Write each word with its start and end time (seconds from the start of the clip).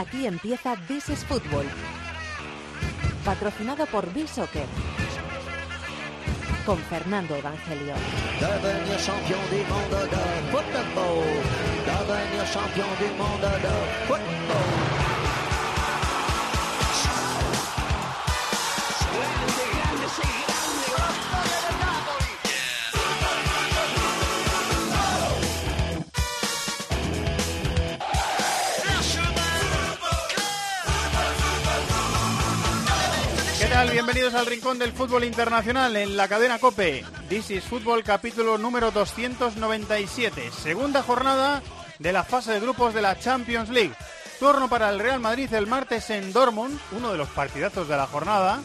Aquí 0.00 0.26
empieza 0.26 0.76
This. 0.88 1.04
Patrocinado 3.22 3.84
por 3.84 4.10
B-Soccer. 4.14 4.64
Con 6.64 6.78
Fernando 6.78 7.36
Evangelio. 7.36 7.92
Devenir 8.40 8.98
champion 8.98 9.40
du 9.50 9.58
monde 9.68 10.00
de 10.08 10.24
football. 10.52 11.22
Devenir 11.84 12.46
champion 12.50 12.88
du 12.98 13.08
monde 13.18 13.50
de 13.60 13.74
football. 14.08 15.00
¿Qué 20.22 20.49
Bienvenidos 34.00 34.32
al 34.32 34.46
Rincón 34.46 34.78
del 34.78 34.92
Fútbol 34.92 35.24
Internacional 35.24 35.94
en 35.94 36.16
la 36.16 36.26
cadena 36.26 36.58
COPE. 36.58 37.04
This 37.28 37.50
is 37.50 37.64
Fútbol 37.64 38.02
capítulo 38.02 38.56
número 38.56 38.90
297. 38.90 40.50
Segunda 40.52 41.02
jornada 41.02 41.62
de 41.98 42.10
la 42.10 42.24
fase 42.24 42.52
de 42.52 42.60
grupos 42.60 42.94
de 42.94 43.02
la 43.02 43.18
Champions 43.18 43.68
League. 43.68 43.92
Turno 44.38 44.70
para 44.70 44.88
el 44.88 45.00
Real 45.00 45.20
Madrid 45.20 45.52
el 45.52 45.66
martes 45.66 46.08
en 46.08 46.32
Dortmund, 46.32 46.80
uno 46.92 47.12
de 47.12 47.18
los 47.18 47.28
partidazos 47.28 47.88
de 47.88 47.96
la 47.98 48.06
jornada. 48.06 48.62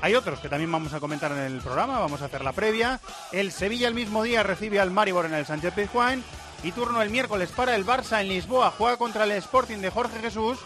Hay 0.00 0.14
otros 0.14 0.40
que 0.40 0.48
también 0.48 0.72
vamos 0.72 0.94
a 0.94 1.00
comentar 1.00 1.32
en 1.32 1.40
el 1.40 1.60
programa, 1.60 1.98
vamos 1.98 2.22
a 2.22 2.24
hacer 2.24 2.42
la 2.42 2.52
previa. 2.52 2.98
El 3.30 3.52
Sevilla 3.52 3.88
el 3.88 3.94
mismo 3.94 4.22
día 4.22 4.42
recibe 4.42 4.80
al 4.80 4.90
Maribor 4.90 5.26
en 5.26 5.34
el 5.34 5.44
Sánchez 5.44 5.74
Pizjuán. 5.74 6.24
Y 6.62 6.72
turno 6.72 7.02
el 7.02 7.10
miércoles 7.10 7.50
para 7.54 7.76
el 7.76 7.84
Barça 7.84 8.22
en 8.22 8.28
Lisboa, 8.28 8.72
juega 8.76 8.96
contra 8.96 9.24
el 9.24 9.32
Sporting 9.32 9.78
de 9.78 9.90
Jorge 9.90 10.18
Jesús 10.20 10.58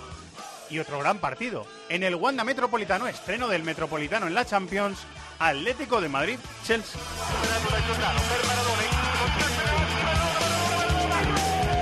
y 0.73 0.79
otro 0.79 0.99
gran 0.99 1.19
partido. 1.19 1.67
En 1.89 2.03
el 2.03 2.15
Wanda 2.15 2.45
Metropolitano, 2.45 3.07
estreno 3.07 3.47
del 3.47 3.63
Metropolitano 3.63 4.27
en 4.27 4.35
la 4.35 4.47
Champions, 4.47 4.99
Atlético 5.39 6.01
de 6.01 6.09
Madrid, 6.09 6.39
Chelsea. 6.65 7.01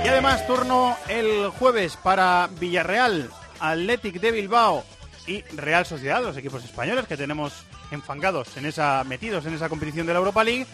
Y 0.03 0.07
además 0.07 0.45
turno 0.45 0.97
el 1.07 1.49
jueves 1.49 1.95
para 1.95 2.49
Villarreal, 2.59 3.29
Athletic 3.59 4.19
de 4.19 4.31
Bilbao 4.31 4.83
y 5.25 5.41
Real 5.55 5.85
Sociedad, 5.85 6.21
los 6.21 6.35
equipos 6.35 6.63
españoles 6.65 7.07
que 7.07 7.17
tenemos 7.17 7.53
enfangados 7.91 8.57
en 8.57 8.65
esa 8.65 9.03
metidos 9.03 9.45
en 9.45 9.53
esa 9.53 9.69
competición 9.69 10.07
de 10.07 10.13
la 10.13 10.19
Europa 10.19 10.43
League, 10.43 10.65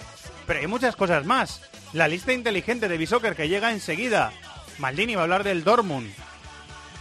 pero 0.48 0.60
hay 0.60 0.68
muchas 0.68 0.96
cosas 0.96 1.26
más. 1.26 1.62
La 1.94 2.08
lista 2.08 2.34
inteligente 2.34 2.88
de 2.88 2.98
Bisoccer 2.98 3.36
que 3.36 3.50
llega 3.50 3.72
enseguida. 3.72 4.32
Maldini 4.80 5.16
va 5.16 5.22
a 5.22 5.24
hablar 5.24 5.44
del 5.44 5.64
Dortmund, 5.64 6.14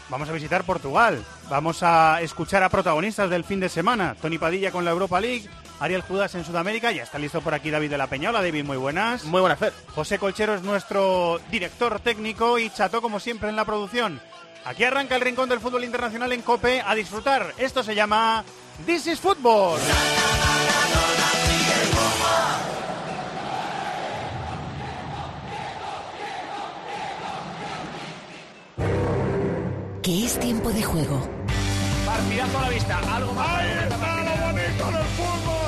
Vamos 0.09 0.29
a 0.29 0.33
visitar 0.33 0.65
Portugal. 0.65 1.25
Vamos 1.49 1.83
a 1.83 2.21
escuchar 2.21 2.63
a 2.63 2.69
protagonistas 2.69 3.29
del 3.29 3.45
fin 3.45 3.61
de 3.61 3.69
semana. 3.69 4.17
Tony 4.21 4.39
Padilla 4.39 4.71
con 4.71 4.85
la 4.85 4.93
Europa 4.93 5.21
League. 5.21 5.49
Ariel 5.81 6.03
Judas 6.03 6.35
en 6.35 6.45
Sudamérica. 6.45 6.93
Ya 6.93 7.03
está 7.03 7.19
listo 7.19 7.41
por 7.41 7.55
aquí 7.55 7.71
David 7.71 7.91
de 7.91 7.99
la 7.99 8.07
Peñola. 8.07 8.41
David, 8.41 8.65
muy 8.65 8.77
buenas. 8.77 9.25
Muy 9.25 9.41
buena 9.41 9.57
Fer. 9.57 9.73
José 9.95 10.19
Colchero 10.19 10.55
es 10.55 10.63
nuestro 10.63 11.41
director 11.51 12.01
técnico 12.01 12.59
y 12.59 12.71
Chato, 12.71 13.03
como 13.03 13.21
siempre, 13.21 13.49
en 13.49 13.57
la 13.57 13.65
producción. 13.65 14.21
Aquí 14.65 14.85
arranca 14.85 15.15
el 15.15 15.21
rincón 15.21 15.49
del 15.49 15.61
fútbol 15.61 15.85
internacional 15.85 16.33
en 16.33 16.43
Cope 16.43 16.83
a 16.85 16.95
disfrutar. 16.95 17.53
Esto 17.59 17.83
se 17.83 17.95
llama 17.95 18.45
This 18.85 19.07
is 19.07 19.21
Football. 19.21 19.79
Que 30.07 30.25
es 30.25 30.39
tiempo 30.39 30.71
de 30.71 30.85
juego. 30.85 31.29
Partidazo 32.07 32.59
a 32.59 32.63
la 32.63 32.69
vista. 32.69 33.17
Algo 33.17 33.33
más. 33.33 33.63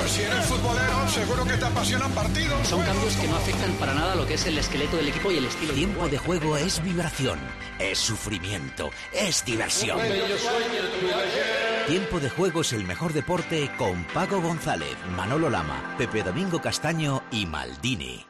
Si 0.07 0.21
eres 0.21 0.45
futbolero, 0.45 1.07
seguro 1.09 1.43
que 1.43 1.57
te 1.57 1.65
apasionan 1.65 2.11
partidos. 2.13 2.65
Son 2.65 2.81
cambios 2.81 3.15
que 3.17 3.27
no 3.27 3.35
afectan 3.35 3.73
para 3.73 3.93
nada 3.93 4.15
lo 4.15 4.25
que 4.25 4.35
es 4.35 4.45
el 4.47 4.57
esqueleto 4.57 4.95
del 4.95 5.09
equipo 5.09 5.29
y 5.29 5.37
el 5.39 5.45
estilo. 5.45 5.73
Tiempo 5.73 6.07
de 6.07 6.17
juego 6.17 6.55
es 6.55 6.81
vibración, 6.81 7.37
es 7.79 7.99
sufrimiento, 7.99 8.91
es 9.11 9.43
diversión. 9.43 9.99
Tiempo 11.87 12.21
de 12.21 12.29
juego 12.29 12.61
es 12.61 12.71
el 12.71 12.85
mejor 12.85 13.11
deporte 13.11 13.69
con 13.77 14.05
Paco 14.05 14.41
González, 14.41 14.95
Manolo 15.17 15.49
Lama, 15.49 15.95
Pepe 15.97 16.23
Domingo 16.23 16.61
Castaño 16.61 17.23
y 17.29 17.45
Maldini. 17.45 18.25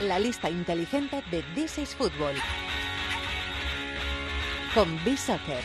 La 0.00 0.18
lista 0.18 0.48
inteligente 0.48 1.22
de 1.30 1.42
This 1.54 1.76
is 1.76 1.94
Football. 1.94 2.36
Con 4.74 5.04
B-Soccer. 5.04 5.62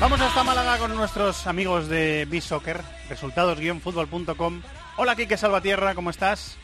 Vamos 0.00 0.20
hasta 0.20 0.44
Málaga 0.44 0.78
con 0.78 0.96
nuestros 0.96 1.46
amigos 1.46 1.88
de 1.88 2.26
B-Soccer, 2.30 2.80
resultados-fútbol.com. 3.10 4.62
Hola, 4.96 5.14
Quique 5.14 5.36
Salvatierra, 5.36 5.94
¿cómo 5.94 6.08
estás? 6.08 6.56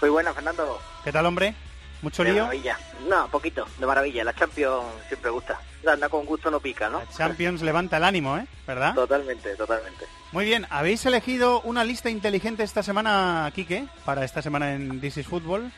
Muy 0.00 0.10
buena, 0.10 0.32
Fernando. 0.32 0.80
¿Qué 1.04 1.12
tal, 1.12 1.26
hombre? 1.26 1.54
¿Mucho 2.02 2.24
De 2.24 2.32
lío? 2.32 2.44
maravilla. 2.44 2.78
No, 3.08 3.28
poquito, 3.28 3.66
de 3.78 3.86
maravilla. 3.86 4.24
La 4.24 4.34
Champions 4.34 4.84
siempre 5.08 5.30
gusta. 5.30 5.60
Anda 5.86 6.08
con 6.08 6.24
gusto 6.26 6.50
no 6.50 6.60
pica, 6.60 6.88
¿no? 6.90 6.98
La 7.00 7.06
Champions 7.16 7.62
levanta 7.62 7.96
el 7.98 8.04
ánimo, 8.04 8.36
¿eh? 8.36 8.46
¿Verdad? 8.66 8.94
Totalmente, 8.94 9.54
totalmente. 9.56 10.06
Muy 10.32 10.44
bien, 10.44 10.66
habéis 10.70 11.04
elegido 11.06 11.60
una 11.62 11.84
lista 11.84 12.10
inteligente 12.10 12.62
esta 12.62 12.82
semana, 12.82 13.50
Quique, 13.54 13.86
para 14.04 14.24
esta 14.24 14.42
semana 14.42 14.74
en 14.74 15.00
This 15.00 15.16
is 15.18 15.26
Football, 15.26 15.72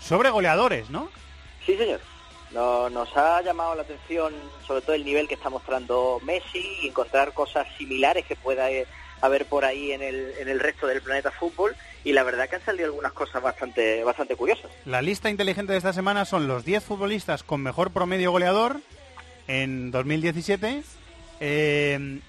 sobre 0.00 0.30
goleadores, 0.30 0.90
¿no? 0.90 1.08
Sí, 1.64 1.76
señor. 1.76 2.00
No- 2.52 2.88
nos 2.90 3.14
ha 3.16 3.42
llamado 3.42 3.74
la 3.74 3.82
atención 3.82 4.32
sobre 4.66 4.80
todo 4.82 4.94
el 4.94 5.04
nivel 5.04 5.26
que 5.26 5.34
está 5.34 5.50
mostrando 5.50 6.20
Messi 6.22 6.78
y 6.82 6.88
encontrar 6.88 7.32
cosas 7.32 7.66
similares 7.76 8.24
que 8.24 8.36
pueda 8.36 8.70
eh, 8.70 8.86
haber 9.20 9.46
por 9.46 9.64
ahí 9.64 9.90
en 9.92 10.02
el, 10.02 10.32
en 10.38 10.48
el 10.48 10.60
resto 10.60 10.86
del 10.86 11.02
planeta 11.02 11.30
fútbol 11.32 11.74
y 12.06 12.12
la 12.12 12.22
verdad 12.22 12.48
que 12.48 12.54
han 12.54 12.64
salido 12.64 12.86
algunas 12.86 13.12
cosas 13.12 13.42
bastante 13.42 14.04
bastante 14.04 14.36
curiosas. 14.36 14.70
La 14.84 15.02
lista 15.02 15.28
inteligente 15.28 15.72
de 15.72 15.78
esta 15.78 15.92
semana 15.92 16.24
son 16.24 16.46
los 16.46 16.64
10 16.64 16.84
futbolistas 16.84 17.42
con 17.42 17.60
mejor 17.62 17.90
promedio 17.90 18.30
goleador 18.30 18.80
en 19.48 19.90
2017, 19.90 20.84
eh, 21.40 22.20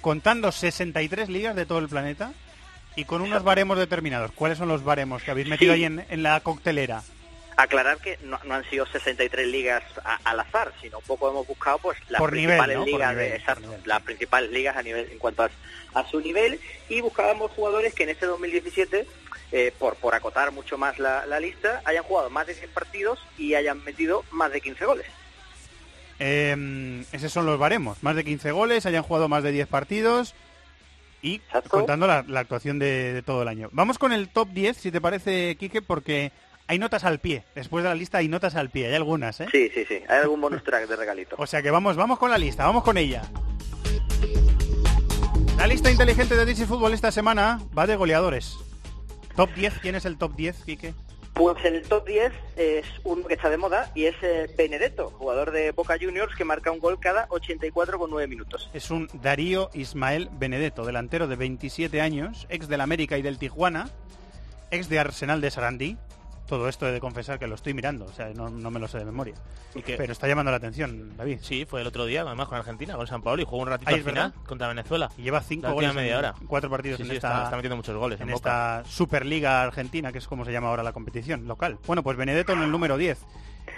contando 0.00 0.50
63 0.50 1.28
ligas 1.28 1.54
de 1.54 1.66
todo 1.66 1.80
el 1.80 1.88
planeta 1.88 2.32
y 2.96 3.04
con 3.04 3.20
unos 3.20 3.42
baremos 3.44 3.76
determinados. 3.76 4.30
¿Cuáles 4.32 4.56
son 4.56 4.68
los 4.68 4.82
baremos 4.84 5.22
que 5.22 5.30
habéis 5.30 5.48
metido 5.48 5.74
Sí. 5.74 5.80
ahí 5.80 5.84
en, 5.84 6.04
en 6.08 6.22
la 6.22 6.40
coctelera? 6.40 7.02
Aclarar 7.56 7.98
que 7.98 8.18
no, 8.24 8.38
no 8.44 8.54
han 8.54 8.68
sido 8.68 8.84
63 8.86 9.46
ligas 9.46 9.82
a- 10.04 10.18
al 10.24 10.40
azar, 10.40 10.72
sino 10.82 10.98
un 10.98 11.04
poco 11.04 11.30
hemos 11.30 11.46
buscado 11.46 11.78
pues 11.78 11.98
las 12.08 12.18
Por 12.20 12.32
nivel, 12.32 12.46
principales 12.58 12.78
ligas, 12.86 13.10
nivel, 13.14 13.30
de, 13.32 13.60
nivel. 13.60 13.80
las 13.84 14.02
principales 14.02 14.50
ligas 14.50 14.76
a 14.76 14.82
nivel 14.82 15.08
en 15.12 15.18
cuanto 15.18 15.44
a, 15.44 15.50
a 15.94 16.06
su 16.10 16.20
nivel 16.20 16.58
y 16.88 17.00
buscábamos 17.00 17.50
jugadores 17.52 17.94
que 17.94 18.02
en 18.04 18.08
este 18.10 18.26
2017 18.26 19.06
eh, 19.52 19.72
por 19.78 19.94
por 19.96 20.14
acotar 20.16 20.50
mucho 20.50 20.76
más 20.78 20.98
la, 20.98 21.26
la 21.26 21.38
lista 21.38 21.80
hayan 21.84 22.02
jugado 22.02 22.28
más 22.30 22.46
de 22.48 22.54
100 22.54 22.70
partidos 22.70 23.20
y 23.38 23.54
hayan 23.54 23.84
metido 23.84 24.24
más 24.32 24.50
de 24.50 24.60
15 24.60 24.84
goles. 24.84 25.06
Eh, 26.18 27.04
esos 27.12 27.32
son 27.32 27.46
los 27.46 27.58
baremos. 27.58 28.02
Más 28.02 28.16
de 28.16 28.24
15 28.24 28.52
goles, 28.52 28.86
hayan 28.86 29.02
jugado 29.02 29.28
más 29.28 29.42
de 29.42 29.52
10 29.52 29.66
partidos 29.68 30.34
y 31.22 31.36
Exacto. 31.36 31.70
contando 31.70 32.06
la, 32.06 32.24
la 32.28 32.40
actuación 32.40 32.78
de, 32.78 33.12
de 33.12 33.22
todo 33.22 33.42
el 33.42 33.48
año. 33.48 33.68
Vamos 33.72 33.98
con 33.98 34.12
el 34.12 34.28
top 34.28 34.48
10, 34.50 34.76
si 34.76 34.90
te 34.90 35.00
parece, 35.00 35.56
Quique, 35.56 35.82
porque 35.82 36.32
hay 36.66 36.78
notas 36.78 37.04
al 37.04 37.18
pie. 37.18 37.44
Después 37.54 37.84
de 37.84 37.90
la 37.90 37.94
lista 37.94 38.18
hay 38.18 38.28
notas 38.28 38.54
al 38.54 38.70
pie, 38.70 38.88
hay 38.88 38.94
algunas, 38.94 39.40
¿eh? 39.40 39.46
Sí, 39.50 39.70
sí, 39.74 39.84
sí. 39.86 40.00
Hay 40.08 40.18
algún 40.18 40.40
bonus 40.40 40.64
track 40.64 40.88
de 40.88 40.96
regalito. 40.96 41.36
O 41.38 41.46
sea 41.46 41.62
que 41.62 41.70
vamos, 41.70 41.96
vamos 41.96 42.18
con 42.18 42.30
la 42.30 42.38
lista, 42.38 42.64
vamos 42.64 42.84
con 42.84 42.96
ella. 42.96 43.22
La 45.58 45.66
lista 45.66 45.90
inteligente 45.90 46.36
de 46.36 46.44
DC 46.44 46.66
Fútbol 46.66 46.92
esta 46.92 47.12
semana 47.12 47.60
va 47.76 47.86
de 47.86 47.96
goleadores. 47.96 48.56
Top 49.36 49.52
10, 49.54 49.78
¿quién 49.80 49.94
es 49.94 50.04
el 50.04 50.18
top 50.18 50.34
10, 50.36 50.64
Quique? 50.64 50.94
Pues 51.34 51.56
el 51.64 51.82
top 51.82 52.06
10 52.06 52.32
es 52.56 52.86
uno 53.02 53.26
que 53.26 53.34
está 53.34 53.50
de 53.50 53.56
moda 53.56 53.90
y 53.96 54.04
es 54.04 54.14
eh, 54.22 54.48
Benedetto, 54.56 55.10
jugador 55.10 55.50
de 55.50 55.72
Boca 55.72 55.96
Juniors 56.00 56.36
que 56.36 56.44
marca 56.44 56.70
un 56.70 56.78
gol 56.78 57.00
cada 57.00 57.26
84,9 57.28 58.28
minutos. 58.28 58.70
Es 58.72 58.92
un 58.92 59.08
Darío 59.14 59.68
Ismael 59.74 60.28
Benedetto, 60.32 60.84
delantero 60.84 61.26
de 61.26 61.34
27 61.34 62.00
años, 62.00 62.46
ex 62.50 62.68
del 62.68 62.80
América 62.80 63.18
y 63.18 63.22
del 63.22 63.38
Tijuana, 63.38 63.88
ex 64.70 64.88
de 64.88 65.00
Arsenal 65.00 65.40
de 65.40 65.50
Sarandí. 65.50 65.96
Todo 66.46 66.68
esto 66.68 66.86
he 66.86 66.92
de 66.92 67.00
confesar 67.00 67.38
que 67.38 67.46
lo 67.46 67.54
estoy 67.54 67.72
mirando, 67.72 68.04
o 68.04 68.12
sea, 68.12 68.28
no, 68.34 68.50
no 68.50 68.70
me 68.70 68.78
lo 68.78 68.86
sé 68.86 68.98
de 68.98 69.06
memoria. 69.06 69.34
¿Y 69.74 69.80
qué? 69.82 69.96
Pero 69.96 70.12
está 70.12 70.28
llamando 70.28 70.50
la 70.50 70.58
atención, 70.58 71.16
David. 71.16 71.38
Sí, 71.40 71.64
fue 71.64 71.80
el 71.80 71.86
otro 71.86 72.04
día, 72.04 72.20
además 72.20 72.48
con 72.48 72.58
Argentina, 72.58 72.96
con 72.96 73.06
San 73.06 73.22
Pablo 73.22 73.40
y 73.42 73.46
jugó 73.46 73.62
un 73.62 73.68
ratito 73.68 73.90
al 73.94 74.00
final 74.02 74.14
verdad. 74.32 74.34
contra 74.46 74.68
Venezuela. 74.68 75.10
Y 75.16 75.22
lleva 75.22 75.40
cinco 75.40 75.72
goles 75.72 75.94
media 75.94 76.12
en 76.12 76.18
hora. 76.18 76.34
cuatro 76.46 76.68
partidos 76.68 76.98
Sí, 76.98 77.02
en 77.04 77.08
sí, 77.08 77.14
esta, 77.16 77.28
está, 77.28 77.44
está 77.44 77.56
metiendo 77.56 77.76
muchos 77.76 77.96
goles 77.96 78.20
en 78.20 78.28
esta 78.30 78.82
Superliga 78.86 79.62
Argentina, 79.62 80.12
que 80.12 80.18
es 80.18 80.28
como 80.28 80.44
se 80.44 80.52
llama 80.52 80.68
ahora 80.68 80.82
la 80.82 80.92
competición 80.92 81.46
local. 81.48 81.78
Bueno, 81.86 82.02
pues 82.02 82.16
Benedetto 82.18 82.52
en 82.52 82.62
el 82.62 82.70
número 82.70 82.98
10. 82.98 83.18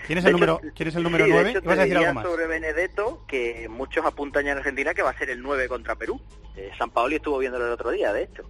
¿Quién 0.08 0.18
es 0.18 0.24
el 0.24 0.30
hecho, 0.30 0.32
número, 0.38 0.60
¿quién 0.74 0.88
es 0.88 0.96
el 0.96 1.02
número 1.04 1.24
sí, 1.24 1.30
de 1.30 1.36
9? 1.36 1.50
hecho, 1.50 1.62
¿Vas 1.62 1.78
a 1.78 1.82
decir 1.82 1.96
algo 1.98 2.14
más? 2.14 2.24
sobre 2.24 2.46
Benedetto, 2.48 3.24
que 3.28 3.68
muchos 3.68 4.04
apuntan 4.04 4.44
ya 4.44 4.52
en 4.52 4.58
Argentina 4.58 4.92
que 4.92 5.02
va 5.02 5.10
a 5.10 5.18
ser 5.18 5.30
el 5.30 5.40
9 5.40 5.68
contra 5.68 5.94
Perú. 5.94 6.20
Eh, 6.56 6.70
San 6.76 6.90
Paoli 6.90 7.16
estuvo 7.16 7.38
viéndolo 7.38 7.66
el 7.66 7.72
otro 7.72 7.90
día, 7.92 8.12
de 8.12 8.24
hecho. 8.24 8.42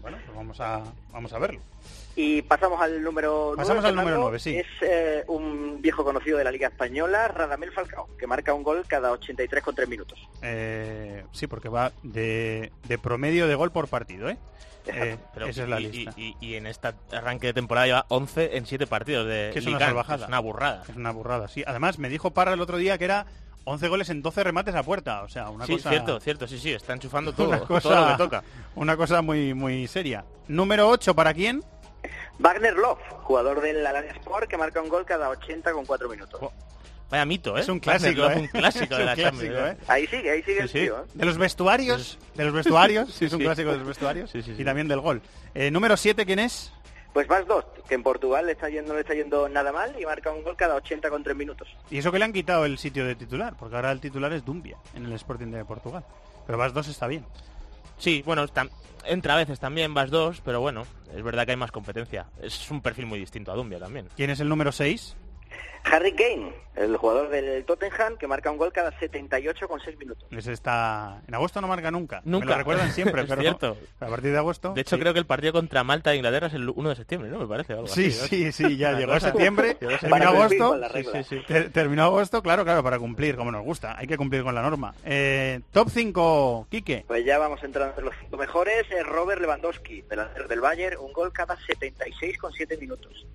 Bueno, 0.00 0.16
pues 0.24 0.36
vamos 0.36 0.60
a, 0.60 0.82
vamos 1.12 1.32
a 1.34 1.38
verlo. 1.38 1.60
Y 2.16 2.42
pasamos 2.42 2.80
al 2.80 3.02
número 3.02 3.54
Pasamos 3.56 3.82
9, 3.82 3.88
al 3.88 3.94
número 3.96 4.06
Fernando. 4.16 4.20
nueve, 4.22 4.38
sí. 4.38 4.56
Es 4.56 4.66
eh, 4.82 5.24
un 5.26 5.82
viejo 5.82 6.04
conocido 6.04 6.38
de 6.38 6.44
la 6.44 6.52
Liga 6.52 6.68
Española, 6.68 7.26
Radamel 7.28 7.72
Falcao, 7.72 8.08
que 8.16 8.26
marca 8.26 8.54
un 8.54 8.62
gol 8.62 8.84
cada 8.86 9.10
83 9.10 9.62
con 9.64 9.74
3 9.74 9.88
minutos. 9.88 10.18
Eh, 10.42 11.24
sí, 11.32 11.46
porque 11.48 11.68
va 11.68 11.90
de, 12.04 12.72
de 12.86 12.98
promedio 12.98 13.48
de 13.48 13.54
gol 13.56 13.72
por 13.72 13.88
partido, 13.88 14.28
¿eh? 14.28 14.38
Eh, 14.86 15.16
Pero- 15.32 15.46
esa 15.46 15.62
es 15.62 15.68
la 15.68 15.80
y, 15.80 15.86
lista. 15.90 16.12
Y, 16.16 16.36
y- 16.40 16.46
y 16.50 16.54
en 16.56 16.66
este 16.66 16.88
arranque 17.12 17.48
de 17.48 17.54
temporada 17.54 17.86
lleva 17.86 18.06
11 18.08 18.56
en 18.58 18.66
7 18.66 18.86
partidos 18.86 19.26
de 19.26 19.50
Que 19.52 19.58
es 19.60 19.66
una 19.66 19.78
Liga, 19.78 19.86
salvajada. 19.86 20.22
Es 20.24 20.28
una 20.28 20.38
burrada. 20.40 20.82
Es 20.88 20.94
una 20.96 21.10
burrada, 21.10 21.48
sí. 21.48 21.64
Además, 21.66 21.98
me 21.98 22.08
dijo 22.10 22.32
Parra 22.32 22.52
el 22.52 22.60
otro 22.60 22.76
día 22.76 22.98
que 22.98 23.06
era 23.06 23.24
11 23.64 23.88
goles 23.88 24.10
en 24.10 24.20
12 24.20 24.44
remates 24.44 24.74
a 24.74 24.82
puerta. 24.82 25.22
O 25.22 25.28
sea, 25.28 25.48
una 25.48 25.64
sí, 25.66 25.72
cosa... 25.72 25.88
cierto, 25.88 26.20
cierto, 26.20 26.46
sí, 26.46 26.58
sí, 26.58 26.70
está 26.72 26.92
enchufando 26.92 27.32
todo, 27.36 27.48
una 27.48 27.60
cosa, 27.60 27.88
todo 27.88 28.00
lo 28.02 28.12
que 28.12 28.18
toca. 28.18 28.44
Una 28.76 28.96
cosa 28.96 29.22
muy, 29.22 29.54
muy 29.54 29.86
seria. 29.88 30.24
Número 30.48 30.88
8, 30.90 31.14
¿para 31.14 31.32
quién? 31.32 31.64
Wagner 32.38 32.74
Love, 32.74 32.98
jugador 33.22 33.60
del 33.60 33.86
Alanya 33.86 34.12
Sport, 34.12 34.48
que 34.48 34.56
marca 34.56 34.80
un 34.80 34.88
gol 34.88 35.04
cada 35.04 35.28
80 35.28 35.72
con 35.72 35.84
4 35.86 36.08
minutos. 36.08 36.40
Vaya 37.10 37.24
mito, 37.26 37.56
¿eh? 37.56 37.60
Es 37.60 37.68
un 37.68 37.78
clásico, 37.78 38.22
Wagner 38.22 38.36
Love, 38.36 38.36
¿eh? 38.36 38.50
Un 38.54 38.60
clásico 38.60 38.94
de 38.96 39.00
un 39.02 39.06
la 39.06 39.14
clásico, 39.14 39.40
Champions. 39.46 39.80
¿eh? 39.80 39.84
Ahí 39.86 40.06
sigue, 40.06 40.30
ahí 40.30 40.42
sigue 40.42 40.60
el 40.60 40.68
Sí, 40.68 40.78
tío. 40.80 40.98
¿eh? 41.00 41.06
De 41.14 41.24
los 41.26 41.38
vestuarios. 41.38 42.18
De 42.34 42.44
los 42.44 42.52
vestuarios, 42.54 43.12
sí, 43.14 43.26
es 43.26 43.32
un 43.32 43.40
clásico 43.40 43.70
de 43.70 43.78
los 43.78 43.86
vestuarios. 43.86 44.30
Sí, 44.30 44.42
sí, 44.42 44.54
sí. 44.56 44.62
Y 44.62 44.64
también 44.64 44.88
del 44.88 45.00
gol. 45.00 45.22
Eh, 45.54 45.70
número 45.70 45.96
7, 45.96 46.26
¿quién 46.26 46.40
es? 46.40 46.72
Pues 47.12 47.28
Vas 47.28 47.46
Dost, 47.46 47.68
que 47.88 47.94
en 47.94 48.02
Portugal 48.02 48.44
le 48.46 48.52
está 48.52 48.68
yendo, 48.68 48.88
no 48.88 48.94
le 48.94 49.02
está 49.02 49.14
yendo 49.14 49.48
nada 49.48 49.70
mal 49.70 49.94
y 50.00 50.04
marca 50.04 50.32
un 50.32 50.42
gol 50.42 50.56
cada 50.56 50.74
80 50.74 51.10
con 51.10 51.22
3 51.22 51.36
minutos. 51.36 51.68
Y 51.88 51.98
eso 51.98 52.10
que 52.10 52.18
le 52.18 52.24
han 52.24 52.32
quitado 52.32 52.64
el 52.64 52.76
sitio 52.78 53.06
de 53.06 53.14
titular, 53.14 53.54
porque 53.56 53.76
ahora 53.76 53.92
el 53.92 54.00
titular 54.00 54.32
es 54.32 54.44
Dumbia 54.44 54.76
en 54.94 55.04
el 55.04 55.12
Sporting 55.12 55.52
de 55.52 55.64
Portugal. 55.64 56.04
Pero 56.44 56.58
Vas 56.58 56.72
2 56.74 56.88
está 56.88 57.06
bien. 57.06 57.24
Sí, 57.98 58.22
bueno, 58.24 58.44
entra 59.06 59.34
a 59.34 59.36
veces 59.36 59.60
también, 59.60 59.94
vas 59.94 60.10
dos, 60.10 60.40
pero 60.44 60.60
bueno, 60.60 60.84
es 61.14 61.22
verdad 61.22 61.44
que 61.44 61.52
hay 61.52 61.56
más 61.56 61.72
competencia. 61.72 62.26
Es 62.40 62.70
un 62.70 62.80
perfil 62.80 63.06
muy 63.06 63.18
distinto 63.18 63.52
a 63.52 63.54
Dumbia 63.54 63.78
también. 63.78 64.08
¿Quién 64.16 64.30
es 64.30 64.40
el 64.40 64.48
número 64.48 64.72
6? 64.72 65.16
Harry 65.86 66.12
Kane, 66.12 66.50
el 66.76 66.96
jugador 66.96 67.28
del 67.28 67.62
Tottenham, 67.66 68.16
que 68.16 68.26
marca 68.26 68.50
un 68.50 68.56
gol 68.56 68.72
cada 68.72 68.90
78 68.98 69.68
con 69.68 69.78
6 69.80 69.98
minutos. 69.98 70.26
Ese 70.30 70.52
está... 70.52 71.20
En 71.28 71.34
agosto 71.34 71.60
no 71.60 71.68
marca 71.68 71.90
nunca. 71.90 72.22
Me 72.24 72.32
Nunca. 72.32 72.46
lo 72.46 72.56
recuerdan 72.56 72.90
siempre, 72.90 73.20
Es 73.24 73.28
pero 73.28 73.42
cierto. 73.42 73.76
a 74.00 74.06
partir 74.06 74.32
de 74.32 74.38
agosto... 74.38 74.72
De 74.72 74.80
hecho, 74.80 74.96
sí. 74.96 75.00
creo 75.02 75.12
que 75.12 75.18
el 75.18 75.26
partido 75.26 75.52
contra 75.52 75.84
Malta 75.84 76.08
de 76.10 76.16
Inglaterra 76.16 76.46
es 76.46 76.54
el 76.54 76.70
1 76.70 76.88
de 76.88 76.96
septiembre, 76.96 77.28
¿no? 77.30 77.38
Me 77.38 77.46
parece. 77.46 77.74
algo 77.74 77.86
Sí, 77.86 78.06
así, 78.06 78.18
¿no? 78.22 78.26
sí, 78.28 78.52
sí, 78.52 78.76
ya 78.78 78.92
llegó 78.92 79.12
cosa- 79.12 79.28
septiembre, 79.28 79.74
terminó 80.00 80.28
agosto, 80.30 80.68
con 80.70 80.80
la 80.80 80.88
Sí, 80.88 80.94
regla. 80.94 81.22
sí, 81.22 81.36
sí. 81.36 81.44
ter- 81.46 81.70
terminó 81.70 82.04
agosto, 82.04 82.42
claro, 82.42 82.64
claro, 82.64 82.82
para 82.82 82.98
cumplir, 82.98 83.36
como 83.36 83.52
nos 83.52 83.62
gusta, 83.62 83.94
hay 83.98 84.06
que 84.06 84.16
cumplir 84.16 84.42
con 84.42 84.54
la 84.54 84.62
norma. 84.62 84.94
Eh, 85.04 85.60
top 85.70 85.90
5, 85.90 86.66
Quique. 86.70 87.04
Pues 87.06 87.26
ya 87.26 87.36
vamos 87.38 87.62
entrando 87.62 87.90
entre 87.90 88.04
los 88.06 88.14
cinco 88.20 88.38
mejores. 88.38 88.86
Es 88.90 89.06
Robert 89.06 89.38
Lewandowski, 89.42 90.00
delantero 90.08 90.48
del 90.48 90.60
Bayern, 90.62 90.96
un 90.98 91.12
gol 91.12 91.30
cada 91.30 91.56
76 91.66 92.38
con 92.38 92.52
7 92.54 92.78
minutos. 92.78 93.26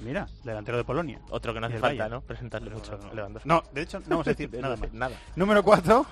Mira, 0.00 0.26
delantero 0.44 0.76
de 0.78 0.84
Polonia. 0.84 1.20
Otro 1.30 1.52
que 1.52 1.60
no 1.60 1.66
hace 1.66 1.78
falta, 1.78 2.04
Bayern. 2.04 2.10
¿no? 2.10 2.20
Presentarle 2.22 2.70
mucho. 2.70 2.98
No. 3.14 3.28
No, 3.44 3.62
de 3.72 3.82
hecho, 3.82 3.98
no 4.00 4.06
vamos 4.10 4.26
a 4.28 4.30
decir 4.30 4.50
nada 4.60 4.76
más. 4.76 4.92
Nada. 4.92 5.16
Número 5.36 5.62
4, 5.62 6.06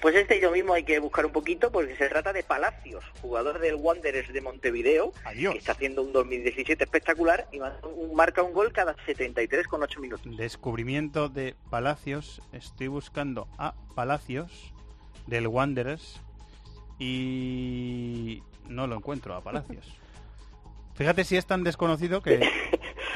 Pues 0.00 0.14
este 0.14 0.40
yo 0.40 0.50
mismo 0.50 0.72
hay 0.74 0.84
que 0.84 0.98
buscar 0.98 1.24
un 1.26 1.32
poquito 1.32 1.70
porque 1.72 1.96
se 1.96 2.08
trata 2.08 2.32
de 2.32 2.42
Palacios, 2.42 3.02
jugador 3.22 3.58
del 3.60 3.74
Wanderers 3.76 4.32
de 4.32 4.40
Montevideo, 4.40 5.12
Adiós. 5.24 5.52
que 5.52 5.58
está 5.58 5.72
haciendo 5.72 6.02
un 6.02 6.12
2017 6.12 6.84
espectacular 6.84 7.48
y 7.52 7.58
marca 7.58 7.86
un- 7.86 8.14
marca 8.14 8.42
un 8.42 8.52
gol 8.52 8.72
cada 8.72 8.94
73 9.06 9.66
con 9.66 9.82
8 9.82 10.00
minutos. 10.00 10.36
descubrimiento 10.36 11.28
de 11.28 11.54
Palacios. 11.70 12.40
Estoy 12.52 12.88
buscando 12.88 13.48
a 13.58 13.74
Palacios 13.94 14.72
del 15.26 15.46
Wanderers 15.46 16.20
y 16.98 18.42
no 18.68 18.86
lo 18.86 18.96
encuentro 18.96 19.34
a 19.34 19.40
Palacios. 19.42 19.86
Fíjate 20.94 21.24
si 21.24 21.36
es 21.36 21.44
tan 21.46 21.62
desconocido 21.64 22.22
que... 22.22 22.40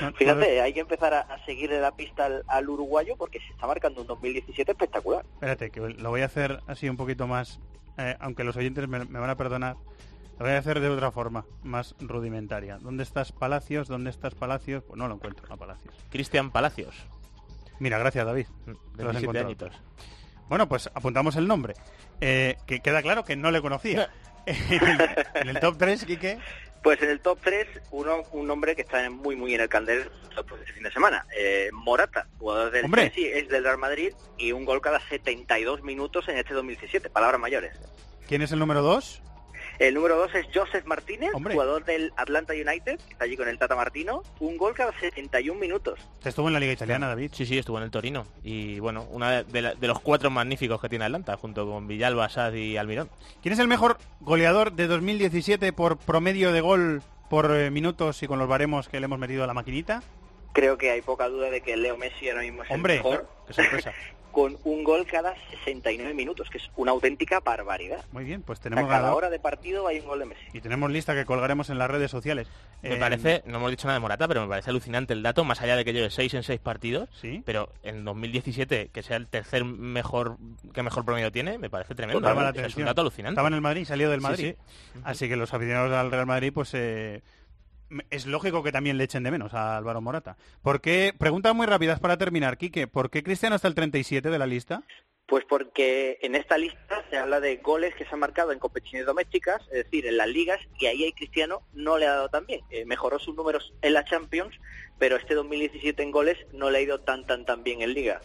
no- 0.00 0.10
no 0.10 0.16
Fíjate, 0.16 0.60
hay 0.60 0.72
que 0.72 0.80
empezar 0.80 1.14
a, 1.14 1.20
a 1.20 1.44
seguirle 1.44 1.80
la 1.80 1.92
pista 1.92 2.26
al, 2.26 2.42
al 2.46 2.68
uruguayo 2.68 3.16
porque 3.16 3.38
se 3.40 3.48
está 3.52 3.66
marcando 3.66 4.00
un 4.02 4.06
2017 4.06 4.72
espectacular. 4.72 5.24
Espérate, 5.34 5.70
que 5.70 5.80
lo 5.80 6.10
voy 6.10 6.22
a 6.22 6.26
hacer 6.26 6.60
así 6.66 6.88
un 6.88 6.96
poquito 6.96 7.26
más, 7.26 7.60
eh, 7.98 8.16
aunque 8.20 8.44
los 8.44 8.56
oyentes 8.56 8.88
me, 8.88 9.04
me 9.04 9.18
van 9.18 9.30
a 9.30 9.36
perdonar, 9.36 9.76
lo 10.38 10.46
voy 10.46 10.54
a 10.54 10.58
hacer 10.58 10.80
de 10.80 10.88
otra 10.88 11.10
forma, 11.10 11.44
más 11.62 11.94
rudimentaria. 12.00 12.78
¿Dónde 12.78 13.02
estás 13.02 13.30
Palacios? 13.32 13.88
¿Dónde 13.88 14.10
estás 14.10 14.34
Palacios? 14.34 14.82
Pues 14.84 14.96
no 14.98 15.06
lo 15.08 15.14
encuentro 15.14 15.52
a 15.52 15.56
Palacios. 15.56 15.94
Cristian 16.10 16.50
Palacios. 16.50 16.94
Mira, 17.78 17.98
gracias 17.98 18.24
David. 18.26 18.46
Lo 18.66 18.72
has 18.72 18.96
27 18.96 19.20
encontrado. 19.24 19.46
añitos. 19.46 19.82
Bueno, 20.48 20.68
pues 20.68 20.90
apuntamos 20.94 21.36
el 21.36 21.46
nombre. 21.46 21.74
Eh, 22.20 22.56
que 22.66 22.80
queda 22.80 23.02
claro 23.02 23.24
que 23.24 23.36
no 23.36 23.50
le 23.50 23.60
conocía. 23.62 24.10
en, 24.46 24.56
el, 24.82 25.00
en 25.34 25.48
el 25.48 25.60
top 25.60 25.76
3, 25.78 26.04
Quique, 26.06 26.38
Pues 26.82 27.02
en 27.02 27.10
el 27.10 27.20
top 27.20 27.38
3, 27.42 27.66
uno, 27.90 28.22
un 28.32 28.50
hombre 28.50 28.74
que 28.74 28.82
está 28.82 29.08
muy 29.10 29.36
muy 29.36 29.54
en 29.54 29.60
el 29.60 29.68
candel 29.68 30.10
este 30.30 30.72
fin 30.72 30.82
de 30.82 30.92
semana. 30.92 31.26
Eh, 31.36 31.68
Morata, 31.72 32.26
jugador 32.38 32.70
del 32.70 32.86
Hombre. 32.86 33.10
Chelsea, 33.10 33.36
es 33.36 33.48
del 33.48 33.64
Real 33.64 33.78
Madrid 33.78 34.12
y 34.38 34.52
un 34.52 34.64
gol 34.64 34.80
cada 34.80 35.00
72 35.00 35.82
minutos 35.82 36.28
en 36.28 36.38
este 36.38 36.54
2017. 36.54 37.10
Palabras 37.10 37.40
mayores. 37.40 37.72
¿quién 38.30 38.42
es 38.42 38.52
el 38.52 38.60
número 38.60 38.80
2? 38.82 39.22
El 39.80 39.94
número 39.94 40.16
2 40.18 40.34
es 40.34 40.46
Joseph 40.54 40.84
Martínez, 40.84 41.30
Hombre. 41.32 41.54
jugador 41.54 41.84
del 41.86 42.12
Atlanta 42.16 42.52
United, 42.52 42.98
que 43.00 43.12
está 43.12 43.24
allí 43.24 43.34
con 43.36 43.48
el 43.48 43.58
Tata 43.58 43.74
Martino. 43.74 44.22
Un 44.38 44.58
gol 44.58 44.74
cada 44.74 44.92
71 45.00 45.58
minutos. 45.58 45.98
Estuvo 46.22 46.48
en 46.48 46.52
la 46.52 46.60
Liga 46.60 46.74
Italiana, 46.74 47.08
David. 47.08 47.30
Sí, 47.34 47.46
sí, 47.46 47.56
estuvo 47.56 47.78
en 47.78 47.84
el 47.84 47.90
Torino. 47.90 48.26
Y 48.44 48.78
bueno, 48.78 49.04
una 49.10 49.42
de, 49.42 49.62
la- 49.62 49.74
de 49.74 49.88
los 49.88 49.98
cuatro 50.00 50.28
magníficos 50.30 50.80
que 50.82 50.90
tiene 50.90 51.06
Atlanta, 51.06 51.36
junto 51.38 51.66
con 51.66 51.88
Villalba, 51.88 52.28
Sad 52.28 52.52
y 52.52 52.76
Almirón. 52.76 53.08
¿Quién 53.42 53.54
es 53.54 53.58
el 53.58 53.68
mejor 53.68 53.96
goleador 54.20 54.72
de 54.72 54.86
2017 54.86 55.72
por 55.72 55.96
promedio 55.96 56.52
de 56.52 56.60
gol 56.60 57.02
por 57.30 57.50
eh, 57.56 57.70
minutos 57.70 58.22
y 58.22 58.26
con 58.26 58.38
los 58.38 58.48
baremos 58.48 58.86
que 58.90 59.00
le 59.00 59.06
hemos 59.06 59.18
metido 59.18 59.44
a 59.44 59.46
la 59.46 59.54
maquinita? 59.54 60.02
Creo 60.52 60.76
que 60.76 60.90
hay 60.90 61.00
poca 61.00 61.28
duda 61.28 61.48
de 61.48 61.62
que 61.62 61.78
Leo 61.78 61.96
Messi 61.96 62.28
ahora 62.28 62.42
mismo 62.42 62.64
es 62.64 62.70
Hombre, 62.70 62.96
el 62.98 63.02
mejor, 63.02 63.28
Qué 63.46 63.54
sorpresa. 63.54 63.92
con 64.30 64.56
un 64.64 64.84
gol 64.84 65.06
cada 65.06 65.34
69 65.50 66.14
minutos, 66.14 66.48
que 66.50 66.58
es 66.58 66.70
una 66.76 66.92
auténtica 66.92 67.40
barbaridad. 67.40 68.04
Muy 68.12 68.24
bien, 68.24 68.42
pues 68.42 68.58
A 68.60 68.62
tenemos 68.62 68.84
cada 68.84 68.98
ganador. 69.00 69.18
hora 69.18 69.30
de 69.30 69.38
partido 69.38 69.86
hay 69.86 70.00
un 70.00 70.06
gol 70.06 70.18
de 70.20 70.26
Messi. 70.26 70.42
Y 70.52 70.60
tenemos 70.60 70.90
lista 70.90 71.14
que 71.14 71.24
colgaremos 71.24 71.70
en 71.70 71.78
las 71.78 71.90
redes 71.90 72.10
sociales. 72.10 72.48
Me 72.82 72.94
Eh, 72.94 72.96
parece, 72.96 73.42
no 73.46 73.58
hemos 73.58 73.70
dicho 73.70 73.86
nada 73.86 73.98
de 73.98 74.00
Morata, 74.00 74.26
pero 74.28 74.42
me 74.42 74.48
parece 74.48 74.70
alucinante 74.70 75.12
el 75.12 75.22
dato, 75.22 75.44
más 75.44 75.60
allá 75.60 75.76
de 75.76 75.84
que 75.84 75.92
lleve 75.92 76.10
6 76.10 76.34
en 76.34 76.42
6 76.42 76.60
partidos. 76.60 77.08
Sí. 77.20 77.42
Pero 77.44 77.72
en 77.82 78.04
2017, 78.04 78.90
que 78.92 79.02
sea 79.02 79.16
el 79.16 79.26
tercer 79.26 79.64
mejor 79.64 80.36
que 80.72 80.82
mejor 80.82 81.04
promedio 81.04 81.30
tiene, 81.32 81.58
me 81.58 81.68
parece 81.70 81.94
tremendo. 81.94 82.20
Llama 82.26 82.50
la 82.52 82.66
Es 82.66 82.76
un 82.76 82.84
dato 82.84 83.00
alucinante. 83.02 83.32
Estaba 83.34 83.48
en 83.48 83.54
el 83.54 83.60
Madrid, 83.60 83.84
salió 83.84 84.10
del 84.10 84.20
Sí, 84.20 84.26
Madrid. 84.26 84.54
sí. 84.94 85.00
Así 85.04 85.28
que 85.28 85.36
los 85.36 85.52
aficionados 85.52 85.92
al 85.92 86.10
Real 86.10 86.26
Madrid, 86.26 86.52
pues 86.54 86.70
eh, 86.74 87.22
es 88.10 88.26
lógico 88.26 88.62
que 88.62 88.72
también 88.72 88.98
le 88.98 89.04
echen 89.04 89.22
de 89.22 89.30
menos 89.30 89.54
a 89.54 89.76
Álvaro 89.76 90.00
Morata. 90.00 90.36
¿Por 90.62 90.80
qué? 90.80 91.14
Preguntas 91.16 91.54
muy 91.54 91.66
rápidas 91.66 92.00
para 92.00 92.16
terminar, 92.16 92.58
Quique. 92.58 92.86
¿Por 92.86 93.10
qué 93.10 93.22
Cristiano 93.22 93.56
está 93.56 93.68
el 93.68 93.74
37 93.74 94.30
de 94.30 94.38
la 94.38 94.46
lista? 94.46 94.82
Pues 95.26 95.44
porque 95.48 96.18
en 96.22 96.34
esta 96.34 96.58
lista 96.58 97.04
se 97.08 97.16
habla 97.16 97.38
de 97.38 97.58
goles 97.58 97.94
que 97.94 98.04
se 98.04 98.10
han 98.12 98.18
marcado 98.18 98.50
en 98.50 98.58
competiciones 98.58 99.06
domésticas, 99.06 99.62
es 99.70 99.84
decir, 99.84 100.04
en 100.06 100.16
las 100.16 100.26
ligas, 100.26 100.58
y 100.80 100.86
ahí 100.86 101.04
el 101.04 101.14
Cristiano 101.14 101.62
no 101.72 101.98
le 101.98 102.06
ha 102.06 102.14
dado 102.14 102.28
tan 102.30 102.46
bien. 102.46 102.62
Eh, 102.70 102.84
mejoró 102.84 103.20
sus 103.20 103.36
números 103.36 103.72
en 103.80 103.92
la 103.92 104.04
Champions, 104.04 104.58
pero 104.98 105.16
este 105.16 105.34
2017 105.34 106.02
en 106.02 106.10
goles 106.10 106.36
no 106.52 106.70
le 106.70 106.78
ha 106.78 106.82
ido 106.82 107.00
tan 107.00 107.26
tan 107.26 107.44
tan 107.44 107.62
bien 107.62 107.80
en 107.80 107.94
liga. 107.94 108.20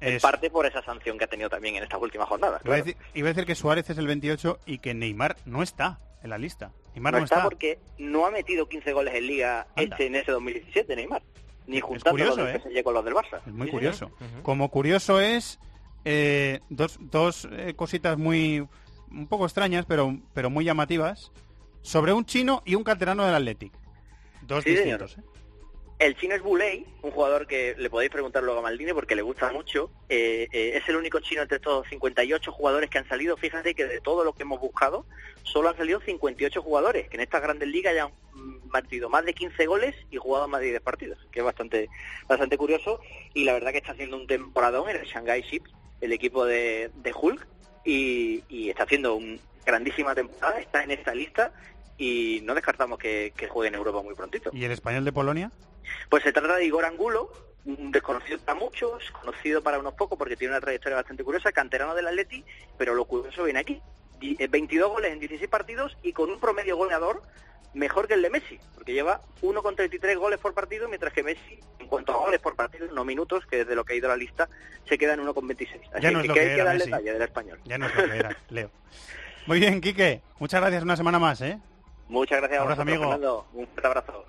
En 0.00 0.14
Es- 0.14 0.22
parte 0.22 0.50
por 0.50 0.66
esa 0.66 0.82
sanción 0.82 1.16
que 1.18 1.24
ha 1.24 1.28
tenido 1.28 1.48
también 1.48 1.76
en 1.76 1.82
estas 1.84 2.00
últimas 2.00 2.28
jornadas. 2.28 2.60
Iba 2.64 2.74
a, 2.74 2.78
claro. 2.78 2.84
decir, 2.84 2.96
iba 3.14 3.28
a 3.28 3.32
decir 3.32 3.46
que 3.46 3.54
Suárez 3.54 3.88
es 3.90 3.96
el 3.98 4.06
28 4.06 4.58
y 4.66 4.78
que 4.78 4.92
Neymar 4.94 5.36
no 5.46 5.62
está 5.62 6.00
en 6.22 6.30
la 6.30 6.38
lista. 6.38 6.72
Neymar 6.94 7.12
no, 7.14 7.18
no, 7.20 7.24
está, 7.24 7.42
porque 7.44 7.78
no 7.98 8.26
ha 8.26 8.30
metido 8.30 8.68
15 8.68 8.92
goles 8.92 9.14
en 9.14 9.26
liga 9.26 9.66
Anda. 9.76 9.82
este 9.96 10.06
en 10.06 10.14
ese 10.16 10.30
2017, 10.32 10.96
Neymar. 10.96 11.22
Ni 11.66 11.80
juntando 11.80 12.10
curioso, 12.10 12.36
los 12.36 12.46
del 12.46 12.56
¿eh? 12.56 12.60
PSG 12.60 12.84
con 12.84 12.94
los 12.94 13.04
del 13.04 13.14
Barça. 13.14 13.40
Es 13.46 13.52
muy 13.52 13.66
Sí, 13.68 13.70
curioso. 13.72 14.10
Como 14.42 14.68
curioso 14.70 15.20
es 15.20 15.58
eh, 16.04 16.60
dos, 16.68 16.98
dos 17.00 17.48
eh, 17.50 17.72
cositas 17.74 18.18
muy 18.18 18.66
un 19.10 19.26
poco 19.28 19.46
extrañas, 19.46 19.86
pero, 19.86 20.18
pero 20.34 20.50
muy 20.50 20.64
llamativas, 20.66 21.32
sobre 21.80 22.12
un 22.12 22.26
chino 22.26 22.62
y 22.66 22.74
un 22.74 22.84
canterano 22.84 23.24
del 23.24 23.34
Athletic. 23.34 23.72
Dos 24.42 24.64
distintos. 24.64 25.16
¿eh? 25.16 25.22
El 25.98 26.16
chino 26.16 26.34
es 26.34 26.42
Buley, 26.42 26.84
un 27.02 27.12
jugador 27.12 27.46
que 27.46 27.76
le 27.78 27.88
podéis 27.88 28.10
preguntar 28.10 28.42
luego 28.42 28.58
a 28.58 28.62
Maldini 28.62 28.92
porque 28.92 29.14
le 29.14 29.22
gusta 29.22 29.52
mucho. 29.52 29.90
Eh, 30.08 30.48
eh, 30.52 30.72
es 30.74 30.88
el 30.88 30.96
único 30.96 31.20
chino 31.20 31.42
entre 31.42 31.58
estos 31.58 31.86
58 31.88 32.50
jugadores 32.50 32.90
que 32.90 32.98
han 32.98 33.08
salido. 33.08 33.36
Fíjate 33.36 33.74
que 33.74 33.86
de 33.86 34.00
todo 34.00 34.24
lo 34.24 34.32
que 34.32 34.42
hemos 34.42 34.60
buscado, 34.60 35.06
solo 35.44 35.68
han 35.68 35.76
salido 35.76 36.00
58 36.00 36.62
jugadores, 36.62 37.08
que 37.08 37.16
en 37.16 37.22
estas 37.22 37.42
grandes 37.42 37.68
ligas 37.68 37.94
ya 37.94 38.04
han 38.04 38.12
mm, 38.32 38.72
metido 38.72 39.08
más 39.08 39.24
de 39.24 39.34
15 39.34 39.66
goles 39.66 39.94
y 40.10 40.16
jugado 40.16 40.48
más 40.48 40.60
de 40.62 40.70
10 40.70 40.80
partidos, 40.82 41.18
que 41.30 41.38
es 41.38 41.44
bastante, 41.44 41.88
bastante 42.26 42.58
curioso. 42.58 43.00
Y 43.32 43.44
la 43.44 43.52
verdad 43.52 43.70
que 43.70 43.78
está 43.78 43.92
haciendo 43.92 44.16
un 44.16 44.26
temporadón 44.26 44.90
en 44.90 44.96
el 44.96 45.06
Shanghai 45.06 45.42
Ships, 45.42 45.70
el 46.00 46.12
equipo 46.12 46.44
de, 46.44 46.90
Hulk, 47.14 47.46
y, 47.84 48.42
y 48.48 48.68
está 48.68 48.82
haciendo 48.82 49.14
una 49.14 49.38
grandísima 49.64 50.12
temporada, 50.12 50.58
está 50.58 50.82
en 50.82 50.90
esta 50.90 51.14
lista 51.14 51.52
y 51.98 52.40
no 52.44 52.54
descartamos 52.54 52.98
que, 52.98 53.32
que 53.36 53.48
juegue 53.48 53.68
en 53.68 53.74
Europa 53.74 54.02
muy 54.02 54.14
prontito. 54.14 54.50
¿Y 54.52 54.64
el 54.64 54.72
español 54.72 55.04
de 55.04 55.12
Polonia? 55.12 55.50
Pues 56.08 56.22
se 56.22 56.32
trata 56.32 56.56
de 56.56 56.64
Igor 56.64 56.84
Angulo, 56.84 57.30
desconocido 57.64 58.38
para 58.40 58.58
muchos, 58.58 59.10
conocido 59.12 59.62
para 59.62 59.78
unos 59.78 59.94
pocos 59.94 60.18
porque 60.18 60.36
tiene 60.36 60.52
una 60.52 60.60
trayectoria 60.60 60.96
bastante 60.96 61.24
curiosa, 61.24 61.52
canterano 61.52 61.94
del 61.94 62.06
Atleti, 62.08 62.44
pero 62.78 62.94
lo 62.94 63.04
curioso 63.04 63.44
viene 63.44 63.60
aquí. 63.60 63.80
Di- 64.18 64.36
eh, 64.38 64.48
22 64.48 64.90
goles 64.90 65.12
en 65.12 65.18
16 65.20 65.48
partidos 65.50 65.96
y 66.02 66.12
con 66.12 66.30
un 66.30 66.38
promedio 66.40 66.76
goleador 66.76 67.22
mejor 67.74 68.06
que 68.06 68.14
el 68.14 68.22
de 68.22 68.30
Messi, 68.30 68.58
porque 68.74 68.92
lleva 68.92 69.20
1,33 69.42 70.16
goles 70.16 70.38
por 70.38 70.54
partido, 70.54 70.88
mientras 70.88 71.12
que 71.12 71.24
Messi, 71.24 71.58
en 71.80 71.88
cuanto 71.88 72.12
a 72.12 72.16
goles 72.18 72.40
por 72.40 72.54
partido, 72.54 72.86
no 72.92 73.04
minutos, 73.04 73.44
que 73.46 73.56
desde 73.58 73.74
lo 73.74 73.84
que 73.84 73.94
ha 73.94 73.96
ido 73.96 74.08
la 74.08 74.16
lista, 74.16 74.48
se 74.88 74.96
queda 74.96 75.14
en 75.14 75.20
1,26. 75.26 75.80
Así 75.92 76.02
Ya 76.02 76.10
no 76.12 76.20
es 76.20 76.22
que, 76.22 76.28
lo 76.28 76.34
que 76.34 76.40
que 76.40 76.40
hay 76.40 76.46
que 76.46 76.54
era 76.54 76.64
darle 76.64 76.78
Messi. 76.78 76.90
talla 76.92 77.12
del 77.14 77.22
español. 77.22 77.60
Ya 77.64 77.78
no 77.78 77.86
es 77.86 77.94
lo 77.96 78.04
que 78.04 78.16
era, 78.16 78.36
Leo. 78.50 78.70
Muy 79.46 79.58
bien, 79.58 79.80
Quique. 79.80 80.22
Muchas 80.38 80.60
gracias 80.60 80.82
una 80.84 80.96
semana 80.96 81.18
más, 81.18 81.40
¿eh? 81.40 81.58
Muchas 82.08 82.38
gracias 82.38 82.60
a 82.60 82.64
vosotros, 82.64 82.86
amigo. 82.86 83.02
Fernando. 83.02 83.46
Un 83.54 83.66
fuerte 83.66 83.86
abrazo. 83.86 84.24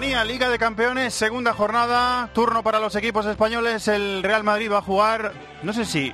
Sintonía, 0.00 0.24
Liga 0.24 0.48
de 0.48 0.58
Campeones, 0.58 1.12
segunda 1.12 1.52
jornada, 1.52 2.30
turno 2.32 2.62
para 2.62 2.80
los 2.80 2.96
equipos 2.96 3.26
españoles. 3.26 3.86
El 3.86 4.22
Real 4.22 4.42
Madrid 4.42 4.72
va 4.72 4.78
a 4.78 4.82
jugar, 4.82 5.32
no 5.62 5.74
sé 5.74 5.84
si 5.84 6.10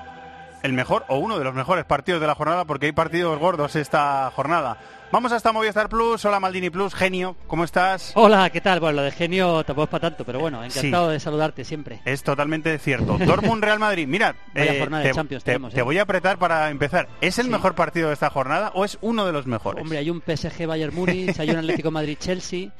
el 0.65 0.73
mejor 0.73 1.05
o 1.07 1.19
uno 1.19 1.39
de 1.39 1.45
los 1.45 1.55
mejores 1.55 1.85
partidos 1.85 2.21
de 2.21 2.27
la 2.27 2.35
jornada, 2.35 2.65
porque 2.65 2.87
hay 2.87 2.93
partidos 2.93 3.39
gordos 3.39 3.77
esta 3.77 4.29
jornada. 4.35 4.77
Vamos 5.13 5.31
hasta 5.31 5.53
Movistar 5.53 5.89
Plus. 5.89 6.25
Hola 6.25 6.41
Maldini 6.41 6.69
Plus, 6.69 6.97
genio, 6.97 7.37
¿cómo 7.47 7.63
estás? 7.63 8.11
Hola, 8.17 8.51
¿qué 8.51 8.61
tal? 8.61 8.81
Bueno, 8.81 8.97
lo 8.97 9.03
de 9.03 9.13
genio 9.13 9.63
tampoco 9.63 9.85
es 9.85 9.91
para 9.91 10.11
tanto, 10.11 10.25
pero 10.25 10.41
bueno, 10.41 10.65
encantado 10.65 11.07
Sí. 11.07 11.13
de 11.13 11.21
saludarte 11.21 11.65
siempre. 11.65 12.01
Es 12.05 12.25
totalmente 12.25 12.77
cierto. 12.81 13.17
Dortmund 13.25 13.63
Real 13.63 13.79
Madrid. 13.79 14.09
Mira, 14.09 14.35
eh, 14.57 14.79
jornada 14.81 15.05
de 15.05 15.11
te, 15.11 15.15
Champions 15.15 15.45
te- 15.45 15.53
tenemos, 15.53 15.73
te 15.75 15.79
¿eh? 15.79 15.85
voy 15.85 15.99
a 15.99 16.03
apretar 16.03 16.39
para 16.39 16.71
empezar. 16.71 17.07
¿Es 17.21 17.39
el 17.39 17.47
Sí. 17.47 17.53
mejor 17.53 17.77
partido 17.77 18.09
de 18.09 18.15
esta 18.15 18.31
jornada 18.31 18.73
o 18.75 18.85
es 18.85 18.99
uno 19.01 19.25
de 19.27 19.31
los 19.33 19.47
mejores? 19.47 19.81
Hombre, 19.81 19.99
hay 19.99 20.11
un 20.11 20.21
PSG 20.23 20.67
Bayern 20.67 20.93
Múnich, 20.93 21.39
hay 21.39 21.51
un 21.51 21.59
Atlético 21.59 21.93
Madrid-Chelsea. 21.93 22.71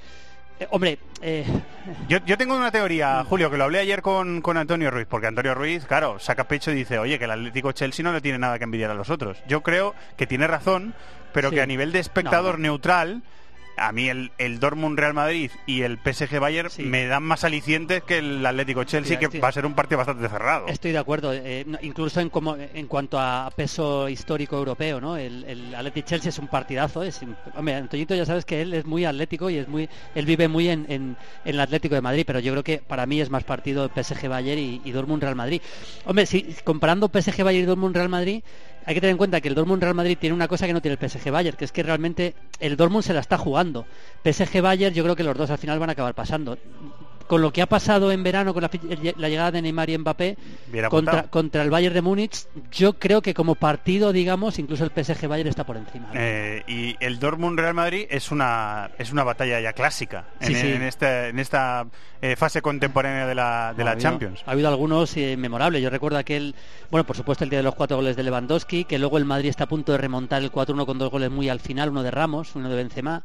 Eh, 0.59 0.67
hombre, 0.71 0.99
eh, 1.21 1.45
Yo, 2.09 2.19
yo 2.25 2.39
tengo 2.39 2.57
una 2.57 2.71
teoría, 2.71 3.23
Julio, 3.25 3.51
que 3.51 3.59
lo 3.59 3.65
hablé 3.65 3.81
ayer 3.81 4.01
con, 4.01 4.41
con 4.41 4.57
Antonio 4.57 4.91
Ruiz, 4.91 5.07
porque 5.09 5.27
Antonio 5.27 5.55
Ruiz, 5.55 5.85
claro, 5.85 6.19
saca 6.19 6.45
pecho 6.49 6.71
y 6.71 6.75
dice, 6.75 6.99
oye, 6.99 7.19
que 7.19 7.27
el 7.27 7.31
Atlético 7.31 7.73
Chelsea 7.73 8.03
no 8.03 8.13
le 8.13 8.21
tiene 8.23 8.39
nada 8.39 8.59
que 8.59 8.65
envidiar 8.65 8.91
a 8.91 8.95
los 8.95 9.11
otros. 9.11 9.37
Yo 9.47 9.63
creo 9.63 9.95
que 10.17 10.27
tiene 10.27 10.47
razón, 10.47 10.95
pero 11.33 11.51
Sí. 11.51 11.57
que 11.57 11.61
a 11.63 11.67
nivel 11.67 11.93
de 11.93 11.99
espectador 11.99 12.53
No, 12.59 12.59
no. 12.67 12.69
neutral, 12.73 13.23
a 13.77 13.93
mí 13.93 14.09
el, 14.09 14.33
el 14.39 14.59
Dortmund 14.61 14.99
Real 14.99 15.15
Madrid 15.15 15.51
y 15.67 15.83
el 15.83 15.99
PSG 15.99 16.39
Bayern 16.41 16.71
Sí. 16.71 16.83
me 16.83 17.07
dan 17.07 17.23
más 17.23 17.45
alicientes 17.45 18.03
que 18.03 18.19
el 18.19 18.45
Atlético 18.45 18.85
Chelsea, 18.85 19.15
Estoy- 19.15 19.19
que 19.19 19.25
estoy- 19.27 19.41
va 19.41 19.49
a 19.49 19.53
ser 19.53 19.67
un 19.67 19.75
partido 19.75 19.99
bastante 19.99 20.29
cerrado. 20.29 20.67
estoy 20.69 20.93
de 20.93 20.99
acuerdo. 20.99 21.33
eh, 21.35 21.67
incluso 21.83 22.21
en, 22.21 22.31
como, 22.31 22.57
en 22.57 22.87
cuanto 22.87 23.19
a 23.21 23.51
peso 23.55 24.09
histórico 24.09 24.57
europeo, 24.57 25.01
¿no? 25.01 25.17
El, 25.17 25.45
el 25.45 25.75
Atlético 25.75 26.09
Chelsea 26.09 26.29
es 26.31 26.39
un 26.39 26.49
partidazo. 26.49 27.03
Es, 27.03 27.21
hombre, 27.55 27.75
Antoñito 27.75 28.15
ya 28.15 28.25
sabes 28.27 28.45
que 28.45 28.63
él 28.63 28.75
es 28.75 28.85
muy 28.85 29.05
atlético 29.05 29.51
y 29.51 29.57
es 29.59 29.69
muy, 29.69 29.89
él 30.15 30.27
vive 30.27 30.49
muy 30.49 30.69
en, 30.69 30.87
en- 30.89 31.17
en 31.45 31.55
el 31.55 31.61
Atlético 31.61 31.95
de 31.95 32.01
Madrid, 32.01 32.25
pero 32.27 32.41
yo 32.41 32.53
creo 32.53 32.65
que 32.65 32.79
para 32.79 33.07
mí 33.07 33.21
es 33.21 33.31
más 33.31 33.45
partido 33.45 33.89
PSG 33.95 34.29
Bayern 34.29 34.61
y, 34.61 34.81
y 34.85 34.91
Dortmund 34.93 35.23
Real 35.23 35.35
Madrid. 35.37 35.61
Hombre, 36.05 36.27
si 36.27 36.55
comparando 36.65 37.09
PSG 37.09 37.43
Bayern 37.45 37.65
y 37.65 37.67
Dortmund 37.67 37.95
Real 37.95 38.09
Madrid, 38.09 38.43
hay 38.87 38.95
que 38.95 39.01
tener 39.01 39.13
en 39.13 39.19
cuenta 39.19 39.41
que 39.41 39.49
el 39.49 39.57
Dortmund 39.57 39.83
Real 39.83 39.97
Madrid 39.97 40.17
tiene 40.19 40.33
una 40.35 40.47
cosa 40.47 40.65
que 40.67 40.73
no 40.73 40.81
tiene 40.81 40.97
el 40.99 41.11
PSG 41.11 41.33
Bayern, 41.33 41.57
que 41.57 41.65
es 41.65 41.73
que 41.73 41.83
realmente 41.83 42.35
el 42.61 42.77
Dortmund 42.77 43.03
se 43.03 43.13
la 43.13 43.21
está 43.21 43.37
jugando. 43.37 43.85
PSG 44.23 44.61
Bayern, 44.63 44.95
yo 44.95 45.03
creo 45.03 45.17
que 45.17 45.25
los 45.25 45.37
dos 45.37 45.51
al 45.51 45.59
final 45.59 45.81
van 45.81 45.89
a 45.89 45.93
acabar 45.93 46.15
pasando. 46.15 46.57
Con 47.27 47.43
lo 47.43 47.53
que 47.53 47.61
ha 47.63 47.67
pasado 47.67 48.13
en 48.13 48.23
verano 48.23 48.55
con 48.55 48.63
la, 48.63 48.71
la 49.17 49.29
llegada 49.29 49.51
de 49.51 49.63
Neymar 49.63 49.91
y 49.91 49.99
Mbappé 49.99 50.37
contra, 50.89 51.25
contra 51.25 51.63
el 51.63 51.71
Bayern 51.71 51.95
de 51.95 52.03
Múnich, 52.03 52.47
yo 52.71 52.95
creo 52.99 53.21
que 53.23 53.35
como 53.35 53.55
partido, 53.57 54.13
digamos, 54.13 54.59
incluso 54.59 54.85
el 54.85 54.91
PSG 54.91 55.27
Bayern 55.27 55.49
está 55.49 55.65
por 55.65 55.77
encima. 55.77 56.07
¿no? 56.13 56.21
Eh, 56.21 56.63
y 56.69 56.97
el 57.01 57.19
Dortmund 57.19 57.59
Real 57.59 57.75
Madrid 57.75 58.07
es 58.11 58.31
una 58.31 58.91
es 58.99 59.11
una 59.13 59.25
batalla 59.25 59.61
ya 59.61 59.73
clásica 59.73 60.27
en, 60.41 60.47
Sí, 60.49 60.55
sí. 60.55 60.73
en 60.73 60.83
este- 60.83 61.29
en 61.29 61.39
esta 61.39 61.87
eh, 62.23 62.35
fase 62.37 62.63
contemporánea 62.63 63.27
de 63.27 63.35
la, 63.35 63.75
de 63.77 63.85
la 63.85 63.91
habido- 63.93 64.03
Champions. 64.11 64.43
Ha 64.47 64.53
habido 64.53 64.69
algunos 64.69 65.15
eh, 65.17 65.37
memorables. 65.37 65.83
Yo 65.83 65.91
recuerdo 65.91 66.19
aquel, 66.19 66.55
bueno, 66.91 67.05
por 67.07 67.17
supuesto 67.17 67.45
el 67.45 67.51
día 67.51 67.59
de 67.59 67.63
los 67.65 67.75
cuatro 67.75 67.97
goles 67.99 68.17
de 68.17 68.23
Lewandowski, 68.23 68.85
que 68.85 68.99
luego 68.99 69.19
el 69.19 69.25
Madrid 69.25 69.51
está 69.51 69.65
a 69.65 69.69
punto 69.69 69.93
de 69.93 69.99
remontar 69.99 70.43
el 70.43 70.51
4-1 70.51 70.87
con 70.87 70.99
dos 70.99 71.11
goles 71.11 71.31
muy 71.31 71.49
al 71.49 71.61
final, 71.61 71.91
uno 71.91 72.03
de 72.03 72.11
Ramos, 72.11 72.55
uno 72.55 72.69
de 72.71 72.77
Benzema. 72.77 73.23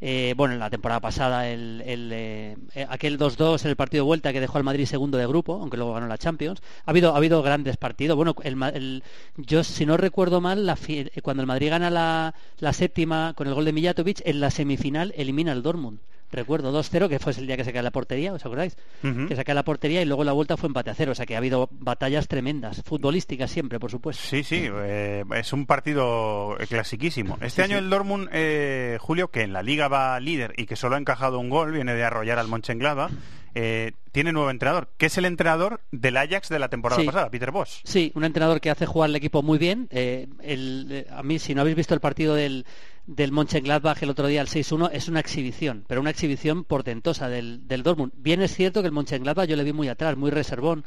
Eh, 0.00 0.34
bueno, 0.36 0.54
en 0.54 0.60
la 0.60 0.70
temporada 0.70 1.00
pasada 1.00 1.48
el, 1.48 1.82
el, 1.84 2.10
eh, 2.12 2.56
eh, 2.74 2.86
aquel 2.88 3.18
2-2 3.18 3.64
en 3.64 3.70
el 3.70 3.76
partido 3.76 4.04
de 4.04 4.06
vuelta 4.06 4.32
que 4.32 4.40
dejó 4.40 4.58
al 4.58 4.64
Madrid 4.64 4.86
segundo 4.86 5.18
de 5.18 5.26
grupo, 5.26 5.54
aunque 5.60 5.76
luego 5.76 5.94
ganó 5.94 6.06
la 6.06 6.18
Champions. 6.18 6.62
Ha 6.84 6.90
habido, 6.90 7.14
ha 7.14 7.16
habido 7.16 7.42
grandes 7.42 7.76
partidos. 7.76 8.16
Bueno, 8.16 8.34
el, 8.44 9.02
yo 9.36 9.64
si 9.64 9.86
no 9.86 9.96
recuerdo 9.96 10.40
mal, 10.40 10.66
la 10.66 10.78
eh, 10.88 11.10
cuando 11.22 11.42
el 11.42 11.46
Madrid 11.48 11.70
gana 11.70 11.90
la, 11.90 12.34
la 12.58 12.72
séptima 12.72 13.34
con 13.34 13.48
el 13.48 13.54
gol 13.54 13.64
de 13.64 13.72
Mijatovic, 13.72 14.22
en 14.24 14.40
la 14.40 14.50
semifinal 14.50 15.12
elimina 15.16 15.52
al 15.52 15.62
Dortmund. 15.62 16.00
Recuerdo 16.30 16.72
2-0, 16.78 17.08
que 17.08 17.18
fue 17.18 17.32
el 17.32 17.46
día 17.46 17.56
que 17.56 17.64
se 17.64 17.72
cae 17.72 17.82
la 17.82 17.90
portería, 17.90 18.32
¿os 18.32 18.44
acordáis? 18.44 18.76
Que 19.02 19.34
saca 19.34 19.54
la 19.54 19.62
portería 19.64 20.02
y 20.02 20.04
luego 20.04 20.24
la 20.24 20.32
vuelta 20.32 20.56
fue 20.56 20.66
empate 20.66 20.90
a 20.90 20.94
cero. 20.94 21.12
O 21.12 21.14
sea 21.14 21.24
que 21.26 21.34
ha 21.34 21.38
habido 21.38 21.68
batallas 21.72 22.28
tremendas, 22.28 22.82
futbolísticas 22.84 23.50
siempre, 23.50 23.78
por 23.80 23.90
supuesto. 23.90 24.22
Sí, 24.26 24.42
sí, 24.44 24.68
eh, 24.70 25.24
es 25.34 25.52
un 25.52 25.64
partido 25.66 26.56
clasiquísimo. 26.68 27.38
Este 27.40 27.62
año 27.62 27.78
sí. 27.78 27.84
el 27.84 27.90
Dortmund, 27.90 28.28
eh, 28.32 28.98
Julio, 29.00 29.28
que 29.30 29.42
en 29.42 29.52
la 29.52 29.62
liga 29.62 29.88
va 29.88 30.18
líder 30.20 30.52
y 30.56 30.66
que 30.66 30.76
solo 30.76 30.96
ha 30.96 30.98
encajado 30.98 31.38
un 31.38 31.48
gol, 31.50 31.72
viene 31.72 31.94
de 31.94 32.04
arrollar 32.04 32.38
al 32.38 32.48
Mönchengladbach, 32.48 33.10
eh, 33.54 33.92
tiene 34.12 34.32
nuevo 34.32 34.50
entrenador, 34.50 34.88
que 34.98 35.06
es 35.06 35.16
el 35.18 35.24
entrenador 35.24 35.80
del 35.90 36.16
Ajax 36.16 36.48
de 36.48 36.58
la 36.58 36.68
temporada 36.68 37.00
Sí. 37.00 37.06
pasada, 37.06 37.30
Peter 37.30 37.50
Bosch. 37.50 37.80
Sí, 37.84 38.12
un 38.14 38.24
entrenador 38.24 38.60
que 38.60 38.70
hace 38.70 38.86
jugar 38.86 39.08
al 39.10 39.16
equipo 39.16 39.42
muy 39.42 39.58
bien. 39.58 39.88
Eh, 39.90 40.26
el- 40.42 40.86
eh, 40.90 41.06
a 41.10 41.22
mí, 41.22 41.38
si 41.38 41.54
no 41.54 41.62
habéis 41.62 41.76
visto 41.76 41.94
el 41.94 42.00
partido 42.00 42.34
del, 42.34 42.66
del 43.08 43.32
Mönchengladbach 43.32 44.02
el 44.02 44.10
otro 44.10 44.26
día, 44.26 44.42
el 44.42 44.48
6-1, 44.48 44.90
es 44.92 45.08
una 45.08 45.20
exhibición, 45.20 45.82
pero 45.88 46.02
una 46.02 46.10
exhibición 46.10 46.64
portentosa 46.64 47.30
del, 47.30 47.66
del 47.66 47.82
Dortmund. 47.82 48.12
Bien 48.14 48.42
es 48.42 48.54
cierto 48.54 48.82
que 48.82 48.88
el 48.88 48.92
Mönchengladbach 48.92 49.48
yo 49.48 49.56
le 49.56 49.64
vi 49.64 49.72
muy 49.72 49.88
atrás, 49.88 50.14
muy 50.16 50.30
reservón. 50.30 50.84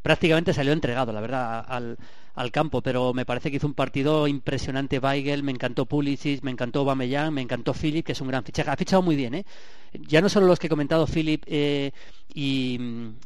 Prácticamente 0.00 0.52
salió 0.52 0.72
entregado, 0.72 1.12
la 1.12 1.20
verdad, 1.20 1.64
al, 1.66 1.96
al 2.34 2.52
campo, 2.52 2.80
pero 2.80 3.12
me 3.12 3.24
parece 3.24 3.50
que 3.50 3.56
hizo 3.56 3.66
un 3.66 3.74
partido 3.74 4.28
impresionante 4.28 5.00
Weigel, 5.00 5.42
me 5.42 5.50
encantó 5.50 5.86
Pulisic, 5.86 6.44
me 6.44 6.52
encantó 6.52 6.80
Aubameyang, 6.80 7.32
me 7.32 7.40
encantó 7.40 7.74
Philip, 7.74 8.06
que 8.06 8.12
es 8.12 8.20
un 8.20 8.28
gran 8.28 8.44
fichaje. 8.44 8.70
Ha 8.70 8.76
fichado 8.76 9.02
muy 9.02 9.16
bien, 9.16 9.34
¿eh? 9.34 9.44
Ya 9.94 10.20
no 10.20 10.28
solo 10.28 10.46
los 10.46 10.60
que 10.60 10.68
he 10.68 10.70
comentado, 10.70 11.06
Philip 11.06 11.42
eh, 11.46 11.90
y, 12.36 12.80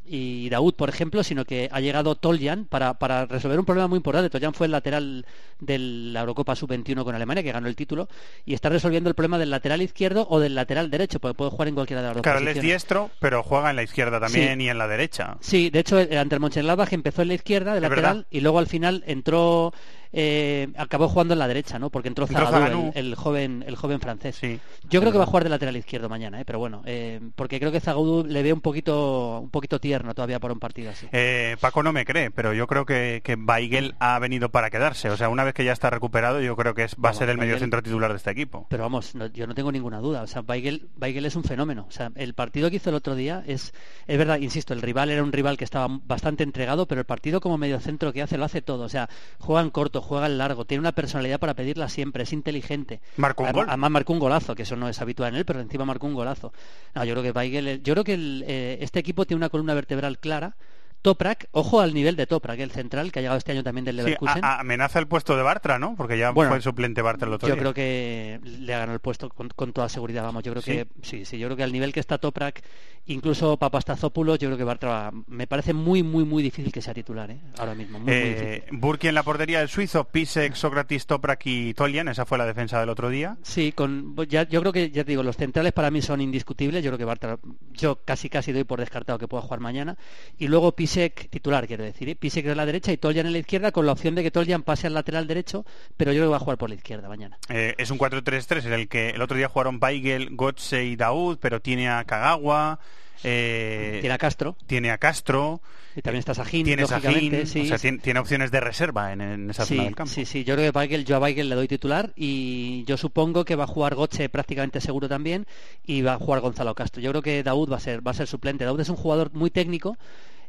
y 0.07 0.51
Daud, 0.51 0.75
por 0.75 0.91
ejemplo, 0.91 1.25
sino 1.25 1.47
que 1.47 1.69
ha 1.73 1.81
llegado 1.81 2.15
Toljan 2.15 2.67
para, 2.67 2.95
para 2.95 3.25
resolver 3.25 3.59
un 3.59 3.65
problema 3.65 3.89
muy 3.89 3.97
importante. 3.97 4.29
Toljan 4.29 4.53
fue 4.53 4.67
el 4.67 4.73
lateral 4.73 5.25
de 5.61 5.79
la 5.79 6.21
Eurocopa 6.21 6.55
Sub-21 6.55 7.03
con 7.05 7.15
Alemania, 7.15 7.43
que 7.43 7.51
ganó 7.51 7.69
el 7.69 7.75
título, 7.75 8.07
y 8.45 8.53
está 8.53 8.69
resolviendo 8.69 9.09
el 9.09 9.15
problema 9.15 9.39
del 9.39 9.49
lateral 9.51 9.81
izquierdo 9.81 10.27
o 10.29 10.39
del 10.41 10.55
lateral 10.55 10.91
derecho, 10.91 11.21
porque 11.21 11.35
puede 11.35 11.51
jugar 11.51 11.69
en 11.69 11.75
cualquiera 11.75 12.03
de 12.03 12.09
las 12.09 12.17
dos 12.17 12.23
Claro, 12.23 12.41
es 12.49 12.61
diestro, 12.61 13.11
pero 13.19 13.43
juega 13.43 13.71
en 13.71 13.77
la 13.77 13.83
izquierda 13.83 14.21
también 14.21 14.59
Sí. 14.59 14.65
y 14.65 14.69
en 14.69 14.77
la 14.79 14.87
derecha. 14.87 15.39
Sí, 15.41 15.71
de 15.71 15.79
hecho, 15.81 15.99
eh, 15.99 16.19
ante 16.19 16.35
el 16.35 16.41
Mönchengladbach 16.43 16.93
empezó 16.93 17.23
en 17.23 17.29
la 17.29 17.35
izquierda, 17.35 17.75
de 17.75 17.81
lateral, 17.81 18.17
verdad. 18.17 18.27
y 18.31 18.41
luego 18.41 18.59
al 18.59 18.67
final 18.67 19.03
entró, 19.07 19.73
eh, 20.13 20.69
acabó 20.77 21.09
jugando 21.09 21.35
en 21.35 21.39
la 21.39 21.49
derecha, 21.49 21.79
¿no? 21.79 21.91
Porque 21.91 22.09
entró 22.09 22.27
Entró 22.27 22.47
Zagadou, 22.47 22.63
Zagadou. 22.69 22.93
el, 22.95 23.07
el 23.09 23.15
joven, 23.15 23.65
el 23.67 23.77
joven 23.77 24.01
francés. 24.01 24.37
Sí. 24.37 24.59
Yo 24.89 25.01
creo 25.01 25.13
que 25.13 25.19
va 25.19 25.25
a 25.25 25.27
jugar 25.27 25.45
de 25.45 25.51
lateral 25.51 25.77
izquierdo 25.77 26.09
mañana, 26.09 26.41
¿eh? 26.41 26.45
pero 26.45 26.59
bueno, 26.59 26.83
eh, 26.87 27.21
porque 27.37 27.59
creo 27.59 27.73
que 27.73 27.81
Zagadou 27.81 28.25
le 28.27 28.43
ve 28.43 28.53
un 28.53 28.61
poquito, 28.61 29.39
un 29.41 29.51
poquito 29.51 29.79
tierno 29.81 30.15
todavía 30.15 30.39
para 30.41 30.53
un 30.55 30.61
partido 30.61 30.91
así. 30.91 31.07
Eh, 31.13 31.57
Paco 31.61 31.83
no 31.83 31.93
me 31.93 32.05
cree, 32.05 32.31
pero 32.31 32.53
yo 32.55 32.67
creo 32.67 32.87
que, 32.87 33.21
que 33.25 33.35
Weigel 33.35 33.95
ha 33.99 34.19
venido 34.19 34.49
para 34.51 34.71
quedarse. 34.71 35.11
O 35.11 35.17
sea, 35.17 35.29
una 35.29 35.45
vez 35.45 35.55
que 35.55 35.65
ya 35.65 35.73
está 35.73 35.91
recuperado, 35.91 36.41
yo 36.41 36.57
creo 36.57 36.75
que 36.75 36.85
es, 36.85 36.97
va 37.03 37.11
a 37.11 37.15
ser 37.15 37.29
el 37.29 37.39
medio 37.39 37.57
Weigl- 37.57 37.61
centro 37.61 37.83
titular 37.83 38.11
de 38.11 38.17
este 38.17 38.31
equipo. 38.31 38.67
Pero 38.71 38.83
vamos, 38.85 39.15
no- 39.15 39.27
yo 39.27 39.47
no 39.47 39.55
tengo 39.55 39.73
ninguna 39.73 39.99
duda. 39.99 40.23
O 40.23 40.27
sea, 40.27 40.43
Weigel, 40.43 40.89
Weigel 41.01 41.27
es 41.27 41.37
un 41.37 41.45
fenómeno. 41.45 41.87
O 41.89 41.91
sea, 41.93 42.11
el 42.15 42.35
partido 42.35 42.71
que 42.71 42.77
hizo 42.77 42.91
el 42.91 42.97
otro 42.97 43.15
día 43.15 43.43
es, 43.47 43.73
es 44.07 44.19
verdad, 44.19 44.39
insisto, 44.39 44.73
el 44.75 44.83
rival 44.83 45.11
era 45.11 45.23
un 45.23 45.33
rival 45.33 45.57
que 45.57 45.65
estaba 45.65 45.87
bastante 46.05 46.43
entregado, 46.45 46.87
pero 46.87 47.01
el 47.01 47.07
partido 47.07 47.41
como 47.41 47.59
medio 47.59 47.79
centro 47.81 48.13
que 48.13 48.23
hace 48.23 48.39
lo 48.39 48.45
hace 48.45 48.63
todo. 48.63 48.85
O 48.85 48.89
sea, 48.89 49.09
juega 49.39 49.63
en 49.63 49.71
corto, 49.99 50.09
juega 50.09 50.27
en 50.27 50.39
largo, 50.39 50.65
tiene 50.65 50.81
una 50.81 50.93
personalidad 50.93 51.39
para 51.39 51.55
pedirla 51.55 51.89
siempre, 51.89 52.23
es 52.23 52.33
inteligente. 52.33 53.01
Marcó 53.17 53.45
un 53.45 53.53
gol. 53.53 53.67
Además 53.69 53.91
marcó 53.91 54.13
un 54.13 54.19
golazo, 54.19 54.55
que 54.55 54.63
eso 54.63 54.77
no 54.77 54.89
es 54.89 55.01
habitual 55.01 55.33
en 55.35 55.37
él, 55.37 55.45
pero 55.45 55.61
encima 55.61 55.85
marcó 55.85 56.07
un 56.07 56.15
golazo. 56.15 56.53
No, 56.95 57.05
yo 57.05 57.15
creo 57.15 57.23
que 57.23 57.31
Weigel, 57.39 57.83
yo 57.83 57.95
creo 57.95 58.05
que 58.05 58.15
el, 58.15 58.45
eh, 58.47 58.79
este 58.81 58.99
equipo 58.99 59.27
tiene 59.27 59.39
una 59.39 59.49
columna 59.49 59.75
vertebral 59.75 60.19
clara 60.19 60.57
Toprak, 61.03 61.47
ojo 61.53 61.81
al 61.81 61.95
nivel 61.95 62.17
de 62.17 62.27
Toprak, 62.27 62.59
el 62.61 62.71
central 62.71 63.13
que 63.13 63.21
ha 63.21 63.23
llegado 63.23 63.39
este 63.39 63.53
año 63.53 63.63
también 63.63 63.85
del 63.85 63.97
Sí, 63.97 64.03
Leverkusen. 64.03 64.45
a- 64.45 64.55
a- 64.57 64.61
amenaza 64.61 64.99
el 64.99 65.07
puesto 65.07 65.37
de 65.37 65.43
Bartra, 65.43 65.79
¿no? 65.79 65.95
Porque 65.97 66.19
ya 66.19 66.31
Bueno, 66.31 66.51
fue 66.51 66.61
suplente 66.61 67.03
Bartra 67.03 67.29
el 67.29 67.35
otro 67.35 67.49
yo 67.49 67.55
día. 67.55 67.61
creo 67.63 67.75
que 67.75 68.41
le 68.43 68.75
ha 68.75 68.79
ganado 68.79 68.95
el 68.95 69.01
puesto 69.01 69.29
con, 69.29 69.49
con 69.49 69.73
toda 69.73 69.89
seguridad, 69.89 70.23
vamos. 70.25 70.43
Yo 70.43 70.53
creo 70.53 70.63
¿Sí? 70.63 70.73
que 70.73 70.87
sí, 71.03 71.25
sí, 71.25 71.39
yo 71.39 71.47
creo 71.49 71.57
que 71.57 71.63
al 71.63 71.73
nivel 71.73 71.93
que 71.93 72.01
está 72.01 72.19
Toprak, 72.19 72.63
incluso 73.07 73.57
Papastazopoulos, 73.57 74.39
yo 74.39 74.49
creo 74.49 74.59
que 74.59 74.65
Bartra 74.65 75.11
me 75.29 75.47
parece 75.47 75.73
muy, 75.73 76.03
muy, 76.03 76.25
muy 76.25 76.43
difícil 76.43 76.73
que 76.73 76.83
sea 76.83 76.93
titular, 76.95 77.31
¿eh? 77.31 77.41
Ahora 77.59 77.75
mismo, 77.75 77.99
muy, 78.01 78.13
Eh, 78.13 78.61
difícil. 78.61 78.79
Burki 78.81 79.09
en 79.09 79.15
la 79.15 79.23
portería 79.23 79.61
del 79.61 79.69
suizo, 79.69 80.05
Pisek, 80.05 80.55
Sócrates, 80.55 81.07
Toprak 81.07 81.41
y 81.47 81.75
Tolian, 81.75 82.09
esa 82.09 82.27
fue 82.27 82.39
la 82.39 82.45
defensa 82.45 82.81
del 82.81 82.89
otro 82.89 83.09
día. 83.09 83.37
Sí, 83.43 83.73
con, 83.73 84.17
ya, 84.29 84.49
yo 84.49 84.61
creo 84.61 84.73
que, 84.73 84.91
ya 84.91 85.05
te 85.05 85.13
digo, 85.13 85.23
los 85.23 85.37
centrales 85.37 85.73
para 85.73 85.91
mí 85.91 86.03
son 86.03 86.21
indiscutibles. 86.21 86.83
Yo 86.85 86.91
creo 86.91 86.99
que 86.99 87.05
Bartra, 87.05 87.39
yo 87.73 88.01
casi 88.05 88.29
casi 88.29 88.53
doy 88.53 88.65
por 88.65 88.81
descartado 88.81 89.19
que 89.19 89.29
pueda 89.29 89.43
jugar 89.43 89.61
mañana. 89.61 89.97
Y 90.37 90.49
luego 90.49 90.73
Pisek, 90.73 90.88
titular, 91.31 91.67
quiero 91.67 91.85
decir. 91.85 92.09
¿eh? 92.09 92.17
Pisek 92.17 92.47
en 92.47 92.57
la 92.57 92.67
derecha 92.67 92.93
y 92.93 92.97
Toljan 92.97 93.27
en 93.27 93.33
la 93.33 93.39
izquierda, 93.39 93.73
con 93.73 93.87
la 93.87 93.93
opción 93.93 94.15
de 94.15 94.23
que 94.23 94.31
Toljan 94.31 94.63
pase 94.63 94.87
al 94.87 94.95
lateral 94.95 95.27
derecho, 95.27 95.65
pero 95.97 96.13
yo 96.13 96.19
creo 96.19 96.29
que 96.29 96.31
va 96.31 96.37
a 96.37 96.41
jugar 96.41 96.59
por 96.59 96.69
la 96.69 96.75
izquierda 96.77 97.09
mañana. 97.09 97.39
Eh, 97.49 97.75
es 97.79 97.91
un 97.91 97.99
4-3-3 97.99 98.67
en 98.67 98.73
el 98.73 98.89
que 98.89 99.11
el 99.11 99.23
otro 99.23 99.37
día 99.37 99.49
jugaron 99.49 99.79
Weigel, 99.83 100.35
Gotze 100.37 100.85
y 100.85 100.97
Daud, 100.97 101.39
pero 101.41 101.61
tiene 101.61 101.89
a 101.89 102.05
Kagawa, 102.05 102.79
eh, 103.25 103.99
Tiene 104.01 104.15
a 104.15 104.19
Castro. 104.19 104.57
tiene 104.67 104.91
a 104.93 104.99
Castro, 104.99 105.61
Y 105.97 106.03
también 106.03 106.21
está 106.21 106.35
Sajín, 106.35 106.65
tiene 106.65 106.83
lógicamente. 106.83 107.45
Sajín, 107.45 107.47
sí, 107.49 107.61
o 107.63 107.65
sea, 107.67 107.79
sí. 107.79 107.83
tiene, 107.83 107.99
tiene 107.99 108.21
opciones 108.21 108.51
de 108.53 108.61
reserva 108.61 109.13
en, 109.13 109.21
en 109.21 109.51
esa 109.51 109.65
zona 109.67 109.81
Sí, 109.81 109.85
del 109.87 109.97
campo. 109.97 110.13
sí, 110.13 110.25
sí, 110.25 110.45
yo 110.45 110.55
creo 110.55 110.71
que 110.73 110.79
Weigel, 110.79 111.05
yo 111.05 111.17
a 111.17 111.19
Weigel 111.19 111.49
le 111.49 111.57
doy 111.57 111.67
titular 111.67 112.13
y 112.15 112.85
yo 112.85 112.97
supongo 112.97 113.45
que 113.45 113.57
va 113.57 113.65
a 113.65 113.67
jugar 113.67 113.97
Goche 113.97 114.29
prácticamente 114.29 114.81
seguro 114.81 115.09
también 115.09 115.47
y 115.85 116.03
va 116.03 116.13
a 116.15 116.19
jugar 116.19 116.41
Gonzalo 116.41 116.77
Castro. 116.77 117.03
Yo 117.03 117.11
creo 117.11 117.23
que 117.23 117.43
Daud 117.43 117.73
va 117.73 117.79
a 117.79 117.81
ser, 117.81 118.07
va 118.07 118.13
a 118.13 118.15
ser 118.15 118.29
suplente. 118.29 118.65
Daud 118.65 118.79
es 118.81 118.89
un 118.89 118.97
jugador 118.97 119.33
muy 119.33 119.51
técnico, 119.51 119.99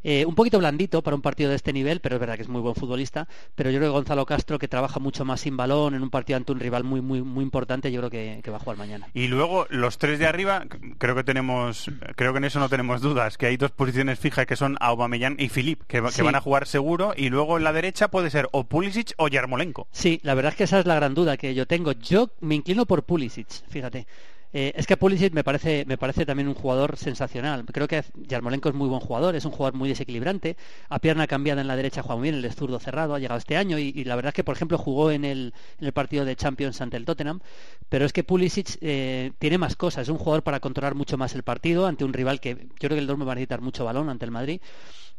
eh, 0.03 0.25
un 0.25 0.35
poquito 0.35 0.59
blandito 0.59 1.01
para 1.01 1.15
un 1.15 1.21
partido 1.21 1.49
de 1.49 1.55
este 1.55 1.73
nivel, 1.73 1.99
pero 1.99 2.15
es 2.15 2.19
verdad 2.19 2.35
que 2.35 2.41
es 2.43 2.47
muy 2.49 2.61
buen 2.61 2.75
futbolista. 2.75 3.27
Pero 3.55 3.69
yo 3.71 3.79
creo 3.79 3.89
que 3.89 3.93
Gonzalo 3.97 4.25
Castro, 4.25 4.59
que 4.59 4.67
trabaja 4.67 4.99
mucho 4.99 5.25
más 5.25 5.41
sin 5.41 5.57
balón 5.57 5.95
en 5.95 6.03
un 6.03 6.09
partido 6.09 6.37
ante 6.37 6.51
un 6.51 6.59
rival 6.59 6.83
muy, 6.83 7.01
muy, 7.01 7.21
muy 7.21 7.43
importante, 7.43 7.91
yo 7.91 7.99
creo 8.01 8.09
que, 8.09 8.41
que 8.43 8.51
va 8.51 8.57
a 8.57 8.59
jugar 8.59 8.77
mañana. 8.77 9.07
Y 9.13 9.27
luego 9.27 9.65
los 9.69 9.97
tres 9.97 10.19
de 10.19 10.27
arriba, 10.27 10.65
creo 10.97 11.15
que 11.15 11.23
tenemos, 11.23 11.89
creo 12.15 12.31
que 12.33 12.37
en 12.37 12.45
eso 12.45 12.59
no 12.59 12.69
tenemos 12.69 13.01
dudas, 13.01 13.37
que 13.37 13.45
hay 13.47 13.57
dos 13.57 13.71
posiciones 13.71 14.19
fijas 14.19 14.45
que 14.45 14.55
son 14.55 14.77
Aubameyang 14.79 15.35
y 15.39 15.49
Filip, 15.49 15.81
que, 15.87 16.01
que 16.01 16.11
Sí. 16.11 16.21
van 16.21 16.35
a 16.35 16.41
jugar 16.41 16.67
seguro, 16.67 17.13
y 17.15 17.29
luego 17.29 17.57
en 17.57 17.63
la 17.63 17.73
derecha 17.73 18.07
puede 18.09 18.29
ser 18.29 18.47
o 18.51 18.63
Pulisic 18.65 19.13
o 19.17 19.27
Yarmolenko. 19.27 19.87
Sí, 19.91 20.19
la 20.23 20.33
verdad 20.33 20.51
es 20.53 20.57
que 20.57 20.63
esa 20.65 20.79
es 20.79 20.85
la 20.85 20.95
gran 20.95 21.13
duda 21.13 21.37
que 21.37 21.53
yo 21.53 21.65
tengo. 21.65 21.91
Yo 21.93 22.29
me 22.41 22.55
inclino 22.55 22.85
por 22.85 23.03
Pulisic, 23.03 23.47
fíjate. 23.69 24.07
Eh, 24.51 24.73
es 24.75 24.87
que 24.87 24.97
Pulisic 24.97 25.33
me 25.33 25.43
parece, 25.43 25.85
me 25.85 25.97
parece 25.97 26.25
también 26.25 26.47
un 26.47 26.55
jugador 26.55 26.97
sensacional. 26.97 27.65
Creo 27.65 27.87
que 27.87 28.03
Yarmolenko 28.27 28.69
es 28.69 28.75
muy 28.75 28.87
buen 28.87 28.99
jugador, 28.99 29.35
es 29.35 29.45
un 29.45 29.51
jugador 29.51 29.77
muy 29.77 29.89
desequilibrante. 29.89 30.57
A 30.89 30.99
pierna 30.99 31.27
cambiada 31.27 31.61
en 31.61 31.67
la 31.67 31.75
derecha 31.75 32.01
juega 32.01 32.17
muy 32.17 32.31
bien, 32.31 32.43
el 32.43 32.53
zurdo 32.53 32.79
cerrado, 32.79 33.13
ha 33.13 33.19
llegado 33.19 33.37
este 33.37 33.57
año 33.57 33.77
y, 33.77 34.03
la 34.03 34.15
verdad 34.15 34.29
es 34.29 34.35
que, 34.35 34.43
por 34.43 34.55
ejemplo, 34.55 34.77
jugó 34.77 35.11
en 35.11 35.23
el, 35.25 35.53
en 35.79 35.85
el 35.85 35.93
partido 35.93 36.25
de 36.25 36.35
Champions 36.35 36.81
ante 36.81 36.97
el 36.97 37.05
Tottenham. 37.05 37.41
Pero 37.89 38.05
es 38.05 38.13
que 38.13 38.23
Pulisic 38.23 38.77
eh, 38.81 39.31
tiene 39.39 39.57
más 39.57 39.75
cosas, 39.75 40.03
es 40.03 40.09
un 40.09 40.17
jugador 40.17 40.43
para 40.43 40.59
controlar 40.59 40.95
mucho 40.95 41.17
más 41.17 41.35
el 41.35 41.43
partido 41.43 41.85
ante 41.85 42.03
un 42.03 42.13
rival 42.13 42.39
que 42.39 42.55
yo 42.55 42.67
creo 42.79 42.91
que 42.91 42.99
el 42.99 43.07
Dortmund 43.07 43.27
va 43.27 43.33
a 43.33 43.35
necesitar 43.35 43.61
mucho 43.61 43.85
balón 43.85 44.09
ante 44.09 44.25
el 44.25 44.31
Madrid. 44.31 44.61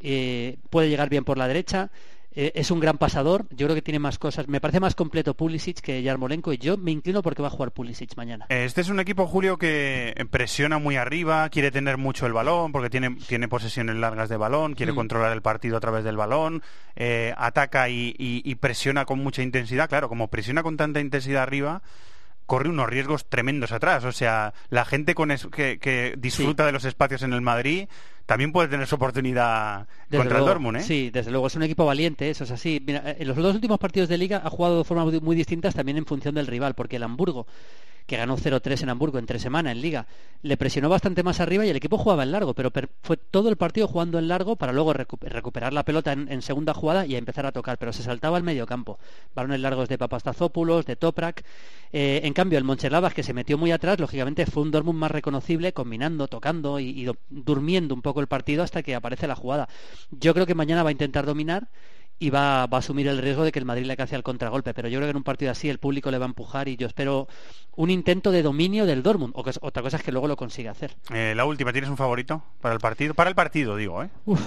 Eh, 0.01 0.57
puede 0.71 0.89
llegar 0.89 1.09
bien 1.09 1.25
por 1.25 1.39
la 1.39 1.47
derecha. 1.47 1.91
Eh, 2.33 2.53
es 2.55 2.71
un 2.71 2.79
gran 2.79 2.97
pasador, 2.97 3.47
yo 3.51 3.67
creo 3.67 3.75
que 3.75 3.83
tiene 3.83 3.99
más 3.99 4.17
cosas. 4.19 4.47
Me 4.47 4.61
parece 4.61 4.79
más 4.79 4.95
completo 4.95 5.35
Pulisic 5.35 5.81
que 5.81 6.01
Yarmolenko 6.03 6.53
y 6.53 6.59
yo 6.59 6.77
me 6.77 6.93
inclino 6.93 7.23
porque 7.23 7.43
va 7.43 7.49
a 7.49 7.51
jugar 7.51 7.73
Pulisic 7.73 8.17
mañana. 8.17 8.47
Este 8.49 8.81
es 8.83 8.89
un 8.89 9.01
equipo, 9.01 9.27
Julio, 9.27 9.59
que 9.59 10.15
presiona 10.31 10.79
muy 10.79 10.95
arriba, 10.97 11.49
quiere 11.49 11.73
tener 11.73 11.97
mucho 11.97 12.27
el 12.27 12.33
balón, 12.33 12.71
porque 12.71 12.89
tiene, 12.89 13.17
tiene 13.27 13.49
posesiones 13.49 13.97
largas 13.97 14.29
de 14.29 14.37
balón, 14.37 14.75
quiere 14.75 14.93
Mm. 14.93 14.97
controlar 14.97 15.33
el 15.33 15.43
partido 15.43 15.77
a 15.77 15.81
través 15.81 16.05
del 16.05 16.17
balón, 16.17 16.63
eh, 16.95 17.35
ataca 17.37 17.89
y, 17.89 18.15
y- 18.17 18.43
y 18.45 18.55
presiona 18.55 19.05
con 19.07 19.19
mucha 19.19 19.43
intensidad. 19.43 19.89
Claro, 19.89 20.09
como 20.09 20.29
presiona 20.29 20.63
con 20.63 20.77
tanta 20.77 21.01
intensidad 21.01 21.43
arriba, 21.43 21.83
corre 22.47 22.69
unos 22.69 22.89
riesgos 22.89 23.29
tremendos 23.29 23.71
atrás. 23.73 24.05
O 24.05 24.13
sea, 24.13 24.55
la 24.71 24.85
gente 24.85 25.15
con 25.15 25.31
es- 25.31 25.47
que, 25.49 25.79
que 25.79 26.15
disfruta 26.19 26.65
de 26.67 26.73
los 26.73 26.85
espacios 26.85 27.23
en 27.23 27.33
el 27.33 27.41
Madrid 27.41 27.89
también 28.31 28.53
puede 28.53 28.69
tener 28.69 28.87
su 28.87 28.95
oportunidad 28.95 29.89
Desde 30.09 30.19
contra 30.19 30.39
luego, 30.39 30.47
el 30.47 30.55
Dortmund, 30.55 30.77
¿eh? 30.77 30.83
Sí, 30.85 31.11
desde 31.11 31.33
luego 31.33 31.49
es 31.49 31.57
un 31.57 31.65
equipo 31.65 31.85
valiente, 31.85 32.31
eso 32.31 32.45
es 32.45 32.53
así. 32.53 32.81
Mira, 32.87 33.03
en 33.19 33.27
los 33.27 33.37
dos 33.37 33.57
últimos 33.57 33.81
partidos 33.81 34.09
de 34.09 34.19
liga 34.19 34.41
ha 34.45 34.49
jugado 34.51 34.79
de 34.79 34.85
formas 34.85 35.07
muy, 35.07 35.19
muy 35.19 35.35
distintas 35.35 35.75
también 35.75 35.99
en 35.99 36.07
función 36.07 36.37
del 36.37 36.47
rival, 36.47 36.75
porque 36.75 36.95
el 36.95 37.03
Hamburgo, 37.03 37.49
que 38.11 38.17
ganó 38.17 38.37
0-3 38.37 38.83
en 38.83 38.89
Hamburgo 38.89 39.21
en 39.21 39.27
tres 39.27 39.41
semanas 39.41 39.71
en 39.71 39.81
liga, 39.83 40.05
le 40.43 40.57
presionó 40.57 40.89
bastante 40.89 41.23
más 41.23 41.39
arriba 41.39 41.65
y 41.65 41.69
el 41.71 41.77
equipo 41.77 41.97
jugaba 41.97 42.25
en 42.25 42.33
largo, 42.33 42.55
pero 42.55 42.73
per- 42.73 42.89
fue 43.05 43.17
todo 43.17 43.49
el 43.49 43.55
partido 43.57 43.87
jugando 43.87 44.19
en 44.19 44.27
largo 44.27 44.57
para 44.57 44.73
luego 44.73 44.93
recu- 44.93 45.17
recuperar 45.21 45.73
la 45.73 45.85
pelota 45.85 46.11
en, 46.13 46.43
segunda 46.43 46.75
jugada 46.75 47.07
y 47.07 47.15
empezar 47.15 47.47
a 47.47 47.53
tocar, 47.53 47.79
pero 47.79 47.93
se 47.93 48.03
saltaba 48.03 48.37
al 48.37 48.43
medio 48.43 48.67
campo. 48.67 48.99
Balones 49.33 49.61
largos 49.61 49.89
de 49.89 49.97
Papastazopoulos, 49.97 50.87
de 50.87 50.97
Toprak. 50.97 51.45
Eh, 51.93 52.23
en 52.25 52.33
cambio, 52.33 52.59
el 52.59 52.65
Monchengladbach, 52.65 53.13
que 53.13 53.23
se 53.23 53.33
metió 53.33 53.57
muy 53.57 53.71
atrás, 53.71 54.01
lógicamente 54.01 54.45
fue 54.45 54.65
un 54.65 54.73
Dortmund 54.73 54.99
más 54.99 55.13
reconocible, 55.13 55.73
combinando, 55.73 56.27
tocando 56.27 56.81
y, 56.81 56.89
y 56.89 57.05
do- 57.05 57.17
durmiendo 57.29 57.95
un 57.95 58.03
poco 58.03 58.21
el 58.21 58.27
partido 58.27 58.65
hasta 58.65 58.83
que 58.83 58.97
aparece 58.97 59.29
la 59.29 59.37
jugada. 59.37 59.69
Yo 60.11 60.35
creo 60.35 60.47
que 60.47 60.57
mañana 60.57 60.83
va 60.83 60.89
a 60.89 60.93
intentar 60.93 61.27
dominar 61.27 61.69
y 62.21 62.31
va, 62.31 62.67
va 62.67 62.77
a 62.77 62.81
asumir 62.81 63.09
el 63.09 63.19
riesgo 63.19 63.43
de 63.45 63.51
que 63.51 63.59
el 63.59 63.65
Madrid 63.65 63.87
le 63.87 63.97
case 63.97 64.15
al 64.15 64.23
contragolpe, 64.23 64.75
pero 64.75 64.89
yo 64.89 64.99
creo 64.99 65.07
que 65.07 65.13
en 65.13 65.17
un 65.17 65.25
partido 65.25 65.51
así 65.51 65.69
el 65.69 65.79
público 65.79 66.11
le 66.11 66.19
va 66.19 66.27
a 66.27 66.29
empujar 66.29 66.69
y 66.69 66.77
yo 66.77 66.87
espero 66.87 67.27
un 67.77 67.91
intento 67.91 68.31
de 68.31 68.43
dominio 68.43 68.85
del 68.85 69.03
Dortmund, 69.03 69.33
o 69.35 69.43
que 69.43 69.53
otra 69.63 69.83
cosa 69.83 69.97
es 69.97 70.03
que 70.03 70.13
luego 70.13 70.29
lo 70.29 70.37
consiga 70.37 70.71
hacer. 70.71 70.95
Eh, 71.13 71.33
la 71.35 71.47
última, 71.47 71.73
¿tienes 71.73 71.89
un 71.89 71.97
favorito 71.97 72.43
para 72.61 72.75
el 72.75 72.81
partido? 72.81 73.15
Para 73.15 73.31
el 73.31 73.35
partido, 73.35 73.75
digo, 73.75 74.03
¿eh? 74.03 74.11
Uf, 74.27 74.41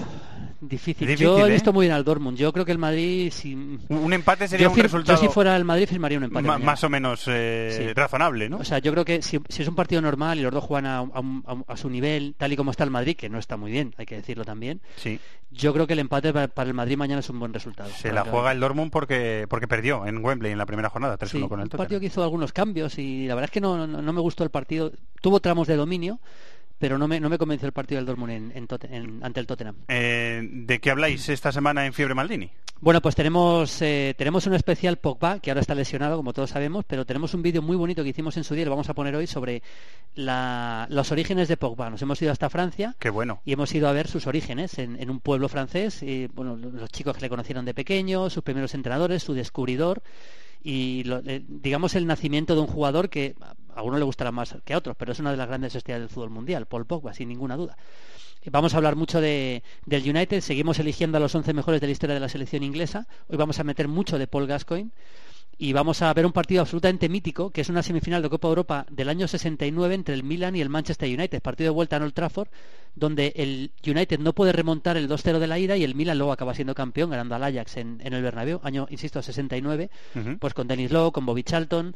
difícil. 0.67 1.07
Difícil, 1.07 1.25
Yo 1.27 1.45
he 1.45 1.49
¿eh? 1.49 1.53
visto 1.53 1.71
muy 1.73 1.85
bien 1.85 1.93
al 1.95 2.03
Dortmund. 2.03 2.37
Yo 2.37 2.51
creo 2.53 2.65
que 2.65 2.71
el 2.71 2.77
Madrid, 2.77 3.31
si... 3.31 3.53
Un 3.53 4.13
empate 4.13 4.47
sería 4.47 4.65
yo, 4.67 4.71
un 4.71 4.77
resultado 4.77 5.21
yo 5.21 5.27
si 5.27 5.33
fuera 5.33 5.55
el 5.55 5.63
Madrid 5.65 5.87
firmaría 5.87 6.17
un 6.17 6.25
empate. 6.25 6.47
mañana. 6.47 6.65
más 6.65 6.83
o 6.83 6.89
menos 6.89 7.23
eh, 7.27 7.75
Sí. 7.87 7.93
razonable, 7.93 8.49
¿no? 8.49 8.57
O 8.57 8.63
sea, 8.63 8.79
yo 8.79 8.91
creo 8.91 9.05
que 9.05 9.21
si, 9.21 9.39
si 9.49 9.61
es 9.61 9.67
un 9.67 9.75
partido 9.75 10.01
normal 10.01 10.39
y 10.39 10.41
los 10.41 10.51
dos 10.53 10.63
juegan 10.63 10.85
a, 10.85 10.97
a 10.97 11.01
un- 11.19 11.43
a 11.45 11.53
un- 11.53 11.65
a 11.67 11.77
su 11.77 11.89
nivel, 11.89 12.35
tal 12.37 12.51
y 12.53 12.55
como 12.55 12.71
está 12.71 12.83
el 12.83 12.89
Madrid, 12.91 13.15
que 13.15 13.29
no 13.29 13.37
está 13.39 13.57
muy 13.57 13.71
bien, 13.71 13.93
hay 13.97 14.05
que 14.05 14.15
decirlo 14.15 14.45
también, 14.45 14.81
sí. 14.95 15.19
yo 15.51 15.73
creo 15.73 15.85
que 15.87 15.93
el 15.93 15.99
empate 15.99 16.33
pa- 16.33 16.47
para 16.47 16.67
el 16.69 16.73
Madrid 16.73 16.97
mañana 16.97 17.19
es 17.19 17.29
un 17.29 17.39
buen 17.39 17.53
resultado. 17.53 17.89
Se 17.91 18.11
la 18.11 18.23
juega 18.23 18.51
el 18.51 18.59
Dortmund 18.59 18.91
porque 18.91 19.45
porque 19.49 19.67
perdió 19.67 20.05
en 20.05 20.23
Wembley 20.23 20.51
en 20.51 20.57
la 20.57 20.65
primera 20.65 20.89
jornada, 20.89 21.17
3-1 21.17 21.27
Sí, 21.29 21.47
con 21.49 21.59
el 21.59 21.63
un 21.65 21.69
Tottenham. 21.69 21.77
partido 21.77 21.99
que 21.99 22.05
hizo 22.07 22.23
algunos 22.23 22.53
cambios 22.53 22.97
y 22.97 23.27
la 23.27 23.35
verdad 23.35 23.45
es 23.49 23.51
que 23.51 23.61
no, 23.61 23.85
no, 23.87 24.01
no 24.01 24.13
me 24.13 24.21
gustó 24.21 24.43
el 24.43 24.49
partido. 24.49 24.91
Tuvo 25.21 25.39
tramos 25.39 25.67
de 25.67 25.75
dominio, 25.75 26.19
pero 26.83 26.97
no 26.97 27.07
me, 27.07 27.17
no 27.21 27.29
me 27.29 27.37
convenció 27.37 27.65
el 27.65 27.71
partido 27.71 27.99
del 27.99 28.05
Dortmund 28.05 28.33
en, 28.33 28.67
en 28.91 29.23
ante 29.23 29.39
el 29.39 29.47
Tottenham. 29.47 29.75
Eh, 29.87 30.41
¿De 30.51 30.79
qué 30.81 30.91
habláis 30.91 31.29
esta 31.29 31.49
semana 31.53 31.85
en 31.85 31.93
Fiebre 31.93 32.13
Maldini? 32.13 32.49
Bueno, 32.81 32.99
pues 33.01 33.15
tenemos, 33.15 33.81
eh, 33.81 34.13
tenemos 34.17 34.45
un 34.47 34.53
especial 34.53 34.97
Pogba, 34.97 35.39
que 35.39 35.49
ahora 35.49 35.61
está 35.61 35.75
lesionado, 35.75 36.17
como 36.17 36.33
todos 36.33 36.49
sabemos, 36.49 36.83
pero 36.85 37.05
tenemos 37.05 37.33
un 37.33 37.41
vídeo 37.41 37.61
muy 37.61 37.77
bonito 37.77 38.03
que 38.03 38.09
hicimos 38.09 38.35
en 38.35 38.43
su 38.43 38.53
día, 38.53 38.65
lo 38.65 38.71
vamos 38.71 38.89
a 38.89 38.93
poner 38.93 39.15
hoy, 39.15 39.27
sobre 39.27 39.63
la- 40.15 40.85
los 40.89 41.09
orígenes 41.13 41.47
de 41.47 41.55
Pogba. 41.55 41.89
Nos 41.89 42.01
hemos 42.01 42.21
ido 42.21 42.33
hasta 42.33 42.49
Francia 42.49 42.93
Qué 42.99 43.09
bueno. 43.09 43.39
y 43.45 43.53
hemos 43.53 43.73
ido 43.73 43.87
a 43.87 43.93
ver 43.93 44.09
sus 44.09 44.27
orígenes 44.27 44.77
en, 44.77 45.01
en 45.01 45.09
un 45.09 45.21
pueblo 45.21 45.47
francés, 45.47 46.03
y, 46.03 46.27
bueno, 46.33 46.57
los 46.57 46.89
chicos 46.91 47.15
que 47.15 47.21
le 47.21 47.29
conocieron 47.29 47.63
de 47.63 47.73
pequeño, 47.73 48.29
sus 48.29 48.43
primeros 48.43 48.73
entrenadores, 48.73 49.23
su 49.23 49.33
descubridor 49.33 50.01
y 50.63 51.03
lo- 51.03 51.19
eh, 51.25 51.43
digamos 51.47 51.95
el 51.95 52.07
nacimiento 52.07 52.55
de 52.55 52.61
un 52.61 52.67
jugador 52.67 53.09
que 53.09 53.35
a 53.75 53.81
uno 53.83 53.97
le 53.97 54.05
gustará 54.05 54.31
más 54.31 54.55
que 54.65 54.73
a 54.73 54.77
otros, 54.77 54.95
pero 54.97 55.11
es 55.11 55.19
una 55.19 55.31
de 55.31 55.37
las 55.37 55.47
grandes 55.47 55.75
estrellas 55.75 56.01
del 56.01 56.09
fútbol 56.09 56.29
mundial, 56.29 56.65
Paul 56.67 56.85
Pogba, 56.85 57.13
sin 57.13 57.29
ninguna 57.29 57.57
duda. 57.57 57.77
Vamos 58.51 58.73
a 58.73 58.77
hablar 58.77 58.95
mucho 58.95 59.21
de, 59.21 59.63
del 59.85 60.09
United, 60.09 60.41
seguimos 60.41 60.79
eligiendo 60.79 61.17
a 61.17 61.21
los 61.21 61.33
11 61.35 61.53
mejores 61.53 61.81
de 61.81 61.87
la 61.87 61.93
historia 61.93 62.13
de 62.15 62.19
la 62.19 62.29
selección 62.29 62.63
inglesa. 62.63 63.07
Hoy 63.29 63.37
vamos 63.37 63.59
a 63.59 63.63
meter 63.63 63.87
mucho 63.87 64.19
de 64.19 64.27
Paul 64.27 64.47
Gascoigne 64.47 64.91
y 65.57 65.73
vamos 65.73 66.01
a 66.01 66.13
ver 66.13 66.25
un 66.25 66.31
partido 66.31 66.61
absolutamente 66.61 67.09
mítico, 67.09 67.51
que 67.51 67.61
es 67.61 67.69
una 67.69 67.83
semifinal 67.83 68.21
de 68.21 68.29
Copa 68.29 68.47
Europa 68.47 68.85
del 68.89 69.09
año 69.09 69.27
69 69.27 69.95
entre 69.95 70.15
el 70.15 70.23
Milan 70.23 70.55
y 70.55 70.61
el 70.61 70.69
Manchester 70.69 71.07
United, 71.07 71.41
partido 71.41 71.71
de 71.71 71.75
vuelta 71.75 71.97
en 71.97 72.03
Old 72.03 72.13
Trafford, 72.13 72.47
donde 72.95 73.33
el 73.35 73.71
United 73.85 74.19
no 74.19 74.33
puede 74.33 74.51
remontar 74.51 74.97
el 74.97 75.09
2-0 75.09 75.39
de 75.39 75.47
la 75.47 75.59
ida 75.59 75.77
y 75.77 75.83
el 75.83 75.95
Milan 75.95 76.17
luego 76.17 76.31
acaba 76.33 76.53
siendo 76.53 76.75
campeón 76.75 77.09
ganando 77.09 77.35
al 77.35 77.43
Ajax 77.43 77.77
en, 77.77 77.99
en 78.03 78.13
el 78.13 78.21
Bernabéu, 78.21 78.59
año, 78.63 78.87
insisto, 78.89 79.21
69, 79.21 79.89
Ujú. 80.15 80.37
pues 80.39 80.53
con 80.53 80.67
Dennis 80.67 80.91
Lowe, 80.91 81.11
con 81.11 81.25
Bobby 81.25 81.43
Charlton, 81.43 81.95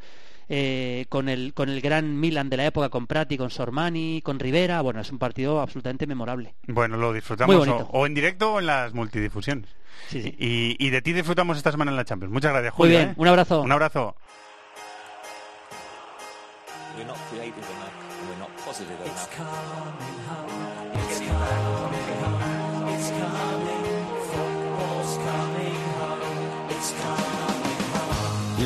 eh, 0.50 1.06
con, 1.10 1.28
el, 1.30 1.54
con 1.54 1.70
el 1.70 1.82
gran 1.82 2.20
Milan 2.20 2.50
de 2.50 2.58
la 2.58 2.65
época, 2.65 2.89
con 2.89 3.06
Prati, 3.06 3.38
con 3.38 3.50
Sormani, 3.50 4.22
con 4.24 4.39
Rivera, 4.39 4.82
bueno, 4.82 5.02
es 5.02 5.12
un 5.12 5.20
partido 5.20 5.60
absolutamente 5.60 6.08
memorable. 6.08 6.56
Bueno, 6.67 6.98
lo 6.98 7.12
disfrutamos 7.12 7.67
o, 7.67 7.89
o 7.91 8.06
en 8.06 8.13
directo 8.13 8.54
o 8.54 8.60
en 8.60 8.67
las 8.67 8.93
multidifusiones. 8.93 9.77
Sí, 10.10 10.21
sí. 10.21 10.36
Y, 10.38 10.75
y 10.79 10.89
de 10.89 11.01
ti 11.01 11.13
disfrutamos 11.13 11.57
esta 11.57 11.71
semana 11.71 11.91
en 11.91 11.97
la 11.97 12.05
Champions. 12.05 12.33
Muchas 12.33 12.51
gracias, 12.51 12.73
Muy 12.73 12.88
Julio. 12.88 12.97
bien, 12.97 13.10
¿eh? 13.12 13.13
un 13.17 13.27
abrazo. 13.27 13.62
Un 13.62 13.71
abrazo. 13.71 14.15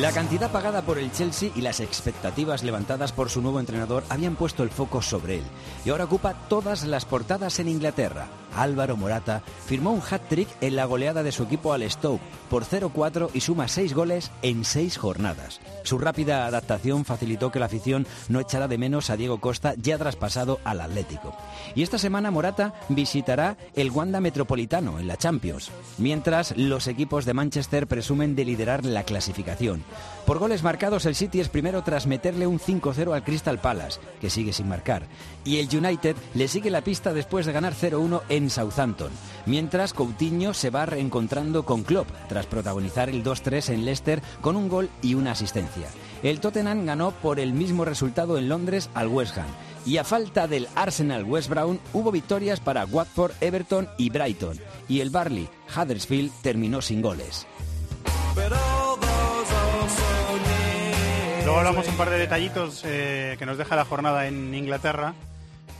La 0.00 0.10
cantidad 0.10 0.50
pagada 0.50 0.82
por 0.82 0.98
el 0.98 1.12
Chelsea 1.12 1.50
y 1.54 1.60
las 1.60 1.80
expectativas 1.80 2.62
levantadas 2.62 3.12
por 3.12 3.28
su 3.28 3.42
nuevo 3.42 3.60
entrenador 3.60 4.04
habían 4.08 4.36
puesto 4.36 4.62
el 4.62 4.70
foco 4.70 5.02
sobre 5.02 5.36
él 5.38 5.44
y 5.84 5.90
ahora 5.90 6.04
ocupa 6.04 6.34
todas 6.48 6.84
las 6.84 7.04
portadas 7.04 7.58
en 7.60 7.68
Inglaterra. 7.68 8.26
Álvaro 8.54 8.96
Morata, 8.96 9.42
firmó 9.66 9.92
un 9.92 10.00
hat-trick 10.00 10.48
en 10.60 10.76
la 10.76 10.84
goleada 10.84 11.22
de 11.22 11.32
su 11.32 11.44
equipo 11.44 11.72
al 11.72 11.88
Stoke 11.90 12.22
por 12.50 12.64
0-4 12.64 13.30
y 13.32 13.40
suma 13.40 13.68
6 13.68 13.94
goles 13.94 14.30
en 14.42 14.64
6 14.64 14.98
jornadas. 14.98 15.60
Su 15.84 15.98
rápida 15.98 16.46
adaptación 16.46 17.04
facilitó 17.04 17.50
que 17.50 17.58
la 17.58 17.66
afición 17.66 18.06
no 18.28 18.40
echara 18.40 18.68
de 18.68 18.78
menos 18.78 19.10
a 19.10 19.16
Diego 19.16 19.40
Costa 19.40 19.74
ya 19.76 19.98
traspasado 19.98 20.60
al 20.64 20.80
Atlético. 20.80 21.34
Y 21.74 21.82
esta 21.82 21.98
semana 21.98 22.30
Morata 22.30 22.74
visitará 22.88 23.56
el 23.74 23.90
Wanda 23.90 24.20
Metropolitano 24.20 24.98
en 24.98 25.06
la 25.06 25.16
Champions, 25.16 25.70
mientras 25.98 26.56
los 26.56 26.86
equipos 26.86 27.24
de 27.24 27.34
Manchester 27.34 27.86
presumen 27.86 28.36
de 28.36 28.44
liderar 28.44 28.84
la 28.84 29.04
clasificación. 29.04 29.84
Por 30.26 30.38
goles 30.38 30.62
marcados 30.62 31.04
el 31.06 31.16
City 31.16 31.40
es 31.40 31.48
primero 31.48 31.82
tras 31.82 32.06
meterle 32.06 32.46
un 32.46 32.60
5-0 32.60 33.12
al 33.12 33.24
Crystal 33.24 33.58
Palace, 33.58 34.00
que 34.20 34.30
sigue 34.30 34.52
sin 34.52 34.68
marcar, 34.68 35.06
y 35.44 35.58
el 35.58 35.68
United 35.76 36.14
le 36.34 36.46
sigue 36.46 36.70
la 36.70 36.82
pista 36.82 37.12
después 37.12 37.44
de 37.44 37.52
ganar 37.52 37.74
0-1 37.74 38.22
en 38.28 38.48
Southampton, 38.48 39.10
mientras 39.46 39.92
Coutinho 39.92 40.54
se 40.54 40.70
va 40.70 40.86
reencontrando 40.86 41.64
con 41.64 41.82
Klopp 41.82 42.08
tras 42.28 42.46
protagonizar 42.46 43.08
el 43.08 43.24
2-3 43.24 43.70
en 43.70 43.84
Leicester 43.84 44.22
con 44.40 44.54
un 44.54 44.68
gol 44.68 44.90
y 45.02 45.14
una 45.14 45.32
asistencia. 45.32 45.88
El 46.22 46.38
Tottenham 46.38 46.86
ganó 46.86 47.10
por 47.10 47.40
el 47.40 47.52
mismo 47.52 47.84
resultado 47.84 48.38
en 48.38 48.48
Londres 48.48 48.90
al 48.94 49.08
West 49.08 49.36
Ham. 49.38 49.46
Y 49.84 49.96
a 49.96 50.04
falta 50.04 50.46
del 50.46 50.68
Arsenal 50.76 51.24
West 51.24 51.48
Brown 51.48 51.80
hubo 51.92 52.12
victorias 52.12 52.60
para 52.60 52.84
Watford, 52.84 53.32
Everton 53.40 53.88
y 53.98 54.10
Brighton. 54.10 54.56
Y 54.88 55.00
el 55.00 55.10
Barley 55.10 55.48
Huddersfield 55.76 56.30
terminó 56.42 56.80
sin 56.80 57.02
goles. 57.02 57.44
Luego 61.44 61.58
hablamos 61.58 61.88
un 61.88 61.96
par 61.96 62.08
de 62.10 62.18
detallitos 62.18 62.82
eh, 62.84 63.36
que 63.38 63.46
nos 63.46 63.58
deja 63.58 63.74
la 63.74 63.84
jornada 63.84 64.26
en 64.26 64.54
Inglaterra. 64.54 65.14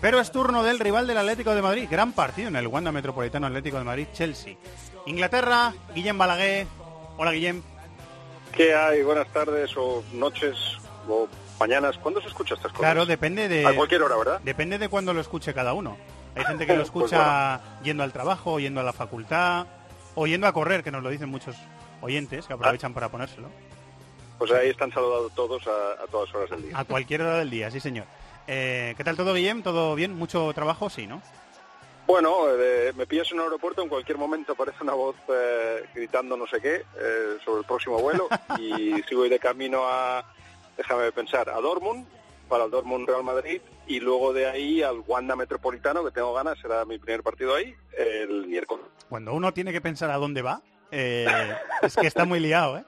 Pero 0.00 0.18
es 0.18 0.32
turno 0.32 0.64
del 0.64 0.80
rival 0.80 1.06
del 1.06 1.18
Atlético 1.18 1.54
de 1.54 1.62
Madrid. 1.62 1.86
Gran 1.88 2.12
partido 2.12 2.48
en 2.48 2.56
el 2.56 2.66
Wanda 2.66 2.90
Metropolitano 2.90 3.46
Atlético 3.46 3.78
de 3.78 3.84
Madrid-Chelsea. 3.84 4.56
Inglaterra, 5.06 5.72
Guillem 5.94 6.18
Balaguer. 6.18 6.66
Hola, 7.16 7.30
Guillem. 7.30 7.62
¿Qué 8.52 8.74
hay? 8.74 9.02
Buenas 9.02 9.28
tardes 9.28 9.70
o 9.76 10.02
noches 10.12 10.56
o 11.08 11.28
mañanas. 11.60 11.96
¿Cuándo 11.98 12.20
se 12.20 12.26
escucha 12.28 12.54
estas 12.54 12.72
cosas? 12.72 12.80
Claro, 12.80 13.06
depende 13.06 13.48
de... 13.48 13.64
A 13.64 13.76
cualquier 13.76 14.02
hora, 14.02 14.16
¿verdad? 14.16 14.40
Depende 14.42 14.78
de 14.78 14.88
cuándo 14.88 15.14
lo 15.14 15.20
escuche 15.20 15.54
cada 15.54 15.72
uno. 15.72 15.96
Hay 16.34 16.44
gente 16.44 16.66
que 16.66 16.72
lo 16.76 16.84
Pues 16.84 16.88
escucha 16.88 17.60
yendo 17.84 18.02
al 18.02 18.12
trabajo, 18.12 18.58
yendo 18.58 18.80
a 18.80 18.84
la 18.84 18.92
facultad, 18.92 19.66
o 20.16 20.26
yendo 20.26 20.48
a 20.48 20.52
correr, 20.52 20.82
que 20.82 20.90
nos 20.90 21.04
lo 21.04 21.10
dicen 21.10 21.28
muchos 21.28 21.54
oyentes 22.00 22.46
que 22.46 22.52
aprovechan 22.52 22.92
para 22.92 23.08
ponérselo. 23.08 23.48
Pues 24.42 24.50
ahí 24.50 24.70
están 24.70 24.90
saludados 24.90 25.32
todos 25.36 25.64
a, 25.68 26.02
a 26.02 26.06
todas 26.08 26.34
horas 26.34 26.50
del 26.50 26.62
día. 26.62 26.76
A 26.76 26.84
cualquier 26.84 27.22
hora 27.22 27.38
del 27.38 27.48
día, 27.48 27.70
sí 27.70 27.78
señor. 27.78 28.06
Eh, 28.48 28.92
¿Qué 28.96 29.04
tal 29.04 29.16
todo, 29.16 29.34
Guillem? 29.34 29.62
¿Todo 29.62 29.94
bien? 29.94 30.16
¿Mucho 30.16 30.52
trabajo? 30.52 30.90
Sí, 30.90 31.06
¿no? 31.06 31.22
Bueno, 32.08 32.46
eh, 32.50 32.92
me 32.96 33.06
pillas 33.06 33.30
en 33.30 33.38
un 33.38 33.44
aeropuerto, 33.44 33.82
en 33.82 33.88
cualquier 33.88 34.18
momento 34.18 34.54
aparece 34.54 34.78
una 34.82 34.94
voz 34.94 35.14
eh, 35.28 35.84
gritando 35.94 36.36
no 36.36 36.48
sé 36.48 36.60
qué 36.60 36.82
eh, 36.98 37.36
sobre 37.44 37.60
el 37.60 37.66
próximo 37.66 38.00
vuelo 38.00 38.26
y 38.58 39.00
sigo 39.08 39.22
de 39.22 39.38
camino 39.38 39.84
a, 39.84 40.24
déjame 40.76 41.12
pensar, 41.12 41.48
a 41.48 41.60
Dortmund, 41.60 42.04
para 42.48 42.64
el 42.64 42.70
Dortmund 42.72 43.06
Real 43.06 43.22
Madrid 43.22 43.60
y 43.86 44.00
luego 44.00 44.32
de 44.32 44.48
ahí 44.48 44.82
al 44.82 45.04
Wanda 45.06 45.36
Metropolitano, 45.36 46.04
que 46.04 46.10
tengo 46.10 46.34
ganas, 46.34 46.58
será 46.58 46.84
mi 46.84 46.98
primer 46.98 47.22
partido 47.22 47.54
ahí, 47.54 47.72
el 47.96 48.48
miércoles. 48.48 48.86
Cuando 49.08 49.34
uno 49.34 49.54
tiene 49.54 49.70
que 49.70 49.80
pensar 49.80 50.10
a 50.10 50.16
dónde 50.16 50.42
va, 50.42 50.62
eh, 50.90 51.26
es 51.80 51.94
que 51.94 52.08
está 52.08 52.24
muy 52.24 52.40
liado, 52.40 52.78
¿eh? 52.78 52.84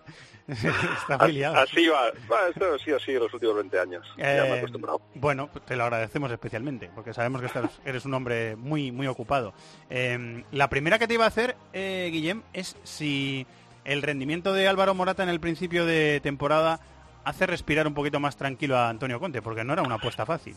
está 0.49 1.19
muy 1.19 1.33
liado. 1.33 1.57
Así 1.57 1.87
va, 1.89 2.03
va, 2.31 2.49
esto 2.49 2.75
ha 2.75 2.79
sido 2.79 2.97
así 2.99 3.13
los 3.15 3.33
últimos 3.33 3.57
20 3.57 3.81
años, 3.81 4.07
ya 4.17 4.25
me 4.25 4.31
he 4.33 4.55
Eh, 4.55 4.59
acostumbrado. 4.59 5.01
bueno, 5.15 5.49
te 5.67 5.77
lo 5.77 5.85
agradecemos 5.85 6.31
especialmente, 6.31 6.91
porque 6.95 7.15
sabemos 7.15 7.41
que 7.41 7.47
estás- 7.47 7.81
eres 7.85 8.05
un 8.05 8.15
hombre 8.15 8.55
muy, 8.57 8.93
muy 8.93 9.07
ocupado. 9.07 9.55
Eh, 9.91 10.45
la 10.53 10.69
primera 10.69 10.99
que 10.99 11.07
te 11.09 11.15
iba 11.15 11.25
a 11.25 11.29
hacer, 11.29 11.57
eh, 11.73 12.09
Guillem, 12.13 12.43
es 12.53 12.77
si 12.85 13.47
el 13.85 14.03
rendimiento 14.03 14.53
de 14.53 14.69
Álvaro 14.69 14.95
Morata 14.95 15.23
en 15.23 15.29
el 15.29 15.41
principio 15.41 15.87
de 15.87 16.21
temporada 16.23 16.81
hace 17.25 17.47
respirar 17.47 17.87
un 17.87 17.95
poquito 17.95 18.21
más 18.21 18.37
tranquilo 18.37 18.77
a 18.77 18.89
Antonio 18.91 19.19
Conte, 19.19 19.41
porque 19.41 19.65
no 19.65 19.73
era 19.73 19.83
una 19.83 19.95
apuesta 19.95 20.27
fácil. 20.27 20.55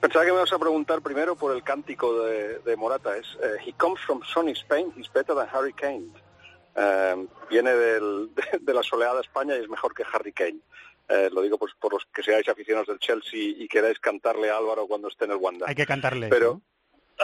Pensaba 0.00 0.26
que 0.26 0.32
me 0.32 0.38
vas 0.40 0.52
a 0.52 0.58
preguntar 0.58 1.00
primero 1.00 1.34
por 1.34 1.56
el 1.56 1.62
cántico 1.62 2.24
de, 2.26 2.58
de 2.58 2.76
Morata. 2.76 3.16
Es 3.16 3.26
eh, 3.42 3.56
He 3.66 3.72
comes 3.72 3.98
from 4.00 4.20
sunny 4.22 4.52
Spain, 4.52 4.92
he's 4.94 5.10
better 5.10 5.34
than 5.34 5.46
Harry 5.50 5.72
Kane. 5.72 6.08
Eh, 6.76 7.26
viene 7.50 7.74
del- 7.74 8.30
de, 8.34 8.58
de 8.60 8.74
la 8.74 8.82
soleada 8.82 9.20
España 9.20 9.56
y 9.56 9.60
es 9.62 9.68
mejor 9.68 9.94
que 9.94 10.04
Harry 10.12 10.32
Kane. 10.32 10.58
Eh, 11.08 11.28
lo 11.32 11.42
digo 11.42 11.58
pues, 11.58 11.72
por 11.78 11.92
los 11.92 12.04
que 12.14 12.22
seáis 12.22 12.48
aficionados 12.48 12.88
del 12.88 12.98
Chelsea 12.98 13.38
y 13.40 13.68
queráis 13.68 13.98
cantarle 14.00 14.50
a 14.50 14.56
Álvaro 14.56 14.86
cuando 14.86 15.08
esté 15.08 15.26
en 15.26 15.32
el 15.32 15.36
Wanda. 15.36 15.66
Hay 15.68 15.74
que 15.74 15.84
cantarle 15.84 16.28
Pero 16.28 16.46
eso, 16.46 16.62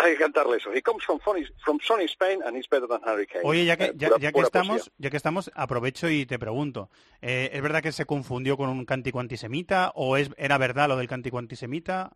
hay 0.03 0.13
que 0.13 0.19
cantarle 0.19 0.59
eso. 0.59 0.71
He 0.73 0.83
comes 0.83 1.03
from 1.05 1.19
sunny, 1.25 1.45
from 1.65 1.79
sunny 1.81 2.05
Spain 2.05 2.43
and 2.45 2.55
he's 2.57 2.69
better 2.69 2.87
than 2.87 3.01
Harry 3.07 3.27
Kane. 3.27 3.41
Oye, 3.43 3.65
ya 3.65 3.79
que, 3.79 3.85
Eh, 3.87 3.93
ya, 3.97 4.09
pura- 4.09 4.21
ya 4.21 4.33
que 4.33 4.41
estamos, 4.41 4.69
poesía. 4.77 4.93
ya 4.99 5.11
que 5.11 5.17
estamos, 5.17 5.51
aprovecho 5.55 6.11
y 6.11 6.27
te 6.27 6.39
pregunto. 6.39 6.91
eh, 7.23 7.49
¿Es 7.55 7.63
verdad 7.63 7.83
que 7.83 7.91
se 7.93 8.05
confundió 8.05 8.59
con 8.59 8.69
un 8.69 8.85
cántico 8.85 9.19
antisemita 9.19 9.93
o 9.95 10.19
es 10.19 10.31
era 10.37 10.59
verdad 10.59 10.87
lo 10.89 10.97
del 10.97 11.09
cántico 11.09 11.39
antisemita 11.39 12.13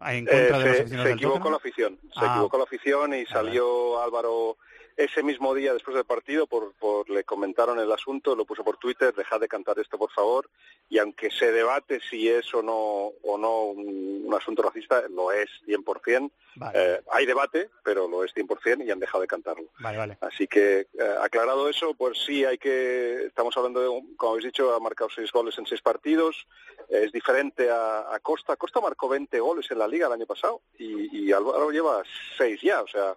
en 0.00 0.24
contra 0.24 0.56
Eh, 0.56 0.60
de 0.60 0.64
los 0.64 0.76
se, 0.76 0.80
aficionados 0.82 0.88
se 1.04 1.08
del 1.10 1.18
equivocó 1.18 1.34
Tottenham? 1.38 1.52
la 1.52 1.56
afición, 1.58 1.98
se 2.14 2.24
Ah. 2.24 2.30
equivocó 2.32 2.56
la 2.58 2.64
afición 2.64 3.14
y 3.14 3.26
salió 3.26 4.02
Álvaro 4.02 4.56
ese 4.96 5.22
mismo 5.22 5.54
día 5.54 5.72
después 5.72 5.94
del 5.94 6.04
partido, 6.04 6.46
por, 6.46 6.72
por- 6.74 7.08
le 7.10 7.24
comentaron 7.24 7.78
el 7.78 7.90
asunto, 7.92 8.34
lo 8.36 8.44
puso 8.44 8.62
por 8.64 8.76
Twitter, 8.76 9.14
dejad 9.14 9.40
de 9.40 9.48
cantar 9.48 9.78
esto 9.78 9.98
por 9.98 10.10
favor, 10.12 10.48
y 10.88 10.98
aunque 10.98 11.30
se 11.30 11.50
debate 11.52 12.00
si 12.10 12.28
es 12.28 12.52
o 12.54 12.62
no, 12.62 13.12
o 13.22 13.38
no 13.38 13.64
un, 13.64 14.22
un 14.26 14.34
asunto 14.34 14.62
racista, 14.62 15.02
lo 15.08 15.32
es 15.32 15.48
100%, 15.66 16.30
Vale. 16.54 16.78
Eh, 16.96 17.00
hay 17.10 17.24
debate, 17.24 17.70
pero 17.82 18.06
lo 18.06 18.24
es 18.24 18.34
100% 18.34 18.84
y 18.84 18.90
han 18.90 18.98
dejado 19.00 19.22
de 19.22 19.26
cantarlo. 19.26 19.64
Vale, 19.80 19.96
vale. 19.96 20.18
Así 20.20 20.46
que, 20.46 20.80
eh, 20.80 21.14
aclarado 21.22 21.66
eso, 21.70 21.94
pues 21.94 22.18
sí, 22.26 22.44
hay 22.44 22.58
que, 22.58 23.24
estamos 23.24 23.56
hablando 23.56 23.80
de, 23.80 23.88
un- 23.88 24.14
como 24.16 24.32
habéis 24.32 24.44
dicho, 24.46 24.74
ha 24.74 24.78
marcado 24.78 25.08
seis 25.08 25.32
goles 25.32 25.56
en 25.56 25.64
seis 25.66 25.80
partidos, 25.80 26.46
es 26.90 27.10
diferente 27.10 27.70
a, 27.70 28.14
a 28.14 28.20
Costa. 28.20 28.56
Costa 28.56 28.82
marcó 28.82 29.08
20 29.08 29.40
goles 29.40 29.70
en 29.70 29.78
la 29.78 29.88
liga 29.88 30.08
el 30.08 30.12
año 30.12 30.26
pasado 30.26 30.60
y, 30.78 31.24
y 31.26 31.32
Álvaro 31.32 31.70
lleva 31.70 32.02
seis 32.36 32.60
ya, 32.62 32.82
o 32.82 32.86
sea, 32.88 33.16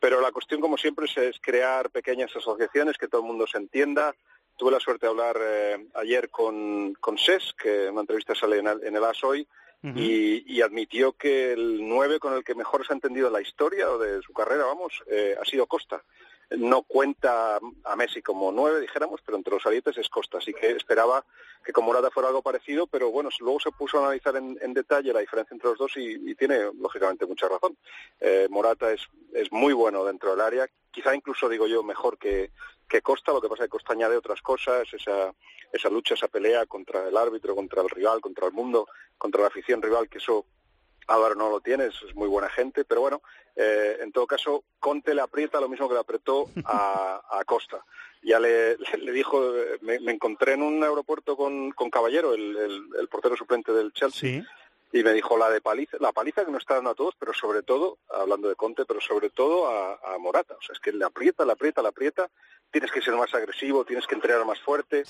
pero 0.00 0.20
la 0.20 0.32
cuestión, 0.32 0.60
como 0.60 0.78
siempre, 0.78 1.06
es, 1.06 1.38
crear 1.40 1.90
pequeñas 1.90 2.34
asociaciones, 2.34 2.96
que 2.96 3.08
todo 3.08 3.20
el 3.20 3.26
mundo 3.26 3.46
se 3.46 3.58
entienda. 3.58 4.14
Tuve 4.56 4.72
la 4.72 4.80
suerte 4.80 5.06
de 5.06 5.10
hablar 5.10 5.36
eh, 5.40 5.86
ayer 5.94 6.30
con, 6.30 6.94
con 6.94 7.18
SES, 7.18 7.54
que 7.60 7.84
en 7.84 7.92
una 7.92 8.00
entrevista 8.00 8.34
sale 8.34 8.58
en 8.58 8.66
el, 8.66 8.84
en 8.84 8.96
el 8.96 9.04
AS 9.04 9.22
hoy, 9.22 9.46
y, 9.82 10.44
y 10.46 10.60
admitió 10.60 11.12
que 11.12 11.52
el 11.52 11.88
9 11.88 12.18
con 12.18 12.34
el 12.34 12.44
que 12.44 12.54
mejor 12.54 12.86
se 12.86 12.92
ha 12.92 12.96
entendido 12.96 13.30
la 13.30 13.40
historia 13.40 13.90
o 13.90 13.96
de 13.96 14.20
su 14.20 14.34
carrera, 14.34 14.66
vamos, 14.66 15.02
eh, 15.06 15.34
ha 15.40 15.44
sido 15.46 15.66
Costa. 15.66 16.02
No 16.56 16.82
cuenta 16.82 17.60
a 17.84 17.96
Messi 17.96 18.22
como 18.22 18.50
9, 18.50 18.80
dijéramos, 18.80 19.20
pero 19.24 19.38
entre 19.38 19.54
los 19.54 19.64
arietes 19.66 19.96
es 19.98 20.08
Costa. 20.08 20.38
Así 20.38 20.52
que 20.52 20.72
esperaba 20.72 21.24
que 21.64 21.72
con 21.72 21.84
Morata 21.84 22.10
fuera 22.10 22.28
algo 22.28 22.42
parecido, 22.42 22.86
pero 22.86 23.10
bueno, 23.10 23.30
luego 23.40 23.60
se 23.60 23.70
puso 23.70 23.98
a 23.98 24.06
analizar 24.06 24.36
en, 24.36 24.74
detalle 24.74 25.12
la 25.12 25.20
diferencia 25.20 25.54
entre 25.54 25.70
los 25.70 25.78
dos 25.78 25.96
y, 25.96 26.30
y 26.30 26.34
tiene, 26.34 26.70
lógicamente, 26.78 27.26
mucha 27.26 27.48
razón. 27.48 27.76
Eh, 28.20 28.48
Morata 28.50 28.92
es, 28.92 29.02
es 29.32 29.52
muy 29.52 29.72
bueno 29.72 30.04
dentro 30.04 30.30
del 30.30 30.40
área, 30.40 30.68
quizá 30.90 31.14
incluso, 31.14 31.48
digo 31.48 31.66
yo, 31.66 31.82
mejor 31.82 32.18
que, 32.18 32.50
que 32.88 33.02
Costa, 33.02 33.32
lo 33.32 33.40
que 33.40 33.48
pasa 33.48 33.64
es 33.64 33.66
que 33.68 33.76
Costa 33.76 33.92
añade 33.92 34.16
otras 34.16 34.42
cosas, 34.42 34.88
esa, 34.92 35.32
esa 35.72 35.88
lucha, 35.88 36.14
esa 36.14 36.28
pelea 36.28 36.66
contra 36.66 37.08
el 37.08 37.16
árbitro, 37.16 37.54
contra 37.54 37.82
el 37.82 37.88
rival, 37.88 38.20
contra 38.20 38.46
el 38.46 38.52
mundo, 38.52 38.88
contra 39.16 39.42
la 39.42 39.48
afición 39.48 39.80
rival, 39.80 40.08
que 40.08 40.18
eso 40.18 40.44
Álvaro 41.06 41.34
no 41.34 41.50
lo 41.50 41.60
tiene, 41.60 41.86
es, 41.86 42.14
muy 42.14 42.28
buena 42.28 42.48
gente, 42.48 42.84
pero 42.84 43.00
bueno, 43.00 43.22
eh, 43.56 43.98
en 44.00 44.12
todo 44.12 44.26
caso, 44.26 44.64
Conte 44.78 45.14
le 45.14 45.20
aprieta 45.22 45.60
lo 45.60 45.68
mismo 45.68 45.88
que 45.88 45.94
le 45.94 46.00
apretó 46.00 46.48
a, 46.64 47.20
a 47.30 47.44
Costa. 47.44 47.84
Ya 48.22 48.38
le, 48.38 48.76
le- 48.98 49.12
dijo, 49.12 49.40
me, 49.80 49.98
me 50.00 50.12
encontré 50.12 50.52
en 50.54 50.62
un 50.62 50.82
aeropuerto 50.82 51.36
con, 51.36 51.72
con 51.72 51.90
Caballero, 51.90 52.34
el, 52.34 52.56
el- 52.56 52.88
el 52.98 53.08
portero 53.08 53.36
suplente 53.36 53.72
del 53.72 53.92
Chelsea, 53.92 54.30
y 54.92 55.02
me 55.02 55.12
dijo 55.12 55.36
la 55.38 55.48
de 55.50 55.60
paliza, 55.60 55.96
la 56.00 56.12
paliza 56.12 56.44
que 56.44 56.50
nos 56.50 56.62
está 56.62 56.74
dando 56.74 56.90
a 56.90 56.94
todos, 56.94 57.14
pero 57.18 57.32
sobre 57.32 57.62
todo, 57.62 57.98
hablando 58.10 58.48
de 58.48 58.56
Conte, 58.56 58.84
pero 58.84 59.00
sobre 59.00 59.30
todo 59.30 59.68
a, 59.68 59.98
a 60.14 60.18
Morata. 60.18 60.54
O 60.58 60.62
sea, 60.62 60.72
es 60.74 60.80
que 60.80 60.92
le 60.92 61.04
aprieta, 61.04 61.44
le 61.44 61.52
aprieta, 61.52 61.80
le 61.82 61.88
aprieta, 61.88 62.28
tienes 62.70 62.90
que 62.90 63.00
ser 63.02 63.14
más 63.14 63.32
agresivo, 63.34 63.84
tienes 63.84 64.06
que 64.06 64.14
entrenar 64.16 64.44
más 64.44 64.60
fuerte. 64.60 65.04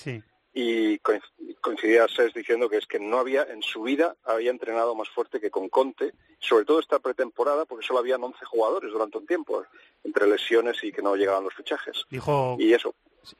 Y 0.53 0.99
coinc- 0.99 1.21
coincidía 1.61 2.07
Ses 2.07 2.33
diciendo 2.33 2.67
que 2.69 2.77
es 2.77 2.85
que 2.85 2.99
no 2.99 3.19
había, 3.19 3.43
en 3.43 3.61
su 3.61 3.83
vida, 3.83 4.15
había 4.25 4.51
entrenado 4.51 4.95
más 4.95 5.09
fuerte 5.09 5.39
que 5.39 5.49
con 5.49 5.69
Conte, 5.69 6.13
sobre 6.39 6.65
todo 6.65 6.79
esta 6.79 6.99
pretemporada, 6.99 7.65
porque 7.65 7.85
solo 7.85 7.99
habían 7.99 8.23
11 8.23 8.43
jugadores 8.45 8.91
durante 8.91 9.17
un 9.17 9.25
tiempo, 9.27 9.63
entre 10.03 10.27
lesiones 10.27 10.83
y 10.83 10.91
que 10.91 11.01
no 11.01 11.15
llegaban 11.15 11.43
los 11.43 11.53
fichajes. 11.53 12.03
Dijo... 12.09 12.57
Y 12.59 12.73
eso, 12.73 12.93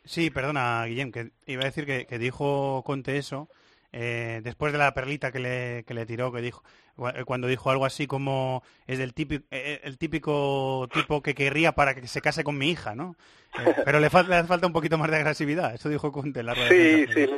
Sí, 0.06 0.30
perdona, 0.30 0.86
Guillem, 0.86 1.12
que 1.12 1.32
iba 1.47 1.63
a 1.63 1.65
decir 1.65 1.88
que, 1.88 2.06
que 2.06 2.19
dijo 2.19 2.84
Conte 2.86 3.17
eso 3.17 3.50
eh, 3.91 4.39
después 4.43 4.71
de 4.71 4.78
la 4.78 4.93
perlita 4.93 5.32
que 5.32 5.39
le, 5.39 5.84
que 5.86 5.95
le 5.95 6.06
tiró, 6.06 6.32
que 6.32 6.39
dijo 6.39 6.63
cuando 7.25 7.47
dijo 7.47 7.69
algo 7.69 7.85
así 7.85 8.07
como 8.07 8.63
es 8.87 8.97
del 8.97 9.13
típico, 9.13 9.45
el 9.51 9.97
típico 9.97 10.87
tipo 10.93 11.21
que 11.21 11.35
querría 11.35 11.71
para 11.71 11.95
que 11.95 12.07
se 12.07 12.21
case 12.21 12.43
con 12.43 12.57
mi 12.57 12.69
hija, 12.69 12.95
¿no? 12.95 13.15
Eh, 13.59 13.75
pero 13.85 13.99
le, 13.99 14.09
falta, 14.09 14.29
le 14.29 14.35
hace 14.37 14.47
falta 14.47 14.67
un 14.67 14.73
poquito 14.73 14.97
más 14.97 15.09
de 15.09 15.17
agresividad. 15.17 15.73
Eso 15.73 15.89
dijo 15.89 16.11
Conte 16.11 16.41
en 16.41 16.45
la 16.45 16.53
rueda 16.53 16.69
de 16.69 17.07
Sí, 17.07 17.13
sí. 17.13 17.29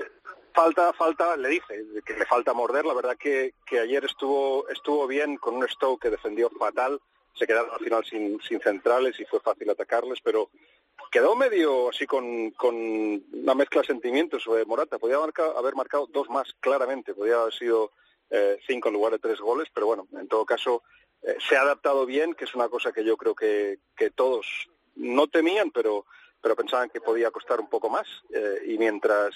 Falta, 0.53 0.93
falta, 0.93 1.35
le 1.35 1.49
dice 1.49 1.83
que 2.05 2.13
le 2.13 2.25
falta 2.25 2.53
morder. 2.53 2.85
La 2.85 2.93
verdad 2.93 3.17
que, 3.17 3.55
que 3.65 3.79
ayer 3.79 4.05
estuvo, 4.05 4.67
estuvo 4.69 5.07
bien 5.07 5.37
con 5.37 5.55
un 5.55 5.67
Stoke 5.67 6.03
que 6.03 6.09
defendió 6.11 6.49
fatal, 6.51 6.99
se 7.33 7.47
quedaron 7.47 7.71
al 7.71 7.79
final 7.79 8.05
sin, 8.05 8.39
sin 8.41 8.59
centrales 8.59 9.19
y 9.19 9.25
fue 9.25 9.39
fácil 9.39 9.71
atacarles, 9.71 10.19
pero 10.23 10.49
quedó 11.11 11.35
medio 11.35 11.89
así 11.89 12.05
con, 12.05 12.51
con 12.51 12.75
una 12.75 13.55
mezcla 13.55 13.81
de 13.81 13.87
sentimientos 13.87 14.43
sobre 14.43 14.65
Morata. 14.65 14.99
Podía 14.99 15.15
haber 15.15 15.75
marcado 15.75 16.07
dos 16.11 16.29
más 16.29 16.53
claramente, 16.59 17.15
podía 17.15 17.41
haber 17.41 17.53
sido 17.53 17.89
eh, 18.33 18.57
cinco 18.65 18.89
en 18.89 18.95
lugar 18.95 19.13
de 19.13 19.19
tres 19.19 19.39
goles, 19.39 19.69
pero 19.73 19.85
bueno, 19.85 20.07
en 20.19 20.27
todo 20.27 20.45
caso 20.45 20.83
eh, 21.21 21.37
se 21.47 21.55
ha 21.55 21.61
adaptado 21.61 22.05
bien, 22.05 22.33
que 22.33 22.45
es 22.45 22.55
una 22.55 22.67
cosa 22.67 22.91
que 22.91 23.03
yo 23.03 23.15
creo 23.15 23.35
que, 23.35 23.79
que 23.95 24.09
todos 24.09 24.45
no 24.95 25.27
temían, 25.27 25.71
pero, 25.71 26.05
pero 26.41 26.55
pensaban 26.55 26.89
que 26.89 26.99
podía 27.01 27.31
costar 27.31 27.59
un 27.59 27.69
poco 27.69 27.89
más. 27.89 28.07
Eh, 28.33 28.63
y 28.67 28.77
mientras 28.77 29.33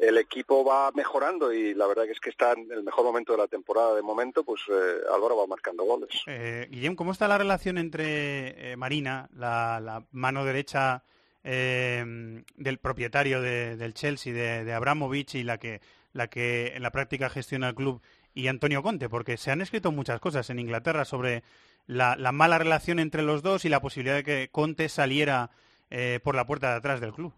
el 0.00 0.16
equipo 0.16 0.64
va 0.64 0.90
mejorando 0.92 1.52
y 1.52 1.74
la 1.74 1.86
verdad 1.86 2.04
que 2.04 2.12
es 2.12 2.20
que 2.20 2.30
está 2.30 2.52
en 2.52 2.70
el 2.72 2.82
mejor 2.82 3.04
momento 3.04 3.32
de 3.32 3.38
la 3.38 3.48
temporada 3.48 3.94
de 3.94 4.02
momento, 4.02 4.44
pues 4.44 4.62
eh, 4.68 5.00
Álvaro 5.12 5.36
va 5.36 5.46
marcando 5.46 5.84
goles. 5.84 6.08
Eh, 6.26 6.66
Guillem, 6.70 6.96
¿cómo 6.96 7.12
está 7.12 7.28
la 7.28 7.38
relación 7.38 7.76
entre 7.76 8.72
eh, 8.72 8.76
Marina, 8.76 9.28
la, 9.34 10.04
mano 10.10 10.44
derecha 10.44 11.04
del 11.42 12.78
propietario 12.82 13.40
del 13.40 13.94
Chelsea, 13.94 14.32
de, 14.32 14.62
de 14.62 14.72
Abramovich 14.74 15.36
y 15.36 15.42
la 15.42 15.56
que, 15.56 15.80
la 16.12 16.28
que 16.28 16.74
en 16.74 16.82
la 16.82 16.90
práctica 16.90 17.30
gestiona 17.30 17.70
el 17.70 17.74
club, 17.74 18.02
y 18.34 18.48
Antonio 18.48 18.82
Conte? 18.82 19.08
Porque 19.08 19.36
se 19.36 19.50
han 19.50 19.60
escrito 19.60 19.92
muchas 19.92 20.20
cosas 20.20 20.50
en 20.50 20.58
Inglaterra 20.58 21.04
sobre 21.04 21.42
la, 21.86 22.16
la 22.16 22.32
mala 22.32 22.58
relación 22.58 22.98
entre 22.98 23.22
los 23.22 23.42
dos 23.42 23.64
y 23.64 23.68
la 23.68 23.80
posibilidad 23.80 24.16
de 24.16 24.24
que 24.24 24.48
Conte 24.50 24.88
saliera 24.88 25.50
por 26.22 26.36
la 26.36 26.46
puerta 26.46 26.70
de 26.70 26.76
atrás 26.76 27.00
del 27.00 27.12
club. 27.12 27.34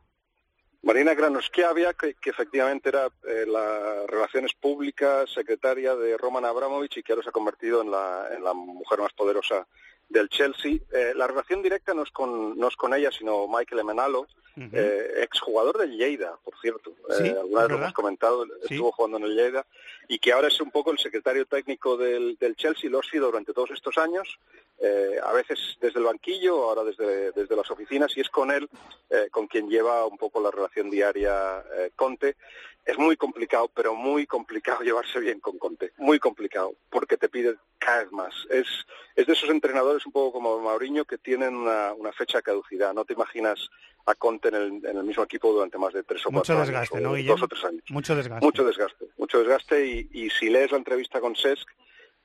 Marina 0.83 1.15
Granoschiavia, 1.15 1.95
que, 1.95 2.15
que 2.15 2.31
efectivamente 2.31 2.89
era 2.89 3.07
eh, 3.29 3.45
la 3.47 4.05
Relaciones 4.09 4.53
Públicas, 4.53 5.31
secretaria 5.33 5.95
de 5.95 6.17
Roman 6.17 6.45
Abramovich 6.45 6.97
y 6.97 7.03
que 7.05 7.13
ahora 7.13 7.23
se 7.23 7.29
ha 7.29 7.33
convertido 7.33 7.83
en 7.83 7.91
la 7.93 8.53
mujer 8.53 8.99
más 8.99 9.13
poderosa 9.13 9.67
del 10.09 10.29
Chelsea. 10.29 10.79
Eh, 10.93 11.13
la 11.15 11.27
relación 11.27 11.63
directa 11.63 11.95
no 11.95 12.03
es, 12.03 12.11
con, 12.11 12.59
no 12.59 12.69
es 12.69 12.77
con 12.77 12.95
ella, 12.95 13.11
sino 13.11 13.47
Michael 13.49 13.81
Emenalo, 13.81 14.27
eh, 14.57 15.15
exjugador 15.23 15.79
del 15.79 15.97
Lleida, 15.97 16.37
por 16.45 16.55
cierto. 16.61 16.93
Eh, 17.21 17.35
alguna 17.39 17.63
vez 17.63 17.71
lo 17.71 17.77
hemos 17.79 17.93
comentado, 17.93 18.47
estuvo 18.63 18.93
jugando 18.93 19.17
en 19.17 19.25
el 19.25 19.37
Lleida, 19.37 19.67
y 20.09 20.19
que 20.19 20.33
ahora 20.33 20.49
es 20.49 20.61
un 20.61 20.71
poco 20.71 20.91
el 20.93 20.99
secretario 20.99 21.47
técnico 21.47 21.97
del, 21.97 22.37
del 22.39 22.57
Chelsea, 22.57 22.91
lo 22.91 23.01
ha 23.01 23.03
sido 23.03 23.27
durante 23.27 23.55
todos 23.55 23.71
estos 23.71 23.97
años, 23.97 24.39
eh, 24.81 25.17
a 25.23 25.33
veces 25.33 25.77
desde 25.81 25.99
el 25.99 26.07
banquillo, 26.07 26.65
ahora 26.65 26.85
desde, 26.85 27.33
desde 27.33 27.57
las 27.57 27.71
oficinas, 27.71 28.17
y 28.17 28.21
es 28.21 28.29
con 28.29 28.51
él 28.51 28.69
eh, 29.11 29.29
con 29.31 29.47
quien 29.47 29.69
lleva 29.69 30.07
un 30.07 30.19
poco 30.19 30.41
la 30.41 30.51
relación 30.51 30.91
diaria 30.91 31.65
Conte. 31.97 32.37
Es 32.85 32.99
muy 32.99 33.17
complicado, 33.17 33.71
pero 33.73 33.95
muy 33.95 34.27
complicado 34.27 34.81
llevarse 34.83 35.21
bien 35.21 35.41
con 35.41 35.59
Conte, 35.59 35.93
muy 35.99 36.19
complicado, 36.19 36.75
porque 36.91 37.17
te 37.17 37.29
pide 37.29 37.57
cada 37.79 38.05
vez 38.05 38.13
más. 38.13 38.35
Es, 38.51 38.67
es 39.15 39.27
de 39.27 39.33
esos 39.33 39.51
entrenadores 39.51 40.05
un 40.07 40.13
poco 40.13 40.33
como 40.33 40.59
Mauriño 40.61 41.05
que 41.05 41.19
tienen 41.19 41.55
una, 41.55 41.93
una 41.93 42.13
fecha 42.13 42.39
de 42.39 42.43
caducidad. 42.43 42.93
No 42.93 43.05
te 43.05 43.13
imaginas 43.13 43.71
a 44.07 44.15
Conte 44.15 44.49
en 44.49 44.55
el, 44.55 44.67
en 44.85 44.97
el, 44.97 45.05
mismo 45.05 45.23
equipo 45.23 45.53
durante 45.53 45.79
más 45.79 45.93
de 45.93 46.03
tres 46.03 46.27
o 46.27 46.31
mucho 46.31 46.55
cuatro 46.55 46.59
desgaste, 46.61 46.97
años, 46.97 47.13
¿no, 47.13 47.19
o 47.19 47.23
dos 47.23 47.43
o 47.43 47.49
tres 47.49 47.65
años. 47.65 47.83
Mucho 47.91 48.17
desgaste. 48.17 48.45
Mucho 48.45 48.65
desgaste, 48.65 49.07
mucho 49.17 49.39
desgaste 49.39 49.87
y, 49.87 50.09
y 50.13 50.31
si 50.31 50.51
lees 50.51 50.73
la 50.73 50.79
entrevista 50.79 51.21
con 51.21 51.37
Sesc, 51.37 51.69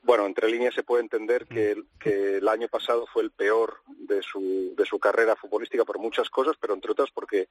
bueno, 0.08 0.26
entre 0.26 0.50
líneas 0.50 0.74
se 0.74 0.84
puede 0.84 1.04
entender 1.04 1.46
que, 1.48 1.84
que, 2.00 2.38
el 2.38 2.48
año 2.48 2.70
pasado 2.70 3.06
fue 3.12 3.24
el 3.24 3.32
peor 3.32 3.82
de 3.88 4.22
su, 4.22 4.74
de 4.78 4.86
su 4.86 5.00
carrera 5.00 5.36
futbolística 5.36 5.84
por 5.84 6.00
muchas 6.00 6.30
cosas, 6.30 6.56
pero 6.62 6.74
entre 6.74 6.93
otras 6.93 7.12
porque, 7.12 7.50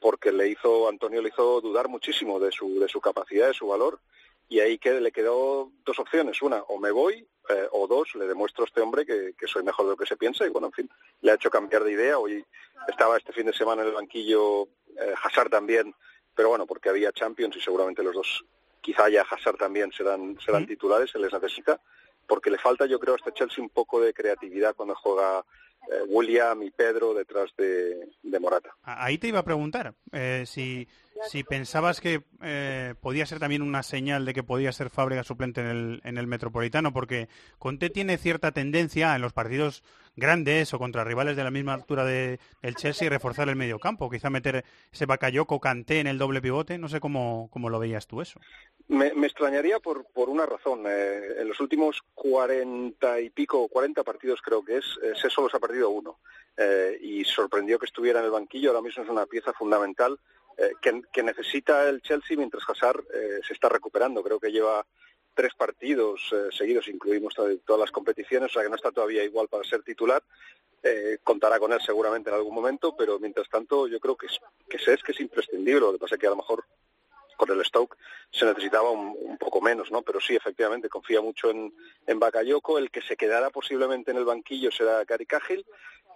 porque 0.00 0.30
le 0.30 0.50
hizo, 0.50 0.86
Antonio 0.86 1.22
le 1.22 1.30
hizo 1.30 1.62
dudar 1.62 1.88
muchísimo 1.88 2.38
de 2.38 2.52
su, 2.52 2.78
de 2.78 2.88
su 2.90 3.00
capacidad, 3.00 3.48
de 3.48 3.54
su 3.54 3.68
valor, 3.68 4.00
y 4.50 4.60
ahí 4.60 4.76
que 4.76 5.00
le 5.00 5.12
quedó 5.12 5.72
dos 5.82 5.98
opciones. 5.98 6.42
Una, 6.42 6.58
o 6.64 6.78
me 6.78 6.90
voy, 6.90 7.26
eh, 7.48 7.68
o 7.72 7.86
dos, 7.86 8.14
le 8.16 8.26
demuestro 8.26 8.64
a 8.64 8.66
este 8.66 8.82
hombre 8.82 9.06
que, 9.06 9.32
que, 9.38 9.46
soy 9.46 9.62
mejor 9.62 9.86
de 9.86 9.92
lo 9.92 9.96
que 9.96 10.04
se 10.04 10.18
piensa, 10.18 10.44
y 10.44 10.50
bueno, 10.50 10.66
en 10.66 10.74
fin, 10.74 10.90
le 11.22 11.30
ha 11.30 11.36
hecho 11.36 11.48
cambiar 11.48 11.84
de 11.84 11.92
idea. 11.92 12.18
Hoy 12.18 12.44
estaba 12.86 13.16
este 13.16 13.32
fin 13.32 13.46
de 13.46 13.54
semana 13.54 13.80
en 13.80 13.88
el 13.88 13.94
banquillo 13.94 14.64
eh, 15.00 15.14
Hazard 15.22 15.48
también, 15.48 15.94
pero 16.34 16.50
bueno, 16.50 16.66
porque 16.66 16.90
había 16.90 17.12
Champions 17.12 17.56
y 17.56 17.62
seguramente 17.62 18.02
los 18.02 18.14
dos 18.14 18.44
quizá 18.84 19.08
ya 19.08 19.22
Hazard 19.22 19.56
también 19.56 19.90
serán, 19.92 20.38
serán 20.44 20.66
titulares, 20.66 21.10
se 21.10 21.18
les 21.18 21.32
necesita, 21.32 21.80
porque 22.26 22.50
le 22.50 22.58
falta 22.58 22.86
yo 22.86 22.98
creo 22.98 23.14
a 23.14 23.16
este 23.16 23.32
Chelsea 23.32 23.62
un 23.62 23.70
poco 23.70 24.00
de 24.00 24.12
creatividad 24.12 24.74
cuando 24.74 24.94
juega 24.94 25.44
eh, 25.90 26.02
William 26.08 26.62
y 26.62 26.70
Pedro 26.70 27.12
detrás 27.12 27.50
de, 27.56 28.08
Morata. 28.40 28.74
Ahí 28.82 29.18
te 29.18 29.28
iba 29.28 29.38
a 29.38 29.44
preguntar 29.44 29.94
eh, 30.12 30.44
si, 30.46 30.88
si 31.28 31.44
pensabas 31.44 32.00
que 32.00 32.22
eh, 32.42 32.94
podía 33.00 33.26
ser 33.26 33.38
también 33.38 33.62
una 33.62 33.82
señal 33.82 34.24
de 34.24 34.34
que 34.34 34.42
podía 34.42 34.72
ser 34.72 34.90
Fábrega 34.90 35.22
suplente 35.22 35.60
en 35.60 35.66
el, 35.66 36.00
en 36.04 36.18
el 36.18 36.26
Metropolitano, 36.26 36.92
porque 36.92 37.28
Conte 37.58 37.90
tiene 37.90 38.18
cierta 38.18 38.52
tendencia 38.52 39.14
en 39.14 39.22
los 39.22 39.32
partidos 39.32 39.82
grandes 40.16 40.72
o 40.72 40.78
contra 40.78 41.04
rivales 41.04 41.36
de 41.36 41.44
la 41.44 41.50
misma 41.50 41.74
altura 41.74 42.04
de, 42.04 42.38
del 42.62 42.76
Chelsea 42.76 43.08
reforzar 43.10 43.48
el 43.48 43.56
medio 43.56 43.78
campo, 43.78 44.10
quizá 44.10 44.30
meter 44.30 44.64
ese 44.92 45.06
Bakayoko 45.06 45.60
Canté 45.60 46.00
en 46.00 46.06
el 46.06 46.18
doble 46.18 46.40
pivote, 46.40 46.78
no 46.78 46.88
sé 46.88 47.00
cómo, 47.00 47.48
cómo 47.50 47.68
lo 47.68 47.78
veías 47.78 48.06
tú 48.06 48.20
eso. 48.20 48.40
Me, 48.86 49.14
me 49.14 49.26
extrañaría 49.26 49.80
por, 49.80 50.04
por 50.12 50.28
una 50.28 50.46
razón. 50.46 50.84
Eh, 50.86 51.36
en 51.38 51.48
los 51.48 51.58
últimos 51.60 52.02
cuarenta 52.14 53.20
y 53.20 53.30
pico, 53.30 53.68
cuarenta 53.68 54.02
partidos 54.02 54.40
creo 54.42 54.64
que 54.64 54.76
es, 54.78 54.84
ese 55.02 55.30
solo 55.30 55.48
se 55.48 55.56
ha 55.56 55.60
perdido 55.60 55.90
uno. 55.90 56.18
Eh, 56.56 56.98
y 57.00 57.24
sorprendió 57.24 57.78
que 57.78 57.86
estuviera 57.86 58.20
en 58.20 58.26
el 58.26 58.30
banquillo, 58.30 58.70
ahora 58.70 58.82
mismo 58.82 59.02
es 59.02 59.08
una 59.08 59.26
pieza 59.26 59.52
fundamental 59.52 60.18
eh, 60.56 60.72
que, 60.80 61.22
necesita 61.22 61.88
el 61.88 62.00
Chelsea 62.02 62.36
mientras 62.36 62.62
Hazard 62.68 63.04
eh, 63.12 63.40
se 63.46 63.54
está 63.54 63.68
recuperando. 63.68 64.22
Creo 64.22 64.38
que 64.38 64.52
lleva 64.52 64.86
tres 65.34 65.52
partidos 65.54 66.20
eh, 66.32 66.48
seguidos, 66.52 66.88
incluimos 66.88 67.34
todas 67.34 67.80
las 67.80 67.90
competiciones, 67.90 68.50
o 68.50 68.52
sea 68.52 68.62
que 68.62 68.68
no 68.68 68.76
está 68.76 68.92
todavía 68.92 69.24
igual 69.24 69.48
para 69.48 69.64
ser 69.64 69.82
titular. 69.82 70.22
Eh, 70.82 71.18
contará 71.24 71.58
con 71.58 71.72
él 71.72 71.80
seguramente 71.80 72.28
en 72.28 72.36
algún 72.36 72.54
momento, 72.54 72.94
pero 72.96 73.18
mientras 73.18 73.48
tanto 73.48 73.88
yo 73.88 73.98
creo 73.98 74.16
que, 74.16 74.26
es, 74.26 74.38
que 74.68 74.76
es 74.76 75.02
que 75.02 75.12
es 75.12 75.20
imprescindible. 75.20 75.80
Lo 75.80 75.92
que 75.92 75.98
pasa 75.98 76.14
es 76.14 76.20
que 76.20 76.26
a 76.26 76.30
lo 76.30 76.36
mejor 76.36 76.64
con 77.36 77.50
el 77.50 77.64
Stoke 77.64 77.96
se 78.30 78.44
necesitaba 78.46 78.90
un, 78.90 79.14
un, 79.18 79.38
poco 79.38 79.60
menos, 79.60 79.90
¿no? 79.90 80.02
Pero 80.02 80.20
sí, 80.20 80.34
efectivamente, 80.34 80.88
confía 80.88 81.20
mucho 81.20 81.50
en, 81.50 81.72
en 82.06 82.18
Bakayoko. 82.18 82.78
El 82.78 82.90
que 82.90 83.02
se 83.02 83.16
quedará 83.16 83.50
posiblemente 83.50 84.10
en 84.10 84.16
el 84.16 84.24
banquillo 84.24 84.70
será 84.70 85.04
Gary 85.04 85.26
Cahill, 85.26 85.64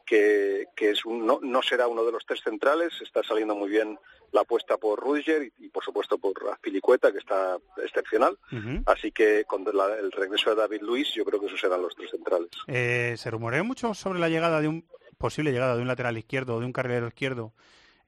que, 0.04 0.66
que 0.74 0.90
es 0.90 1.04
un, 1.04 1.26
no, 1.26 1.38
no, 1.42 1.62
será 1.62 1.87
uno 1.87 2.04
de 2.04 2.12
los 2.12 2.24
tres 2.26 2.40
centrales. 2.42 2.92
Está 3.02 3.22
saliendo 3.22 3.54
muy 3.54 3.68
bien 3.68 3.98
la 4.33 4.40
apuesta 4.42 4.76
por 4.76 4.98
Rudiger 5.00 5.42
y, 5.42 5.66
y 5.66 5.68
por 5.68 5.85
supuesto 5.85 6.18
por 6.18 6.35
Azpilicueta, 6.52 7.12
que 7.12 7.18
está 7.18 7.59
excepcional. 7.85 8.38
Uh 8.52 8.57
-huh. 8.57 8.83
Así 8.87 9.12
que 9.12 9.44
con 9.44 9.64
la, 9.72 9.96
el 9.98 10.11
regreso 10.12 10.50
de 10.50 10.57
David 10.57 10.83
Luis, 10.83 11.09
yo 11.14 11.24
creo 11.24 11.40
que 11.40 11.46
esos 11.46 11.61
serán 11.61 11.83
los 11.83 11.94
tres 11.94 12.11
centrales. 12.11 12.50
Eh, 12.66 13.14
se 13.16 13.31
rumorea 13.31 13.62
mucho 13.62 13.94
sobre 13.94 14.18
la 14.18 14.28
llegada 14.28 14.61
de 14.61 14.68
un 14.68 14.85
posible 15.18 15.50
llegada 15.52 15.76
de 15.76 15.83
un 15.83 15.88
lateral 15.88 16.16
izquierdo 16.16 16.57
o 16.57 16.61
de 16.61 16.66
un 16.66 16.72
carrilero 16.72 17.09
izquierdo 17.09 17.52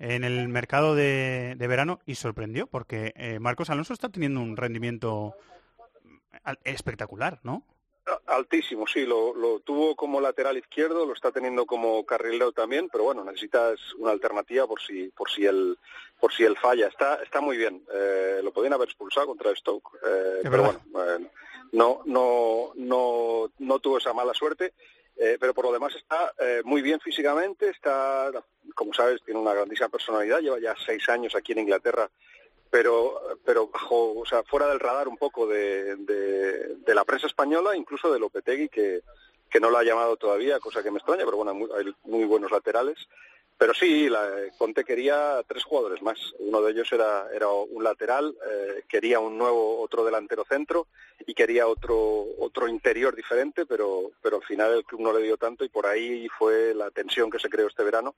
en 0.01 0.25
el 0.25 0.49
mercado 0.49 0.95
de, 0.95 1.55
de 1.57 1.67
verano 1.69 2.01
y 2.07 2.17
sorprendió 2.17 2.67
porque 2.67 3.13
eh, 3.17 3.39
Marcos 3.39 3.71
Alonso 3.71 3.93
está 3.93 4.09
teniendo 4.09 4.41
un 4.41 4.57
rendimiento 4.57 5.35
espectacular, 6.65 7.39
¿no? 7.43 7.65
Altísimo, 8.27 8.87
sí, 8.87 9.05
lo, 9.05 9.35
lo, 9.35 9.61
tuvo 9.61 9.95
como 9.95 10.21
lateral 10.21 10.57
izquierdo, 10.57 11.05
lo 11.05 11.13
está 11.13 11.31
teniendo 11.31 11.67
como 11.67 12.05
carrilero 12.05 12.51
también, 12.51 12.89
pero 12.91 13.05
bueno, 13.05 13.23
necesitas 13.25 13.79
una 13.99 14.11
alternativa 14.11 14.67
por 14.67 14.81
si 14.81 15.09
por 15.09 15.31
si 15.31 15.45
él 15.45 15.79
por 16.19 16.33
si 16.33 16.45
él 16.45 16.57
falla. 16.57 16.89
Está 16.89 17.23
está 17.23 17.41
muy 17.41 17.57
bien. 17.57 17.85
Eh, 17.93 18.41
lo 18.43 18.53
podían 18.53 18.73
haber 18.73 18.89
expulsado 18.89 19.27
contra 19.27 19.55
Stoke, 19.55 19.91
eh, 20.05 20.41
pero 20.43 20.63
bueno, 20.65 20.81
eh, 21.07 21.31
no 21.73 22.03
no 22.07 22.73
no 22.75 23.51
no 23.59 23.79
tuvo 23.79 23.99
esa 23.99 24.13
mala 24.13 24.35
suerte. 24.35 24.73
Eh, 25.23 25.37
pero 25.39 25.53
por 25.53 25.67
lo 25.67 25.73
demás 25.73 25.95
está 25.95 26.33
eh, 26.39 26.63
muy 26.65 26.81
bien 26.81 26.99
físicamente, 26.99 27.69
está, 27.69 28.31
como 28.75 28.95
sabes, 28.95 29.21
tiene 29.23 29.39
una 29.39 29.53
grandísima 29.53 29.91
personalidad, 29.91 30.41
lleva 30.41 30.59
ya 30.59 30.75
seis 30.83 31.07
años 31.11 31.35
aquí 31.35 31.53
en 31.53 31.59
Inglaterra 31.59 32.11
pero 32.71 33.21
pero 33.45 33.67
bajo 33.67 34.21
o 34.21 34.25
sea 34.25 34.43
fuera 34.45 34.69
del 34.69 34.81
radar 34.81 35.09
un 35.09 35.17
poco 35.17 35.47
de, 35.47 35.97
de, 35.97 36.95
la 36.95 37.05
prensa 37.05 37.27
española 37.27 37.77
incluso 37.77 38.13
de 38.13 38.21
Lopetegui 38.21 38.69
que 38.69 39.03
que 39.51 39.61
no 39.61 39.71
lo 39.71 39.79
ha 39.79 39.83
llamado 39.83 40.17
todavía 40.17 40.61
cosa 40.61 40.83
que 40.83 40.91
me 40.91 40.99
extraña 40.99 41.25
pero 41.25 41.37
bueno 41.37 41.69
hay 41.77 41.93
muy 42.05 42.25
buenos 42.25 42.53
laterales 42.53 43.09
pero 43.61 43.75
sí, 43.75 44.09
la, 44.09 44.27
Conte 44.57 44.85
quería 44.85 45.43
tres 45.47 45.65
jugadores 45.65 46.01
más. 46.01 46.17
Uno 46.39 46.63
de 46.63 46.73
ellos 46.73 46.91
era, 46.93 47.47
un 47.47 47.85
lateral, 47.85 48.35
eh, 48.51 48.85
quería 48.89 49.21
un 49.21 49.37
nuevo 49.37 49.83
otro 49.83 50.03
delantero 50.03 50.47
centro 50.49 50.87
y 51.27 51.35
quería 51.35 51.67
otro 51.67 52.25
otro 52.39 52.69
interior 52.69 53.15
diferente, 53.15 53.67
pero 53.67 54.13
pero 54.23 54.37
al 54.39 54.45
final 54.45 54.73
el 54.73 54.85
club 54.85 55.03
no 55.03 55.13
le 55.13 55.23
dio 55.23 55.37
tanto 55.37 55.63
y 55.63 55.69
por 55.69 55.87
ahí 55.87 56.27
fue 56.39 56.73
la 56.75 56.91
tensión 56.91 57.31
que 57.31 57.39
se 57.39 57.51
creó 57.51 57.69
este 57.69 57.85
verano 57.85 58.15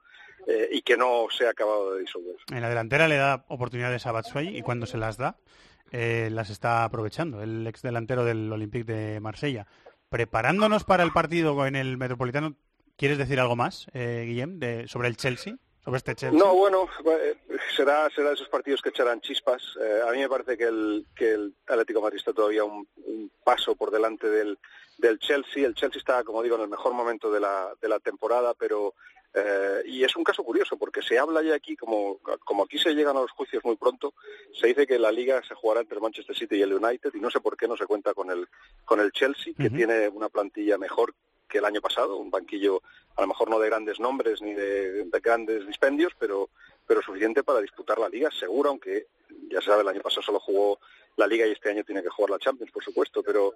eh, 0.47 0.69
y 0.71 0.83
que 0.83 0.97
no 0.97 1.27
se 1.37 1.49
ha 1.49 1.51
acabado 1.51 1.95
de 1.95 2.03
disolver. 2.03 2.37
En 2.53 2.63
la 2.63 2.69
delantera 2.69 3.09
le 3.09 3.17
da 3.17 3.45
oportunidades 3.49 4.07
a 4.07 4.13
Batshuayi 4.13 4.57
y 4.57 4.63
cuando 4.63 4.87
se 4.87 4.97
las 4.97 5.17
da 5.17 5.39
eh, 5.91 6.29
las 6.31 6.51
está 6.51 6.85
aprovechando. 6.85 7.43
El 7.43 7.67
ex 7.67 7.83
delantero 7.83 8.25
del 8.25 8.53
Olympique 8.53 8.85
de 8.85 9.19
Marsella. 9.19 9.67
Preparándonos 10.09 10.85
para 10.85 11.03
el 11.03 11.11
partido 11.11 11.67
en 11.67 11.75
el 11.75 11.97
Metropolitano 11.97 12.55
¿Quieres 13.03 13.19
decir 13.19 13.41
algo 13.41 13.57
más, 13.57 13.89
eh, 13.95 14.23
Guillem, 14.29 14.61
de, 14.61 14.87
sobre 14.87 15.09
el 15.09 15.17
Chelsea? 15.17 15.57
sobre 15.83 15.97
este 15.97 16.15
Chelsea. 16.15 16.39
No, 16.39 16.55
bueno, 16.55 16.89
eh, 17.07 17.35
será 17.77 18.09
será 18.11 18.29
de 18.29 18.35
esos 18.35 18.49
partidos 18.49 18.81
que 18.81 18.91
echarán 18.91 19.21
chispas. 19.21 19.77
Eh, 19.83 20.03
a 20.07 20.13
mí 20.13 20.19
me 20.19 20.29
parece 20.29 20.57
que 20.57 20.67
el, 20.67 21.05
que 21.13 21.33
el 21.33 21.53
Atlético 21.67 21.99
de 21.99 22.03
Madrid 22.05 22.19
está 22.19 22.33
todavía 22.33 22.63
un, 22.63 22.87
un 23.05 23.29
paso 23.43 23.75
por 23.75 23.91
delante 23.91 24.31
del, 24.31 24.57
del 24.99 25.19
Chelsea. 25.19 25.67
El 25.67 25.75
Chelsea 25.75 25.99
está, 25.99 26.23
como 26.23 26.45
digo, 26.45 26.55
en 26.55 26.63
el 26.63 26.69
mejor 26.69 26.93
momento 26.93 27.33
de 27.33 27.41
la, 27.41 27.75
de 27.81 27.89
la 27.89 27.99
temporada, 27.99 28.55
pero 28.55 28.95
eh, 29.35 29.83
y 29.87 30.05
es 30.05 30.15
un 30.15 30.23
caso 30.23 30.45
curioso 30.45 30.77
porque 30.77 31.03
se 31.03 31.19
habla 31.19 31.43
ya 31.43 31.57
aquí, 31.57 31.75
como, 31.75 32.21
como 32.45 32.63
aquí 32.63 32.79
se 32.79 32.95
llegan 32.95 33.17
a 33.17 33.23
los 33.23 33.33
juicios 33.33 33.65
muy 33.65 33.75
pronto, 33.75 34.15
se 34.53 34.69
dice 34.69 34.87
que 34.87 35.01
la 35.01 35.11
liga 35.11 35.43
se 35.43 35.57
jugará 35.57 35.81
entre 35.81 35.97
el 35.97 36.03
Manchester 36.03 36.37
City 36.37 36.55
y 36.55 36.63
el 36.63 36.75
United 36.75 37.11
y 37.15 37.19
no 37.19 37.33
sé 37.33 37.41
por 37.41 37.57
qué 37.57 37.67
no 37.67 37.77
se 37.77 37.87
cuenta 37.87 38.15
con 38.15 38.31
el, 38.31 38.47
con 38.85 39.01
el 39.01 39.11
Chelsea, 39.11 39.55
que 39.59 39.71
tiene 39.71 40.07
una 40.09 40.29
plantilla 40.29 40.79
mejor 40.79 41.13
que 41.53 41.59
el 41.59 41.67
año 41.67 41.83
pasado, 41.83 42.17
un 42.17 42.31
banquillo 42.31 42.83
a 43.15 43.21
lo 43.21 43.29
mejor 43.29 43.51
no 43.51 43.61
de 43.61 43.69
grandes 43.69 44.01
nombres 44.01 44.41
ni 44.41 44.55
de, 44.55 45.05
de 45.05 45.21
grandes 45.21 45.67
dispendios, 45.67 46.15
pero, 46.19 46.49
pero 46.87 47.03
suficiente 47.03 47.45
para 47.45 47.61
disputar 47.61 47.99
la 47.99 48.09
liga, 48.09 48.31
seguro, 48.31 48.71
aunque 48.71 49.09
ya 49.51 49.61
se 49.61 49.67
sabe, 49.67 49.83
el 49.83 49.89
año 49.89 50.01
pasado 50.01 50.23
solo 50.23 50.41
jugó 50.41 50.81
la 51.17 51.27
liga 51.27 51.47
y 51.47 51.51
este 51.51 51.69
año 51.69 51.85
tiene 51.85 52.03
que 52.03 52.09
jugar 52.09 52.31
la 52.31 52.39
Champions, 52.39 52.73
por 52.73 52.83
supuesto, 52.83 53.23
pero 53.23 53.53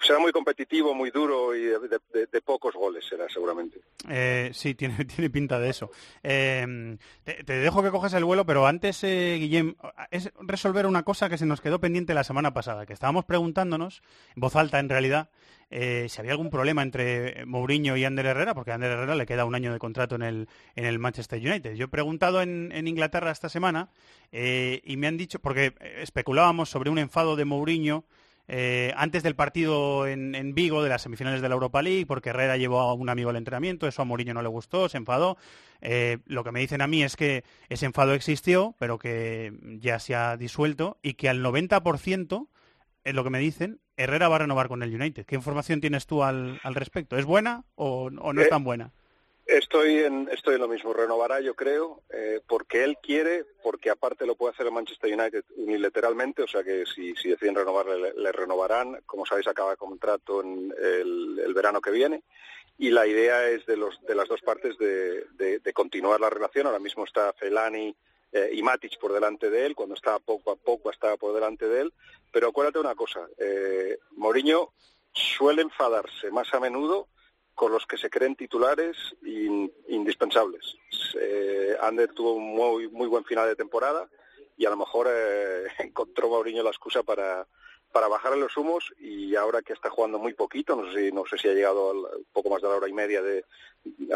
será 0.00 0.18
muy 0.18 0.32
competitivo, 0.32 0.94
muy 0.94 1.10
duro 1.10 1.54
y 1.54 1.62
de, 1.62 2.42
pocos 2.42 2.74
goles 2.74 3.04
será 3.08 3.28
seguramente. 3.28 3.80
Eh, 4.08 4.50
sí, 4.52 4.74
tiene, 4.74 5.04
tiene 5.04 5.30
pinta 5.30 5.58
de 5.58 5.70
eso. 5.70 5.90
Eh, 6.22 6.96
te, 7.24 7.44
dejo 7.44 7.82
que 7.82 7.90
cojas 7.90 8.14
el 8.14 8.24
vuelo, 8.24 8.46
pero 8.46 8.66
antes, 8.66 9.02
eh, 9.04 9.36
Guillem, 9.38 9.74
es 10.10 10.32
resolver 10.40 10.86
una 10.86 11.02
cosa 11.02 11.28
que 11.28 11.38
se 11.38 11.46
nos 11.46 11.60
quedó 11.60 11.80
pendiente 11.80 12.14
la 12.14 12.24
semana 12.24 12.52
pasada, 12.52 12.86
que 12.86 12.92
estábamos 12.92 13.24
preguntándonos, 13.24 14.02
en 14.34 14.40
voz 14.40 14.56
alta 14.56 14.78
en 14.78 14.88
realidad, 14.88 15.30
eh, 15.72 16.06
si 16.08 16.20
había 16.20 16.32
algún 16.32 16.50
problema 16.50 16.82
entre 16.82 17.46
Mourinho 17.46 17.96
y 17.96 18.04
Ander 18.04 18.26
Herrera, 18.26 18.54
porque 18.54 18.72
a 18.72 18.74
Ander 18.74 18.90
Herrera 18.90 19.14
le 19.14 19.24
queda 19.24 19.44
un 19.44 19.54
año 19.54 19.72
de 19.72 19.78
contrato 19.78 20.16
en 20.16 20.22
el, 20.22 20.48
en 20.74 20.84
el 20.84 20.98
Manchester 20.98 21.38
United. 21.38 21.74
Yo 21.74 21.84
he 21.84 21.88
preguntado 21.88 22.42
en, 22.42 22.88
Inglaterra 22.88 23.30
esta 23.30 23.48
semana 23.48 23.88
eh, 24.32 24.80
y 24.84 24.96
me 24.96 25.06
han 25.06 25.16
dicho, 25.16 25.38
porque 25.38 25.74
especulábamos 25.98 26.70
sobre 26.70 26.90
un 26.90 26.98
enfado 26.98 27.36
de 27.36 27.44
Mourinho 27.44 28.04
eh, 28.52 28.92
antes 28.96 29.22
del 29.22 29.36
partido 29.36 30.08
en, 30.08 30.34
en 30.34 30.54
Vigo 30.54 30.82
de 30.82 30.88
las 30.88 31.02
semifinales 31.02 31.40
de 31.40 31.48
la 31.48 31.54
Europa 31.54 31.82
League, 31.82 32.04
porque 32.04 32.30
Herrera 32.30 32.56
llevó 32.56 32.80
a 32.80 32.94
un 32.94 33.08
amigo 33.08 33.30
al 33.30 33.36
entrenamiento, 33.36 33.86
eso 33.86 34.02
a 34.02 34.04
Mourinho 34.04 34.34
no 34.34 34.42
le 34.42 34.48
gustó, 34.48 34.88
se 34.88 34.96
enfadó. 34.98 35.38
Eh, 35.80 36.18
lo 36.26 36.42
que 36.42 36.50
me 36.50 36.58
dicen 36.58 36.82
a 36.82 36.88
mí 36.88 37.04
es 37.04 37.14
que 37.14 37.44
ese 37.68 37.86
enfado 37.86 38.12
existió, 38.12 38.74
pero 38.80 38.98
que 38.98 39.52
ya 39.80 40.00
se 40.00 40.16
ha 40.16 40.36
disuelto 40.36 40.98
y 41.00 41.14
que 41.14 41.28
al 41.28 41.44
90%, 41.44 42.48
es 43.04 43.14
lo 43.14 43.22
que 43.22 43.30
me 43.30 43.38
dicen, 43.38 43.80
Herrera 43.96 44.28
va 44.28 44.36
a 44.36 44.40
renovar 44.40 44.66
con 44.66 44.82
el 44.82 44.92
United. 44.92 45.26
¿Qué 45.26 45.36
información 45.36 45.80
tienes 45.80 46.06
tú 46.06 46.24
al, 46.24 46.58
al 46.64 46.74
respecto? 46.74 47.16
¿Es 47.16 47.24
buena 47.26 47.64
o, 47.76 48.10
o 48.18 48.32
no 48.32 48.40
es 48.40 48.48
Eh, 48.48 48.50
tan 48.50 48.64
buena? 48.64 48.92
Estoy 49.50 49.98
en, 50.04 50.28
estoy 50.32 50.54
en 50.54 50.60
lo 50.60 50.68
mismo. 50.68 50.92
Renovará, 50.92 51.40
yo 51.40 51.54
creo, 51.54 52.02
eh, 52.10 52.40
porque 52.46 52.84
él 52.84 52.98
quiere, 53.02 53.44
porque 53.64 53.90
aparte 53.90 54.24
lo 54.24 54.36
puede 54.36 54.52
hacer 54.54 54.66
el 54.66 54.72
Manchester 54.72 55.12
United 55.12 55.44
unilateralmente, 55.56 56.42
o 56.42 56.46
sea 56.46 56.62
que 56.62 56.84
si, 56.86 57.12
deciden 57.12 57.56
renovarle, 57.56 58.12
le, 58.14 58.30
renovarán. 58.32 59.00
Como 59.06 59.26
sabéis, 59.26 59.48
acaba 59.48 59.74
contrato 59.74 60.40
en 60.42 60.72
el, 60.80 61.40
el 61.44 61.52
verano 61.54 61.80
que 61.80 61.90
viene. 61.90 62.22
Y 62.78 62.90
la 62.90 63.08
idea 63.08 63.48
es 63.48 63.66
de, 63.66 63.76
los, 63.76 64.00
de 64.02 64.14
las 64.14 64.28
dos 64.28 64.40
partes 64.40 64.78
de, 64.78 65.24
de- 65.32 65.58
de 65.58 65.72
continuar 65.72 66.20
la 66.20 66.30
relación. 66.30 66.66
Ahora 66.66 66.78
mismo 66.78 67.04
está 67.04 67.32
Felani 67.32 67.94
eh, 68.32 68.50
y 68.52 68.62
Matic 68.62 68.98
por 69.00 69.12
delante 69.12 69.50
de 69.50 69.66
él, 69.66 69.74
cuando 69.74 69.96
estaba 69.96 70.20
poco 70.20 70.52
a 70.52 70.56
poco 70.56 70.90
estaba 70.92 71.16
por 71.16 71.34
delante 71.34 71.66
de 71.66 71.80
él. 71.82 71.92
Pero 72.32 72.48
acuérdate 72.48 72.78
una 72.78 72.94
cosa, 72.94 73.26
eh, 73.36 73.98
Mourinho 74.12 74.72
suele 75.12 75.62
enfadarse 75.62 76.30
más 76.30 76.54
a 76.54 76.60
menudo 76.60 77.08
con 77.60 77.72
los 77.72 77.84
que 77.86 77.98
se 77.98 78.08
creen 78.08 78.36
titulares 78.36 78.96
in- 79.22 79.70
indispensables. 79.88 80.78
Eh, 81.20 81.76
Ander 81.82 82.10
tuvo 82.14 82.32
un 82.32 82.54
muy, 82.54 82.88
muy 82.88 83.06
buen 83.06 83.22
final 83.26 83.46
de 83.48 83.54
temporada 83.54 84.08
y 84.56 84.64
a 84.64 84.70
lo 84.70 84.78
mejor 84.78 85.08
eh, 85.10 85.64
encontró 85.80 86.30
Mourinho 86.30 86.62
la 86.62 86.70
excusa 86.70 87.02
para, 87.02 87.46
para 87.92 88.08
bajarle 88.08 88.38
los 88.40 88.56
humos 88.56 88.90
y 88.98 89.36
ahora 89.36 89.60
que 89.60 89.74
está 89.74 89.90
jugando 89.90 90.18
muy 90.18 90.32
poquito, 90.32 90.74
no 90.74 90.90
sé 90.90 90.98
si, 91.08 91.12
no 91.12 91.26
sé 91.26 91.36
si 91.36 91.48
ha 91.50 91.52
llegado 91.52 91.90
al 91.90 92.24
poco 92.32 92.48
más 92.48 92.62
de 92.62 92.68
la 92.68 92.76
hora 92.76 92.88
y 92.88 92.94
media 92.94 93.20
de 93.20 93.44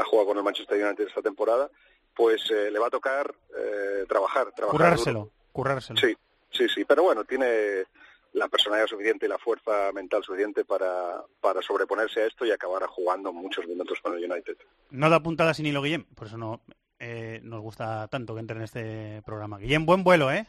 a 0.01 0.05
jugar 0.05 0.25
con 0.25 0.39
el 0.39 0.43
Manchester 0.43 0.83
United 0.83 1.07
esta 1.07 1.21
temporada, 1.21 1.71
pues 2.17 2.51
eh, 2.51 2.71
le 2.71 2.79
va 2.79 2.87
a 2.87 2.91
tocar 2.99 3.31
eh, 3.59 4.07
trabajar, 4.09 4.53
trabajar. 4.53 4.71
Currárselo, 4.81 5.31
currárselo. 5.53 6.01
Sí, 6.01 6.17
sí, 6.51 6.67
sí, 6.75 6.87
pero 6.87 7.03
bueno, 7.03 7.25
tiene 7.25 7.85
la 8.35 8.49
personalidad 8.49 8.89
suficiente 8.89 9.27
y 9.27 9.29
la 9.29 9.39
fuerza 9.39 9.93
mental 9.93 10.23
suficiente 10.23 10.65
para, 10.65 11.23
para 11.41 11.63
sobreponerse 11.63 12.21
a 12.21 12.27
esto 12.27 12.45
y 12.45 12.51
acabar 12.51 12.85
jugando 12.87 13.33
muchos 13.33 13.67
minutos 13.67 13.99
con 14.03 14.15
el 14.15 14.31
United. 14.31 14.57
No 14.91 15.09
da 15.09 15.21
puntada 15.21 15.55
sin 15.55 15.67
hilo, 15.67 15.83
Guillem. 15.83 16.05
Por 16.05 16.27
eso 16.27 16.37
no 16.37 16.61
eh, 16.99 17.41
nos 17.43 17.61
gusta 17.61 18.09
tanto 18.09 18.35
que 18.35 18.41
entre 18.41 18.57
en 18.57 18.63
este 18.65 19.23
programa. 19.25 19.59
Guillem, 19.59 19.87
buen 19.87 20.03
vuelo, 20.03 20.33
¿eh? 20.33 20.47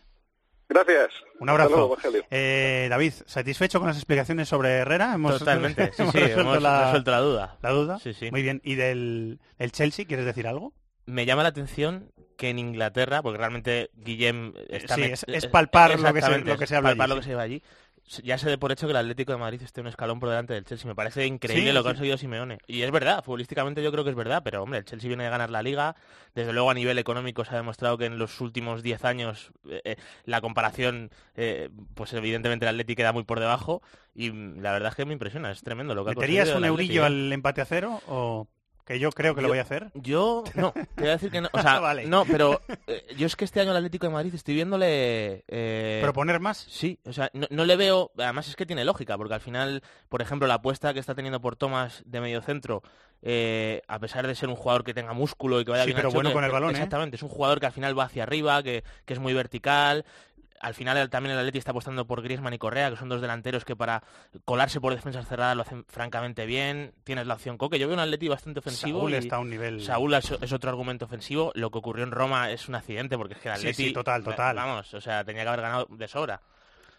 Gracias. 0.67 1.11
Un 1.39 1.49
abrazo. 1.49 1.69
luego. 1.75 1.97
Eh, 2.31 2.87
David, 2.89 3.13
¿satisfecho 3.27 3.79
con 3.79 3.87
las 3.87 3.97
explicaciones 3.97 4.49
sobre 4.49 4.77
Herrera? 4.77 5.13
Hemos, 5.13 5.37
Totalmente, 5.37 5.91
sí, 5.93 6.01
hemos 6.01 6.13
sí, 6.13 6.19
resuelto 6.19 6.41
hemos 6.41 6.61
la, 6.63 6.85
resuelto 6.85 7.11
la 7.11 7.19
duda. 7.19 7.57
¿La 7.61 7.69
duda? 7.69 7.99
Sí, 7.99 8.13
sí. 8.13 8.31
Muy 8.31 8.41
bien. 8.41 8.61
¿Y 8.63 8.73
del 8.73 9.39
el 9.59 9.71
Chelsea 9.71 10.07
quieres 10.07 10.25
decir 10.25 10.47
algo? 10.47 10.73
Me 11.05 11.25
llama 11.25 11.43
la 11.43 11.49
atención 11.49 12.11
que 12.37 12.49
en 12.49 12.59
Inglaterra, 12.59 13.21
porque 13.21 13.37
realmente 13.37 13.89
Guillem 13.95 14.53
está 14.69 14.95
Sí, 14.95 15.03
es- 15.03 15.25
es 15.27 15.47
palpar 15.47 15.99
lo 15.99 16.13
que 16.13 16.21
se- 16.21 16.39
lo 16.39 16.57
que 16.57 16.63
es 16.65 16.69
se 16.69 16.75
habla 16.75 16.89
palpar 16.89 17.05
allí, 17.05 17.09
lo 17.09 17.15
que 17.15 17.21
sí. 17.21 17.25
se 17.25 17.29
lleva 17.31 17.41
allí. 17.43 17.63
Ya 18.23 18.37
se 18.37 18.47
dé 18.47 18.59
por 18.59 18.71
hecho 18.71 18.85
que 18.85 18.91
el 18.91 18.97
Atlético 18.97 19.31
de 19.31 19.39
Madrid 19.39 19.59
esté 19.63 19.81
un 19.81 19.87
escalón 19.87 20.19
por 20.19 20.29
delante 20.29 20.53
del 20.53 20.63
Chelsea. 20.63 20.87
Me 20.87 20.93
parece 20.93 21.25
increíble 21.25 21.69
Sí, 21.69 21.73
lo 21.73 21.81
que 21.81 21.89
ha 21.89 21.91
conseguido 21.93 22.17
Simeone. 22.19 22.59
Y 22.67 22.83
es 22.83 22.91
verdad, 22.91 23.23
futbolísticamente 23.23 23.81
yo 23.81 23.91
creo 23.91 24.03
que 24.03 24.11
es 24.11 24.15
verdad, 24.15 24.43
pero 24.43 24.61
hombre, 24.61 24.77
el 24.77 24.85
Chelsea 24.85 25.07
viene 25.07 25.23
de 25.23 25.31
ganar 25.31 25.49
la 25.49 25.63
Liga. 25.63 25.95
Desde 26.35 26.53
luego 26.53 26.69
a 26.69 26.75
nivel 26.75 26.99
económico 26.99 27.43
se 27.45 27.53
ha 27.55 27.57
demostrado 27.57 27.97
que 27.97 28.05
en 28.05 28.19
los 28.19 28.41
últimos 28.41 28.83
10 28.83 29.05
años 29.05 29.51
eh, 29.67 29.81
eh, 29.85 29.95
la 30.25 30.39
comparación, 30.39 31.09
eh, 31.35 31.69
pues 31.95 32.13
evidentemente 32.13 32.65
el 32.65 32.69
Atlético 32.69 32.97
queda 32.97 33.11
muy 33.11 33.23
por 33.23 33.39
debajo. 33.39 33.81
Y 34.13 34.29
mm, 34.29 34.59
la 34.61 34.71
verdad 34.71 34.89
es 34.89 34.95
que 34.95 35.05
me 35.05 35.13
impresiona, 35.13 35.49
es 35.51 35.63
tremendo 35.63 35.95
lo 35.95 36.05
que 36.05 36.11
ha 36.11 36.13
¿Meterías 36.13 36.49
conseguido 36.49 36.57
un 36.59 36.65
eurillo 36.79 37.05
al 37.05 37.33
empate 37.33 37.61
a 37.61 37.65
cero 37.65 38.01
o 38.07 38.47
que 38.85 38.99
yo 38.99 39.11
creo 39.11 39.33
que 39.35 39.41
lo 39.41 39.47
voy 39.47 39.57
a 39.57 39.63
hacer? 39.63 39.89
Yo, 39.95 40.43
no, 40.53 40.71
te 40.71 40.87
voy 41.01 41.09
a 41.09 41.13
decir 41.13 41.31
que 41.31 41.41
no. 41.41 41.49
O 41.51 41.59
sea, 41.61 41.79
Vale. 41.79 42.05
no, 42.05 42.23
pero 42.25 42.61
eh, 42.87 43.05
yo 43.17 43.25
es 43.25 43.35
que 43.35 43.45
este 43.45 43.59
año 43.59 43.71
al 43.71 43.77
Atlético 43.77 44.05
de 44.07 44.13
Madrid 44.13 44.33
estoy 44.35 44.53
viéndole... 44.55 45.43
eh, 45.47 45.99
¿Proponer 46.03 46.39
más? 46.39 46.65
Sí, 46.69 46.99
o 47.05 47.11
sea, 47.13 47.29
no, 47.33 47.47
no 47.49 47.65
le 47.65 47.75
veo... 47.75 48.11
Además 48.17 48.47
es 48.47 48.55
que 48.55 48.65
tiene 48.65 48.85
lógica, 48.85 49.17
porque 49.17 49.33
al 49.33 49.41
final, 49.41 49.81
por 50.07 50.21
ejemplo, 50.21 50.47
la 50.47 50.55
apuesta 50.55 50.93
que 50.93 50.99
está 50.99 51.15
teniendo 51.15 51.41
por 51.41 51.55
Thomas 51.55 52.03
de 52.05 52.21
medio 52.21 52.41
centro, 52.41 52.83
eh, 53.21 53.81
a 53.87 53.99
pesar 53.99 54.27
de 54.27 54.35
ser 54.35 54.49
un 54.49 54.55
jugador 54.55 54.83
que 54.83 54.93
tenga 54.93 55.13
músculo 55.13 55.59
y 55.59 55.65
que 55.65 55.71
vaya 55.71 55.83
Sí, 55.83 55.87
bien 55.87 55.97
pero 55.97 56.11
bueno 56.11 56.29
choque, 56.29 56.35
con 56.35 56.43
el 56.45 56.51
balón. 56.51 56.69
Exactamente, 56.69 57.15
es 57.15 57.23
un 57.23 57.29
jugador 57.29 57.59
que 57.59 57.65
al 57.65 57.71
final 57.71 57.97
va 57.97 58.03
hacia 58.03 58.23
arriba, 58.23 58.61
que, 58.61 58.83
que 59.05 59.13
es 59.13 59.19
muy 59.19 59.33
vertical... 59.33 60.05
Al 60.61 60.73
final 60.73 61.09
también 61.09 61.33
el 61.33 61.39
Atleti 61.39 61.57
está 61.57 61.71
apostando 61.71 62.07
por 62.07 62.21
Griezmann 62.21 62.53
y 62.53 62.57
Correa, 62.57 62.89
que 62.89 62.95
son 62.95 63.09
dos 63.09 63.21
delanteros 63.21 63.65
que 63.65 63.75
para 63.75 64.01
colarse 64.45 64.79
por 64.79 64.95
defensas 64.95 65.27
cerradas 65.27 65.55
lo 65.55 65.61
hacen 65.63 65.85
francamente 65.87 66.45
bien. 66.45 66.93
Tienes 67.03 67.27
la 67.27 67.33
opción 67.35 67.57
Coque. 67.57 67.77
Yo 67.77 67.87
veo 67.87 67.95
un 67.95 67.99
Atleti 67.99 68.27
bastante 68.27 68.59
ofensivo. 68.59 68.99
Saúl 68.99 69.13
y- 69.13 69.17
está 69.17 69.35
a 69.35 69.39
un 69.39 69.49
nivel... 69.49 69.81
Saúl 69.83 70.13
es, 70.13 70.31
es 70.41 70.53
otro 70.53 70.69
argumento 70.69 71.05
ofensivo. 71.05 71.51
Lo 71.55 71.69
que 71.71 71.77
ocurrió 71.77 72.03
en 72.05 72.11
Roma 72.11 72.51
es 72.51 72.67
un 72.69 72.75
accidente 72.75 73.17
porque 73.17 73.33
es 73.33 73.39
que 73.41 73.49
el 73.49 73.55
Sí, 73.55 73.61
Atleti... 73.67 73.87
sí, 73.87 73.93
total, 73.93 74.23
total. 74.23 74.55
Vamos, 74.55 74.93
o 74.93 75.01
sea, 75.01 75.23
tenía 75.23 75.43
que 75.43 75.49
haber 75.49 75.61
ganado 75.61 75.87
de 75.89 76.07
sobra. 76.07 76.41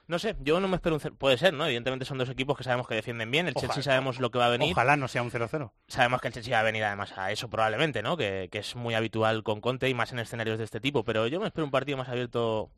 No 0.09 0.21
sé, 0.21 0.37
yo 0.41 0.61
no 0.61 0.69
me 0.69 0.77
espero 0.77 0.95
un... 0.97 1.17
Puede 1.17 1.37
ser, 1.37 1.53
¿no? 1.53 1.65
Evidentemente 1.67 2.05
son 2.05 2.17
dos 2.19 2.29
equipos 2.29 2.57
que 2.57 2.63
sabemos 2.63 2.87
que 2.87 2.95
defienden 2.95 3.29
bien. 3.31 3.49
El 3.49 3.55
Ojalá. 3.57 3.75
Chelsea 3.75 3.93
sabemos 3.93 4.21
lo 4.21 4.31
que 4.31 4.39
va 4.39 4.47
a 4.47 4.51
venir. 4.51 4.71
Ojalá 4.73 4.97
no 4.97 5.09
sea 5.09 5.23
un 5.23 5.33
0-0. 5.33 5.73
Sabemos 5.89 6.21
que 6.21 6.29
el 6.29 6.35
Chelsea 6.35 6.55
va 6.57 6.61
a 6.61 6.65
venir 6.65 6.85
además 6.85 7.13
a 7.19 7.33
eso 7.33 7.51
probablemente, 7.51 8.03
¿no? 8.03 8.17
Que, 8.17 8.49
que 8.53 8.59
es 8.59 8.77
muy 8.77 8.95
habitual 8.95 9.43
con 9.43 9.61
Conte 9.61 9.89
y 9.89 9.95
más 9.95 10.13
en 10.13 10.21
escenarios 10.21 10.59
de 10.59 10.65
este 10.65 10.79
tipo. 10.81 11.03
Pero 11.05 11.27
yo 11.27 11.41
me 11.41 11.47
espero 11.49 11.65
un 11.65 11.73
partido 11.73 11.99
más 11.99 12.09
abierto... 12.09 12.71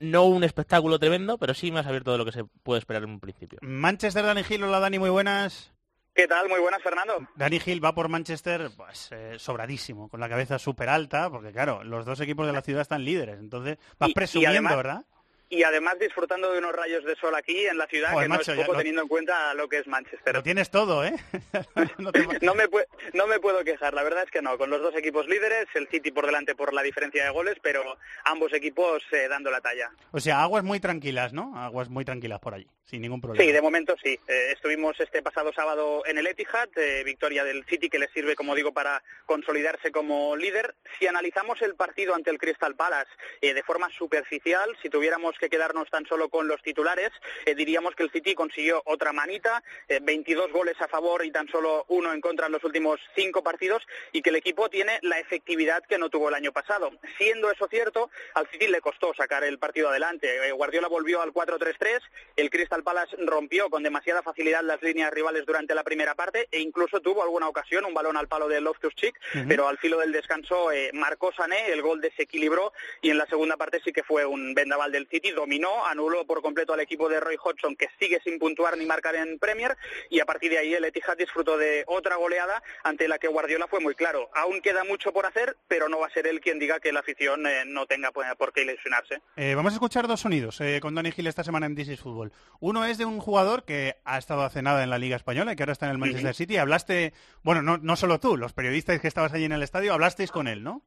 No 0.00 0.24
un 0.24 0.42
espectáculo 0.42 0.98
tremendo, 0.98 1.36
pero 1.36 1.52
sí 1.52 1.70
más 1.70 1.86
abierto 1.86 2.12
de 2.12 2.18
lo 2.18 2.24
que 2.24 2.32
se 2.32 2.44
puede 2.44 2.78
esperar 2.78 3.02
en 3.02 3.10
un 3.10 3.20
principio. 3.20 3.58
Manchester, 3.60 4.24
Dani 4.24 4.42
Gil. 4.42 4.62
Hola, 4.64 4.80
Dani, 4.80 4.98
muy 4.98 5.10
buenas. 5.10 5.70
¿Qué 6.14 6.26
tal? 6.28 6.48
Muy 6.48 6.60
buenas, 6.60 6.80
Fernando. 6.80 7.26
Dani 7.34 7.58
Gil 7.60 7.84
va 7.84 7.94
por 7.94 8.08
Manchester 8.08 8.70
pues 8.76 9.10
eh, 9.12 9.34
sobradísimo, 9.38 10.08
con 10.08 10.20
la 10.20 10.28
cabeza 10.28 10.58
súper 10.60 10.88
alta, 10.88 11.28
porque 11.28 11.50
claro, 11.52 11.82
los 11.82 12.06
dos 12.06 12.20
equipos 12.20 12.46
de 12.46 12.52
la 12.52 12.62
ciudad 12.62 12.82
están 12.82 13.04
líderes, 13.04 13.40
entonces 13.40 13.78
vas 13.98 14.08
Y- 14.08 14.12
y 14.12 14.14
presumiendo, 14.14 14.52
además- 14.70 14.76
¿verdad? 14.76 15.04
Y 15.48 15.62
además 15.62 15.98
disfrutando 16.00 16.50
de 16.52 16.58
unos 16.58 16.72
rayos 16.72 17.04
de 17.04 17.14
sol 17.16 17.34
aquí 17.34 17.66
en 17.66 17.78
la 17.78 17.86
ciudad, 17.86 18.12
Joder, 18.12 18.24
que 18.24 18.28
no 18.28 18.34
macho, 18.36 18.52
es 18.52 18.66
poco 18.66 18.76
teniendo 18.78 19.02
en 19.02 19.08
cuenta 19.08 19.54
lo 19.54 19.68
que 19.68 19.78
es 19.78 19.86
Manchester. 19.86 20.34
Lo 20.34 20.42
tienes 20.42 20.70
todo, 20.70 21.04
¿eh? 21.04 21.14
No 22.40 22.54
me, 22.54 22.64
no 23.12 23.26
me 23.26 23.38
puedo 23.38 23.62
quejar, 23.64 23.94
la 23.94 24.02
verdad 24.02 24.24
es 24.24 24.30
que 24.30 24.42
no. 24.42 24.58
Con 24.58 24.70
los 24.70 24.80
dos 24.82 24.94
equipos 24.96 25.26
líderes, 25.28 25.66
el 25.74 25.88
City 25.88 26.10
por 26.10 26.26
delante 26.26 26.54
por 26.54 26.72
la 26.72 26.82
diferencia 26.82 27.24
de 27.24 27.30
goles, 27.30 27.56
pero 27.62 27.82
ambos 28.24 28.52
equipos 28.52 29.02
eh, 29.12 29.28
dando 29.28 29.50
la 29.50 29.60
talla. 29.60 29.90
O 30.12 30.20
sea, 30.20 30.42
aguas 30.42 30.64
muy 30.64 30.80
tranquilas, 30.80 31.32
¿no? 31.32 31.56
Aguas 31.56 31.88
muy 31.88 32.04
tranquilas 32.04 32.40
por 32.40 32.54
allí. 32.54 32.66
Sin 32.84 33.02
ningún 33.02 33.20
problema. 33.20 33.44
Sí, 33.44 33.50
de 33.50 33.62
momento 33.62 33.94
sí. 34.02 34.18
Eh, 34.28 34.52
estuvimos 34.52 34.98
este 35.00 35.22
pasado 35.22 35.52
sábado 35.52 36.02
en 36.06 36.18
el 36.18 36.26
Etihad, 36.26 36.68
eh, 36.76 37.02
victoria 37.04 37.44
del 37.44 37.64
City 37.64 37.88
que 37.88 37.98
le 37.98 38.08
sirve, 38.08 38.36
como 38.36 38.54
digo, 38.54 38.72
para 38.72 39.02
consolidarse 39.26 39.90
como 39.90 40.36
líder. 40.36 40.74
Si 40.98 41.06
analizamos 41.06 41.62
el 41.62 41.74
partido 41.74 42.14
ante 42.14 42.30
el 42.30 42.38
Crystal 42.38 42.74
Palace 42.74 43.10
eh, 43.40 43.54
de 43.54 43.62
forma 43.62 43.88
superficial, 43.90 44.76
si 44.82 44.90
tuviéramos 44.90 45.36
que 45.38 45.48
quedarnos 45.48 45.88
tan 45.90 46.06
solo 46.06 46.28
con 46.28 46.46
los 46.46 46.62
titulares, 46.62 47.10
diríamos 47.56 47.94
que 47.94 48.02
el 48.02 48.10
City 48.10 48.34
consiguió 48.34 48.82
otra 48.84 49.12
manita, 49.12 49.62
22 50.02 50.52
goles 50.52 50.80
a 50.80 50.88
favor 50.88 51.24
y 51.24 51.30
tan 51.30 51.48
solo 51.48 51.84
uno 51.88 52.12
en 52.12 52.20
contra 52.20 52.46
en 52.46 52.52
los 52.52 52.64
últimos 52.64 53.00
cinco 53.14 53.42
partidos 53.42 53.82
y 54.12 54.22
que 54.22 54.30
el 54.30 54.36
equipo 54.36 54.68
tiene 54.68 54.98
la 55.02 55.18
efectividad 55.18 55.82
que 55.84 55.98
no 55.98 56.10
tuvo 56.10 56.28
el 56.28 56.34
año 56.34 56.52
pasado. 56.52 56.90
Siendo 57.18 57.50
eso 57.50 57.66
cierto, 57.68 58.10
al 58.34 58.48
City 58.48 58.66
le 58.66 58.80
costó 58.80 59.14
sacar 59.14 59.44
el 59.44 59.58
partido 59.58 59.88
adelante. 59.88 60.52
Guardiola 60.52 60.88
volvió 60.88 61.22
al 61.22 61.32
4-3-3, 61.32 62.00
el 62.36 62.50
Crystal 62.50 62.73
Crystal 62.74 62.82
Palace 62.82 63.16
rompió 63.24 63.70
con 63.70 63.84
demasiada 63.84 64.22
facilidad 64.22 64.62
las 64.64 64.82
líneas 64.82 65.12
rivales 65.12 65.46
durante 65.46 65.76
la 65.76 65.84
primera 65.84 66.16
parte 66.16 66.48
e 66.50 66.58
incluso 66.60 67.00
tuvo 67.00 67.22
alguna 67.22 67.48
ocasión 67.48 67.84
un 67.84 67.94
balón 67.94 68.16
al 68.16 68.26
palo 68.26 68.48
de 68.48 68.60
Loftus-Cheek, 68.60 69.14
pero 69.46 69.68
al 69.68 69.78
filo 69.78 70.00
del 70.00 70.10
descanso 70.10 70.72
eh, 70.72 70.90
marcó 70.92 71.32
Sané, 71.32 71.70
el 71.70 71.82
gol 71.82 72.00
desequilibró 72.00 72.72
y 73.00 73.10
en 73.10 73.18
la 73.18 73.26
segunda 73.26 73.56
parte 73.56 73.80
sí 73.84 73.92
que 73.92 74.02
fue 74.02 74.26
un 74.26 74.54
vendaval 74.54 74.90
del 74.90 75.06
City, 75.06 75.30
dominó, 75.30 75.86
anuló 75.86 76.26
por 76.26 76.42
completo 76.42 76.72
al 76.72 76.80
equipo 76.80 77.08
de 77.08 77.20
Roy 77.20 77.36
Hodgson 77.40 77.76
que 77.76 77.86
sigue 78.00 78.20
sin 78.24 78.40
puntuar 78.40 78.76
ni 78.76 78.86
marcar 78.86 79.14
en 79.14 79.38
Premier 79.38 79.76
y 80.10 80.18
a 80.18 80.24
partir 80.24 80.50
de 80.50 80.58
ahí 80.58 80.74
el 80.74 80.84
Etihad 80.84 81.16
disfrutó 81.16 81.56
de 81.56 81.84
otra 81.86 82.16
goleada 82.16 82.60
ante 82.82 83.06
la 83.06 83.18
que 83.18 83.28
Guardiola 83.28 83.68
fue 83.68 83.78
muy 83.78 83.94
claro. 83.94 84.30
Aún 84.34 84.60
queda 84.60 84.82
mucho 84.82 85.12
por 85.12 85.26
hacer, 85.26 85.56
pero 85.68 85.88
no 85.88 86.00
va 86.00 86.08
a 86.08 86.10
ser 86.10 86.26
él 86.26 86.40
quien 86.40 86.58
diga 86.58 86.80
que 86.80 86.92
la 86.92 87.00
afición 87.00 87.46
eh, 87.46 87.62
no 87.66 87.86
tenga 87.86 88.10
por 88.10 88.52
qué 88.52 88.62
ilusionarse. 88.62 89.20
Eh, 89.36 89.54
vamos 89.54 89.74
a 89.74 89.76
escuchar 89.76 90.08
dos 90.08 90.20
sonidos 90.20 90.60
con 90.80 90.94
Dani 90.96 91.12
Gil 91.12 91.28
esta 91.28 91.44
semana 91.44 91.66
en 91.66 91.76
This 91.76 92.00
Fútbol. 92.00 92.32
Uno 92.66 92.86
es 92.86 92.96
de 92.96 93.04
un 93.04 93.20
jugador 93.20 93.66
que 93.66 93.96
ha 94.06 94.16
estado 94.16 94.40
hace 94.42 94.62
nada 94.62 94.82
en 94.82 94.88
la 94.88 94.96
Liga 94.96 95.16
Española 95.16 95.52
y 95.52 95.56
que 95.56 95.64
ahora 95.64 95.74
está 95.74 95.84
en 95.84 95.92
el 95.92 95.98
Manchester 95.98 96.34
City. 96.34 96.56
Hablaste, 96.56 97.12
bueno, 97.42 97.60
no, 97.60 97.76
no 97.76 97.94
solo 97.94 98.18
tú, 98.18 98.38
los 98.38 98.54
periodistas 98.54 99.02
que 99.02 99.06
estabas 99.06 99.34
allí 99.34 99.44
en 99.44 99.52
el 99.52 99.62
estadio, 99.62 99.92
hablasteis 99.92 100.30
con 100.30 100.48
él, 100.48 100.64
¿no? 100.64 100.80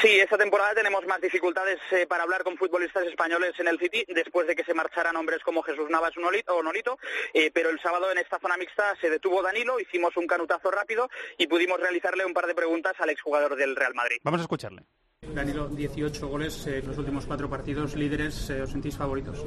Sí, 0.00 0.20
esta 0.20 0.38
temporada 0.38 0.74
tenemos 0.74 1.04
más 1.08 1.20
dificultades 1.20 1.80
eh, 1.90 2.06
para 2.06 2.22
hablar 2.22 2.44
con 2.44 2.56
futbolistas 2.56 3.04
españoles 3.04 3.50
en 3.58 3.66
el 3.66 3.80
City 3.80 4.04
después 4.14 4.46
de 4.46 4.54
que 4.54 4.62
se 4.62 4.74
marcharan 4.74 5.16
hombres 5.16 5.40
como 5.42 5.60
Jesús 5.64 5.90
Navas 5.90 6.12
o 6.16 6.62
Nolito, 6.62 6.98
eh, 7.34 7.50
pero 7.52 7.70
el 7.70 7.80
sábado 7.80 8.12
en 8.12 8.18
esta 8.18 8.38
zona 8.38 8.56
mixta 8.56 8.94
se 9.00 9.10
detuvo 9.10 9.42
Danilo, 9.42 9.80
hicimos 9.80 10.16
un 10.16 10.28
canutazo 10.28 10.70
rápido 10.70 11.10
y 11.36 11.48
pudimos 11.48 11.80
realizarle 11.80 12.26
un 12.26 12.32
par 12.32 12.46
de 12.46 12.54
preguntas 12.54 12.94
al 13.00 13.10
exjugador 13.10 13.56
del 13.56 13.74
Real 13.74 13.94
Madrid. 13.94 14.18
Vamos 14.22 14.38
a 14.38 14.42
escucharle. 14.42 14.84
Danilo, 15.34 15.66
18 15.66 16.28
goles 16.28 16.64
en 16.68 16.86
los 16.86 16.96
últimos 16.96 17.26
cuatro 17.26 17.50
partidos, 17.50 17.96
líderes, 17.96 18.50
¿os 18.50 18.70
sentís 18.70 18.96
favoritos? 18.96 19.44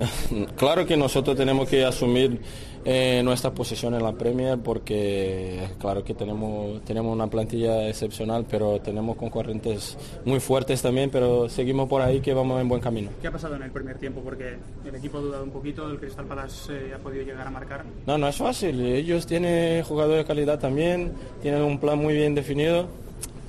Claro 0.56 0.86
que 0.86 0.96
nosotros 0.96 1.36
tenemos 1.36 1.68
que 1.68 1.84
asumir 1.84 2.40
eh, 2.84 3.20
nuestra 3.22 3.52
posición 3.52 3.94
en 3.94 4.02
la 4.02 4.12
Premier 4.12 4.58
porque 4.58 5.68
claro 5.78 6.02
que 6.02 6.14
tenemos, 6.14 6.82
tenemos 6.84 7.12
una 7.12 7.26
plantilla 7.26 7.88
excepcional, 7.88 8.46
pero 8.48 8.80
tenemos 8.80 9.16
concurrentes 9.16 9.98
muy 10.24 10.40
fuertes 10.40 10.80
también, 10.80 11.10
pero 11.10 11.48
seguimos 11.48 11.88
por 11.88 12.00
ahí 12.00 12.20
que 12.20 12.32
vamos 12.32 12.60
en 12.60 12.68
buen 12.68 12.80
camino. 12.80 13.10
¿Qué 13.20 13.28
ha 13.28 13.32
pasado 13.32 13.56
en 13.56 13.62
el 13.62 13.70
primer 13.70 13.98
tiempo? 13.98 14.22
Porque 14.22 14.56
el 14.84 14.94
equipo 14.94 15.18
ha 15.18 15.20
dudado 15.20 15.44
un 15.44 15.50
poquito, 15.50 15.90
el 15.90 15.98
Crystal 15.98 16.24
Palace 16.24 16.72
eh, 16.72 16.94
ha 16.94 16.98
podido 16.98 17.24
llegar 17.24 17.46
a 17.46 17.50
marcar. 17.50 17.84
No, 18.06 18.16
no 18.16 18.28
es 18.28 18.36
fácil, 18.36 18.80
ellos 18.80 19.26
tienen 19.26 19.82
jugadores 19.84 20.24
de 20.24 20.24
calidad 20.24 20.58
también, 20.58 21.12
tienen 21.42 21.62
un 21.62 21.78
plan 21.78 21.98
muy 21.98 22.14
bien 22.14 22.34
definido 22.34 22.86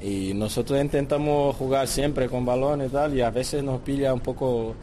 y 0.01 0.33
nosotros 0.33 0.81
intentamos 0.81 1.55
jugar 1.55 1.87
siempre 1.87 2.27
con 2.27 2.43
balón 2.43 2.83
y 2.83 2.89
tal 2.89 3.15
y 3.15 3.21
a 3.21 3.29
veces 3.29 3.63
nos 3.63 3.81
pilla 3.81 4.13
un 4.13 4.19
poco 4.19 4.75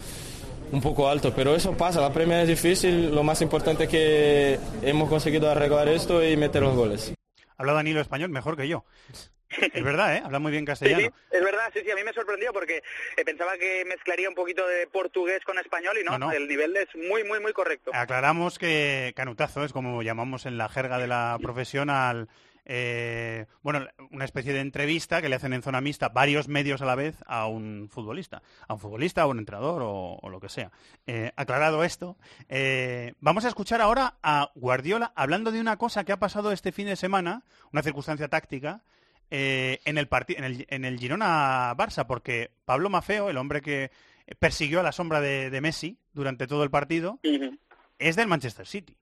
un 0.72 0.80
poco 0.80 1.08
alto, 1.08 1.32
pero 1.34 1.54
eso 1.54 1.76
pasa, 1.76 2.00
la 2.00 2.12
premia 2.12 2.42
es 2.42 2.48
difícil, 2.48 3.14
lo 3.14 3.22
más 3.22 3.40
importante 3.42 3.84
es 3.84 3.88
que 3.88 4.58
hemos 4.82 5.08
conseguido 5.08 5.50
arreglar 5.50 5.88
esto 5.88 6.24
y 6.24 6.36
meter 6.36 6.62
los 6.62 6.74
goles. 6.74 7.14
Habla 7.56 7.72
Danilo 7.72 8.00
español 8.00 8.30
mejor 8.30 8.56
que 8.56 8.68
yo. 8.68 8.84
Es 9.72 9.82
verdad, 9.82 10.16
¿eh? 10.16 10.22
Habla 10.24 10.38
muy 10.38 10.52
bien 10.52 10.64
castellano. 10.64 11.08
Sí, 11.08 11.36
es 11.36 11.42
verdad, 11.42 11.70
sí, 11.72 11.80
sí, 11.82 11.90
a 11.90 11.94
mí 11.94 12.04
me 12.04 12.12
sorprendió 12.12 12.52
porque 12.52 12.82
eh, 13.16 13.24
pensaba 13.24 13.56
que 13.56 13.84
mezclaría 13.86 14.28
un 14.28 14.34
poquito 14.34 14.66
de 14.66 14.86
portugués 14.86 15.42
con 15.44 15.58
español 15.58 15.96
y 15.98 16.04
no, 16.04 16.30
el 16.30 16.46
nivel 16.46 16.76
es 16.76 16.88
muy, 16.94 17.24
muy, 17.24 17.40
muy 17.40 17.52
correcto. 17.52 17.90
Aclaramos 17.94 18.58
que 18.58 19.12
canutazo 19.16 19.64
es 19.64 19.72
como 19.72 20.02
llamamos 20.02 20.44
en 20.44 20.58
la 20.58 20.68
jerga 20.68 20.98
de 20.98 21.06
la 21.06 21.38
profesión 21.40 21.88
al 21.88 22.28
eh, 22.70 23.46
bueno, 23.62 23.86
una 24.10 24.26
especie 24.26 24.52
de 24.52 24.60
entrevista 24.60 25.22
que 25.22 25.30
le 25.30 25.36
hacen 25.36 25.54
en 25.54 25.62
zona 25.62 25.80
mixta 25.80 26.10
varios 26.10 26.48
medios 26.48 26.82
a 26.82 26.84
la 26.84 26.94
vez 26.94 27.16
a 27.26 27.46
un 27.46 27.88
futbolista, 27.90 28.42
a 28.68 28.74
un 28.74 28.78
futbolista, 28.78 29.22
a 29.22 29.26
un 29.26 29.38
entrenador 29.38 29.82
o, 29.82 30.28
lo 30.28 30.38
que 30.38 30.50
sea. 30.50 30.70
Eh, 31.06 31.32
aclarado 31.36 31.82
esto, 31.82 32.18
eh, 32.50 33.14
vamos 33.20 33.46
a 33.46 33.48
escuchar 33.48 33.80
ahora 33.80 34.18
a 34.22 34.52
Guardiola 34.54 35.12
hablando 35.16 35.50
de 35.50 35.62
una 35.62 35.78
cosa 35.78 36.04
que 36.04 36.12
ha 36.12 36.18
pasado 36.18 36.52
este 36.52 36.70
fin 36.70 36.86
de 36.86 36.96
semana, 36.96 37.42
una 37.72 37.82
circunstancia 37.82 38.28
táctica, 38.28 38.82
en, 39.30 39.98
el 39.98 40.08
en, 40.10 40.44
el, 40.44 40.66
en 40.70 40.84
el 40.86 40.98
Girona 40.98 41.74
Barça, 41.76 42.06
porque 42.06 42.50
Pablo 42.64 42.88
Mafeo, 42.88 43.28
el 43.28 43.36
hombre 43.36 43.60
que 43.60 43.90
persiguió 44.38 44.80
a 44.80 44.82
la 44.82 44.92
sombra 44.92 45.20
de, 45.20 45.60
Messi 45.60 45.98
durante 46.12 46.46
todo 46.46 46.64
el 46.64 46.70
partido, 46.70 47.18
es 47.98 48.16
del 48.16 48.28
Manchester 48.28 48.66
City. 48.66 48.96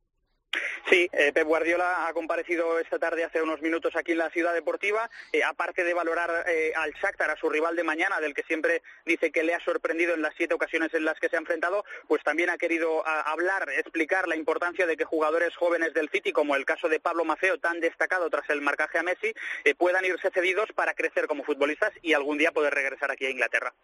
Sí, 0.88 1.08
eh, 1.12 1.32
Pep 1.32 1.46
Guardiola 1.46 2.06
ha 2.06 2.12
comparecido 2.12 2.78
esta 2.78 2.98
tarde 2.98 3.24
hace 3.24 3.42
unos 3.42 3.60
minutos 3.60 3.96
aquí 3.96 4.12
en 4.12 4.18
la 4.18 4.30
ciudad 4.30 4.54
deportiva. 4.54 5.10
Eh, 5.32 5.42
aparte 5.42 5.82
de 5.82 5.94
valorar 5.94 6.44
eh, 6.46 6.72
al 6.76 6.92
Shakhtar, 6.92 7.30
a 7.30 7.36
su 7.36 7.48
rival 7.48 7.74
de 7.74 7.82
mañana, 7.82 8.20
del 8.20 8.34
que 8.34 8.44
siempre 8.44 8.82
dice 9.04 9.32
que 9.32 9.42
le 9.42 9.54
ha 9.54 9.60
sorprendido 9.64 10.14
en 10.14 10.22
las 10.22 10.34
siete 10.36 10.54
ocasiones 10.54 10.94
en 10.94 11.04
las 11.04 11.18
que 11.18 11.28
se 11.28 11.36
ha 11.36 11.40
enfrentado, 11.40 11.84
pues 12.06 12.22
también 12.22 12.50
ha 12.50 12.58
querido 12.58 13.06
hablar, 13.06 13.68
explicar 13.76 14.28
la 14.28 14.36
importancia 14.36 14.86
de 14.86 14.96
que 14.96 15.04
jugadores 15.04 15.56
jóvenes 15.56 15.92
del 15.92 16.08
City, 16.08 16.32
como 16.32 16.54
el 16.54 16.64
caso 16.64 16.88
de 16.88 17.00
Pablo 17.00 17.24
Maceo, 17.24 17.58
tan 17.58 17.80
destacado 17.80 18.30
tras 18.30 18.48
el 18.50 18.60
marcaje 18.60 18.98
a 18.98 19.02
Messi, 19.02 19.34
puedan 19.76 20.04
irse 20.04 20.30
cedidos 20.30 20.68
para 20.74 20.94
crecer 20.94 21.26
como 21.26 21.44
futbolistas 21.44 21.92
y 22.02 22.12
algún 22.12 22.38
día 22.38 22.52
poder 22.52 22.74
regresar 22.74 23.10
aquí 23.10 23.26
a 23.26 23.30
Inglaterra. 23.30 23.74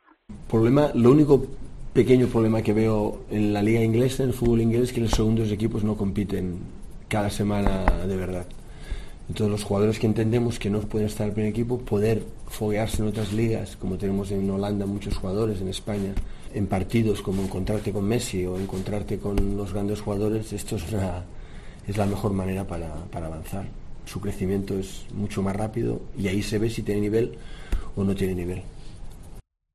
Problema, 0.48 0.90
lo 0.94 1.10
único 1.10 1.46
pequeño 1.92 2.26
problema 2.28 2.62
que 2.62 2.72
veo 2.72 3.24
en 3.30 3.52
la 3.52 3.62
liga 3.62 3.82
inglesa, 3.82 4.22
en 4.22 4.30
el 4.30 4.34
fútbol 4.34 4.62
inglés, 4.62 4.84
es 4.84 4.92
que 4.92 5.00
los 5.00 5.10
segundos 5.10 5.50
equipos 5.50 5.84
no 5.84 5.96
compiten 5.96 6.58
cada 7.08 7.28
semana 7.28 7.84
de 8.06 8.16
verdad. 8.16 8.46
Entonces 9.28 9.50
los 9.50 9.64
jugadores 9.64 9.98
que 9.98 10.06
entendemos 10.06 10.58
que 10.58 10.70
no 10.70 10.80
pueden 10.80 11.06
estar 11.06 11.24
en 11.24 11.30
el 11.30 11.34
primer 11.34 11.50
equipo, 11.50 11.78
poder 11.78 12.22
foguearse 12.48 13.02
en 13.02 13.08
otras 13.08 13.32
ligas, 13.32 13.76
como 13.76 13.96
tenemos 13.96 14.30
en 14.30 14.50
Holanda 14.50 14.86
muchos 14.86 15.16
jugadores, 15.16 15.60
en 15.60 15.68
España, 15.68 16.12
en 16.54 16.66
partidos 16.66 17.22
como 17.22 17.42
encontrarte 17.42 17.92
con 17.92 18.04
Messi 18.04 18.44
o 18.46 18.58
encontrarte 18.58 19.18
con 19.18 19.56
los 19.56 19.72
grandes 19.72 20.00
jugadores, 20.00 20.52
esto 20.52 20.76
es, 20.76 20.84
es 21.86 21.96
la 21.96 22.06
mejor 22.06 22.32
manera 22.32 22.66
para, 22.66 22.92
para 23.10 23.26
avanzar. 23.26 23.66
Su 24.06 24.20
crecimiento 24.20 24.78
es 24.78 25.04
mucho 25.14 25.42
más 25.42 25.54
rápido 25.54 26.00
y 26.18 26.28
ahí 26.28 26.42
se 26.42 26.58
ve 26.58 26.68
si 26.68 26.82
tiene 26.82 27.02
nivel 27.02 27.32
o 27.96 28.02
no 28.02 28.14
tiene 28.14 28.34
nivel. 28.34 28.62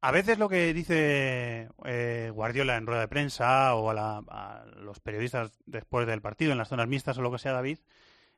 A 0.02 0.12
veces 0.12 0.38
lo 0.38 0.48
que 0.48 0.74
dice 0.74 1.70
eh, 1.86 2.32
Guardiola 2.34 2.78
en 2.78 2.86
rueda 2.86 3.02
de 3.02 3.08
prensa 3.08 3.74
o 3.76 3.90
a, 3.90 4.66
los 4.78 5.00
periodistas 5.00 5.52
después 5.66 6.06
del 6.06 6.22
partido, 6.22 6.52
en 6.52 6.60
las 6.60 6.70
zonas 6.70 6.88
mixtas 6.88 7.18
o 7.18 7.22
lo 7.22 7.32
que 7.32 7.40
sea, 7.40 7.54
David, 7.54 7.80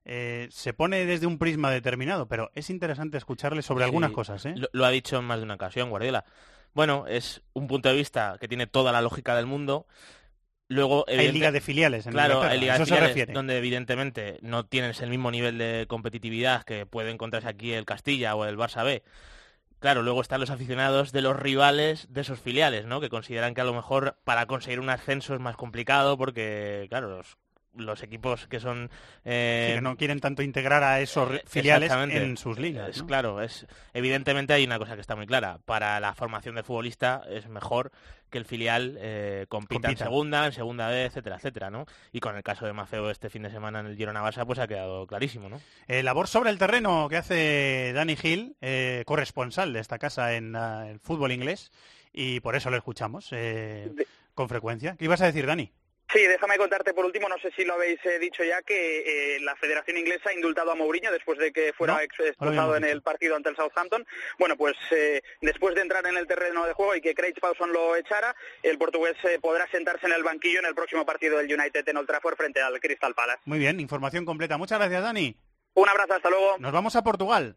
eh, 0.06 0.48
se 0.52 0.74
pone 0.74 1.06
desde 1.06 1.28
un 1.28 1.38
prisma 1.38 1.70
determinado, 1.70 2.28
pero 2.28 2.50
es 2.56 2.70
interesante 2.70 3.18
escucharle 3.18 3.62
sobre 3.62 3.84
algunas 3.84 4.12
cosas. 4.12 4.46
¿eh? 4.46 4.56
Lo, 4.72 4.86
ha 4.86 4.90
dicho 4.90 5.18
en 5.18 5.26
más 5.26 5.40
de 5.40 5.44
una 5.44 5.56
ocasión 5.56 5.90
Guardiola. 5.90 6.24
Bueno, 6.74 7.06
es 7.08 7.42
un 7.54 7.68
punto 7.68 7.90
de 7.90 7.96
vista 7.96 8.38
que 8.40 8.48
tiene 8.48 8.66
toda 8.66 8.94
la 8.94 9.02
lógica 9.02 9.36
del 9.36 9.46
mundo. 9.46 9.86
Luego, 10.70 11.04
hay 11.10 11.32
liga 11.32 11.52
de 11.52 11.62
filiales 11.62 12.06
en 12.06 12.14
claro, 12.14 12.42
hay 12.42 12.60
liga 12.60 12.78
de 12.78 12.86
filiales 12.86 13.34
donde 13.34 13.58
evidentemente 13.58 14.38
no 14.42 14.66
tienes 14.66 15.02
el 15.02 15.10
mismo 15.10 15.30
nivel 15.32 15.58
de 15.58 15.86
competitividad 15.90 16.64
que 16.64 16.86
puede 16.86 17.10
encontrarse 17.10 17.50
aquí 17.50 17.74
el 17.74 17.86
Castilla 17.86 18.36
o 18.36 18.46
el 18.46 18.56
Barça 18.56 18.86
B 18.86 19.04
Claro, 19.80 20.02
luego 20.04 20.22
están 20.22 20.42
los 20.42 20.50
aficionados 20.50 21.12
de 21.14 21.22
los 21.22 21.38
rivales 21.38 22.08
de 22.12 22.22
esos 22.22 22.40
filiales, 22.40 22.86
¿no? 22.86 23.00
Que 23.00 23.10
consideran 23.10 23.54
que 23.54 23.62
a 23.62 23.64
lo 23.66 23.74
mejor 23.74 24.18
para 24.26 24.46
conseguir 24.46 24.80
un 24.82 24.90
ascenso 24.90 25.34
es 25.34 25.40
más 25.40 25.56
complicado 25.56 26.18
porque, 26.18 26.86
claro, 26.90 27.10
los 27.10 27.38
los 27.76 28.04
equipos 28.04 28.48
que 28.48 28.60
son 28.60 28.90
eh, 29.26 29.74
que 29.76 29.82
no 29.82 29.96
quieren 29.98 30.20
tanto 30.20 30.42
integrar 30.42 30.84
a 30.84 31.00
esos 31.02 31.36
eh, 31.36 31.44
filiales 31.46 31.92
en 31.92 32.38
sus 32.38 32.58
ligas 32.60 33.04
claro 33.04 33.42
es 33.42 33.68
evidentemente 33.94 34.54
hay 34.54 34.64
una 34.64 34.80
cosa 34.80 34.96
que 34.96 35.02
está 35.02 35.16
muy 35.16 35.28
clara. 35.28 35.60
Para 35.66 36.00
la 36.00 36.14
formación 36.14 36.56
del 36.56 36.64
futbolista 36.64 37.24
es 37.30 37.48
mejor 37.48 37.92
que 38.30 38.38
el 38.38 38.46
filial 38.46 38.98
eh, 39.00 39.46
compita, 39.50 39.90
en 39.90 39.98
segunda 39.98 40.46
en 40.46 40.52
segunda 40.52 40.88
vez 40.88 41.08
etcétera 41.08 41.38
etcétera 41.38 41.70
no 41.70 41.86
y 42.12 42.20
con 42.20 42.36
el 42.36 42.44
caso 42.44 42.66
de 42.66 42.74
Mafeo 42.74 43.10
este 43.10 43.30
fin 43.30 43.44
de 43.44 43.50
semana 43.50 43.80
en 43.80 43.88
el 43.88 43.96
Girona 43.98 44.24
Barça 44.24 44.46
pues 44.46 44.60
ha 44.60 44.68
quedado 44.68 45.08
clarísimo 45.08 45.50
no 45.50 45.60
labor 45.88 46.28
sobre 46.28 46.50
el 46.50 46.58
terreno 46.58 47.08
que 47.10 47.18
hace 47.18 47.92
Dani 47.94 48.16
Gil 48.16 48.56
corresponsal 49.06 49.74
de 49.74 49.80
esta 49.80 50.00
casa 50.00 50.34
en 50.36 50.56
el 50.56 51.00
fútbol 51.00 51.32
inglés 51.32 51.72
y 52.14 52.40
por 52.40 52.56
eso 52.56 52.70
lo 52.70 52.78
escuchamos 52.78 53.32
con 54.34 54.48
frecuencia. 54.48 54.96
Qué 54.98 55.06
ibas 55.06 55.22
a 55.22 55.26
decir 55.26 55.46
Dani 55.46 55.72
Sí, 56.12 56.22
déjame 56.26 56.58
contarte 56.58 56.94
por 56.94 57.06
último, 57.06 57.30
no 57.30 57.38
sé 57.38 57.52
si 57.56 57.64
lo 57.64 57.76
habéis 57.76 58.04
eh, 58.04 58.18
dicho 58.18 58.44
ya, 58.44 58.64
que 58.64 59.36
eh, 59.36 59.40
la 59.42 59.56
Federación 59.56 59.98
Inglesa 59.98 60.30
ha 60.30 60.34
indultado 60.34 60.72
a 60.72 60.76
Mourinho 60.76 61.12
después 61.12 61.38
de 61.38 61.52
que 61.52 61.72
fuera 61.74 61.94
No, 61.94 62.00
expulsado 62.00 62.76
en 62.76 62.84
el 62.84 63.04
partido 63.04 63.36
ante 63.36 63.50
el 63.50 63.56
Southampton. 63.56 64.08
Bueno, 64.40 64.58
pues 64.58 64.76
eh, 64.90 65.22
después 65.42 65.76
de 65.76 65.82
entrar 65.82 66.06
en 66.08 66.18
el 66.18 66.26
terreno 66.26 66.66
de 66.66 66.74
juego 66.74 66.96
y 66.96 67.02
que 67.02 67.14
Craig 67.14 67.36
Pawson 67.40 67.72
lo 67.72 67.96
echara, 67.96 68.36
el 68.64 68.80
portugués 68.80 69.18
podrá 69.40 69.70
sentarse 69.70 70.08
en 70.08 70.14
el 70.14 70.24
banquillo 70.24 70.60
en 70.60 70.66
el 70.66 70.74
próximo 70.74 71.06
partido 71.06 71.38
del 71.38 71.54
United 71.54 71.88
en 71.88 71.98
Old 71.98 72.08
Trafford 72.08 72.38
frente 72.38 72.60
al 72.60 72.80
Crystal 72.80 73.14
Palace. 73.14 73.42
Muy 73.46 73.60
bien, 73.60 73.80
información 73.80 74.26
completa. 74.26 74.58
Muchas 74.58 74.80
gracias, 74.80 75.04
Dani. 75.04 75.36
Un 75.76 75.90
abrazo, 75.90 76.16
hasta 76.16 76.30
luego. 76.30 76.58
Nos 76.58 76.72
vamos 76.72 76.96
a 76.96 77.04
Portugal. 77.04 77.56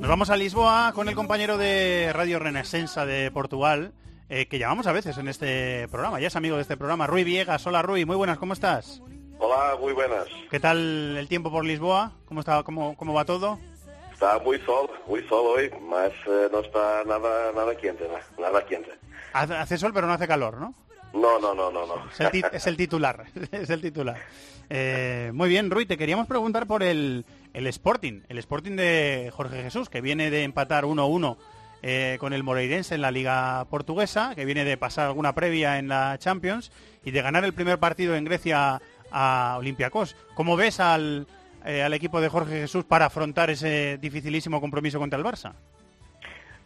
Nos 0.00 0.08
vamos 0.08 0.30
a 0.30 0.36
Lisboa 0.36 0.92
con 0.94 1.08
el 1.08 1.14
compañero 1.14 1.58
de 1.58 2.10
Radio 2.14 2.38
Renesensa 2.38 3.04
de 3.04 3.30
Portugal, 3.30 3.92
eh, 4.30 4.46
que 4.46 4.58
llamamos 4.58 4.86
a 4.86 4.92
veces 4.92 5.18
en 5.18 5.28
este 5.28 5.88
programa. 5.88 6.20
Ya 6.20 6.28
es 6.28 6.36
amigo 6.36 6.56
de 6.56 6.62
este 6.62 6.76
programa, 6.78 7.06
Rui 7.06 7.22
Viegas. 7.24 7.66
Hola, 7.66 7.82
Rui. 7.82 8.06
Muy 8.06 8.16
buenas, 8.16 8.38
¿cómo 8.38 8.54
estás? 8.54 9.02
Hola, 9.38 9.76
muy 9.78 9.92
buenas. 9.92 10.24
¿Qué 10.50 10.58
tal 10.58 11.16
el 11.18 11.28
tiempo 11.28 11.50
por 11.50 11.64
Lisboa? 11.66 12.12
¿Cómo, 12.24 12.40
está, 12.40 12.62
cómo, 12.62 12.96
cómo 12.96 13.12
va 13.12 13.24
todo? 13.26 13.58
Está 14.12 14.38
muy 14.38 14.58
sol, 14.60 14.88
muy 15.06 15.20
sol 15.28 15.44
hoy, 15.58 15.70
mas 15.88 16.12
eh, 16.26 16.48
no 16.50 16.60
está 16.60 17.04
nada 17.04 17.52
nada 17.54 17.76
quente, 17.76 18.08
na- 18.08 18.42
nada 18.42 18.64
quente. 18.64 18.90
Hace, 19.34 19.54
hace 19.54 19.76
sol, 19.78 19.92
pero 19.92 20.06
no 20.06 20.14
hace 20.14 20.26
calor, 20.28 20.58
¿no? 20.58 20.74
No, 21.12 21.38
no, 21.38 21.54
no, 21.54 21.70
no, 21.70 21.86
no. 21.86 21.94
Es 22.10 22.20
el, 22.66 22.76
titular. 22.76 23.24
es 23.52 23.70
el 23.70 23.80
titular. 23.80 24.16
Eh, 24.70 25.30
muy 25.34 25.48
bien, 25.48 25.70
Rui, 25.70 25.84
te 25.84 25.98
queríamos 25.98 26.26
preguntar 26.26 26.66
por 26.66 26.82
el, 26.82 27.26
el 27.52 27.66
Sporting. 27.66 28.22
El 28.28 28.38
Sporting 28.38 28.76
de 28.76 29.30
Jorge 29.34 29.62
Jesús, 29.62 29.88
que 29.88 30.00
viene 30.00 30.30
de 30.30 30.44
empatar 30.44 30.84
1-1 30.84 31.36
eh, 31.82 32.16
con 32.20 32.32
el 32.32 32.42
Moreirense 32.42 32.94
en 32.94 33.02
la 33.02 33.10
Liga 33.10 33.66
Portuguesa, 33.68 34.34
que 34.34 34.44
viene 34.44 34.64
de 34.64 34.76
pasar 34.76 35.08
alguna 35.08 35.34
previa 35.34 35.78
en 35.78 35.88
la 35.88 36.16
Champions 36.18 36.70
y 37.04 37.10
de 37.10 37.22
ganar 37.22 37.44
el 37.44 37.52
primer 37.52 37.78
partido 37.78 38.14
en 38.14 38.24
Grecia 38.24 38.80
a 39.10 39.56
Olympiacos. 39.58 40.16
¿Cómo 40.34 40.56
ves 40.56 40.80
al, 40.80 41.26
eh, 41.64 41.82
al 41.82 41.92
equipo 41.92 42.20
de 42.20 42.28
Jorge 42.28 42.60
Jesús 42.60 42.84
para 42.84 43.06
afrontar 43.06 43.50
ese 43.50 43.98
dificilísimo 44.00 44.60
compromiso 44.60 44.98
contra 44.98 45.18
el 45.18 45.24
Barça? 45.24 45.54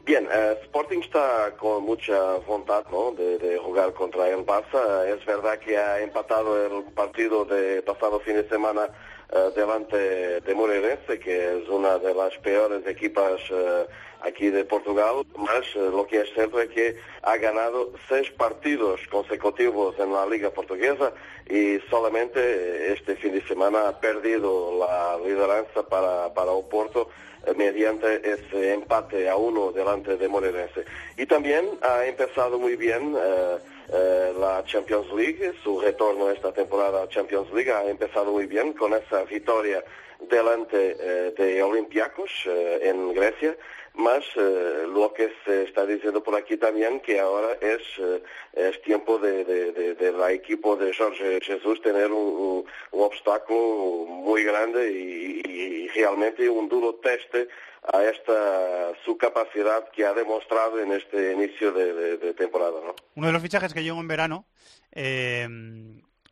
Bien, 0.06 0.28
eh, 0.30 0.56
Sporting 0.62 1.00
está 1.00 1.50
con 1.58 1.82
mucha 1.82 2.36
voluntad 2.46 2.84
¿no? 2.92 3.10
de, 3.10 3.58
jugar 3.58 3.92
contra 3.92 4.28
el 4.28 4.46
Barça. 4.46 5.04
Es 5.08 5.26
verdad 5.26 5.58
que 5.58 5.76
ha 5.76 6.00
empatado 6.00 6.64
el 6.64 6.84
partido 6.92 7.44
de 7.44 7.82
pasado 7.82 8.20
fin 8.20 8.36
de 8.36 8.48
semana 8.48 8.88
eh, 9.32 9.50
delante 9.56 10.40
de 10.42 10.54
Moreirense, 10.54 11.18
que 11.18 11.58
es 11.58 11.68
una 11.68 11.98
de 11.98 12.14
las 12.14 12.38
peores 12.38 12.86
equipas 12.86 13.40
eh, 13.50 13.86
aquí 14.20 14.48
de 14.50 14.64
Portugal, 14.64 15.26
mas 15.36 15.66
eh, 15.74 15.90
lo 15.90 16.06
que 16.06 16.20
es 16.20 16.32
cierto 16.34 16.60
es 16.60 16.70
que 16.70 16.96
ha 17.22 17.36
ganado 17.38 17.90
seis 18.08 18.30
partidos 18.30 19.00
consecutivos 19.10 19.98
en 19.98 20.12
la 20.12 20.24
Liga 20.26 20.50
Portuguesa 20.50 21.12
y 21.50 21.80
solamente 21.90 22.92
este 22.92 23.16
fin 23.16 23.32
de 23.32 23.42
semana 23.48 23.88
ha 23.88 24.00
perdido 24.00 24.78
la 24.78 25.18
lideranza 25.18 25.82
para, 25.82 26.32
para 26.32 26.52
Oporto 26.52 27.08
mediante 27.54 28.20
ese 28.28 28.72
empate 28.72 29.28
a 29.28 29.36
uno 29.36 29.72
delante 29.72 30.16
de 30.16 30.28
Moreirense. 30.28 30.84
Y 31.16 31.26
también 31.26 31.68
ha 31.82 32.06
empezado 32.06 32.58
muy 32.58 32.76
bien 32.76 33.14
eh, 33.16 33.56
eh, 33.92 34.32
la 34.38 34.64
Champions 34.64 35.12
League, 35.12 35.52
su 35.62 35.80
retorno 35.80 36.30
esta 36.30 36.52
temporada 36.52 37.04
a 37.04 37.08
Champions 37.08 37.52
League 37.52 37.70
ha 37.70 37.88
empezado 37.88 38.32
muy 38.32 38.46
bien 38.46 38.72
con 38.72 38.92
esa 38.94 39.22
victoria 39.24 39.84
delante 40.28 40.96
eh, 40.98 41.34
de 41.36 41.62
Olympiacos 41.62 42.30
eh, 42.46 42.80
en 42.82 43.14
Grecia, 43.14 43.56
más 43.96 44.22
eh, 44.36 44.84
lo 44.92 45.12
que 45.12 45.32
se 45.44 45.64
está 45.64 45.86
diciendo 45.86 46.22
por 46.22 46.34
aquí 46.36 46.56
también 46.56 47.00
que 47.00 47.18
ahora 47.18 47.54
es, 47.60 47.80
eh, 47.98 48.22
es 48.52 48.82
tiempo 48.82 49.18
de, 49.18 49.44
de, 49.44 49.94
de, 49.94 50.12
la 50.12 50.32
equipo 50.32 50.76
de 50.76 50.94
Jorge 50.94 51.40
Jesús 51.40 51.80
tener 51.80 52.12
un, 52.12 52.64
un- 52.92 53.00
obstáculo 53.00 54.06
muy 54.06 54.42
grande 54.44 54.90
y, 54.92 55.88
realmente 55.96 56.46
un 56.50 56.68
duro 56.68 56.96
teste 56.96 57.48
a 57.90 58.04
esta 58.04 58.92
su 59.02 59.16
capacidad 59.16 59.88
que 59.90 60.04
ha 60.04 60.12
demostrado 60.12 60.78
en 60.78 60.92
este 60.92 61.32
inicio 61.32 61.72
de, 61.72 62.34
temporada. 62.34 62.80
¿no? 62.84 62.94
Uno 63.14 63.26
de 63.28 63.32
los 63.32 63.40
fichajes 63.40 63.72
que 63.72 63.82
llegó 63.82 63.98
en 63.98 64.08
verano, 64.08 64.44
eh, 64.92 65.48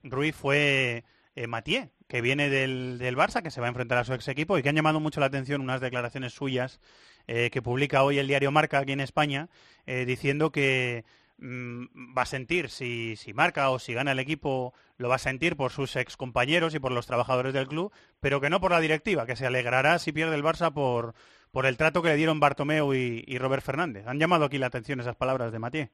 Rui, 0.02 0.32
fue 0.32 1.04
eh, 1.34 1.46
Mathieu, 1.46 1.88
que 2.08 2.20
viene 2.20 2.50
del, 2.50 2.98
del 2.98 3.16
Barça, 3.16 3.42
que 3.42 3.50
se 3.50 3.60
va 3.60 3.68
a 3.68 3.70
enfrentar 3.70 3.96
a 3.98 4.04
su 4.04 4.12
ex 4.12 4.28
equipo 4.28 4.58
y 4.58 4.62
que 4.62 4.68
han 4.68 4.76
llamado 4.76 5.00
mucho 5.00 5.20
la 5.20 5.26
atención 5.26 5.62
unas 5.62 5.80
declaraciones 5.80 6.34
suyas 6.34 6.80
eh, 7.26 7.50
que 7.50 7.62
publica 7.62 8.02
hoy 8.04 8.18
el 8.18 8.26
diario 8.28 8.50
Marca 8.50 8.78
aquí 8.78 8.92
en 8.92 9.00
España, 9.00 9.48
eh, 9.86 10.04
diciendo 10.04 10.50
que 10.50 11.04
mm, 11.38 12.16
va 12.16 12.22
a 12.22 12.26
sentir 12.26 12.70
si, 12.70 13.16
si 13.16 13.32
marca 13.34 13.70
o 13.70 13.78
si 13.78 13.94
gana 13.94 14.12
el 14.12 14.18
equipo, 14.18 14.72
lo 14.98 15.08
va 15.08 15.16
a 15.16 15.18
sentir 15.18 15.56
por 15.56 15.70
sus 15.72 15.96
ex 15.96 16.16
compañeros 16.16 16.74
y 16.74 16.80
por 16.80 16.92
los 16.92 17.06
trabajadores 17.06 17.52
del 17.52 17.68
club, 17.68 17.92
pero 18.20 18.40
que 18.40 18.50
no 18.50 18.60
por 18.60 18.70
la 18.70 18.80
directiva, 18.80 19.26
que 19.26 19.36
se 19.36 19.46
alegrará 19.46 19.98
si 19.98 20.12
pierde 20.12 20.36
el 20.36 20.44
Barça 20.44 20.72
por, 20.72 21.14
por 21.50 21.66
el 21.66 21.76
trato 21.76 22.02
que 22.02 22.08
le 22.08 22.16
dieron 22.16 22.40
Bartomeu 22.40 22.94
y, 22.94 23.24
y 23.26 23.38
Robert 23.38 23.64
Fernández. 23.64 24.06
Han 24.06 24.18
llamado 24.18 24.44
aquí 24.44 24.58
la 24.58 24.66
atención 24.66 25.00
esas 25.00 25.16
palabras 25.16 25.52
de 25.52 25.58
Mathieu. 25.58 25.88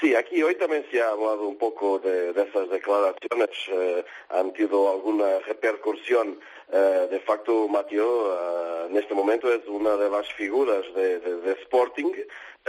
Sí, 0.00 0.14
aquí 0.14 0.40
hoy 0.44 0.54
también 0.54 0.86
se 0.92 1.02
ha 1.02 1.10
hablado 1.10 1.48
un 1.48 1.58
poco 1.58 1.98
de, 1.98 2.32
de 2.32 2.42
esas 2.42 2.70
declaraciones. 2.70 3.50
eh, 3.68 4.04
han 4.28 4.52
tenido 4.52 4.92
alguna 4.92 5.40
repercusión. 5.40 6.38
Eh, 6.70 7.08
de 7.10 7.20
facto, 7.20 7.66
Mateo 7.68 8.32
eh, 8.34 8.86
en 8.90 8.96
este 8.96 9.14
momento 9.14 9.52
es 9.52 9.66
una 9.66 9.96
de 9.96 10.10
las 10.10 10.30
figuras 10.34 10.84
de, 10.94 11.18
de- 11.20 11.40
de 11.40 11.52
Sporting. 11.62 12.12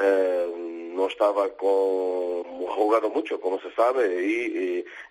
Eh, 0.02 0.48
no 0.94 1.08
estaba 1.08 1.50
con, 1.50 2.44
jugando 2.68 3.10
mucho, 3.10 3.40
como 3.42 3.60
se 3.62 3.72
sabe, 3.74 4.06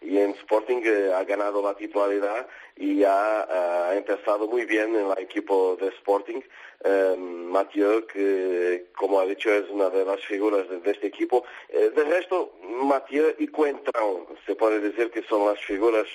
y 0.03 0.19
en 0.19 0.31
Sporting 0.33 0.81
eh, 0.85 1.13
ha 1.15 1.25
ganado 1.25 1.61
la 1.63 1.75
titularidad 1.75 2.47
y 2.77 3.05
ha, 3.05 3.89
ha 3.89 3.95
empezado 3.97 4.47
muy 4.47 4.65
bien 4.65 4.95
en 4.97 5.11
el 5.11 5.19
equipo 5.19 5.77
de 5.81 5.89
Sporting. 5.89 6.41
Eh, 6.85 7.17
Mathieu, 7.19 8.07
que 8.07 8.87
como 8.97 9.21
ha 9.21 9.27
dicho 9.27 9.51
es 9.53 9.69
una 9.71 9.91
de 9.91 10.05
las 10.05 10.21
figuras 10.25 10.67
de, 10.69 10.91
este 10.91 11.09
equipo. 11.09 11.45
Eh, 11.69 11.91
de 11.95 12.05
resto, 12.05 12.53
Mathieu 12.63 13.35
y 13.39 13.49
Coentrão 13.49 14.27
se 14.47 14.55
puede 14.55 14.81
decir 14.81 15.11
que 15.11 15.23
son 15.25 15.47
las 15.47 15.59
figuras 15.61 16.07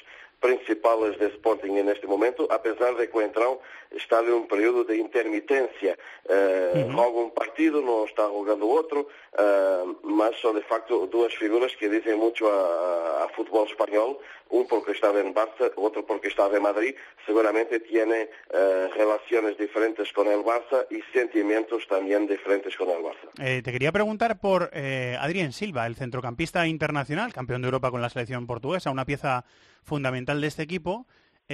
principales 0.44 1.18
de 1.20 1.28
Sporting 1.28 1.78
en 1.78 1.88
este 1.88 2.06
momento, 2.06 2.46
a 2.52 2.62
pesar 2.62 2.98
de 2.98 3.08
que 3.08 3.14
Coentrão 3.14 3.60
está 3.94 4.20
en 4.20 4.34
un 4.34 4.48
periodo 4.48 4.84
de 4.84 4.98
intermitencia. 4.98 5.98
Eh, 6.28 6.90
Juega 6.94 7.10
un 7.10 7.32
partido, 7.32 7.82
no 7.82 8.06
está 8.06 8.28
jugando 8.28 8.68
otro, 8.68 9.08
eh, 9.38 9.84
mas 10.04 10.36
son 10.42 10.56
de 10.56 10.62
facto 10.64 11.08
dos 11.08 11.34
figuras 11.36 11.72
que 11.78 11.90
dicen 11.90 12.18
mucho 12.18 12.52
a, 12.52 13.26
a 13.26 13.30
fútbol 13.30 13.68
español, 13.68 14.18
un 14.50 14.68
porque 14.68 14.92
estaba 14.92 15.20
en 15.20 15.34
Barça, 15.34 15.72
otro 15.76 16.06
porque 16.06 16.28
estaba 16.28 16.56
en 16.56 16.64
Madrid, 16.64 16.96
seguramente 17.26 17.80
tiene 17.80 18.30
eh, 18.52 18.88
relaciones 18.96 19.58
diferentes 19.58 20.12
con 20.14 20.28
el 20.28 20.40
Barça 20.40 20.86
y 20.90 21.02
sentimientos 21.12 21.88
también 21.88 22.28
diferentes 22.28 22.76
con 22.76 22.90
el 22.90 22.98
Barça. 22.98 23.30
Eh, 23.40 23.62
te 23.64 23.72
quería 23.72 23.92
preguntar 23.92 24.40
por 24.40 24.70
eh, 24.74 25.18
Adrien 25.20 25.54
Silva, 25.54 25.88
el 25.88 25.96
centrocampista 25.96 26.68
internacional, 26.68 27.34
campeón 27.34 27.62
de 27.62 27.68
Europa 27.68 27.90
con 27.90 28.02
la 28.02 28.10
selección 28.10 28.46
portuguesa, 28.46 28.92
una 28.92 29.06
pieza 29.06 29.46
fundamental 29.84 30.40
de 30.40 30.48
este 30.48 30.64
equipo, 30.64 31.06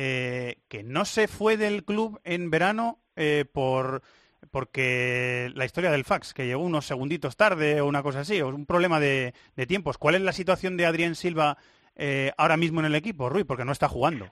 eh, 0.01 0.59
que 0.69 0.81
no 0.81 1.03
se 1.03 1.27
fue 1.27 1.57
del 1.57 1.83
club 1.83 2.21
en 2.23 2.49
verano 2.49 2.99
eh, 3.17 3.43
por 3.51 4.01
porque 4.49 5.51
la 5.53 5.65
historia 5.65 5.91
del 5.91 6.05
fax, 6.05 6.33
que 6.33 6.45
llegó 6.45 6.63
unos 6.63 6.85
segunditos 6.85 7.35
tarde 7.35 7.81
o 7.81 7.85
una 7.85 8.01
cosa 8.01 8.21
así, 8.21 8.41
o 8.41 8.47
un 8.47 8.65
problema 8.65 9.01
de, 9.01 9.33
de 9.57 9.67
tiempos. 9.67 9.97
¿Cuál 9.97 10.15
es 10.15 10.21
la 10.21 10.31
situación 10.31 10.77
de 10.77 10.85
Adrien 10.85 11.15
Silva 11.15 11.57
eh, 11.97 12.31
ahora 12.37 12.55
mismo 12.55 12.79
en 12.79 12.85
el 12.85 12.95
equipo, 12.95 13.27
Rui? 13.27 13.43
Porque 13.43 13.65
no 13.65 13.73
está 13.73 13.89
jugando. 13.89 14.31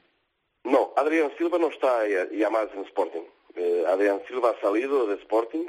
No, 0.63 0.93
Adrián 0.95 1.33
Silva 1.37 1.57
no 1.57 1.67
está 1.67 2.07
ya, 2.07 2.29
ya 2.31 2.49
más 2.49 2.67
en 2.73 2.85
Sporting. 2.85 3.23
Eh, 3.55 3.83
Adrián 3.89 4.21
Silva 4.29 4.51
ha 4.51 4.61
salido 4.61 5.05
de 5.07 5.15
Sporting, 5.15 5.65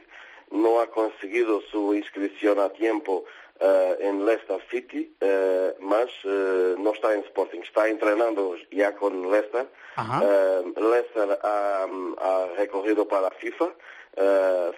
no 0.53 0.80
ha 0.80 0.86
conseguido 0.92 1.61
su 1.72 1.92
inscripción 1.92 2.61
a 2.61 2.68
tiempo 2.68 3.24
eh, 3.61 3.96
en 4.00 4.24
Leicester 4.24 4.61
City, 4.70 5.12
eh, 5.20 5.74
más 5.80 6.09
eh, 6.24 6.74
no 6.78 6.92
está 6.92 7.12
en 7.12 7.20
Sporting, 7.20 7.61
está 7.61 7.88
entrenando 7.88 8.54
ya 8.70 8.94
con 8.94 9.30
Leicester. 9.30 9.66
Leicester 10.76 11.38
ha, 11.42 11.86
ha 12.18 12.46
recogido 12.56 13.09
para 13.09 13.30
FIFA. 13.30 13.68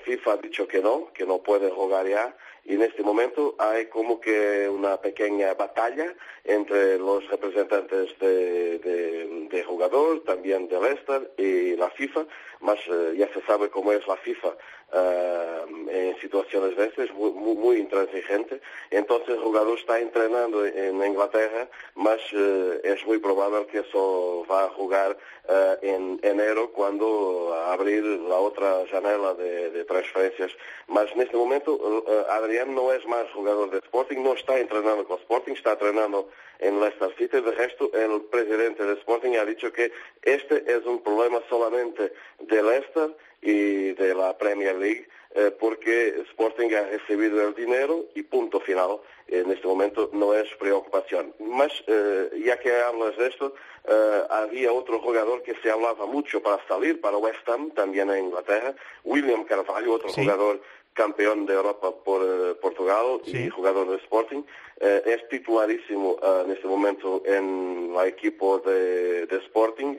FIFA 0.05 0.33
ha 0.33 0.37
dicho 0.39 0.66
que 0.66 0.81
no, 0.81 1.12
que 1.12 1.26
no 1.26 1.39
puede 1.39 1.70
jugar 1.70 2.07
ya. 2.07 2.35
Y 2.64 2.74
en 2.74 2.83
este 2.83 3.03
momento 3.03 3.55
hay 3.59 3.87
como 3.87 4.20
que 4.20 4.68
una 4.68 4.99
pequeña 4.99 5.55
batalla 5.55 6.14
entre 6.45 6.99
los 6.99 7.26
representantes 7.28 8.18
de, 8.18 8.78
de, 8.78 9.49
de 9.51 9.64
jugador, 9.64 10.22
también 10.24 10.68
de 10.68 10.81
Leicester 10.81 11.33
y 11.37 11.76
la 11.76 11.91
FIFA, 11.91 12.26
más 12.61 12.79
eh, 12.87 13.15
ya 13.17 13.33
se 13.33 13.41
sabe 13.47 13.71
cómo 13.71 13.93
es 13.93 14.07
la 14.07 14.17
FIFA 14.17 14.55
eh, 14.93 15.65
en 15.91 16.21
situaciones 16.21 16.77
de 16.77 16.87
estas, 16.87 17.11
muy, 17.13 17.31
muy, 17.33 17.55
muy 17.55 17.77
intransigente. 17.79 18.61
Entonces 18.91 19.31
el 19.31 19.41
jugador 19.41 19.79
está 19.79 19.99
entrenando 19.99 20.65
en 20.67 21.03
Inglaterra, 21.05 21.69
más 21.95 22.21
eh, 22.33 22.81
es 22.85 23.05
muy 23.07 23.19
probable 23.19 23.67
que 23.67 23.79
eso 23.79 24.45
va 24.51 24.65
a 24.65 24.69
jugar 24.71 25.17
eh, 25.49 25.77
en 25.83 26.21
enero 26.23 26.73
cuando 26.73 27.55
abrir 27.67 28.05
la 28.05 28.37
otra 28.37 28.85
janela 28.91 29.35
de, 29.35 29.71
de 29.71 29.85
transferencias. 29.85 30.53
Más 30.89 31.11
en 31.13 31.23
este 31.23 31.37
momento 31.37 32.05
eh, 32.09 32.25
Adrián 32.31 32.75
no 32.75 32.93
es 32.93 33.05
más 33.07 33.31
jugador 33.33 33.71
de 33.71 33.79
Sporting, 33.79 34.23
no 34.23 34.35
está 34.35 34.59
entrenando 34.59 35.05
con 35.05 35.19
Sporting, 35.19 35.53
está 35.53 35.73
entrenando 35.73 36.29
en 36.61 36.81
Leicester 36.81 37.11
City. 37.19 37.41
De 37.41 37.51
resto, 37.53 37.91
el 37.93 38.23
presidente 38.23 38.85
de 38.85 38.95
Sporting 38.95 39.37
ha 39.37 39.45
dicho 39.45 39.73
que 39.73 39.93
este 40.23 40.65
es 40.67 40.85
un 40.87 41.03
problema 41.03 41.41
solamente 41.49 42.13
de 42.39 42.63
Leicester 42.63 43.17
y 43.43 43.93
de 43.93 44.15
la 44.15 44.37
Premier 44.39 44.77
League 44.77 45.09
eh, 45.35 45.53
porque 45.59 46.09
Sporting 46.31 46.71
ha 46.75 46.83
recibido 46.83 47.47
el 47.47 47.55
dinero 47.55 48.07
y 48.15 48.23
punto 48.25 48.61
final. 48.61 48.99
En 49.29 49.49
este 49.53 49.67
momento 49.69 50.11
no 50.13 50.35
es 50.35 50.53
preocupación. 50.57 51.33
Más, 51.39 51.73
eh, 51.87 52.31
ya 52.45 52.59
que 52.59 52.75
hablas 52.75 53.17
de 53.17 53.29
esto, 53.29 53.55
eh, 53.87 54.23
había 54.29 54.73
otro 54.73 54.99
jugador 55.01 55.43
que 55.45 55.55
se 55.63 55.71
hablaba 55.71 56.05
mucho 56.07 56.43
para 56.43 56.61
salir 56.67 57.01
para 57.01 57.17
West 57.17 57.49
Ham, 57.49 57.71
también 57.71 58.11
en 58.11 58.25
Inglaterra, 58.25 58.75
William 59.05 59.45
Carvalho, 59.45 59.93
otro 59.93 60.09
Sí. 60.09 60.23
jugador 60.23 60.61
campeón 60.95 61.47
de 61.47 61.55
Europa 61.55 61.93
por 62.05 62.22
eh, 62.22 62.55
Portugal 62.61 63.20
y 63.26 63.49
jugador 63.49 63.88
de 63.91 63.97
Sporting. 63.97 64.43
Eh, 64.80 65.03
es 65.07 65.28
titularísimo 65.28 66.16
eh, 66.22 66.43
en 66.47 66.53
este 66.53 66.66
momento 66.66 67.22
en 67.24 67.95
el 67.95 68.07
equipo 68.09 68.59
de, 68.59 69.26
de 69.26 69.36
Sporting. 69.38 69.97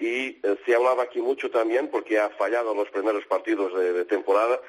Y 0.00 0.38
eh, 0.42 0.56
se 0.64 0.74
hablaba 0.74 1.04
aquí 1.04 1.20
mucho 1.20 1.50
también 1.50 1.88
porque 1.88 2.18
ha 2.18 2.30
fallado 2.30 2.72
en 2.72 2.78
los 2.78 2.90
primeros 2.90 3.24
partidos 3.26 3.74
de, 3.74 3.92
de 3.92 4.04
temporada 4.04 4.60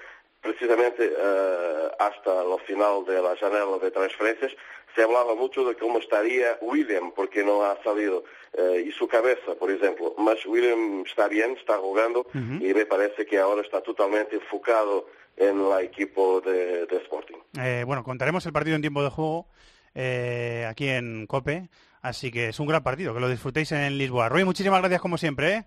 precisamente 0.46 1.12
eh, 1.18 1.88
hasta 1.98 2.44
el 2.44 2.60
final 2.68 3.04
de 3.06 3.22
la 3.22 3.36
janela 3.36 3.80
de 3.82 3.90
transferencias. 3.90 4.52
Se 4.94 5.02
hablaba 5.02 5.36
mucho 5.36 5.66
de 5.66 5.76
cómo 5.76 5.98
estaría 6.00 6.58
William 6.62 7.12
porque 7.12 7.44
no 7.44 7.64
ha 7.64 7.82
salido 7.84 8.24
eh, 8.54 8.86
y 8.88 8.92
su 8.92 9.08
cabeza 9.08 9.56
por 9.56 9.72
ejemplo. 9.72 10.14
Más 10.18 10.46
William 10.46 11.04
está 11.06 11.28
bien 11.28 11.58
está 11.60 11.78
jugando 11.78 12.28
y 12.34 12.74
me 12.74 12.86
parece 12.86 13.26
que 13.26 13.40
ahora 13.40 13.62
está 13.62 13.82
totalmente 13.82 14.36
enfocado 14.36 15.08
en 15.38 15.60
el 15.60 15.86
equipo 15.86 16.42
de, 16.42 16.86
de 16.86 16.98
Sporting 16.98 17.38
Eh, 17.60 17.84
bueno, 17.86 18.04
contaremos 18.04 18.46
el 18.46 18.54
partido 18.54 18.76
en 18.76 18.82
tiempo 18.82 19.04
de 19.04 19.10
juego 19.10 19.48
eh, 19.94 20.66
aquí 20.70 20.88
en 20.90 21.26
COPE, 21.28 21.70
así 22.02 22.32
que 22.32 22.50
es 22.50 22.60
un 22.60 22.68
gran 22.68 22.84
partido, 22.84 23.14
que 23.14 23.20
lo 23.20 23.30
disfrutéis 23.30 23.72
en 23.72 23.98
Lisboa. 23.98 24.30
Roy, 24.30 24.44
muchísimas 24.44 24.80
gracias 24.80 25.02
como 25.02 25.18
siempre. 25.18 25.54
¿eh? 25.54 25.66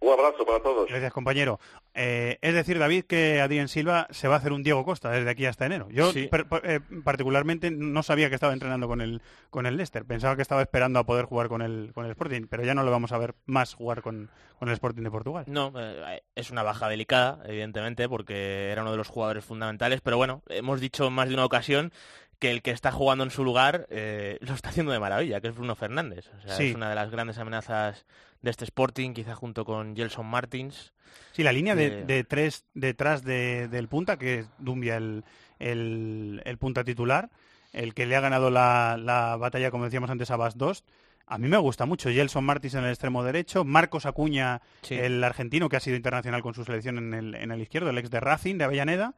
Un 0.00 0.12
abrazo 0.12 0.44
para 0.46 0.60
todos 0.62 0.88
Gracias, 0.88 1.12
compañero. 1.12 1.60
Eh, 1.94 2.38
es 2.40 2.54
decir, 2.54 2.78
David, 2.78 3.04
que 3.04 3.40
Adrián 3.40 3.68
Silva 3.68 4.06
se 4.10 4.28
va 4.28 4.34
a 4.34 4.38
hacer 4.38 4.52
un 4.52 4.62
Diego 4.62 4.84
Costa 4.84 5.10
desde 5.10 5.28
aquí 5.30 5.44
hasta 5.46 5.66
enero. 5.66 5.88
Yo 5.90 6.12
Sí. 6.12 6.26
per- 6.28 6.48
per- 6.48 6.62
eh, 6.64 6.80
particularmente 7.04 7.70
no 7.70 8.02
sabía 8.02 8.28
que 8.28 8.34
estaba 8.34 8.52
entrenando 8.52 8.88
con 8.88 9.00
el, 9.00 9.20
con 9.50 9.66
el 9.66 9.76
Leicester. 9.76 10.04
Pensaba 10.04 10.36
que 10.36 10.42
estaba 10.42 10.62
esperando 10.62 10.98
a 10.98 11.04
poder 11.04 11.24
jugar 11.26 11.48
con 11.48 11.62
el, 11.62 11.92
con 11.94 12.04
el 12.06 12.12
Sporting, 12.12 12.46
pero 12.48 12.64
ya 12.64 12.74
no 12.74 12.82
le 12.84 12.90
vamos 12.90 13.12
a 13.12 13.18
ver 13.18 13.34
más 13.46 13.74
jugar 13.74 14.02
con, 14.02 14.30
con 14.58 14.68
el 14.68 14.74
Sporting 14.74 15.02
de 15.02 15.10
Portugal. 15.10 15.44
No, 15.48 15.72
eh, 15.76 16.22
es 16.34 16.50
una 16.50 16.62
baja 16.62 16.88
delicada, 16.88 17.40
evidentemente, 17.44 18.08
porque 18.08 18.70
era 18.70 18.82
uno 18.82 18.92
de 18.92 18.96
los 18.98 19.08
jugadores 19.08 19.44
fundamentales, 19.44 20.00
pero 20.00 20.16
bueno, 20.16 20.42
hemos 20.48 20.80
dicho 20.80 21.06
en 21.08 21.12
más 21.12 21.28
de 21.28 21.34
una 21.34 21.44
ocasión 21.44 21.92
que 22.40 22.50
el 22.50 22.62
que 22.62 22.72
está 22.72 22.90
jugando 22.90 23.22
en 23.22 23.30
su 23.30 23.44
lugar 23.44 23.86
eh, 23.90 24.38
lo 24.40 24.54
está 24.54 24.70
haciendo 24.70 24.90
de 24.90 24.98
maravilla, 24.98 25.40
que 25.40 25.46
es 25.48 25.54
Bruno 25.54 25.76
Fernández. 25.76 26.28
O 26.36 26.40
sea, 26.40 26.56
Sí. 26.56 26.70
es 26.70 26.74
una 26.74 26.88
de 26.88 26.96
las 26.96 27.10
grandes 27.12 27.38
amenazas 27.38 28.04
de 28.42 28.50
este 28.50 28.64
Sporting, 28.64 29.12
quizá 29.12 29.34
junto 29.36 29.64
con 29.64 29.94
Gelson 29.94 30.26
Martins. 30.26 30.92
Sí, 31.32 31.42
la 31.44 31.52
línea 31.52 31.74
de, 31.76 31.86
Eh, 31.86 32.04
de 32.06 32.24
tres 32.24 32.64
detrás 32.74 33.22
de- 33.22 33.68
del 33.68 33.86
punta, 33.88 34.16
que 34.18 34.40
es 34.40 34.48
Dumbia 34.58 34.96
el, 34.96 35.22
el, 35.58 36.42
el 36.44 36.58
punta 36.58 36.82
titular, 36.84 37.30
el 37.72 37.94
que 37.94 38.06
le 38.06 38.16
ha 38.16 38.20
ganado 38.20 38.50
la, 38.50 38.96
la 38.98 39.36
batalla, 39.36 39.70
como 39.70 39.84
decíamos 39.84 40.10
antes, 40.10 40.30
a 40.30 40.36
Bas 40.36 40.56
Dost. 40.56 40.88
A 41.26 41.38
mí 41.38 41.46
me 41.46 41.58
gusta 41.58 41.86
mucho 41.86 42.10
Gelson 42.10 42.42
Martins 42.44 42.74
en 42.74 42.84
el 42.84 42.90
extremo 42.90 43.22
derecho, 43.22 43.64
Marcos 43.64 44.04
Acuña, 44.06 44.62
Sí. 44.82 44.94
el 44.96 45.22
argentino 45.22 45.68
que 45.68 45.76
ha 45.76 45.80
sido 45.80 45.96
internacional 45.96 46.42
con 46.42 46.54
su 46.54 46.64
selección 46.64 46.98
en 46.98 47.14
el, 47.14 47.34
en 47.36 47.52
el 47.52 47.60
izquierdo, 47.60 47.90
el 47.90 47.98
ex 47.98 48.10
de 48.10 48.18
Racing, 48.18 48.56
de 48.56 48.64
Avellaneda, 48.64 49.14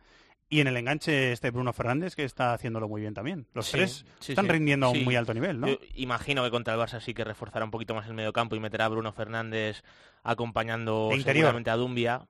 y 0.52 0.60
en 0.60 0.66
el 0.68 0.76
enganche 0.76 1.32
este 1.32 1.50
Bruno 1.50 1.72
Fernández, 1.72 2.14
que 2.14 2.24
está 2.24 2.52
haciéndolo 2.52 2.86
muy 2.86 3.00
bien 3.00 3.14
también. 3.14 3.46
Los 3.54 3.66
Sí, 3.68 3.72
tres 3.72 4.04
sí, 4.20 4.32
están 4.32 4.44
sí. 4.44 4.52
rindiendo 4.52 4.84
a 4.84 4.90
un 4.90 5.02
muy 5.02 5.16
alto 5.16 5.32
nivel, 5.32 5.58
¿no? 5.58 5.66
Yo 5.66 5.78
imagino 5.94 6.44
que 6.44 6.50
contra 6.50 6.74
el 6.74 6.80
Barça 6.80 7.00
sí 7.00 7.14
que 7.14 7.24
reforzará 7.24 7.64
un 7.64 7.70
poquito 7.70 7.94
más 7.94 8.06
el 8.06 8.12
medio 8.12 8.34
campo 8.34 8.54
y 8.54 8.60
meterá 8.60 8.84
a 8.84 8.88
Bruno 8.88 9.12
Fernández 9.14 9.82
acompañando 10.22 11.10
seguramente 11.22 11.70
a 11.70 11.76
Dumbia 11.76 12.22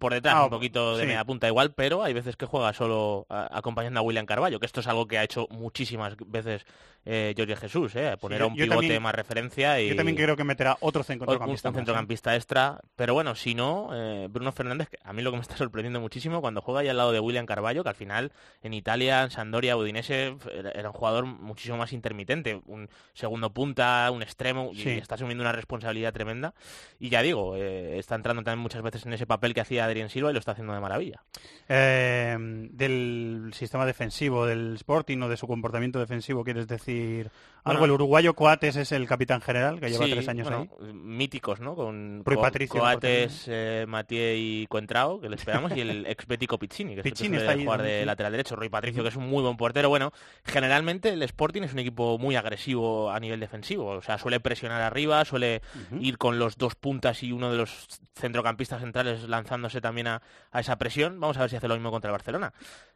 por 0.00 0.12
detrás 0.12 0.34
Ah, 0.36 0.44
un 0.44 0.50
poquito 0.50 0.96
de 0.96 1.02
sí. 1.02 1.06
media 1.06 1.24
punta 1.24 1.46
igual, 1.46 1.72
pero 1.74 2.02
hay 2.02 2.12
veces 2.12 2.36
que 2.36 2.44
juega 2.44 2.72
solo 2.72 3.26
a- 3.28 3.56
acompañando 3.56 4.00
a 4.00 4.02
William 4.02 4.26
Carballo, 4.26 4.58
que 4.58 4.66
esto 4.66 4.80
es 4.80 4.88
algo 4.88 5.06
que 5.06 5.16
ha 5.18 5.22
hecho 5.22 5.46
muchísimas 5.50 6.16
veces 6.26 6.64
eh, 7.06 7.32
Jorge 7.36 7.56
Jesús, 7.56 7.94
eh, 7.96 8.14
poner 8.20 8.40
yo- 8.40 8.44
a 8.44 8.48
un 8.48 8.54
pivote 8.56 8.74
también- 8.74 9.02
más 9.02 9.14
referencia 9.14 9.80
y 9.80 9.88
Yo 9.88 9.96
también 9.96 10.16
creo 10.16 10.36
que 10.36 10.44
meterá 10.44 10.76
otro 10.80 11.00
un, 11.00 11.04
centrocampista. 11.04 11.68
un 11.70 11.74
¿eh? 11.74 11.78
centrocampista 11.78 12.36
extra, 12.36 12.80
pero 12.96 13.14
bueno, 13.14 13.34
si 13.36 13.54
no, 13.54 13.88
eh, 13.94 14.26
Bruno 14.28 14.52
Fernández, 14.52 14.88
que 14.90 14.98
a 15.02 15.12
mí 15.14 15.22
lo 15.22 15.30
que 15.30 15.36
me 15.38 15.42
está 15.42 15.56
sorprendiendo 15.56 16.00
muchísimo 16.00 16.40
cuando 16.42 16.60
juega 16.60 16.80
ahí 16.80 16.88
al 16.88 16.96
lado 16.98 17.12
de 17.12 17.20
William 17.20 17.46
Carballo, 17.46 17.82
que 17.84 17.88
al 17.88 17.94
final 17.94 18.32
en 18.62 18.74
Italia, 18.74 19.22
en 19.22 19.30
Sampdoria, 19.30 19.76
Udinese, 19.78 20.36
era 20.74 20.90
un 20.90 20.94
jugador 20.94 21.24
muchísimo 21.24 21.78
más 21.78 21.92
intermitente, 21.94 22.60
un 22.66 22.90
segundo 23.14 23.50
punta, 23.50 24.10
un 24.12 24.22
extremo, 24.22 24.70
y 24.74 24.82
está 24.88 25.14
asumiendo 25.14 25.42
una 25.42 25.52
responsabilidad 25.52 26.12
tremenda. 26.12 26.52
Y 26.98 27.08
ya 27.08 27.19
digo, 27.22 27.56
eh, 27.56 27.98
está 27.98 28.14
entrando 28.14 28.42
también 28.42 28.62
muchas 28.62 28.82
veces 28.82 29.06
en 29.06 29.12
ese 29.12 29.26
papel 29.26 29.54
que 29.54 29.60
hacía 29.60 29.84
Adrián 29.84 30.10
Silva 30.10 30.30
y 30.30 30.32
lo 30.32 30.38
está 30.38 30.52
haciendo 30.52 30.72
de 30.72 30.80
maravilla. 30.80 31.22
Eh, 31.68 32.36
del 32.38 33.50
sistema 33.54 33.86
defensivo 33.86 34.46
del 34.46 34.74
Sporting 34.76 35.18
o 35.22 35.28
de 35.28 35.36
su 35.36 35.46
comportamiento 35.46 35.98
defensivo, 35.98 36.44
¿quieres 36.44 36.66
decir 36.66 37.30
algo? 37.64 37.84
El 37.84 37.90
uruguayo 37.92 38.34
Coates 38.34 38.76
es 38.76 38.92
el 38.92 39.06
capitán 39.06 39.40
general, 39.40 39.80
que 39.80 39.90
lleva 39.90 40.06
Sí, 40.06 40.12
tres 40.12 40.28
años 40.28 40.48
bueno, 40.48 40.68
ahí. 40.80 40.92
Míticos, 40.92 41.60
¿no? 41.60 41.74
Con 41.74 42.22
Rui 42.24 42.36
Patricio, 42.36 42.80
Coates, 42.80 43.44
eh, 43.48 43.84
Matié 43.88 44.36
y 44.36 44.66
Cuentrao, 44.66 45.20
que 45.20 45.28
le 45.28 45.36
esperamos, 45.36 45.76
y 45.76 45.80
el 45.80 46.06
ex 46.08 46.26
Bético 46.26 46.58
Piccini, 46.58 46.94
que 46.94 47.02
Piccini 47.02 47.36
es 47.36 47.42
está 47.42 47.52
ahí 47.52 47.64
jugar 47.64 47.82
de 47.82 48.00
sí. 48.00 48.06
lateral 48.06 48.32
derecho. 48.32 48.56
Rui 48.56 48.68
Patricio, 48.68 49.02
que 49.02 49.08
es 49.08 49.16
un 49.16 49.28
muy 49.28 49.42
buen 49.42 49.56
portero. 49.56 49.88
Bueno, 49.88 50.12
generalmente 50.44 51.10
el 51.10 51.22
Sporting 51.22 51.62
es 51.62 51.72
un 51.72 51.80
equipo 51.80 52.18
muy 52.18 52.36
agresivo 52.36 53.10
a 53.10 53.20
nivel 53.20 53.40
defensivo. 53.40 53.86
O 53.86 54.02
sea, 54.02 54.18
suele 54.18 54.40
presionar 54.40 54.82
arriba, 54.82 55.24
suele 55.24 55.62
ir 56.00 56.18
con 56.18 56.38
los 56.38 56.56
dos 56.56 56.74
puntas 56.74 57.22
y 57.22 57.32
uno 57.32 57.50
de 57.50 57.58
los 57.58 58.00
centrocampistas 58.14 58.80
centrales 58.80 59.28
lanzándose 59.28 59.80
también 59.80 60.08
a, 60.08 60.22
a 60.50 60.60
esa 60.60 60.76
presión. 60.76 61.20
Vamos 61.20 61.36
a 61.36 61.40
ver 61.40 61.50
si 61.50 61.56
hace 61.56 61.68
lo 61.68 61.74
mismo 61.74 61.90
contra 61.90 62.08
el 62.08 62.12
Barcelona. 62.12 62.52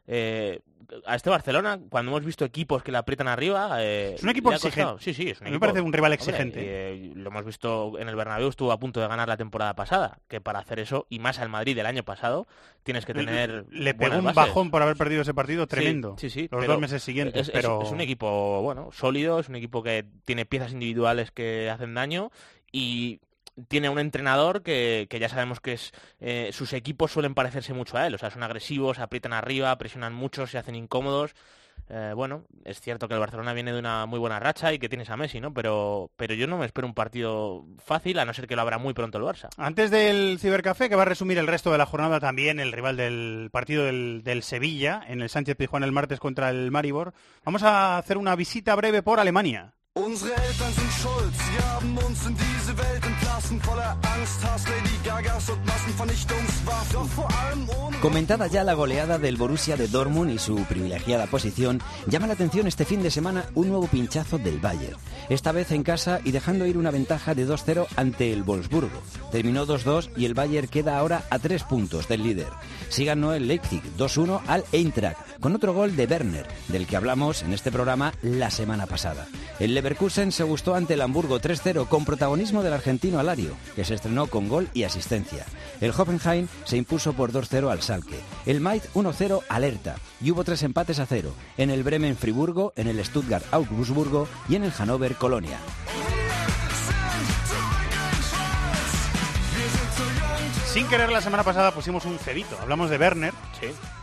Eh, 0.07 0.61
a 1.07 1.17
este 1.17 1.31
Barcelona, 1.31 1.81
cuando 1.89 2.11
hemos 2.13 2.25
visto 2.27 2.45
equipos 2.45 2.83
que 2.83 2.93
le 2.93 2.99
aprietan 2.99 3.27
arriba... 3.27 3.79
eh, 3.83 4.13
Es 4.17 4.23
un 4.23 4.29
equipo 4.29 4.53
exigente. 4.53 4.95
Sí, 5.03 5.15
sí, 5.15 5.31
es 5.31 5.41
un 5.41 5.47
A 5.47 5.51
mí 5.51 5.57
me 5.57 5.61
parece 5.61 5.81
un 5.81 5.93
rival 5.93 6.13
Hombre, 6.13 6.15
exigente. 6.25 6.61
eh, 6.63 7.13
lo 7.15 7.31
hemos 7.31 7.45
visto 7.47 7.99
en 7.99 8.09
el 8.09 8.15
Bernabéu, 8.15 8.49
estuvo 8.51 8.71
a 8.71 8.79
punto 8.79 9.01
de 9.01 9.09
ganar 9.09 9.27
la 9.27 9.39
temporada 9.39 9.75
pasada, 9.75 10.19
que 10.29 10.43
para 10.43 10.59
hacer 10.59 10.79
eso, 10.81 11.07
y 11.09 11.21
más 11.21 11.39
al 11.39 11.49
Madrid 11.49 11.75
del 11.75 11.87
año 11.87 12.05
pasado, 12.05 12.47
tienes 12.83 13.07
que 13.07 13.15
tener 13.15 13.65
Le 13.71 13.95
pegó 13.95 14.19
un 14.19 14.25
bases. 14.25 14.37
bajón 14.37 14.71
por 14.71 14.83
haber 14.83 14.97
perdido 14.97 15.23
ese 15.23 15.33
partido 15.33 15.67
tremendo. 15.67 16.17
Sí, 16.19 16.29
sí, 16.29 16.49
Los 16.51 16.67
dos 16.67 16.79
meses 16.79 17.03
siguientes. 17.03 17.41
es, 17.41 17.49
es- 17.49 17.53
pero... 17.55 17.81
es 17.83 17.91
un 17.91 18.03
equipo, 18.03 18.61
bueno, 18.61 18.91
sólido, 18.93 19.41
es 19.41 19.49
un 19.49 19.57
equipo 19.57 19.83
que 19.83 20.05
tiene 20.27 20.45
piezas 20.45 20.73
individuales 20.73 21.31
que 21.31 21.71
hacen 21.71 21.95
daño 21.95 22.31
y 22.71 23.21
tiene 23.69 23.89
un 23.89 23.99
entrenador 23.99 24.63
que, 24.63 25.07
que 25.09 25.19
ya 25.19 25.29
sabemos 25.29 25.61
que 25.61 25.75
es 25.75 25.93
eh, 26.21 26.51
sus 26.53 26.73
equipos 26.73 27.13
suelen 27.13 27.35
parecerse 27.35 27.73
mucho 27.73 27.97
a 27.97 28.07
él, 28.07 28.15
o 28.15 28.19
sea, 28.19 28.31
son 28.31 28.43
agresivos, 28.43 28.99
aprietan 28.99 29.33
arriba, 29.33 29.77
presionan 29.79 30.15
mucho, 30.15 30.47
se 30.47 30.59
hacen 30.59 30.75
incómodos. 30.75 31.35
Eh, 31.91 32.13
bueno, 32.15 32.45
es 32.65 32.81
cierto 32.81 33.09
que 33.09 33.15
el 33.15 33.21
Barcelona 33.21 33.53
viene 33.53 33.73
de 33.73 33.79
una 33.79 34.07
muy 34.07 34.19
buena 34.19 34.41
racha 34.41 34.73
y 34.73 34.79
que 34.79 34.89
tienes 34.89 35.11
a 35.11 35.17
Messi, 35.17 35.41
¿no? 35.41 35.53
Pero, 35.53 36.11
pero 36.17 36.33
yo 36.35 36.47
no 36.47 36.57
me 36.57 36.65
espero 36.65 36.87
un 36.87 36.95
partido 36.95 37.67
fácil, 37.85 38.19
a 38.19 38.25
no 38.25 38.33
ser 38.33 38.47
que 38.47 38.57
lo 38.57 38.63
abra 38.63 38.79
muy 38.79 38.95
pronto 38.95 39.19
el 39.19 39.25
Barça. 39.25 39.49
Antes 39.59 39.91
del 39.91 40.39
Cibercafé, 40.41 40.89
que 40.89 40.97
va 40.97 41.03
a 41.03 41.07
resumir 41.07 41.37
el 41.37 41.47
resto 41.47 41.71
de 41.73 41.79
la 41.79 41.87
jornada 41.87 42.21
también, 42.21 42.59
el 42.59 42.73
rival 42.73 42.97
del 42.97 43.51
partido 43.53 43.85
del, 43.85 44.23
del 44.25 44.43
Sevilla, 44.43 45.03
en 45.07 45.21
el 45.21 45.29
Sánchez 45.29 45.57
Pizjuán 45.57 45.85
el 45.85 45.93
martes 45.93 46.21
contra 46.21 46.49
el 46.49 46.71
Maribor, 46.71 47.13
vamos 47.45 47.63
a 47.63 47.99
hacer 47.99 48.17
una 48.17 48.35
visita 48.35 48.75
breve 48.75 49.03
por 49.03 49.21
Alemania. 49.21 49.75
Comentada 58.01 58.47
ya 58.47 58.65
la 58.65 58.75
goleada 58.75 59.19
del 59.19 59.37
Borussia 59.37 59.77
de 59.77 59.89
Dortmund 59.89 60.31
y 60.31 60.39
su 60.39 60.57
privilegiada 60.65 61.27
posición, 61.27 61.81
llama 62.07 62.27
la 62.27 62.35
atención 62.35 62.67
este 62.67 62.85
fin 62.85 63.03
de 63.03 63.11
semana 63.11 63.45
un 63.55 63.69
nuevo 63.69 63.87
pinchazo 63.87 64.39
del 64.39 64.61
Bayern. 64.61 64.97
Esta 65.29 65.53
vez 65.53 65.73
en 65.73 65.83
casa 65.83 66.21
y 66.25 66.33
dejando 66.33 66.67
ir 66.67 66.79
una 66.79 66.91
ventaja 66.91 67.35
de 67.35 67.47
2-0 67.47 67.87
ante 67.97 68.33
el 68.33 68.43
Wolfsburgo. 68.43 69.03
Terminó 69.33 69.67
2-2 69.67 70.11
y 70.17 70.27
el 70.27 70.35
Bayern 70.35 70.69
queda 70.69 70.99
ahora 70.99 71.25
a 71.31 71.39
tres 71.39 71.65
puntos 71.65 72.09
del 72.09 72.23
líder. 72.23 72.49
Sí 72.89 73.05
ganó 73.05 73.35
el 73.35 73.49
Leipzig 73.49 73.83
2-1 73.99 74.43
al 74.47 74.65
Eintracht, 74.73 75.19
con 75.41 75.55
otro 75.55 75.73
gol 75.73 75.97
de 75.97 76.07
Werner, 76.07 76.47
del 76.69 76.87
que 76.87 76.97
hablamos 76.97 77.43
en 77.43 77.53
este 77.53 77.73
programa 77.73 78.13
la 78.23 78.51
semana 78.51 78.87
pasada. 78.87 79.27
El 79.59 79.75
Leverkusen 79.75 80.33
se 80.33 80.45
gustó 80.45 80.75
ante 80.75 80.95
el 80.95 81.01
Hamburgo 81.01 81.41
3-0 81.41 81.89
con 81.89 82.05
protagonismo 82.05 82.63
del 82.63 82.73
argentino 82.73 83.19
Que 83.75 83.85
se 83.85 83.95
estrenó 83.95 84.27
con 84.29 84.49
gol 84.49 84.69
y 84.75 84.85
asistencia. 84.85 85.45
El 85.81 85.91
Hoffenheim 85.91 86.47
se 86.65 86.77
impuso 86.77 87.13
por 87.15 87.33
2-0 87.33 87.71
al 87.71 87.83
Salke. 87.83 88.21
El 88.47 88.61
Mainz 88.61 88.89
1-0 88.95 89.43
alerta 89.49 89.97
y 90.21 90.31
hubo 90.31 90.45
tres 90.45 90.63
empates 90.63 90.99
a 91.01 91.07
cero 91.07 91.35
en 91.57 91.71
el 91.71 91.83
Bremen 91.83 92.17
Friburgo, 92.17 92.73
en 92.77 92.87
el 92.89 93.05
Stuttgart 93.05 93.45
Augsburgo 93.51 94.29
y 94.49 94.57
en 94.57 94.65
el 94.65 94.73
Hannover 94.73 95.15
Colonia. 95.17 95.59
Sin 100.73 100.89
querer 100.89 101.09
la 101.11 101.21
semana 101.21 101.45
pasada 101.45 101.71
pusimos 101.71 102.05
un 102.05 102.19
cebito, 102.19 102.59
hablamos 102.61 102.91
de 102.91 102.97
Werner 102.99 103.33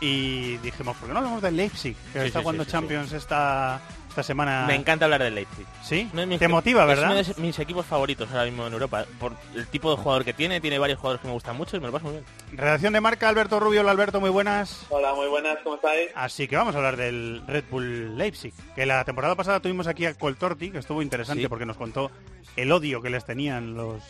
y 0.00 0.56
dijimos, 0.58 0.96
¿por 0.96 1.06
qué 1.06 1.12
no 1.12 1.18
hablamos 1.18 1.42
del 1.42 1.54
Leipzig? 1.54 1.94
Que 2.14 2.20
Sí, 2.20 2.26
está 2.28 2.38
sí, 2.38 2.42
jugando 2.42 2.64
sí, 2.64 2.70
sí, 2.70 2.72
Champions 2.72 3.12
Esta, 3.12 3.78
esta 4.12 4.22
semana. 4.22 4.64
Me 4.66 4.74
encanta 4.74 5.06
hablar 5.06 5.22
del 5.22 5.34
Leipzig. 5.34 5.66
¿Sí? 5.82 6.10
Te 6.38 6.46
motiva, 6.48 6.84
¿verdad? 6.84 7.18
Es 7.18 7.28
uno 7.28 7.36
de 7.36 7.42
mis 7.42 7.58
equipos 7.58 7.86
favoritos 7.86 8.30
ahora 8.30 8.44
mismo 8.44 8.66
en 8.66 8.72
Europa. 8.74 9.06
Por 9.18 9.32
el 9.54 9.66
tipo 9.68 9.90
de 9.90 9.96
jugador 10.02 10.24
que 10.24 10.34
tiene, 10.34 10.60
tiene 10.60 10.78
varios 10.78 10.98
jugadores 10.98 11.22
que 11.22 11.28
me 11.28 11.32
gustan 11.34 11.56
mucho 11.56 11.76
y 11.76 11.80
me 11.80 11.86
lo 11.86 11.92
paso 11.92 12.04
muy 12.06 12.14
bien. 12.14 12.24
Redacción 12.52 12.92
de 12.92 13.00
marca, 13.00 13.28
Alberto 13.28 13.58
Rubio. 13.58 13.80
Hola, 13.80 13.90
Alberto, 13.92 14.20
muy 14.20 14.30
buenas. 14.30 14.86
Hola, 14.90 15.14
muy 15.14 15.28
buenas, 15.28 15.58
¿cómo 15.64 15.76
estáis? 15.76 16.10
Así 16.14 16.46
que 16.46 16.56
vamos 16.56 16.74
a 16.74 16.78
hablar 16.78 16.96
del 16.96 17.42
Red 17.46 17.64
Bull 17.70 18.16
Leipzig, 18.18 18.52
que 18.74 18.84
la 18.86 19.02
temporada 19.04 19.34
pasada 19.34 19.60
tuvimos 19.60 19.86
aquí 19.86 20.04
a 20.04 20.14
Coltorti, 20.14 20.70
que 20.70 20.78
estuvo 20.78 21.00
interesante 21.02 21.42
Sí. 21.42 21.48
porque 21.48 21.64
nos 21.66 21.76
contó 21.78 22.10
el 22.56 22.70
odio 22.70 23.00
que 23.00 23.08
les 23.08 23.24
tenían 23.24 23.74
los, 23.74 24.02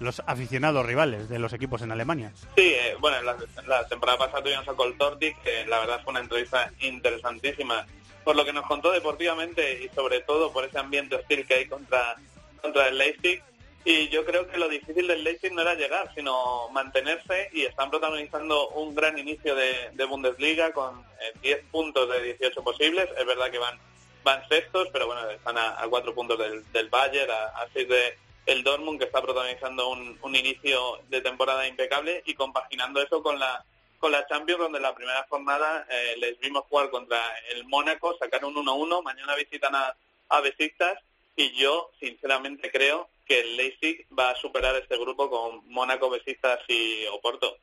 los 0.00 0.20
aficionados 0.26 0.84
rivales 0.84 1.28
de 1.28 1.38
los 1.38 1.52
equipos 1.52 1.80
en 1.82 1.92
Alemania. 1.92 2.32
Sí, 2.56 2.72
eh, 2.74 2.96
bueno, 2.98 3.22
la, 3.22 3.36
la 3.68 3.86
temporada 3.86 4.18
pasada 4.18 4.42
tuvimos 4.42 4.66
a 4.68 4.74
Coltorti, 4.74 5.32
que 5.44 5.64
la 5.68 5.78
verdad 5.78 6.00
fue 6.02 6.10
una 6.10 6.20
entrevista 6.20 6.72
interesantísima 6.80 7.86
por 8.28 8.36
lo 8.36 8.44
que 8.44 8.52
nos 8.52 8.66
contó 8.66 8.90
deportivamente 8.90 9.82
y 9.82 9.88
sobre 9.94 10.20
todo 10.20 10.52
por 10.52 10.62
ese 10.62 10.78
ambiente 10.78 11.16
hostil 11.16 11.46
que 11.46 11.54
hay 11.54 11.66
contra, 11.66 12.14
contra 12.60 12.88
el 12.88 12.98
Leipzig. 12.98 13.42
Y 13.86 14.10
yo 14.10 14.22
creo 14.26 14.46
que 14.46 14.58
lo 14.58 14.68
difícil 14.68 15.06
del 15.06 15.24
Leipzig 15.24 15.50
no 15.54 15.62
era 15.62 15.72
llegar, 15.72 16.12
sino 16.14 16.68
mantenerse 16.68 17.48
y 17.54 17.62
están 17.62 17.88
protagonizando 17.88 18.68
un 18.68 18.94
gran 18.94 19.18
inicio 19.18 19.54
de, 19.54 19.92
de 19.94 20.04
Bundesliga 20.04 20.74
con 20.74 21.00
eh, 21.22 21.38
10 21.40 21.64
puntos 21.70 22.06
de 22.10 22.22
18 22.22 22.62
posibles. 22.62 23.08
Es 23.16 23.24
verdad 23.24 23.50
que 23.50 23.56
van 23.56 23.78
van 24.24 24.46
sextos, 24.46 24.88
pero 24.92 25.06
bueno, 25.06 25.26
están 25.30 25.56
a, 25.56 25.80
a 25.82 25.88
cuatro 25.88 26.14
puntos 26.14 26.38
del, 26.38 26.70
del 26.70 26.90
Bayern, 26.90 27.30
a, 27.30 27.62
a 27.62 27.68
seis 27.72 27.88
de 27.88 28.18
el 28.44 28.62
Dortmund, 28.62 28.98
que 28.98 29.06
está 29.06 29.22
protagonizando 29.22 29.88
un, 29.88 30.18
un 30.20 30.36
inicio 30.36 31.00
de 31.08 31.22
temporada 31.22 31.66
impecable 31.66 32.22
y 32.26 32.34
compaginando 32.34 33.00
eso 33.00 33.22
con 33.22 33.38
la 33.38 33.64
con 33.98 34.12
la 34.12 34.26
Champions, 34.26 34.60
donde 34.60 34.80
la 34.80 34.94
primera 34.94 35.26
jornada 35.28 35.86
eh, 35.90 36.16
les 36.18 36.38
vimos 36.40 36.64
jugar 36.68 36.90
contra 36.90 37.18
el 37.54 37.64
Mónaco, 37.66 38.16
sacaron 38.18 38.54
1-1, 38.54 39.02
mañana 39.02 39.34
visitan 39.34 39.74
a, 39.74 39.94
a 40.28 40.40
Besiktas 40.40 40.98
y 41.36 41.52
yo 41.52 41.90
sinceramente 42.00 42.70
creo 42.70 43.08
que 43.26 43.40
el 43.40 43.56
Leipzig 43.56 44.06
va 44.18 44.30
a 44.30 44.36
superar 44.36 44.74
este 44.76 44.96
grupo 44.98 45.28
con 45.28 45.68
Mónaco, 45.70 46.10
Besiktas 46.10 46.60
y 46.68 47.04
Oporto. 47.12 47.56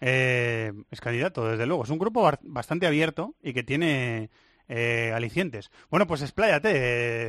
Eh, 0.00 0.72
es 0.90 1.00
candidato, 1.00 1.46
desde 1.46 1.66
luego. 1.66 1.84
Es 1.84 1.90
un 1.90 1.98
grupo 1.98 2.30
bastante 2.42 2.86
abierto 2.86 3.34
y 3.42 3.52
que 3.52 3.62
tiene 3.62 4.30
eh, 4.72 5.12
alicientes. 5.12 5.72
Bueno, 5.90 6.06
pues 6.06 6.22
expláyate, 6.22 6.70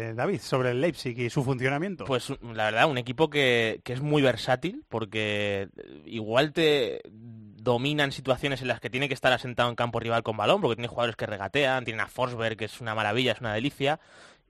eh, 0.09 0.13
David, 0.13 0.39
sobre 0.41 0.71
el 0.71 0.79
Leipzig 0.79 1.19
y 1.19 1.29
su 1.31 1.43
funcionamiento. 1.43 2.05
Pues 2.05 2.31
la 2.53 2.65
verdad, 2.65 2.87
un 2.87 2.99
equipo 2.99 3.31
que, 3.31 3.81
que 3.83 3.93
es 3.93 4.01
muy 4.01 4.21
versátil 4.21 4.85
porque 4.87 5.67
eh, 5.75 6.01
igual 6.05 6.53
te 6.53 7.01
dominan 7.03 8.11
situaciones 8.11 8.61
en 8.61 8.67
las 8.67 8.79
que 8.79 8.91
tiene 8.91 9.07
que 9.07 9.15
estar 9.15 9.33
asentado 9.33 9.69
en 9.69 9.75
campo 9.75 9.99
rival 9.99 10.21
con 10.21 10.37
balón, 10.37 10.61
porque 10.61 10.75
tiene 10.75 10.87
jugadores 10.87 11.15
que 11.15 11.25
regatean, 11.25 11.83
tiene 11.83 12.03
a 12.03 12.07
Forsberg, 12.07 12.57
que 12.57 12.65
es 12.65 12.79
una 12.79 12.93
maravilla, 12.93 13.31
es 13.31 13.41
una 13.41 13.55
delicia, 13.55 13.99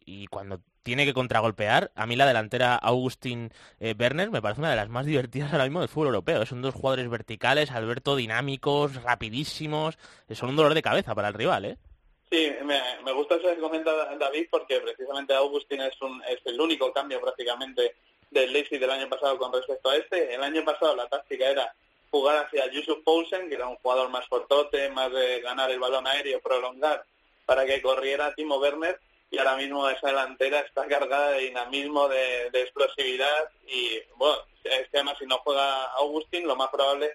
y 0.06 0.28
cuando 0.28 0.60
tiene 0.84 1.06
que 1.06 1.14
contragolpear, 1.14 1.92
a 1.96 2.06
mí 2.06 2.18
la 2.18 2.26
delantera 2.26 2.76
Augustin 2.76 3.52
eh, 3.80 3.96
Werner 3.98 4.32
me 4.32 4.42
parece 4.42 4.60
una 4.60 4.72
de 4.72 4.76
las 4.76 4.90
más 4.90 5.06
divertidas 5.06 5.54
ahora 5.54 5.66
mismo 5.66 5.80
del 5.80 5.90
fútbol 5.90 6.08
europeo. 6.08 6.46
Son 6.46 6.62
dos 6.62 6.74
jugadores 6.74 7.10
verticales, 7.10 7.72
Alberto, 7.72 8.16
dinámicos, 8.18 9.02
rapidísimos, 9.02 9.98
eh, 10.28 10.36
son 10.36 10.50
un 10.50 10.56
dolor 10.58 10.74
de 10.74 10.82
cabeza 10.82 11.16
para 11.16 11.30
el 11.30 11.36
rival, 11.36 11.66
¿eh? 11.66 11.78
Sí, 12.32 12.50
me, 12.64 12.82
me 13.04 13.12
gusta 13.12 13.36
eso 13.36 13.50
que 13.50 13.60
comenta 13.60 14.16
David 14.16 14.48
porque 14.50 14.80
precisamente 14.80 15.34
Augustin 15.34 15.82
es, 15.82 16.02
un, 16.02 16.24
es 16.24 16.40
el 16.46 16.62
único 16.62 16.94
cambio 16.94 17.20
prácticamente 17.20 17.96
del 18.30 18.54
Leipzig 18.54 18.80
del 18.80 18.90
año 18.90 19.10
pasado 19.10 19.38
con 19.38 19.52
respecto 19.52 19.90
a 19.90 19.98
este. 19.98 20.34
El 20.34 20.42
año 20.42 20.64
pasado 20.64 20.96
la 20.96 21.10
táctica 21.10 21.50
era 21.50 21.76
jugar 22.10 22.46
hacia 22.46 22.72
Yusuf 22.72 23.00
Poulsen, 23.04 23.50
que 23.50 23.56
era 23.56 23.68
un 23.68 23.76
jugador 23.76 24.08
más 24.08 24.26
fortote, 24.30 24.90
más 24.92 25.12
de 25.12 25.42
ganar 25.42 25.72
el 25.72 25.80
balón 25.80 26.08
aéreo, 26.08 26.40
prolongar 26.40 27.04
para 27.46 27.66
que 27.66 27.82
corriera 27.82 28.34
Timo 28.34 28.60
Werner 28.60 28.98
y 29.30 29.38
ahora 29.38 29.58
mismo 29.58 29.90
esa 29.90 30.08
delantera 30.08 30.62
está 30.62 30.88
cargada 30.88 31.32
de 31.32 31.48
dinamismo, 31.48 32.08
de, 32.08 32.50
de 32.52 32.62
explosividad 32.62 33.50
y 33.68 34.00
bueno, 34.16 34.38
es 34.64 34.88
que 34.90 34.98
además 34.98 35.18
si 35.20 35.26
no 35.26 35.38
juega 35.40 35.88
Augustin 35.98 36.48
lo 36.48 36.56
más 36.56 36.70
probable 36.70 37.14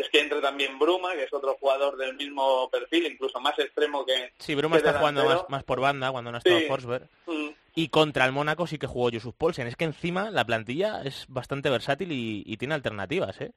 es 0.00 0.08
que 0.10 0.20
entre 0.20 0.40
también 0.40 0.78
Bruma, 0.78 1.14
que 1.14 1.24
es 1.24 1.32
otro 1.32 1.56
jugador 1.58 1.96
del 1.96 2.14
mismo 2.14 2.68
perfil, 2.70 3.06
incluso 3.06 3.40
más 3.40 3.58
extremo 3.58 4.04
que 4.04 4.32
Sí, 4.38 4.54
Bruma 4.54 4.76
que 4.76 4.86
está 4.86 4.98
jugando 4.98 5.24
más, 5.24 5.44
más 5.48 5.64
por 5.64 5.80
banda 5.80 6.12
cuando 6.12 6.30
no 6.30 6.36
ha 6.36 6.38
estado 6.38 6.58
Sí. 6.58 6.66
Forsberg. 6.66 7.08
Mm. 7.26 7.48
Y 7.74 7.88
contra 7.88 8.24
el 8.24 8.32
Mónaco 8.32 8.66
sí 8.66 8.78
que 8.78 8.86
jugó 8.86 9.10
Yusuf 9.10 9.34
Poulsen. 9.36 9.66
Es 9.66 9.76
que 9.76 9.84
encima 9.84 10.30
la 10.30 10.44
plantilla 10.44 11.02
es 11.04 11.26
bastante 11.28 11.68
versátil 11.70 12.12
y, 12.12 12.42
y 12.46 12.56
tiene 12.56 12.74
alternativas, 12.74 13.40
¿eh? 13.40 13.52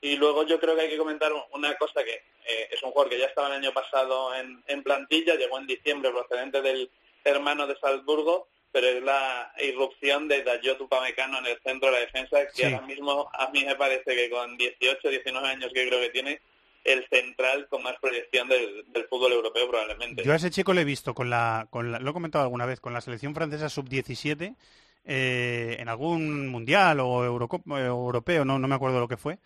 Y 0.00 0.16
luego 0.16 0.46
yo 0.46 0.60
creo 0.60 0.76
que 0.76 0.82
hay 0.82 0.88
que 0.90 0.96
comentar 0.98 1.32
una 1.52 1.74
cosa 1.74 2.04
que 2.04 2.12
eh, 2.14 2.68
es 2.70 2.80
un 2.84 2.92
jugador 2.92 3.10
que 3.10 3.18
ya 3.18 3.26
estaba 3.26 3.48
el 3.48 3.54
año 3.54 3.72
pasado 3.72 4.32
en, 4.36 4.62
en 4.68 4.82
plantilla, 4.84 5.34
llegó 5.34 5.58
en 5.58 5.66
diciembre 5.66 6.12
procedente 6.12 6.62
del 6.62 6.88
hermano 7.24 7.66
de 7.66 7.76
Salzburgo, 7.80 8.46
pero 8.72 8.86
es 8.86 9.02
la 9.02 9.52
irrupción 9.60 10.28
de 10.28 10.42
Dayot 10.42 10.80
Upamecano 10.80 11.38
en 11.38 11.46
el 11.46 11.58
centro 11.62 11.88
de 11.88 11.94
la 11.94 12.00
defensa, 12.00 12.36
que 12.46 12.52
Sí. 12.54 12.62
ahora 12.64 12.86
mismo 12.86 13.28
a 13.32 13.50
mí 13.50 13.64
me 13.64 13.74
parece 13.76 14.14
que 14.14 14.30
con 14.30 14.56
18, 14.56 15.08
19 15.08 15.48
años 15.48 15.70
que 15.72 15.88
creo 15.88 16.00
que 16.00 16.10
tiene, 16.10 16.40
el 16.84 17.06
central 17.10 17.66
con 17.68 17.82
más 17.82 17.96
proyección 18.00 18.48
del, 18.48 18.84
del 18.92 19.04
fútbol 19.08 19.32
europeo 19.32 19.68
probablemente. 19.68 20.22
Yo 20.22 20.32
a 20.32 20.36
ese 20.36 20.50
chico 20.50 20.72
lo 20.72 20.80
he 20.80 20.84
visto 20.84 21.12
con 21.14 21.28
la, 21.28 21.66
con 21.70 21.92
la- 21.92 21.98
lo 21.98 22.10
he 22.10 22.12
comentado 22.14 22.44
alguna 22.44 22.64
vez, 22.66 22.80
con 22.80 22.92
la 22.94 23.00
selección 23.00 23.34
francesa 23.34 23.68
sub-17 23.68 24.54
eh, 25.04 25.76
en 25.78 25.88
algún 25.88 26.48
mundial 26.48 27.00
o 27.00 27.24
Eurocop- 27.26 27.78
eh, 27.78 27.86
europeo, 27.86 28.44
no, 28.44 28.58
no 28.58 28.68
me 28.68 28.74
acuerdo 28.74 29.00
lo 29.00 29.08
que 29.08 29.16
fue, 29.16 29.38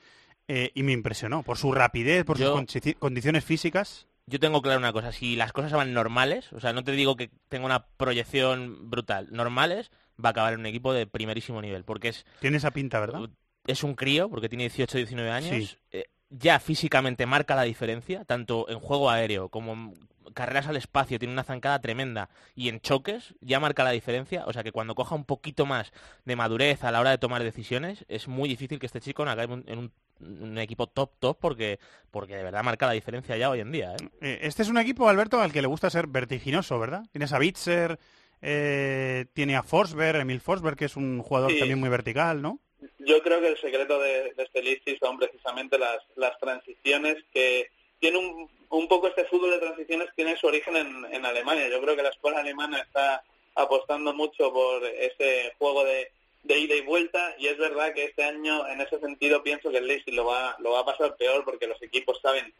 eh, 0.48 0.70
y 0.74 0.82
me 0.82 0.92
impresionó 0.92 1.42
por 1.42 1.56
su 1.56 1.72
rapidez, 1.72 2.24
por 2.24 2.38
Yo- 2.38 2.52
sus 2.52 2.60
condici- 2.60 2.96
condiciones 2.98 3.44
físicas. 3.44 4.06
Yo 4.32 4.40
tengo 4.40 4.62
claro 4.62 4.78
una 4.78 4.94
cosa, 4.94 5.12
si 5.12 5.36
las 5.36 5.52
cosas 5.52 5.72
van 5.72 5.92
normales, 5.92 6.50
o 6.54 6.58
sea, 6.60 6.72
no 6.72 6.82
te 6.82 6.92
digo 6.92 7.16
que 7.16 7.30
tenga 7.50 7.66
una 7.66 7.84
proyección 7.98 8.88
brutal, 8.88 9.28
normales, 9.30 9.90
va 10.18 10.30
a 10.30 10.32
acabar 10.32 10.54
en 10.54 10.60
un 10.60 10.66
equipo 10.66 10.94
de 10.94 11.06
primerísimo 11.06 11.60
nivel, 11.60 11.84
porque 11.84 12.08
es, 12.08 12.24
Tiene 12.40 12.56
esa 12.56 12.70
pinta, 12.70 12.98
¿verdad? 12.98 13.28
es 13.66 13.84
un 13.84 13.94
crío, 13.94 14.30
porque 14.30 14.48
tiene 14.48 14.64
18 14.64 14.96
19 14.96 15.30
años, 15.30 15.50
Sí. 15.68 15.76
eh, 15.90 16.06
ya 16.30 16.58
físicamente 16.60 17.26
marca 17.26 17.54
la 17.54 17.64
diferencia, 17.64 18.24
tanto 18.24 18.66
en 18.70 18.78
juego 18.80 19.10
aéreo 19.10 19.50
como 19.50 19.74
en 19.74 19.94
carreras 20.32 20.66
al 20.66 20.76
espacio, 20.76 21.18
tiene 21.18 21.32
una 21.34 21.44
zancada 21.44 21.80
tremenda, 21.80 22.28
y 22.54 22.68
en 22.68 22.80
choques 22.80 23.34
ya 23.40 23.60
marca 23.60 23.84
la 23.84 23.90
diferencia, 23.90 24.44
o 24.46 24.52
sea 24.52 24.62
que 24.62 24.72
cuando 24.72 24.94
coja 24.94 25.14
un 25.14 25.24
poquito 25.24 25.66
más 25.66 25.92
de 26.24 26.36
madurez 26.36 26.84
a 26.84 26.90
la 26.90 27.00
hora 27.00 27.10
de 27.10 27.18
tomar 27.18 27.42
decisiones, 27.42 28.04
es 28.08 28.28
muy 28.28 28.48
difícil 28.48 28.78
que 28.78 28.86
este 28.86 29.00
chico 29.00 29.22
acabe 29.22 29.44
en 29.44 29.50
un, 29.52 29.64
en 29.68 29.78
un- 29.78 29.92
un 30.20 30.58
equipo 30.58 30.86
top 30.86 31.10
top, 31.18 31.36
porque, 31.40 31.80
porque 32.12 32.36
de 32.36 32.44
verdad 32.44 32.62
marca 32.62 32.86
la 32.86 32.92
diferencia 32.92 33.36
ya 33.36 33.50
hoy 33.50 33.58
en 33.60 33.72
día, 33.72 33.92
¿eh? 33.94 34.08
Eh, 34.20 34.38
este 34.42 34.62
es 34.62 34.68
un 34.68 34.78
equipo, 34.78 35.08
Alberto, 35.08 35.40
al 35.40 35.52
que 35.52 35.62
le 35.62 35.66
gusta 35.66 35.90
ser 35.90 36.06
vertiginoso, 36.06 36.78
¿verdad? 36.78 37.02
Tienes 37.10 37.32
a 37.32 37.38
Bitzer, 37.40 37.98
eh, 38.40 39.26
tiene 39.34 39.56
a 39.56 39.62
Forsberg, 39.62 40.20
Emil 40.20 40.40
Forsberg, 40.40 40.76
que 40.76 40.84
es 40.86 40.96
un 40.96 41.22
jugador 41.22 41.50
Sí. 41.50 41.58
también 41.58 41.80
muy 41.80 41.88
vertical, 41.88 42.40
¿no? 42.42 42.60
Yo 42.98 43.20
creo 43.22 43.40
que 43.40 43.48
el 43.48 43.58
secreto 43.58 43.98
de, 44.00 44.32
de 44.36 44.42
este 44.44 44.62
Leipzig 44.62 44.98
son 45.00 45.16
precisamente 45.18 45.78
las, 45.78 45.98
las 46.16 46.38
transiciones 46.38 47.16
que 47.32 47.68
tiene 48.02 48.18
un, 48.18 48.50
un 48.70 48.88
poco 48.88 49.06
este 49.06 49.24
fútbol 49.26 49.52
de 49.52 49.60
transiciones 49.60 50.08
tiene 50.16 50.36
su 50.36 50.48
origen 50.48 50.76
en, 50.76 51.06
en 51.12 51.24
Alemania. 51.24 51.68
Yo 51.68 51.80
creo 51.80 51.94
que 51.94 52.02
la 52.02 52.08
escuela 52.08 52.40
alemana 52.40 52.80
está 52.80 53.22
apostando 53.54 54.12
mucho 54.12 54.52
por 54.52 54.84
ese 54.84 55.54
juego 55.56 55.84
de, 55.84 56.10
de 56.42 56.58
ida 56.58 56.74
y 56.74 56.80
vuelta 56.80 57.36
y 57.38 57.46
es 57.46 57.56
verdad 57.58 57.94
que 57.94 58.06
este 58.06 58.24
año 58.24 58.66
en 58.66 58.80
ese 58.80 58.98
sentido 58.98 59.44
pienso 59.44 59.70
que 59.70 59.78
el 59.78 59.86
Leipzig 59.86 60.14
lo 60.14 60.24
va, 60.24 60.56
lo 60.58 60.72
va 60.72 60.80
a 60.80 60.84
pasar 60.84 61.14
peor 61.16 61.44
porque 61.44 61.68
los 61.68 61.80
equipos 61.80 62.18
saben 62.20 62.52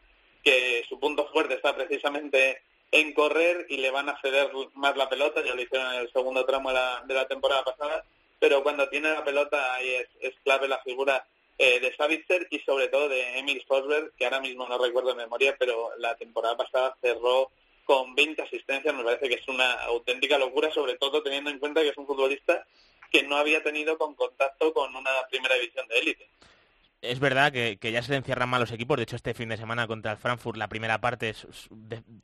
que 0.45 0.85
su 0.89 1.01
punto 1.01 1.27
fuerte 1.33 1.55
está 1.55 1.75
precisamente 1.75 2.63
en 2.93 3.13
correr 3.13 3.67
y 3.69 3.79
le 3.79 3.91
van 3.91 4.09
a 4.09 4.21
ceder 4.21 4.49
más 4.75 4.97
la 4.97 5.09
pelota, 5.09 5.43
ya 5.45 5.57
lo 5.57 5.63
hicieron 5.63 5.93
en 5.95 6.01
el 6.03 6.13
segundo 6.13 6.45
tramo 6.45 6.69
de 6.69 6.75
la, 6.77 7.03
de 7.05 7.15
la 7.15 7.27
temporada 7.27 7.65
pasada, 7.65 8.05
pero 8.39 8.63
cuando 8.63 8.89
tiene 8.89 9.11
la 9.11 9.25
pelota 9.25 9.75
ahí 9.75 9.89
es, 9.89 10.09
es 10.21 10.35
clave 10.45 10.69
la 10.69 10.79
figura 10.83 11.27
eh, 11.59 11.81
de 11.81 11.95
Savitzer 11.97 12.47
y 12.51 12.59
sobre 12.61 12.89
todo 12.89 13.09
de 13.09 13.39
Emil 13.39 13.63
Forsberg, 13.67 14.13
que 14.17 14.25
ahora 14.25 14.41
mismo 14.41 14.67
no 14.67 14.79
recuerdo 14.79 15.11
de 15.11 15.23
memoria, 15.23 15.57
pero 15.59 15.91
la 15.99 16.15
temporada 16.17 16.57
pasada 16.57 16.97
cerró 17.01 17.51
con 17.85 18.15
20 18.15 18.43
asistencias, 18.43 18.95
me 18.95 19.05
parece 19.05 19.29
que 19.29 19.35
es 19.35 19.49
una 19.49 19.73
auténtica 19.85 20.39
locura, 20.39 20.73
sobre 20.73 20.97
todo 20.97 21.23
teniendo 21.23 21.51
en 21.51 21.59
cuenta 21.59 21.83
que 21.83 21.89
es 21.89 21.99
un 21.99 22.07
futbolista 22.07 22.67
que 23.11 23.23
no 23.25 23.37
había 23.37 23.63
tenido 23.63 23.99
con 23.99 24.15
contacto 24.15 24.73
con 24.73 24.95
una 24.95 25.11
primera 25.31 25.55
división 25.57 25.87
de 25.89 25.99
élite 25.99 26.29
es 27.03 27.19
verdad 27.19 27.53
que, 27.53 27.77
ya 27.83 28.01
se 28.01 28.13
le 28.13 28.19
encierran 28.19 28.49
mal 28.49 28.61
los 28.61 28.71
equipos. 28.71 28.97
De 28.97 29.03
hecho, 29.03 29.17
este 29.17 29.35
fin 29.35 29.49
de 29.49 29.57
semana 29.57 29.89
contra 29.89 30.13
el 30.13 30.19
Frankfurt, 30.19 30.57
la 30.57 30.69
primera 30.69 31.01
parte 31.01 31.31
es 31.31 31.47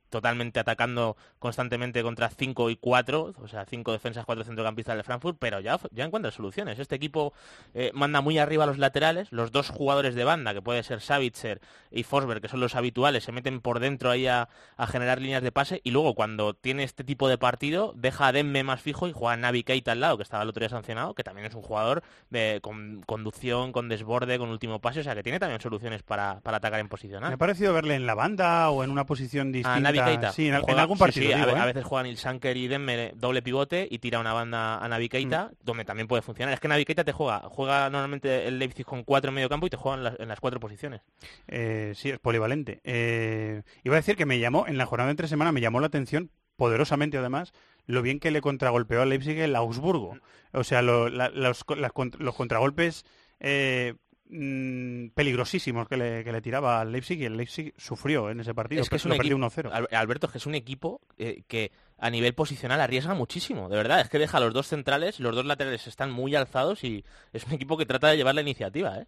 totalmente 0.09 0.61
atacando 0.61 1.17
constantemente 1.39 2.03
contra 2.03 2.29
5 2.29 2.71
y 2.71 2.77
4, 2.77 3.35
o 3.37 3.49
sea, 3.49 3.65
5 3.65 3.93
defensas, 3.93 4.25
4 4.25 4.45
centrocampistas 4.45 4.97
del 4.97 5.05
Frankfurt, 5.05 5.37
pero 5.39 5.61
ya, 5.61 5.79
ya 5.91 6.05
encuentra 6.05 6.31
soluciones. 6.31 6.79
Este 6.79 6.97
equipo 6.97 7.33
eh, 7.75 7.91
manda 7.95 8.21
muy 8.21 8.39
arriba 8.39 8.65
a 8.65 8.67
los 8.67 8.79
laterales, 8.79 9.31
los 9.31 9.53
dos 9.53 9.71
jugadores 9.71 10.15
de 10.15 10.25
banda, 10.25 10.55
que 10.55 10.63
puede 10.63 10.83
ser 10.83 11.01
Savitzer 11.01 11.61
y 11.91 12.03
Forsberg, 12.03 12.41
que 12.41 12.49
son 12.49 12.61
los 12.61 12.75
habituales, 12.75 13.25
se 13.25 13.33
meten 13.33 13.61
por 13.61 13.81
dentro 13.81 14.11
ahí 14.11 14.27
a, 14.27 14.49
generar 14.89 15.21
líneas 15.21 15.43
de 15.43 15.53
pase, 15.53 15.81
y 15.85 15.91
luego 15.91 16.15
cuando 16.15 16.55
tiene 16.55 16.83
este 16.83 17.05
tipo 17.05 17.29
de 17.29 17.37
partido, 17.37 17.93
deja 17.97 18.29
a 18.29 18.33
Demme 18.33 18.63
más 18.63 18.81
fijo 18.81 19.07
y 19.09 19.13
juega 19.13 19.35
a 19.35 19.37
Navi 19.37 19.65
Keita 19.65 19.93
al 19.93 20.01
lado, 20.01 20.17
que 20.17 20.23
estaba 20.23 20.43
el 20.43 20.49
otro 20.49 20.61
día 20.61 20.69
sancionado, 20.69 21.15
que 21.15 21.25
también 21.25 21.47
es 21.47 21.55
un 21.55 21.63
jugador 21.63 22.03
de, 22.31 22.61
con 22.63 23.03
conducción, 23.03 23.73
con 23.73 23.89
desborde, 23.89 24.39
con 24.39 24.49
último 24.49 24.81
pase, 24.81 25.01
o 25.01 25.03
sea 25.03 25.15
que 25.15 25.23
tiene 25.23 25.39
también 25.39 25.61
soluciones 25.61 26.03
para, 26.03 26.41
atacar 26.43 26.81
en 26.81 26.89
posicional. 26.89 27.29
Me 27.29 27.35
ha 27.35 27.39
parecido 27.39 27.75
verle 27.75 27.95
en 27.95 28.07
la 28.07 28.15
banda 28.15 28.71
o 28.71 28.83
en 28.85 28.91
una 28.91 29.05
posición 29.05 29.53
distinta. 29.53 29.93
A 30.01 30.33
Sí, 30.33 30.49
en, 30.49 30.55
algún 30.55 30.99
partido. 30.99 31.35
a, 31.35 31.63
¿eh? 31.63 31.67
veces 31.67 31.85
juegan 31.85 32.07
Il 32.07 32.17
Sanker 32.17 32.57
y 32.57 32.69
Demme 32.69 33.13
doble 33.15 33.43
pivote 33.43 33.87
y 33.91 33.99
tira 33.99 34.19
una 34.19 34.33
banda 34.33 34.79
a 34.79 34.89
Navi 34.89 35.09
Keita, 35.09 35.51
mm. 35.53 35.65
donde 35.65 35.85
también 35.85 36.09
puede 36.09 36.23
funcionar. 36.23 36.55
Es 36.55 36.61
que 36.61 36.69
Navi 36.69 36.85
Keita 36.85 37.05
te 37.05 37.13
juega, 37.13 37.41
juega 37.49 37.91
normalmente 37.91 38.47
el 38.47 38.59
Leipzig 38.59 38.85
con 38.85 39.05
cuatro 39.05 39.29
en 39.29 39.35
medio 39.37 39.49
campo 39.49 39.67
y 39.67 39.71
te 39.71 39.77
juega 39.77 40.15
en 40.19 40.29
las, 40.29 40.41
cuatro 40.41 40.61
posiciones. 40.61 41.01
Eh, 41.47 41.93
sí, 41.95 42.11
es 42.11 42.19
polivalente. 42.19 42.81
Eh, 42.85 43.63
iba 43.85 43.97
a 43.97 44.01
decir 44.01 44.17
que 44.17 44.27
me 44.27 44.39
llamó, 44.39 44.67
en 44.67 44.79
la 44.79 44.87
jornada 44.87 45.09
de 45.09 45.13
entre 45.13 45.29
semana 45.29 45.53
me 45.53 45.61
llamó 45.61 45.81
la 45.81 45.87
atención 45.87 46.31
poderosamente 46.57 47.17
además 47.17 47.53
lo 47.87 48.03
bien 48.03 48.21
que 48.21 48.31
le 48.31 48.43
contragolpeó 48.43 49.01
al 49.01 49.09
Leipzig 49.09 49.39
el 49.39 49.57
Augsburgo. 49.57 50.19
O 50.53 50.65
sea, 50.65 50.83
los, 50.83 51.11
los, 51.11 52.35
contragolpes 52.35 53.05
eh, 53.41 53.95
Mm, 54.31 55.09
peligrosísimos 55.15 55.89
que 55.89 55.97
le, 55.97 56.23
que 56.23 56.33
le, 56.33 56.43
tiraba 56.43 56.83
al 56.83 56.93
Leipzig 56.93 57.19
y 57.19 57.25
el 57.25 57.37
Leipzig 57.39 57.73
sufrió 57.79 58.29
en 58.29 58.41
ese 58.41 58.53
partido. 58.55 58.83
Es 58.83 58.91
que 58.91 58.97
es 58.97 59.05
un 59.07 59.15
equipo, 59.15 59.37
1-0. 59.37 59.89
Alberto, 59.91 60.29
que 60.29 60.37
es 60.37 60.45
un 60.45 60.55
equipo 60.55 61.01
eh, 61.17 61.45
que 61.49 61.73
a 61.97 62.11
nivel 62.11 62.35
posicional 62.35 62.79
arriesga 62.81 63.15
muchísimo, 63.15 63.71
de 63.71 63.77
verdad. 63.77 64.01
Es 64.01 64.11
que 64.11 64.19
deja 64.19 64.37
a 64.37 64.41
los 64.41 64.53
dos 64.53 64.67
centrales, 64.67 65.19
los 65.19 65.35
dos 65.35 65.47
laterales 65.47 65.87
están 65.87 66.11
muy 66.11 66.35
alzados 66.35 66.85
y 66.85 67.05
es 67.33 67.45
un 67.47 67.55
equipo 67.55 67.79
que 67.79 67.87
trata 67.87 68.09
de 68.09 68.19
llevar 68.19 68.35
la 68.35 68.43
iniciativa, 68.43 68.99
¿eh? 68.99 69.07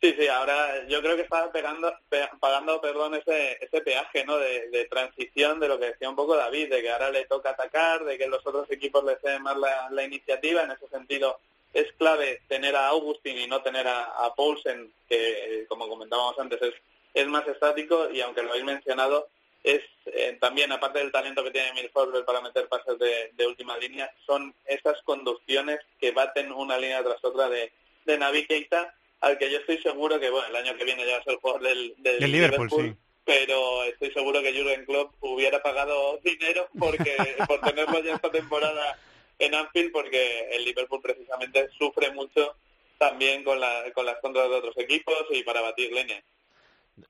Sí, 0.00 0.14
sí, 0.18 0.28
ahora 0.28 0.86
yo 0.88 1.02
creo 1.02 1.14
que 1.14 1.22
está 1.22 1.52
pegando, 1.52 1.92
pagando 2.40 2.80
perdón, 2.80 3.16
ese, 3.16 3.58
ese 3.60 3.82
peaje 3.82 4.24
¿no? 4.24 4.38
De, 4.38 4.86
transición 4.88 5.60
de 5.60 5.68
lo 5.68 5.78
que 5.78 5.86
decía 5.86 6.08
un 6.08 6.16
poco 6.16 6.36
David, 6.36 6.70
de 6.70 6.80
que 6.80 6.90
ahora 6.90 7.10
le 7.10 7.26
toca 7.26 7.50
atacar, 7.50 8.04
de 8.04 8.16
que 8.16 8.26
los 8.26 8.46
otros 8.46 8.70
equipos 8.70 9.04
le 9.04 9.18
ceden 9.18 9.42
más 9.42 9.58
la, 9.58 9.90
la 9.90 10.02
iniciativa. 10.02 10.62
En 10.62 10.70
ese 10.70 10.88
sentido, 10.88 11.38
es 11.72 11.92
clave 11.98 12.42
tener 12.48 12.74
a 12.76 12.88
Augustin 12.88 13.38
y 13.38 13.46
no 13.46 13.62
tener 13.62 13.86
a, 13.86 14.04
a 14.24 14.34
Paulsen, 14.34 14.92
que 15.08 15.66
como 15.68 15.88
comentábamos 15.88 16.38
antes 16.38 16.60
es, 16.62 16.74
es 17.14 17.26
más 17.26 17.46
estático 17.46 18.10
y 18.10 18.20
aunque 18.20 18.42
lo 18.42 18.50
habéis 18.50 18.64
mencionado, 18.64 19.28
es 19.62 19.82
eh, 20.06 20.36
también, 20.40 20.72
aparte 20.72 21.00
del 21.00 21.12
talento 21.12 21.44
que 21.44 21.50
tiene 21.50 21.68
Emil 21.68 21.90
Forsberg 21.90 22.24
para 22.24 22.40
meter 22.40 22.68
pases 22.68 22.98
de, 22.98 23.46
última 23.46 23.76
línea, 23.78 24.10
son 24.26 24.54
esas 24.64 25.00
conducciones 25.02 25.80
que 26.00 26.12
baten 26.12 26.52
una 26.52 26.78
línea 26.78 27.02
tras 27.02 27.22
otra 27.24 27.48
de, 27.48 27.72
de 28.06 28.18
Navi 28.18 28.46
Keita, 28.46 28.94
al 29.20 29.38
que 29.38 29.50
yo 29.50 29.58
estoy 29.58 29.78
seguro 29.78 30.18
que, 30.18 30.30
bueno, 30.30 30.48
el 30.48 30.56
año 30.56 30.76
que 30.76 30.84
viene 30.84 31.04
ya 31.04 31.14
va 31.14 31.18
a 31.18 31.24
ser 31.24 31.34
el 31.34 31.40
jugador 31.40 31.62
del, 31.62 31.94
del, 31.98 32.32
Liverpool, 32.32 32.96
pero 33.24 33.84
estoy 33.84 34.10
seguro 34.12 34.40
que 34.40 34.54
Jurgen 34.54 34.86
Klopp 34.86 35.12
hubiera 35.20 35.62
pagado 35.62 36.18
dinero 36.24 36.68
porque 36.78 37.14
por 37.48 37.60
tenerlo 37.60 38.02
ya 38.02 38.14
esta 38.14 38.30
temporada 38.30 38.98
en 39.40 39.54
Anfield 39.54 39.90
porque 39.92 40.48
el 40.52 40.64
Liverpool 40.64 41.00
precisamente 41.02 41.68
sufre 41.78 42.12
mucho 42.12 42.54
también 42.98 43.42
con, 43.42 43.58
la, 43.58 43.84
con 43.94 44.06
las 44.06 44.18
contras 44.20 44.48
de 44.48 44.56
otros 44.56 44.76
equipos 44.78 45.16
y 45.30 45.42
para 45.42 45.62
batir 45.62 45.90
línea. 45.92 46.22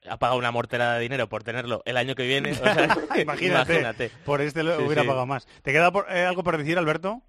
Ha 0.09 0.19
pagado 0.19 0.39
una 0.39 0.53
mortera 0.53 0.95
de 0.95 1.01
dinero 1.01 1.29
por 1.29 1.43
tenerlo 1.43 1.83
el 1.85 1.97
año 1.97 2.15
que 2.15 2.23
viene. 2.23 2.53
imagínate, 3.17 4.11
Por 4.25 4.41
este 4.41 4.63
lo 4.63 4.85
hubiera 4.85 5.03
pagado 5.03 5.27
más. 5.27 5.47
¿Te 5.63 5.73
queda 5.73 5.93
eh, 6.11 6.23
algo 6.23 6.45
por 6.45 6.57
decir, 6.57 6.79
Alberto? 6.79 7.23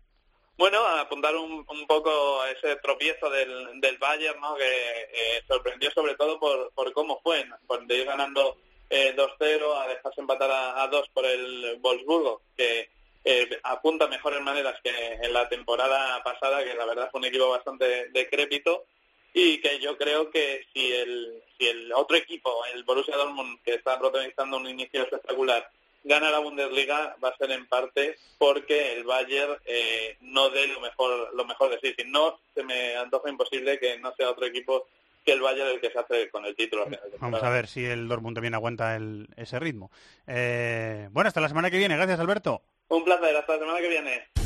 Bueno, 0.57 0.85
apuntar 0.85 1.35
un, 1.35 1.65
un 1.67 1.87
poco 1.87 2.41
a 2.41 2.51
ese 2.51 2.75
tropiezo 2.75 3.31
del, 3.31 3.81
del 3.81 3.97
Bayern, 3.97 4.39
¿no? 4.39 4.53
que 4.55 4.63
eh, 4.63 5.43
sorprendió 5.47 5.89
sobre 5.91 6.13
todo 6.15 6.39
por, 6.39 6.71
por 6.73 6.93
cómo 6.93 7.19
fue, 7.23 7.43
por 7.65 7.83
ir 7.91 8.05
ganando 8.05 8.57
eh, 8.91 9.15
2-0 9.15 9.83
a 9.83 9.87
dejarse 9.87 10.21
empatar 10.21 10.51
a, 10.51 10.83
a 10.83 10.87
2 10.87 11.09
por 11.15 11.25
el 11.25 11.79
Wolfsburgo, 11.81 12.43
que 12.55 12.91
eh, 13.23 13.59
apunta 13.63 14.07
mejores 14.07 14.41
maneras 14.41 14.79
que 14.83 14.91
en 15.21 15.33
la 15.33 15.47
temporada 15.47 16.21
pasada, 16.23 16.63
que 16.63 16.73
la 16.73 16.85
verdad 16.85 17.09
fue 17.11 17.19
un 17.19 17.25
equipo 17.25 17.49
bastante 17.49 18.09
decrépito 18.09 18.85
y 19.33 19.59
que 19.59 19.79
yo 19.79 19.97
creo 19.97 20.29
que 20.29 20.65
si 20.73 20.91
el, 20.91 21.43
si 21.57 21.67
el 21.67 21.93
otro 21.93 22.17
equipo, 22.17 22.51
el 22.73 22.83
Borussia 22.83 23.15
Dortmund, 23.15 23.61
que 23.63 23.75
está 23.75 23.97
protagonizando 23.99 24.57
un 24.57 24.67
inicio 24.67 25.03
espectacular, 25.03 25.69
gana 26.03 26.31
la 26.31 26.39
Bundesliga, 26.39 27.15
va 27.23 27.29
a 27.29 27.37
ser 27.37 27.51
en 27.51 27.67
parte 27.67 28.17
porque 28.37 28.93
el 28.93 29.03
Bayern 29.03 29.57
eh, 29.65 30.17
no 30.21 30.49
dé 30.49 30.67
lo 30.67 30.81
mejor, 30.81 31.33
lo 31.33 31.45
mejor 31.45 31.69
de 31.69 31.79
sí. 31.79 31.93
Si 31.97 32.09
no, 32.09 32.39
se 32.55 32.63
me 32.63 32.95
antoja 32.95 33.29
imposible 33.29 33.79
que 33.79 33.97
no 33.99 34.13
sea 34.15 34.31
otro 34.31 34.45
equipo 34.45 34.87
que 35.23 35.33
el 35.33 35.41
Bayern 35.41 35.69
el 35.69 35.79
que 35.79 35.91
se 35.91 35.99
hace 35.99 36.29
con 36.29 36.45
el 36.45 36.55
título. 36.55 36.87
Vamos 37.19 37.43
a 37.43 37.49
ver 37.49 37.67
si 37.67 37.85
el 37.85 38.07
Dortmund 38.07 38.35
también 38.35 38.55
aguanta 38.55 38.99
ese 39.35 39.59
ritmo. 39.59 39.91
Eh, 40.25 41.07
bueno, 41.11 41.27
hasta 41.27 41.41
la 41.41 41.49
semana 41.49 41.69
que 41.69 41.77
viene. 41.77 41.95
Gracias, 41.95 42.19
Alberto. 42.19 42.63
Un 42.91 43.05
placer, 43.05 43.33
hasta 43.37 43.53
la 43.53 43.59
semana 43.59 43.79
que 43.79 43.87
viene. 43.87 44.40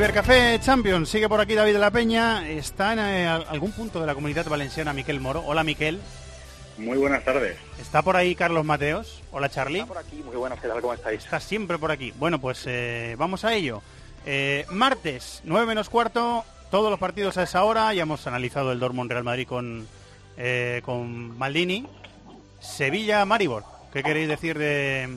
Cibercafé 0.00 0.58
Champions, 0.60 1.10
sigue 1.10 1.28
por 1.28 1.40
aquí 1.40 1.52
David 1.52 1.74
de 1.74 1.78
la 1.78 1.90
Peña. 1.90 2.48
Está 2.48 2.94
en 2.94 3.00
eh, 3.00 3.28
algún 3.28 3.70
punto 3.70 4.00
de 4.00 4.06
la 4.06 4.14
comunidad 4.14 4.46
valenciana 4.46 4.94
Miquel 4.94 5.20
Moro. 5.20 5.42
Hola 5.44 5.62
Miquel. 5.62 6.00
Muy 6.78 6.96
buenas 6.96 7.22
tardes. 7.22 7.58
¿Está 7.78 8.00
por 8.00 8.16
ahí 8.16 8.34
Carlos 8.34 8.64
Mateos? 8.64 9.22
Hola 9.30 9.50
Charlie. 9.50 9.80
Está 9.80 9.92
por 9.92 10.02
aquí, 10.02 10.22
muy 10.24 10.36
buenas, 10.36 10.58
¿qué 10.58 10.68
tal? 10.68 10.80
¿Cómo 10.80 10.94
estáis? 10.94 11.22
Está 11.22 11.38
siempre 11.38 11.76
por 11.76 11.90
aquí. 11.90 12.14
Bueno, 12.16 12.40
pues 12.40 12.62
eh, 12.64 13.14
vamos 13.18 13.44
a 13.44 13.52
ello. 13.52 13.82
Eh, 14.24 14.64
martes, 14.70 15.42
9 15.44 15.66
menos 15.66 15.90
cuarto, 15.90 16.46
todos 16.70 16.88
los 16.88 16.98
partidos 16.98 17.36
a 17.36 17.42
esa 17.42 17.62
hora. 17.64 17.92
Ya 17.92 18.04
hemos 18.04 18.26
analizado 18.26 18.72
el 18.72 18.80
Dortmund 18.80 19.10
Real 19.10 19.24
Madrid 19.24 19.46
con, 19.46 19.86
con 20.82 21.36
Maldini. 21.36 21.86
Sevilla-Maribor. 22.60 23.64
¿Qué 23.92 24.02
queréis 24.02 24.28
decir 24.28 24.56
de, 24.56 25.10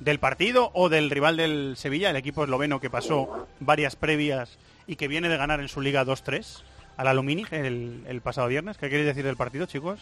del 0.00 0.18
partido 0.18 0.70
o 0.74 0.88
del 0.88 1.10
rival 1.10 1.36
del 1.36 1.74
Sevilla, 1.76 2.10
el 2.10 2.16
equipo 2.16 2.44
esloveno 2.44 2.80
que 2.80 2.90
pasó 2.90 3.48
varias 3.60 3.96
previas 3.96 4.58
y 4.86 4.96
que 4.96 5.08
viene 5.08 5.28
de 5.28 5.36
ganar 5.36 5.60
en 5.60 5.68
su 5.68 5.80
liga 5.80 6.04
2-3 6.04 6.62
al 6.96 7.06
Alumini 7.06 7.44
el, 7.50 8.04
el, 8.06 8.20
pasado 8.20 8.48
viernes. 8.48 8.76
¿Qué 8.76 8.90
queréis 8.90 9.06
decir 9.06 9.24
del 9.24 9.36
partido, 9.36 9.66
chicos? 9.66 10.00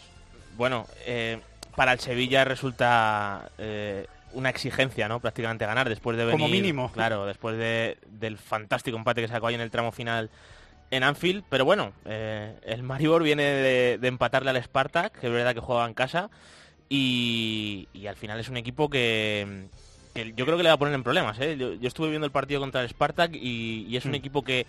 Bueno, 0.57 0.87
eh, 1.05 1.39
para 1.75 1.93
el 1.93 1.99
Sevilla 1.99 2.43
resulta 2.43 3.51
eh, 3.59 4.07
una 4.33 4.49
exigencia, 4.49 5.07
¿no? 5.07 5.19
Prácticamente 5.19 5.65
ganar 5.65 5.89
después 5.89 6.17
de 6.17 6.25
venir... 6.25 6.39
Como 6.39 6.51
mínimo. 6.51 6.91
Claro, 6.91 7.25
después 7.25 7.57
de, 7.57 7.97
del 8.07 8.37
fantástico 8.37 8.97
empate 8.97 9.21
que 9.21 9.27
sacó 9.27 9.47
ahí 9.47 9.55
en 9.55 9.61
el 9.61 9.69
tramo 9.69 9.91
final 9.91 10.31
en 10.89 11.03
Anfield. 11.03 11.43
Pero 11.49 11.65
bueno, 11.65 11.93
eh, 12.05 12.55
el 12.63 12.81
Maribor 12.81 13.21
viene 13.21 13.43
de, 13.43 13.97
de, 13.99 14.07
empatarle 14.07 14.49
al 14.49 14.63
Spartak, 14.63 15.19
que 15.19 15.27
es 15.27 15.33
verdad 15.33 15.53
que 15.53 15.59
juega 15.59 15.85
en 15.85 15.93
casa. 15.93 16.31
Y, 16.89 17.89
y 17.93 18.07
al 18.07 18.15
final 18.15 18.39
es 18.39 18.49
un 18.49 18.57
equipo 18.57 18.89
que 18.89 19.67
yo 20.35 20.45
creo 20.45 20.57
que 20.57 20.63
le 20.63 20.69
va 20.69 20.75
a 20.75 20.79
poner 20.79 20.93
en 20.93 21.03
problemas. 21.03 21.39
¿eh? 21.39 21.57
Yo, 21.57 21.87
estuve 21.87 22.09
viendo 22.09 22.25
el 22.25 22.31
partido 22.31 22.59
contra 22.59 22.81
el 22.81 22.89
Spartak 22.89 23.33
y, 23.33 23.95
es 23.95 24.05
un 24.05 24.11
mm. 24.11 24.15
equipo 24.15 24.43
que 24.43 24.65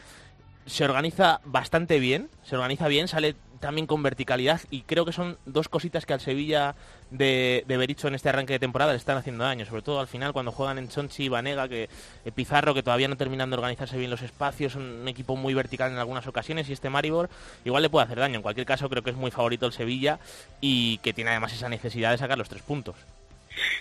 se 0.66 0.84
organiza 0.84 1.40
bastante 1.44 1.98
bien, 1.98 2.28
se 2.42 2.56
organiza 2.56 2.88
bien, 2.88 3.08
sale 3.08 3.34
también 3.58 3.86
con 3.86 4.02
verticalidad 4.02 4.60
y 4.70 4.82
creo 4.82 5.04
que 5.04 5.12
son 5.12 5.38
dos 5.46 5.68
cositas 5.68 6.06
que 6.06 6.12
al 6.12 6.20
Sevilla 6.20 6.74
de, 7.10 7.64
de 7.66 7.76
Bericho 7.76 8.06
en 8.06 8.14
este 8.14 8.28
arranque 8.28 8.52
de 8.52 8.58
temporada 8.58 8.92
le 8.92 8.98
están 8.98 9.16
haciendo 9.16 9.44
daño, 9.44 9.64
sobre 9.64 9.82
todo 9.82 9.98
al 9.98 10.06
final 10.06 10.32
cuando 10.32 10.52
juegan 10.52 10.78
en 10.78 10.88
Chonchi 10.88 11.24
y 11.24 11.28
Vanega, 11.28 11.68
que 11.68 11.88
eh, 12.24 12.32
Pizarro 12.32 12.74
que 12.74 12.82
todavía 12.82 13.08
no 13.08 13.16
terminan 13.16 13.50
de 13.50 13.56
organizarse 13.56 13.98
bien 13.98 14.10
los 14.10 14.22
espacios, 14.22 14.76
un 14.76 15.08
equipo 15.08 15.36
muy 15.36 15.54
vertical 15.54 15.90
en 15.90 15.98
algunas 15.98 16.26
ocasiones 16.26 16.68
y 16.68 16.72
este 16.72 16.90
Maribor 16.90 17.28
igual 17.64 17.82
le 17.82 17.90
puede 17.90 18.04
hacer 18.04 18.18
daño. 18.18 18.36
En 18.36 18.42
cualquier 18.42 18.66
caso 18.66 18.88
creo 18.88 19.02
que 19.02 19.10
es 19.10 19.16
muy 19.16 19.30
favorito 19.30 19.66
el 19.66 19.72
Sevilla 19.72 20.18
y 20.60 20.98
que 20.98 21.12
tiene 21.12 21.30
además 21.30 21.52
esa 21.52 21.68
necesidad 21.68 22.12
de 22.12 22.18
sacar 22.18 22.38
los 22.38 22.48
tres 22.48 22.62
puntos. 22.62 22.96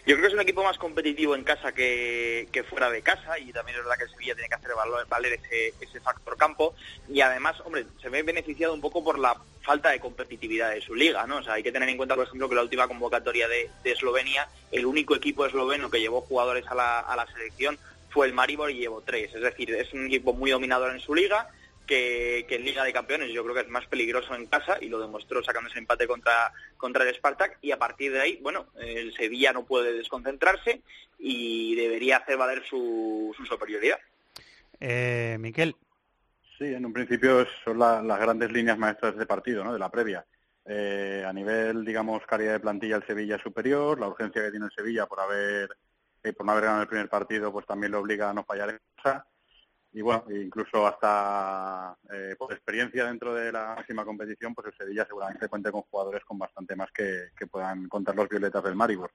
Yo 0.05 0.15
creo 0.15 0.22
que 0.22 0.28
es 0.28 0.34
un 0.34 0.41
equipo 0.41 0.63
más 0.63 0.78
competitivo 0.78 1.36
en 1.36 1.43
casa 1.43 1.72
que, 1.72 2.47
fuera 2.70 2.89
de 2.89 3.01
casa 3.01 3.38
y 3.39 3.51
también 3.51 3.78
es 3.78 3.84
verdad 3.84 3.97
que 3.97 4.11
Sevilla 4.11 4.34
tiene 4.34 4.49
que 4.49 4.55
hacer 4.55 4.72
valer 5.09 5.34
ese, 5.34 5.74
ese 5.80 5.99
factor 5.99 6.38
campo 6.38 6.76
y 7.09 7.22
además, 7.22 7.59
hombre, 7.65 7.86
se 8.01 8.09
ve 8.09 8.24
beneficiado 8.24 8.74
un 8.74 8.82
poco 8.82 9.03
por 9.03 9.20
la 9.20 9.36
falta 9.61 9.89
de 9.89 9.99
competitividad 9.99 10.72
de 10.72 10.82
su 10.82 10.95
liga, 10.95 11.28
¿no? 11.28 11.38
O 11.38 11.43
sea, 11.43 11.53
hay 11.53 11.63
que 11.63 11.72
tener 11.72 11.89
en 11.89 11.97
cuenta, 11.97 12.15
por 12.15 12.26
ejemplo, 12.26 12.47
que 12.47 12.55
la 12.55 12.63
última 12.63 12.88
convocatoria 12.88 13.47
de, 13.49 13.70
de 13.84 13.91
Eslovenia, 13.91 14.47
el 14.72 14.86
único 14.86 15.15
equipo 15.15 15.45
esloveno 15.45 15.89
que 15.89 15.99
llevó 15.99 16.22
jugadores 16.22 16.65
a 16.68 16.76
la, 16.76 16.99
a 16.99 17.15
la 17.15 17.28
selección 17.28 17.78
fue 18.09 18.28
el 18.28 18.34
Maribor 18.34 18.72
y 18.72 18.78
llevó 18.78 19.01
tres. 19.01 19.36
Es 19.36 19.41
decir, 19.41 19.74
es 19.76 19.93
un 19.93 20.07
equipo 20.07 20.34
muy 20.34 20.51
dominador 20.51 20.93
en 20.93 21.01
su 21.01 21.13
liga, 21.13 21.49
que, 21.88 22.46
que, 22.48 22.56
en 22.56 22.66
Liga 22.66 22.84
de 22.84 22.94
Campeones 22.94 23.32
yo 23.32 23.44
creo 23.44 23.56
que 23.56 23.62
es 23.62 23.70
más 23.70 23.88
peligroso 23.88 24.36
en 24.36 24.46
casa 24.46 24.78
y 24.80 24.90
lo 24.90 25.00
demostró 25.00 25.44
sacando 25.44 25.70
ese 25.70 25.80
empate 25.80 26.06
contra, 26.06 26.54
contra 26.78 27.04
el 27.04 27.16
Spartak 27.16 27.58
y 27.62 27.72
a 27.72 27.80
partir 27.80 28.12
de 28.12 28.22
ahí, 28.22 28.40
bueno, 28.42 28.68
el 28.76 29.14
Sevilla 29.16 29.54
no 29.54 29.66
puede 29.66 29.94
desconcentrarse 29.94 30.82
y 31.18 31.76
debería 31.76 32.18
hacer 32.18 32.38
valer 32.38 32.64
su, 32.66 33.34
su 33.36 33.46
superioridad. 33.46 33.98
Eh, 34.80 35.38
Miquel. 35.40 35.76
Sí, 36.58 36.66
en 36.66 36.86
un 36.86 36.94
principio 36.94 37.46
son 37.64 37.80
la, 37.80 38.02
las 38.02 38.20
grandes 38.20 38.52
líneas 38.52 38.78
maestras 38.78 39.16
de 39.16 39.26
partido, 39.26 39.64
¿no? 39.64 39.74
de 39.74 39.80
la 39.80 39.90
previa. 39.90 40.26
Eh, 40.66 41.24
a 41.26 41.32
nivel, 41.32 41.86
digamos, 41.86 42.26
calidad 42.26 42.54
de 42.54 42.60
plantilla 42.60 42.98
el 42.98 43.08
Sevilla 43.08 43.38
es 43.38 43.42
superior, 43.42 44.00
la 44.00 44.08
urgencia 44.08 44.44
que 44.44 44.52
tiene 44.52 44.66
el 44.66 44.72
Sevilla 44.72 45.06
por 45.06 45.20
haber 45.22 45.70
eh, 46.24 46.34
por 46.34 46.46
no 46.46 46.52
haber 46.52 46.66
ganado 46.66 46.82
el 46.82 46.90
primer 46.90 47.10
partido 47.10 47.52
pues 47.52 47.66
también 47.66 47.92
le 47.92 47.98
obliga 47.98 48.30
a 48.30 48.34
no 48.34 48.44
fallar 48.44 48.72
en 48.72 48.80
casa 48.96 49.26
y 49.98 50.02
bueno, 50.02 50.26
incluso 50.30 50.86
hasta 50.86 51.98
eh, 52.14 52.36
por 52.38 52.54
experiencia 52.54 53.06
dentro 53.06 53.34
de 53.34 53.52
la 53.52 53.74
máxima 53.78 54.06
competición, 54.06 54.54
pues 54.54 54.68
el 54.68 54.78
Sevilla 54.78 55.08
seguramente 55.08 55.48
cuente 55.48 55.72
con 55.72 55.82
jugadores 55.82 56.24
con 56.24 56.38
bastante 56.38 56.76
más 56.76 56.91
que, 56.91 57.30
que 57.36 57.48
puedan 57.48 57.89
contar 57.89 58.16
los 58.16 58.30
violetas 58.30 58.64
del 58.64 58.76
Maribor. 58.76 59.10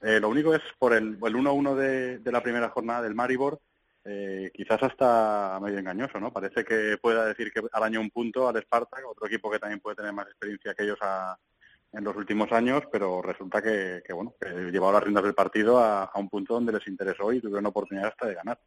Eh, 0.00 0.20
lo 0.20 0.28
único 0.28 0.54
es 0.54 0.62
por 0.78 0.92
el 0.92 1.18
1-1 1.18 1.74
de, 1.74 2.18
de, 2.20 2.32
la 2.32 2.44
primera 2.44 2.68
jornada 2.68 3.02
del 3.02 3.16
Maribor, 3.16 3.60
eh, 4.04 4.52
quizás 4.54 4.80
hasta 4.84 5.58
medio 5.60 5.80
engañoso, 5.80 6.20
¿no? 6.20 6.32
Parece 6.32 6.64
que 6.64 6.96
pueda 7.02 7.26
decir 7.26 7.52
que 7.52 7.62
al 7.72 7.82
año 7.82 8.00
un 8.00 8.10
punto 8.10 8.48
al 8.48 8.62
Spartak, 8.62 9.04
otro 9.08 9.26
equipo 9.26 9.50
que 9.50 9.58
también 9.58 9.80
puede 9.80 9.96
tener 9.96 10.12
más 10.12 10.28
experiencia 10.28 10.74
que 10.74 10.84
ellos 10.84 10.98
a, 11.00 11.36
en 11.92 12.04
los 12.04 12.16
últimos 12.16 12.52
años, 12.52 12.82
pero 12.90 13.20
resulta 13.20 13.60
que, 13.60 14.02
que 14.06 14.12
bueno, 14.12 14.34
que 14.40 14.48
llevaba 14.70 14.94
las 14.94 15.02
riendas 15.02 15.24
del 15.24 15.34
partido 15.34 15.78
a, 15.78 16.04
a, 16.04 16.18
un 16.18 16.28
punto 16.28 16.54
donde 16.54 16.72
les 16.72 16.86
interesó 16.86 17.32
y 17.32 17.40
tuvieron 17.40 17.66
oportunidad 17.66 18.08
hasta 18.08 18.26
de 18.26 18.34
ganar. 18.34 18.60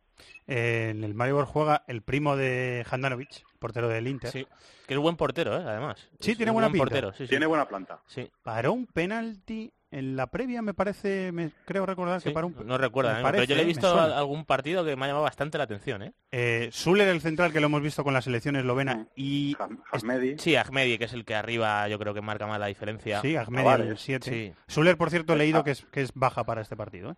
Eh, 0.47 0.89
en 0.91 1.03
el 1.03 1.13
Maribor 1.13 1.45
juega 1.45 1.83
el 1.87 2.01
primo 2.01 2.35
de 2.35 2.85
Handanovic, 2.89 3.43
portero 3.59 3.87
del 3.87 4.07
Inter. 4.07 4.29
Sí, 4.29 4.45
que 4.85 4.93
es 4.93 4.99
buen 4.99 5.15
portero, 5.15 5.55
¿eh? 5.57 5.63
además. 5.65 6.09
Sí, 6.19 6.31
es 6.31 6.37
tiene 6.37 6.51
buena 6.51 6.67
buen 6.67 6.73
pinta. 6.73 6.85
portero. 6.85 7.13
Sí, 7.13 7.23
sí. 7.23 7.29
Tiene 7.29 7.45
buena 7.45 7.67
planta. 7.67 8.01
Sí. 8.07 8.29
Paró 8.43 8.73
un 8.73 8.87
penalti 8.87 9.71
en 9.93 10.15
la 10.15 10.27
previa, 10.27 10.61
me 10.61 10.73
parece, 10.73 11.31
me 11.31 11.51
creo 11.65 11.85
recordar 11.85 12.19
Sí, 12.21 12.29
que 12.29 12.33
paró 12.33 12.47
un 12.47 12.55
No 12.65 12.77
recuerda, 12.77 13.13
me 13.13 13.19
¿eh? 13.19 13.23
parece, 13.23 13.41
pero 13.43 13.49
yo 13.49 13.55
le 13.55 13.61
he 13.61 13.65
visto 13.65 13.99
algún 13.99 14.45
partido 14.45 14.83
que 14.83 14.95
me 14.95 15.05
ha 15.05 15.07
llamado 15.07 15.23
bastante 15.23 15.57
la 15.57 15.65
atención. 15.65 16.01
¿eh? 16.03 16.13
Eh, 16.31 16.69
Zuller, 16.71 17.07
el 17.07 17.21
central, 17.21 17.53
que 17.53 17.59
lo 17.59 17.67
hemos 17.67 17.81
visto 17.81 18.03
con 18.03 18.13
la 18.13 18.21
selección 18.21 18.55
eslovena, 18.55 19.07
y... 19.15 19.55
Ahmedi. 19.91 20.37
Sí, 20.39 20.55
Ahmedi, 20.55 20.97
que 20.97 21.05
es 21.05 21.13
el 21.13 21.25
que 21.25 21.35
arriba 21.35 21.87
yo 21.87 21.99
creo 21.99 22.13
que 22.13 22.21
marca 22.21 22.47
más 22.47 22.59
la 22.59 22.67
diferencia. 22.67 23.21
Sí, 23.21 23.35
Ahmedi, 23.35 23.63
Tavares. 23.63 23.87
el 23.87 23.97
7. 23.97 24.29
Sí. 24.29 24.53
Zuller, 24.69 24.97
por 24.97 25.09
cierto, 25.09 25.33
he 25.33 25.35
Eh, 25.35 25.39
leído 25.39 25.59
ah. 25.59 25.63
que 25.63 25.71
es, 25.71 25.85
que 25.91 26.01
es 26.01 26.11
baja 26.13 26.43
para 26.43 26.61
este 26.61 26.75
partido. 26.75 27.11
¿eh? 27.11 27.15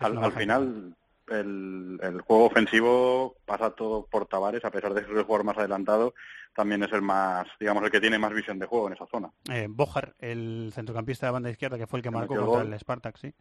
Al, 0.00 0.18
al 0.18 0.32
final, 0.32 0.94
el, 1.28 1.98
el 2.02 2.20
juego 2.22 2.46
ofensivo 2.46 3.36
pasa 3.44 3.70
todo 3.70 4.06
por 4.10 4.26
Tavares, 4.26 4.64
a 4.64 4.70
pesar 4.70 4.94
de 4.94 5.02
ser 5.04 5.16
el 5.16 5.22
jugador 5.24 5.44
más 5.46 5.58
adelantado, 5.58 6.14
también 6.54 6.82
es 6.82 6.92
el 6.92 7.02
más, 7.02 7.46
digamos, 7.58 7.82
el 7.84 7.90
que 7.90 8.00
tiene 8.00 8.18
más 8.18 8.32
visión 8.32 8.58
de 8.58 8.66
juego 8.66 8.86
en 8.88 8.92
esa 8.94 9.06
zona. 9.06 9.30
Eh, 9.50 9.66
Bojar, 9.70 10.14
el 10.18 10.70
centrocampista 10.74 11.26
de 11.26 11.32
banda 11.32 11.50
izquierda, 11.50 11.78
que 11.78 11.86
fue 11.86 11.98
el 11.98 12.02
que 12.02 12.08
Que 12.10 12.14
marcó 12.14 12.34
contra 12.36 12.62
gol. 12.62 12.72
el 12.72 12.78
Spartak, 12.78 13.16
sí. 13.18 13.32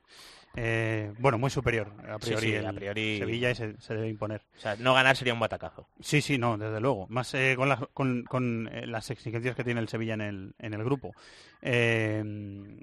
Eh, 0.55 1.14
bueno, 1.20 1.38
muy 1.38 1.49
superior, 1.49 1.93
a 2.09 2.20
priori, 2.20 2.47
sí, 2.47 2.53
el 2.55 2.66
a 2.66 2.74
priori- 2.74 3.20
Sevilla 3.20 3.51
y 3.51 3.55
se, 3.55 3.80
se 3.80 3.93
debe 3.93 4.09
imponer. 4.09 4.41
O 4.57 4.59
sea, 4.59 4.76
no 4.78 4.93
ganar 4.93 5.16
sería 5.16 5.34
un 5.34 5.39
batacazo. 5.39 5.88
Sí, 6.01 6.22
sí, 6.22 6.38
no, 6.38 6.57
desde 6.57 6.82
luego. 6.82 7.07
Más 7.09 7.34
eh, 7.34 7.53
con, 7.57 7.70
las- 7.70 7.80
con, 7.93 8.24
con, 8.26 8.68
eh, 8.72 8.86
las 8.86 9.09
exigencias 9.12 9.55
que 9.55 9.64
tiene 9.64 9.80
el 9.80 9.88
Sevilla 9.88 10.14
en 10.16 10.22
el, 10.22 10.55
en 10.59 10.74
el 10.74 10.84
grupo. 10.84 11.14
Eh, 11.62 12.22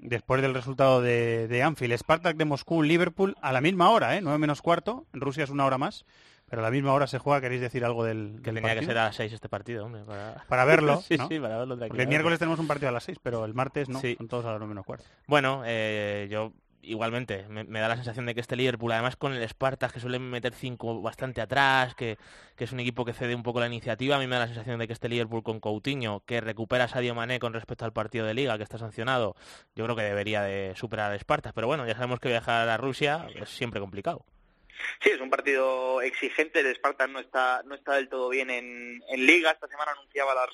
después 0.01 0.41
del 0.41 0.53
resultado 0.53 1.01
de, 1.01 1.47
de 1.47 1.63
Anfield, 1.63 1.93
Spartak 1.97 2.37
de 2.37 2.45
Moscú, 2.45 2.81
Liverpool, 2.81 3.35
a 3.41 3.51
la 3.51 3.61
misma 3.61 3.89
hora, 3.91 4.15
¿eh? 4.17 4.21
9 4.21 4.37
menos 4.39 4.61
cuarto. 4.61 5.05
En 5.13 5.21
Rusia 5.21 5.43
es 5.43 5.49
una 5.49 5.65
hora 5.65 5.77
más, 5.77 6.05
pero 6.49 6.61
a 6.61 6.65
la 6.65 6.71
misma 6.71 6.93
hora 6.93 7.07
se 7.07 7.19
juega. 7.19 7.41
¿Queréis 7.41 7.61
decir 7.61 7.85
algo 7.85 8.03
del, 8.03 8.39
Que 8.43 8.51
del 8.51 8.61
tenía 8.63 8.79
que 8.79 8.85
ser 8.85 8.97
a 8.97 9.05
las 9.05 9.15
6 9.15 9.33
este 9.33 9.49
partido, 9.49 9.85
hombre. 9.85 10.03
Para, 10.03 10.43
Para 10.47 10.65
verlo, 10.65 11.01
sí, 11.07 11.17
¿no? 11.17 11.27
sí, 11.27 11.39
para 11.39 11.57
verlo 11.59 11.77
Porque 11.77 12.01
el 12.03 12.07
miércoles 12.07 12.39
tenemos 12.39 12.59
un 12.59 12.67
partido 12.67 12.89
a 12.89 12.91
las 12.93 13.03
6, 13.03 13.19
pero 13.21 13.45
el 13.45 13.53
martes 13.53 13.89
no, 13.89 13.99
Sí. 13.99 14.15
son 14.17 14.27
todos 14.27 14.45
a 14.45 14.49
las 14.51 14.59
9 14.59 14.69
menos 14.69 14.85
cuarto. 14.85 15.05
Bueno, 15.27 15.63
eh, 15.65 16.27
yo 16.29 16.51
igualmente 16.81 17.45
me, 17.49 17.65
me 17.65 17.81
da 17.81 17.89
la 17.89 17.95
sensación 17.97 18.25
de 18.25 18.33
que 18.33 18.39
este 18.39 18.55
Liverpool, 18.55 18.91
además 18.93 19.17
con 19.17 19.33
el 19.33 19.47
Spartak 19.47 19.91
que 19.91 19.99
suele 19.99 20.17
meter 20.17 20.53
cinco 20.53 21.01
bastante 21.01 21.41
atrás, 21.41 21.93
que, 21.93 22.17
que 22.55 22.63
es 22.63 22.71
un 22.71 22.79
equipo 22.79 23.03
que 23.03 23.11
cede 23.13 23.35
un 23.35 23.43
poco 23.43 23.59
la 23.59 23.67
iniciativa, 23.67 24.15
a 24.15 24.19
mí 24.19 24.27
me 24.27 24.35
da 24.35 24.43
la 24.43 24.47
sensación 24.47 24.79
de 24.79 24.87
que 24.87 24.93
este 24.93 25.09
Liverpool 25.09 25.43
con 25.43 25.59
Coutinho, 25.59 26.23
que 26.25 26.39
recupera 26.39 26.85
a 26.85 26.87
Sadio 26.87 27.13
Mané 27.13 27.37
con 27.39 27.51
respecto 27.53 27.83
al 27.83 27.91
partido 27.91 28.25
de 28.25 28.33
Liga 28.33 28.55
que 28.57 28.63
está 28.63 28.77
sancionado, 28.77 29.35
yo 29.75 29.83
creo 29.83 29.95
que 29.97 30.03
debería 30.03 30.41
de 30.41 30.73
superar 30.77 31.11
al 31.11 31.19
Spartak. 31.19 31.53
Pero 31.53 31.67
bueno, 31.67 31.85
ya 31.85 31.95
sabemos 31.95 32.21
que 32.21 32.29
viajar 32.29 32.67
a 32.69 32.77
Rusia 32.77 33.27
es 33.35 33.49
siempre 33.49 33.81
complicado. 33.81 34.25
Sí, 35.01 35.09
es 35.09 35.21
un 35.21 35.29
partido 35.29 36.01
exigente. 36.01 36.59
El 36.59 36.75
Spartak 36.75 37.09
no 37.09 37.19
está, 37.19 37.63
no 37.63 37.75
está 37.75 37.95
del 37.95 38.09
todo 38.09 38.29
bien 38.29 38.49
en, 38.49 39.01
Liga. 39.15 39.51
Esta 39.51 39.67
semana 39.67 39.91
anunciaba 39.91 40.33
las, 40.33 40.49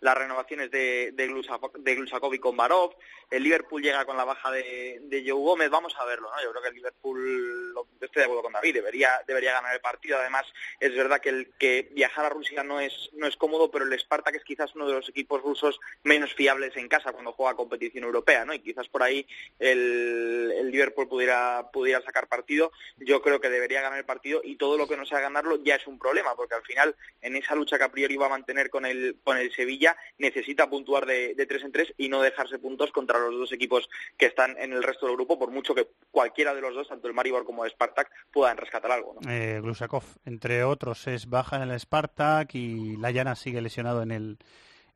las 0.00 0.16
renovaciones 0.16 0.70
de, 0.70 1.12
de, 1.12 1.26
Glusakov, 1.26 1.72
de 1.72 1.94
Glusakov 1.94 2.34
y 2.34 2.38
Komarov. 2.38 2.94
El 3.30 3.44
Liverpool 3.44 3.80
llega 3.82 4.04
con 4.04 4.16
la 4.16 4.24
baja 4.24 4.50
de, 4.50 5.00
Joe 5.24 5.32
Gómez. 5.40 5.70
Vamos 5.70 5.94
a 5.98 6.04
verlo, 6.04 6.28
¿no? 6.30 6.42
Yo 6.42 6.50
creo 6.50 6.62
que 6.62 6.68
el 6.68 6.74
Liverpool, 6.74 7.72
lo- 7.72 7.86
estoy 8.00 8.20
de 8.20 8.24
acuerdo 8.24 8.42
con 8.42 8.52
David, 8.52 8.74
debería, 8.74 9.22
debería 9.26 9.52
ganar 9.52 9.74
el 9.74 9.80
partido. 9.80 10.18
Además, 10.18 10.44
es 10.80 10.94
verdad 10.96 11.20
que 11.20 11.28
el 11.28 11.52
que 11.58 11.88
viajar 11.92 12.24
a 12.24 12.28
Rusia 12.30 12.64
no 12.64 12.80
es, 12.80 13.10
no 13.12 13.26
es 13.28 13.36
cómodo, 13.36 13.70
pero 13.70 13.84
el 13.84 13.98
Spartak 14.00 14.34
es 14.34 14.44
quizás 14.44 14.74
uno 14.74 14.88
de 14.88 14.94
los 14.94 15.08
equipos 15.08 15.42
rusos 15.42 15.78
menos 16.02 16.34
fiables 16.34 16.76
en 16.76 16.88
casa 16.88 17.12
cuando 17.12 17.32
juega 17.32 17.54
competición 17.54 18.02
europea, 18.04 18.44
¿no? 18.44 18.52
Y 18.52 18.58
quizás 18.58 18.88
por 18.88 19.02
ahí 19.02 19.26
el, 19.58 20.52
el 20.56 20.70
Liverpool 20.70 21.08
pudiera, 21.08 21.70
pudiera 21.72 22.00
sacar 22.02 22.26
partido. 22.26 22.72
Yo 22.96 23.22
creo 23.22 23.40
que 23.40 23.48
debería 23.50 23.80
ganar 23.82 23.98
el 23.98 24.04
partido 24.04 24.40
y 24.42 24.56
todo 24.56 24.76
lo 24.76 24.88
que 24.88 24.96
no 24.96 25.06
sea 25.06 25.20
ganarlo 25.20 25.62
ya 25.62 25.76
es 25.76 25.86
un 25.86 25.98
problema, 25.98 26.34
porque 26.34 26.54
al 26.54 26.62
final 26.62 26.96
en 27.22 27.36
esa 27.36 27.54
lucha 27.54 27.78
que 27.78 27.84
a 27.84 27.92
priori 27.92 28.16
va 28.16 28.26
a 28.26 28.30
mantener 28.30 28.70
con 28.70 28.86
el, 28.86 29.16
con 29.22 29.36
el 29.38 29.52
Sevilla 29.54 29.96
necesita 30.18 30.68
puntuar 30.68 31.06
de, 31.06 31.34
de 31.34 31.46
tres 31.46 31.62
en 31.62 31.72
tres 31.72 31.92
y 31.96 32.08
no 32.08 32.22
dejarse 32.22 32.58
puntos 32.58 32.90
contra 32.90 33.19
los 33.20 33.34
dos 33.38 33.52
equipos 33.52 33.88
que 34.16 34.26
están 34.26 34.56
en 34.58 34.72
el 34.72 34.82
resto 34.82 35.06
del 35.06 35.16
grupo, 35.16 35.38
por 35.38 35.50
mucho 35.50 35.74
que 35.74 35.88
cualquiera 36.10 36.54
de 36.54 36.60
los 36.60 36.74
dos, 36.74 36.88
tanto 36.88 37.08
el 37.08 37.14
Maribor 37.14 37.44
como 37.44 37.64
el 37.64 37.70
Spartak, 37.70 38.10
puedan 38.32 38.56
rescatar 38.56 38.90
algo. 38.92 39.16
¿no? 39.20 39.30
Eh, 39.30 39.60
Glusakov, 39.60 40.04
entre 40.24 40.64
otros, 40.64 41.06
es 41.06 41.28
baja 41.28 41.62
en 41.62 41.70
el 41.70 41.78
Spartak 41.80 42.54
y 42.54 42.96
Layana 42.96 43.34
sigue 43.36 43.60
lesionado 43.60 44.02
en 44.02 44.10
el 44.12 44.38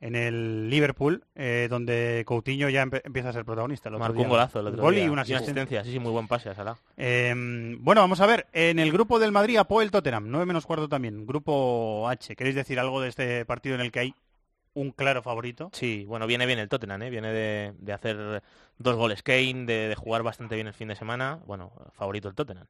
en 0.00 0.16
el 0.16 0.68
Liverpool, 0.68 1.24
eh, 1.34 1.66
donde 1.70 2.24
Coutinho 2.26 2.68
ya 2.68 2.84
empe- 2.84 3.00
empieza 3.04 3.30
a 3.30 3.32
ser 3.32 3.46
protagonista. 3.46 3.88
el 3.88 3.94
otro 3.94 4.00
Marcó 4.04 4.16
día. 4.18 4.24
un 4.24 4.28
golazo 4.30 4.60
el 4.60 4.66
otro 4.66 4.82
Gol 4.82 4.94
día. 4.96 5.04
y 5.04 5.08
una 5.08 5.22
asistencia. 5.22 5.82
Sí, 5.82 5.92
sí, 5.92 5.98
muy 5.98 6.10
buen 6.12 6.28
pase 6.28 6.50
a 6.50 6.54
Salah. 6.54 6.76
Eh, 6.98 7.32
bueno, 7.78 8.02
vamos 8.02 8.20
a 8.20 8.26
ver. 8.26 8.46
En 8.52 8.78
el 8.80 8.92
grupo 8.92 9.18
del 9.18 9.32
Madrid, 9.32 9.56
Apoel 9.56 9.90
Tottenham, 9.90 10.26
9 10.28 10.44
menos 10.44 10.66
cuarto 10.66 10.90
también. 10.90 11.24
Grupo 11.24 12.06
H. 12.08 12.36
¿Queréis 12.36 12.54
decir 12.56 12.78
algo 12.78 13.00
de 13.00 13.08
este 13.08 13.46
partido 13.46 13.76
en 13.76 13.80
el 13.80 13.90
que 13.92 14.00
hay 14.00 14.14
un 14.74 14.90
claro 14.92 15.22
favorito? 15.22 15.70
Sí, 15.72 16.04
bueno, 16.06 16.26
viene 16.26 16.46
bien 16.46 16.58
el 16.58 16.68
Tottenham, 16.68 17.02
¿eh? 17.02 17.10
viene 17.10 17.32
de, 17.32 17.74
de 17.78 17.92
hacer 17.92 18.42
dos 18.78 18.96
goles 18.96 19.22
Kane, 19.22 19.64
de, 19.66 19.88
de 19.88 19.94
jugar 19.96 20.22
bastante 20.22 20.54
bien 20.54 20.66
el 20.68 20.74
fin 20.74 20.88
de 20.88 20.96
semana. 20.96 21.40
Bueno, 21.46 21.72
favorito 21.92 22.28
el 22.28 22.34
Tottenham. 22.34 22.66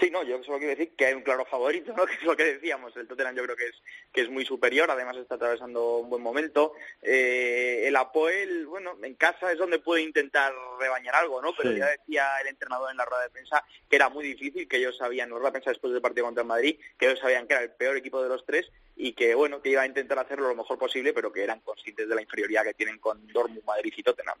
Sí, 0.00 0.10
no, 0.10 0.22
yo 0.22 0.42
solo 0.42 0.56
quiero 0.56 0.70
decir 0.70 0.96
que 0.96 1.04
hay 1.04 1.14
un 1.14 1.20
claro 1.22 1.44
favorito, 1.44 1.92
¿no? 1.94 2.06
que 2.06 2.14
es 2.14 2.22
lo 2.22 2.34
que 2.34 2.44
decíamos. 2.54 2.96
El 2.96 3.06
Tottenham 3.06 3.36
yo 3.36 3.42
creo 3.44 3.54
que 3.56 3.66
es 3.66 3.82
que 4.12 4.22
es 4.22 4.30
muy 4.30 4.46
superior, 4.46 4.90
además 4.90 5.16
está 5.18 5.34
atravesando 5.34 5.98
un 5.98 6.08
buen 6.08 6.22
momento. 6.22 6.72
Eh, 7.02 7.84
el 7.86 7.94
Apoel, 7.96 8.66
bueno, 8.66 8.96
en 9.02 9.14
casa 9.14 9.52
es 9.52 9.58
donde 9.58 9.78
puede 9.78 10.02
intentar 10.02 10.52
rebañar 10.78 11.14
algo, 11.16 11.42
¿no? 11.42 11.52
Pero 11.54 11.72
Sí. 11.72 11.78
ya 11.78 11.86
decía 11.90 12.26
el 12.40 12.48
entrenador 12.48 12.90
en 12.90 12.96
la 12.96 13.04
rueda 13.04 13.24
de 13.24 13.30
prensa 13.30 13.62
que 13.90 13.96
era 13.96 14.08
muy 14.08 14.24
difícil, 14.24 14.66
que 14.66 14.78
ellos 14.78 14.96
sabían, 14.96 15.28
en 15.28 15.34
la 15.34 15.38
rueda 15.38 15.50
de 15.50 15.52
prensa 15.52 15.70
después 15.70 15.92
del 15.92 16.00
partido 16.02 16.24
contra 16.24 16.42
el 16.42 16.48
Madrid, 16.48 16.78
que 16.98 17.06
ellos 17.06 17.18
sabían 17.20 17.46
que 17.46 17.54
era 17.54 17.62
el 17.62 17.70
peor 17.72 17.96
equipo 17.96 18.22
de 18.22 18.30
los 18.30 18.44
tres 18.46 18.70
y 18.96 19.12
que, 19.12 19.34
bueno, 19.34 19.60
que 19.60 19.68
iba 19.68 19.82
a 19.82 19.86
intentar 19.86 20.18
hacerlo 20.18 20.48
lo 20.48 20.56
mejor 20.56 20.78
posible, 20.78 21.12
pero 21.12 21.30
que 21.30 21.44
eran 21.44 21.60
conscientes 21.60 22.08
de 22.08 22.14
la 22.14 22.22
inferioridad 22.22 22.64
que 22.64 22.74
tienen 22.74 22.98
con 22.98 23.26
Dortmund, 23.28 23.64
Madrid 23.64 23.92
y 23.96 24.02
Tottenham. 24.02 24.38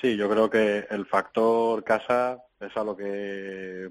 Sí, 0.00 0.16
yo 0.16 0.28
creo 0.28 0.50
que 0.50 0.84
el 0.90 1.06
factor 1.06 1.84
casa 1.84 2.42
es 2.60 2.76
a 2.76 2.82
lo 2.82 2.96
que 2.96 3.88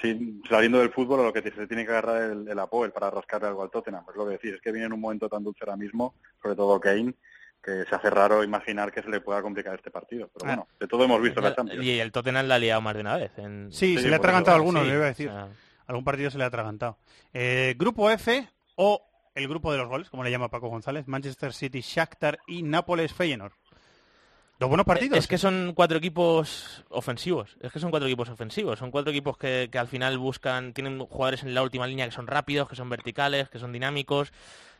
sin, 0.00 0.42
saliendo 0.48 0.78
del 0.78 0.90
fútbol, 0.90 1.20
a 1.20 1.22
lo 1.24 1.32
que 1.32 1.42
se 1.42 1.66
tiene 1.66 1.84
que 1.84 1.90
agarrar 1.92 2.22
el, 2.30 2.48
el 2.48 2.58
Apoel 2.58 2.92
para 2.92 3.10
rascarle 3.10 3.48
algo 3.48 3.62
al 3.62 3.70
Tottenham. 3.70 4.04
Pues 4.04 4.16
lo 4.16 4.24
que 4.26 4.32
decís 4.32 4.52
es 4.54 4.60
que 4.60 4.72
viene 4.72 4.86
en 4.86 4.92
un 4.92 5.00
momento 5.00 5.28
tan 5.28 5.42
dulce 5.42 5.60
ahora 5.64 5.76
mismo, 5.76 6.14
sobre 6.42 6.54
todo 6.56 6.78
Kane, 6.80 7.14
que 7.62 7.84
se 7.88 7.94
hace 7.94 8.10
raro 8.10 8.44
imaginar 8.44 8.92
que 8.92 9.02
se 9.02 9.08
le 9.10 9.20
pueda 9.20 9.42
complicar 9.42 9.74
este 9.74 9.90
partido. 9.90 10.28
Pero 10.34 10.46
bueno, 10.46 10.68
de 10.78 10.86
todo 10.86 11.04
hemos 11.04 11.20
visto 11.20 11.40
en 11.40 11.44
la 11.44 11.54
Champions. 11.56 11.84
Y 11.84 11.98
el 11.98 12.12
Tottenham 12.12 12.46
la 12.46 12.54
ha 12.56 12.58
liado 12.58 12.80
más 12.80 12.94
de 12.94 13.00
una 13.00 13.16
vez. 13.16 13.32
en- 13.38 13.72
Sí, 13.72 13.96
se 13.98 14.08
le 14.08 14.14
ha 14.14 14.18
atragantado 14.18 14.56
alguno, 14.56 14.84
le 14.84 14.94
iba 14.94 15.04
a 15.04 15.08
decir. 15.08 15.30
Algún 15.88 16.04
partido 16.04 16.30
se 16.30 16.38
le 16.38 16.44
ha 16.44 16.48
atragantado. 16.48 16.98
Eh, 17.32 17.74
grupo 17.78 18.10
F 18.10 18.48
o 18.76 19.02
el 19.34 19.48
grupo 19.48 19.70
de 19.72 19.78
los 19.78 19.88
goles, 19.88 20.08
como 20.10 20.24
le 20.24 20.30
llama 20.30 20.48
Paco 20.48 20.68
González, 20.68 21.06
Manchester 21.08 21.52
City, 21.52 21.80
Shakhtar 21.80 22.38
y 22.46 22.62
Nápoles 22.62 23.12
Feyenoord. 23.12 23.52
Dos 24.58 24.70
buenos 24.70 24.86
partidos. 24.86 25.18
Es 25.18 25.26
que 25.26 25.36
son 25.36 25.72
cuatro 25.74 25.98
equipos 25.98 26.82
ofensivos. 26.88 27.58
Es 27.60 27.70
que 27.72 27.78
son 27.78 27.90
cuatro 27.90 28.08
equipos 28.08 28.30
ofensivos. 28.30 28.78
Son 28.78 28.90
cuatro 28.90 29.10
equipos 29.10 29.36
que, 29.36 29.68
al 29.74 29.86
final 29.86 30.16
buscan, 30.16 30.72
tienen 30.72 30.98
jugadores 30.98 31.42
en 31.42 31.52
la 31.52 31.62
última 31.62 31.86
línea 31.86 32.06
que 32.06 32.12
son 32.12 32.26
rápidos, 32.26 32.66
que 32.66 32.74
son 32.74 32.88
verticales, 32.88 33.50
que 33.50 33.58
son 33.58 33.70
dinámicos. 33.70 34.32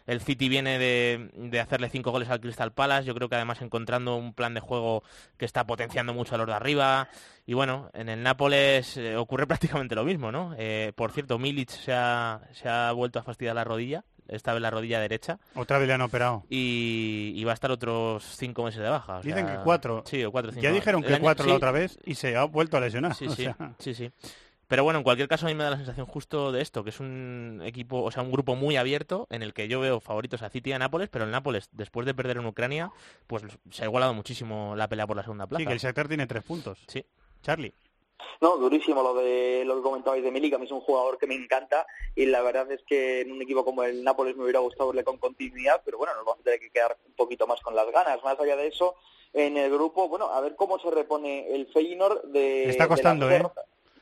El 0.06 0.22
City 0.22 0.48
viene 0.48 0.78
de, 0.78 1.60
hacerle 1.60 1.90
cinco 1.90 2.10
goles 2.10 2.30
al 2.30 2.40
Crystal 2.40 2.72
Palace. 2.72 3.06
Yo 3.06 3.14
creo 3.14 3.28
que 3.28 3.34
además 3.34 3.60
encontrando 3.60 4.16
un 4.16 4.32
plan 4.32 4.54
de 4.54 4.60
juego 4.60 5.02
que 5.36 5.44
está 5.44 5.66
potenciando 5.66 6.14
mucho 6.14 6.36
a 6.36 6.38
los 6.38 6.46
de 6.46 6.54
arriba. 6.54 7.10
Y 7.44 7.52
bueno, 7.52 7.90
en 7.92 8.08
el 8.08 8.22
Nápoles 8.22 8.96
eh, 8.96 9.16
ocurre 9.16 9.46
prácticamente 9.46 9.94
lo 9.94 10.04
mismo, 10.04 10.32
¿no? 10.32 10.54
Eh, 10.56 10.92
por 10.94 11.12
cierto, 11.12 11.38
Milic 11.38 11.68
se 11.68 11.92
ha 11.92 12.92
vuelto 12.94 13.18
a 13.18 13.24
fastidiar 13.24 13.54
la 13.54 13.64
rodilla. 13.64 14.04
Esta 14.28 14.52
vez 14.52 14.62
la 14.62 14.70
rodilla 14.70 15.00
derecha. 15.00 15.38
Otra 15.54 15.78
vez 15.78 15.86
le 15.88 15.94
han 15.94 16.00
operado. 16.02 16.44
Y, 16.50 17.32
y 17.36 17.44
va 17.44 17.52
a 17.52 17.54
estar 17.54 17.70
otros 17.70 18.24
cinco 18.24 18.64
meses 18.64 18.80
de 18.82 18.88
baja. 18.88 19.18
o 19.18 19.22
Dicen 19.22 19.46
sea, 19.46 19.56
que 19.58 19.62
cuatro. 19.64 20.02
Sí, 20.06 20.24
o 20.24 20.32
cuatro 20.32 20.52
cinco. 20.52 20.62
Ya 20.64 20.72
dijeron 20.72 21.02
que 21.02 21.14
año- 21.14 21.22
cuatro 21.22 21.46
la 21.46 21.54
otra 21.54 21.70
vez 21.72 21.98
y 22.04 22.14
se 22.14 22.36
ha 22.36 22.44
vuelto 22.44 22.76
a 22.76 22.80
lesionar. 22.80 23.14
Sí, 23.14 23.26
o 23.26 23.30
sí, 23.30 23.44
sea, 23.44 23.56
sí, 23.78 23.94
sí. 23.94 24.10
Pero 24.68 24.82
bueno, 24.82 24.98
en 24.98 25.04
cualquier 25.04 25.28
caso 25.28 25.46
a 25.46 25.48
mí 25.48 25.54
me 25.54 25.62
da 25.62 25.70
la 25.70 25.76
sensación 25.76 26.06
justo 26.06 26.50
de 26.50 26.60
esto, 26.60 26.82
que 26.82 26.90
es 26.90 26.98
un 26.98 27.60
equipo, 27.64 28.02
o 28.02 28.10
sea, 28.10 28.24
un 28.24 28.32
grupo 28.32 28.56
muy 28.56 28.76
abierto 28.76 29.28
en 29.30 29.42
el 29.44 29.54
que 29.54 29.68
yo 29.68 29.78
veo 29.78 30.00
favoritos 30.00 30.42
a 30.42 30.50
City 30.50 30.70
y 30.70 30.72
a 30.72 30.78
Nápoles, 30.80 31.08
pero 31.08 31.24
el 31.24 31.30
Nápoles, 31.30 31.68
después 31.70 32.04
de 32.04 32.14
perder 32.14 32.38
en 32.38 32.46
Ucrania, 32.46 32.90
pues 33.28 33.44
se 33.70 33.82
ha 33.84 33.86
igualado 33.86 34.12
muchísimo 34.12 34.74
la 34.74 34.88
pelea 34.88 35.06
por 35.06 35.16
la 35.16 35.22
segunda 35.22 35.46
plaza. 35.46 35.60
sí, 35.60 35.66
que 35.68 35.72
el 35.72 35.78
Shakhtar 35.78 36.08
tiene 36.08 36.26
tres 36.26 36.42
puntos. 36.42 36.80
Sí. 36.88 37.04
Charlie. 37.42 37.72
No, 38.40 38.56
durísimo 38.56 39.02
lo 39.02 39.14
de 39.14 39.64
lo 39.64 39.76
que 39.76 39.82
comentabais 39.82 40.22
de 40.22 40.30
Milik, 40.30 40.54
a 40.54 40.58
mí 40.58 40.66
es 40.66 40.72
un 40.72 40.80
jugador 40.80 41.18
que 41.18 41.26
me 41.26 41.34
encanta 41.34 41.86
y 42.14 42.26
la 42.26 42.42
verdad 42.42 42.70
es 42.70 42.82
que 42.84 43.20
en 43.20 43.32
un 43.32 43.42
equipo 43.42 43.64
como 43.64 43.82
el 43.82 44.04
Nápoles 44.04 44.36
me 44.36 44.44
hubiera 44.44 44.60
gustado 44.60 44.88
verle 44.88 45.04
con 45.04 45.18
continuidad, 45.18 45.82
pero 45.84 45.98
bueno, 45.98 46.14
nos 46.14 46.24
vamos 46.24 46.40
a 46.40 46.44
tener 46.44 46.60
que 46.60 46.70
quedar 46.70 46.96
un 47.06 47.14
poquito 47.14 47.46
más 47.46 47.60
con 47.60 47.74
las 47.74 47.90
ganas. 47.90 48.22
Más 48.22 48.38
allá 48.38 48.56
de 48.56 48.68
eso, 48.68 48.96
en 49.32 49.56
el 49.56 49.70
grupo, 49.70 50.08
bueno, 50.08 50.26
a 50.26 50.40
ver 50.40 50.56
cómo 50.56 50.78
se 50.78 50.90
repone 50.90 51.54
el 51.54 51.66
Feyenoord 51.68 52.24
de 52.24 52.40
Le 52.40 52.70
está 52.70 52.84
de 52.84 52.88
costando, 52.88 53.30
¿eh? 53.30 53.42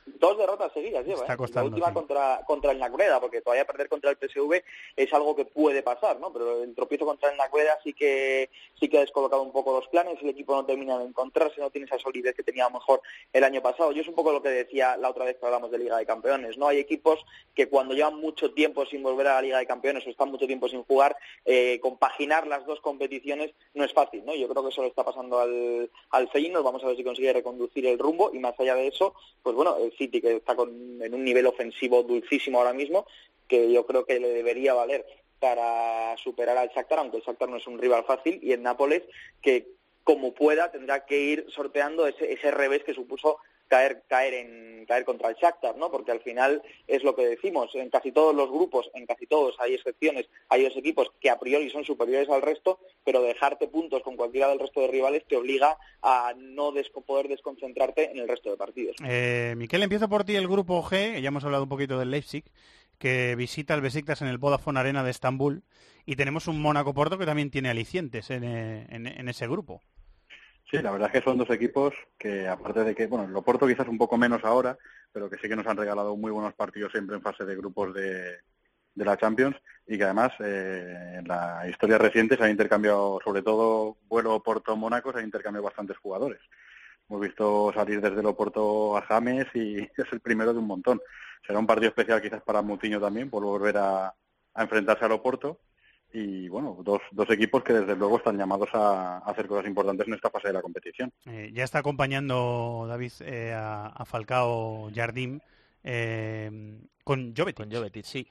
Dos 0.07 0.37
derrotas 0.37 0.73
seguidas 0.73 1.05
lleva, 1.07 1.23
Está 1.23 1.33
¿eh? 1.35 1.49
La 1.55 1.65
última 1.65 1.89
sí. 1.89 1.95
contra, 1.95 2.41
contra 2.47 2.73
el 2.73 2.79
Nacueda, 2.79 3.21
porque 3.21 3.41
todavía 3.41 3.65
perder 3.65 3.89
contra 3.89 4.11
el 4.11 4.17
PSV 4.17 4.63
es 4.97 5.13
algo 5.15 5.35
que 5.35 5.47
puede 5.47 5.83
pasar, 5.83 6.21
¿no? 6.21 6.33
Pero 6.33 6.63
el 6.63 6.75
tropiezo 6.75 7.07
contra 7.07 7.31
el 7.31 7.39
Nacueda 7.39 7.79
sí 7.83 7.95
que 7.95 8.51
sí 8.79 8.89
que 8.89 8.99
ha 8.99 9.01
descolocado 9.01 9.43
un 9.43 9.53
poco 9.53 9.73
los 9.73 9.89
planes, 9.89 10.19
el 10.21 10.29
equipo 10.29 10.55
no 10.55 10.67
termina 10.67 10.99
de 10.99 11.07
encontrarse, 11.07 11.61
no 11.61 11.71
tiene 11.71 11.87
esa 11.87 11.99
solidez 11.99 12.35
que 12.35 12.43
tenía 12.43 12.69
mejor 12.69 13.01
el 13.33 13.45
año 13.45 13.63
pasado. 13.63 13.93
Yo 13.93 14.03
es 14.03 14.09
un 14.09 14.15
poco 14.15 14.33
lo 14.33 14.43
que 14.43 14.51
decía 14.51 14.97
la 14.99 15.09
otra 15.09 15.25
vez 15.25 15.39
que 15.39 15.47
hablamos 15.47 15.71
de 15.71 15.79
Liga 15.79 15.97
de 15.97 16.07
Campeones, 16.07 16.59
¿no? 16.59 16.69
Hay 16.69 16.79
equipos 16.79 17.25
que 17.55 17.69
cuando 17.69 17.95
llevan 17.95 18.21
mucho 18.21 18.53
tiempo 18.53 18.85
sin 18.85 19.03
volver 19.03 19.29
a 19.29 19.35
la 19.35 19.43
Liga 19.43 19.59
de 19.59 19.67
Campeones 19.67 20.07
o 20.07 20.11
están 20.11 20.31
mucho 20.31 20.47
tiempo 20.47 20.69
sin 20.69 20.83
jugar, 20.85 21.17
eh, 21.47 21.81
compaginar 21.81 22.47
las 22.47 22.67
dos 22.67 22.81
competiciones 22.81 23.53
no 23.73 23.85
es 23.85 23.93
fácil, 23.93 24.25
¿no? 24.27 24.35
Yo 24.35 24.49
creo 24.49 24.63
que 24.63 24.69
eso 24.69 24.83
le 24.83 24.89
está 24.89 25.05
pasando 25.05 25.41
al, 25.41 25.91
al 26.11 26.29
Feyenoord, 26.29 26.65
vamos 26.65 26.85
a 26.85 26.89
ver 26.89 26.97
si 26.97 27.05
consigue 27.05 27.33
reconducir 27.33 27.87
el 27.87 27.99
rumbo 27.99 28.31
y 28.33 28.39
más 28.39 28.59
allá 28.61 28.75
de 28.75 28.89
eso, 28.89 29.15
pues 29.43 29.57
bueno, 29.57 29.77
el 29.77 29.93
City 29.97 30.21
que 30.21 30.37
está 30.37 30.55
con, 30.55 31.03
en 31.03 31.15
un 31.15 31.25
nivel 31.25 31.47
ofensivo 31.47 32.03
dulcísimo 32.03 32.59
ahora 32.59 32.73
mismo, 32.73 33.07
que 33.49 33.73
yo 33.73 33.87
creo 33.87 34.05
que 34.05 34.21
le 34.21 34.29
debería 34.29 34.75
valer 34.75 35.05
para 35.41 36.17
superar 36.17 36.57
al 36.57 36.71
Shakhtar, 36.71 36.99
aunque 36.99 37.19
el 37.19 37.23
Shakhtar 37.23 37.49
no 37.49 37.57
es 37.57 37.67
un 37.67 37.79
rival 37.79 38.05
fácil, 38.05 38.39
y 38.43 38.53
el 38.53 38.63
Nápoles 38.63 39.03
que 39.43 39.69
como 40.03 40.35
pueda 40.35 40.71
tendrá 40.71 41.07
que 41.07 41.21
ir 41.21 41.47
sorteando 41.49 42.07
ese, 42.07 42.33
ese 42.33 42.51
revés 42.51 42.85
que 42.85 42.95
supuso 42.95 43.39
caer 43.69 44.05
caer 44.09 44.35
en 44.35 44.75
caer 44.87 45.05
contra 45.05 45.31
el 45.31 45.37
Shakhtar, 45.37 45.77
¿no? 45.77 45.91
Porque 45.91 46.13
al 46.13 46.21
final 46.21 46.63
es 46.87 47.03
lo 47.03 47.15
que 47.15 47.27
decimos, 47.27 47.75
en 47.75 47.91
casi 47.91 48.13
todos 48.13 48.35
los 48.35 48.51
grupos, 48.51 48.91
en 48.95 49.07
casi 49.07 49.27
todos 49.27 49.57
hay 49.59 49.75
excepciones, 49.75 50.29
hay 50.49 50.65
dos 50.65 50.77
equipos 50.77 51.11
que 51.21 51.31
a 51.31 51.39
priori 51.39 51.71
son 51.71 51.85
superiores 51.85 52.29
al 52.29 52.43
resto, 52.43 52.81
pero 53.05 53.23
dejarte 53.23 53.69
puntos 53.69 54.03
con 54.03 54.17
cualquiera 54.17 54.49
del 54.49 54.61
resto 54.61 54.81
de 54.81 54.89
rivales 54.89 55.25
te 55.27 55.37
obliga 55.37 55.79
a 56.03 56.35
no 56.37 56.73
poder 57.07 57.29
desconcentrarte 57.29 58.11
en 58.11 58.19
el 58.19 58.29
resto 58.29 58.51
de 58.51 58.57
partidos. 58.57 58.97
Eh, 59.05 59.55
Miquel, 59.57 59.83
empiezo 59.83 60.09
por 60.09 60.25
ti 60.25 60.37
el 60.37 60.49
grupo 60.49 60.83
G, 60.83 61.21
ya 61.21 61.29
hemos 61.29 61.45
hablado 61.45 61.65
un 61.65 61.69
poquito 61.69 61.99
del 61.99 62.11
Leipzig, 62.11 62.45
que 62.99 63.35
visita 63.37 63.75
el 63.75 63.81
Besiktas 63.81 64.23
en 64.23 64.29
el 64.29 64.39
Vodafone 64.39 64.81
Arena 64.81 65.05
de 65.05 65.11
Estambul, 65.11 65.65
y 66.07 66.17
tenemos 66.17 66.47
un 66.49 66.61
Mónaco-Porto 66.61 67.19
que 67.19 67.27
también 67.27 67.51
tiene 67.51 67.71
alicientes 67.71 68.31
en, 68.31 68.45
eh, 68.45 68.87
en 68.91 69.29
ese 69.29 69.47
grupo. 69.47 69.81
Sí, 70.71 70.79
la 70.79 70.91
verdad 70.91 71.11
es 71.13 71.21
que 71.21 71.29
son 71.29 71.39
dos 71.39 71.51
equipos 71.51 71.95
que, 72.19 72.49
aparte 72.49 72.85
de 72.85 72.95
que, 72.95 73.07
bueno, 73.07 73.27
el 73.27 73.37
Oporto 73.37 73.67
quizás 73.67 73.87
un 73.87 73.99
poco 73.99 74.17
menos 74.17 74.43
ahora, 74.45 74.79
pero 75.13 75.29
que 75.29 75.37
sí 75.37 75.49
que 75.49 75.57
nos 75.57 75.67
han 75.67 75.77
regalado 75.77 76.17
muy 76.17 76.31
buenos 76.31 76.55
partidos 76.55 76.91
siempre 76.93 77.17
en 77.17 77.23
fase 77.23 77.45
de 77.45 77.55
grupos 77.55 77.93
de, 77.95 78.39
de 78.95 79.05
la 79.05 79.17
Champions 79.17 79.57
y 79.87 79.99
que 79.99 80.05
además 80.05 80.33
eh, 80.41 81.17
en 81.19 81.29
la 81.29 81.69
historia 81.69 81.99
reciente 81.99 82.37
se 82.37 82.45
han 82.45 82.51
intercambiado, 82.51 83.21
sobre 83.23 83.43
todo 83.43 83.99
vuelo 84.09 84.35
Oporto-Mónaco, 84.35 85.13
se 85.13 85.19
han 85.19 85.27
intercambiado 85.27 85.65
bastantes 85.65 85.99
jugadores. 85.99 86.41
Hemos 87.09 87.21
visto 87.21 87.71
salir 87.75 88.01
desde 88.01 88.21
el 88.21 88.27
Oporto 88.27 88.97
a 88.97 89.03
James 89.03 89.47
y 89.55 89.79
es 89.97 90.13
el 90.13 90.21
primero 90.21 90.53
de 90.53 90.61
un 90.61 90.67
montón. 90.67 91.01
Será 91.47 91.59
un 91.59 91.67
partido 91.67 91.89
especial 91.89 92.23
quizás 92.23 92.43
para 92.43 92.63
Mutiño 92.63 92.99
también, 93.01 93.29
por 93.29 93.45
volver 93.45 93.77
a, 93.77 94.07
a 94.07 94.63
enfrentarse 94.63 95.05
al 95.05 95.13
Oporto 95.13 95.61
y 96.15 96.49
bueno, 96.49 96.79
dos, 96.85 97.01
dos 97.11 97.29
equipos 97.31 97.63
que 97.65 97.73
desde 97.73 97.97
luego 97.97 98.19
están 98.19 98.39
llamados 98.39 98.69
a, 98.73 99.19
a 99.19 99.31
hacer 99.31 99.47
cosas 99.49 99.67
importantes 99.67 100.07
en 100.07 100.15
esta 100.15 100.31
fase 100.31 100.49
de 100.49 100.55
la 100.55 100.63
competición. 100.63 101.13
Eh, 101.27 101.51
ya 101.53 101.65
está 101.65 101.81
acompañando 101.81 102.87
David 102.89 103.13
eh, 103.21 103.53
a, 103.53 103.87
a 103.89 104.05
Falcao 104.05 104.91
Jardim 104.95 105.41
eh, 105.83 106.79
con 107.03 107.35
Jovetic. 107.37 107.57
Con 107.67 107.73
Jovetic, 107.73 108.05
sí. 108.05 108.27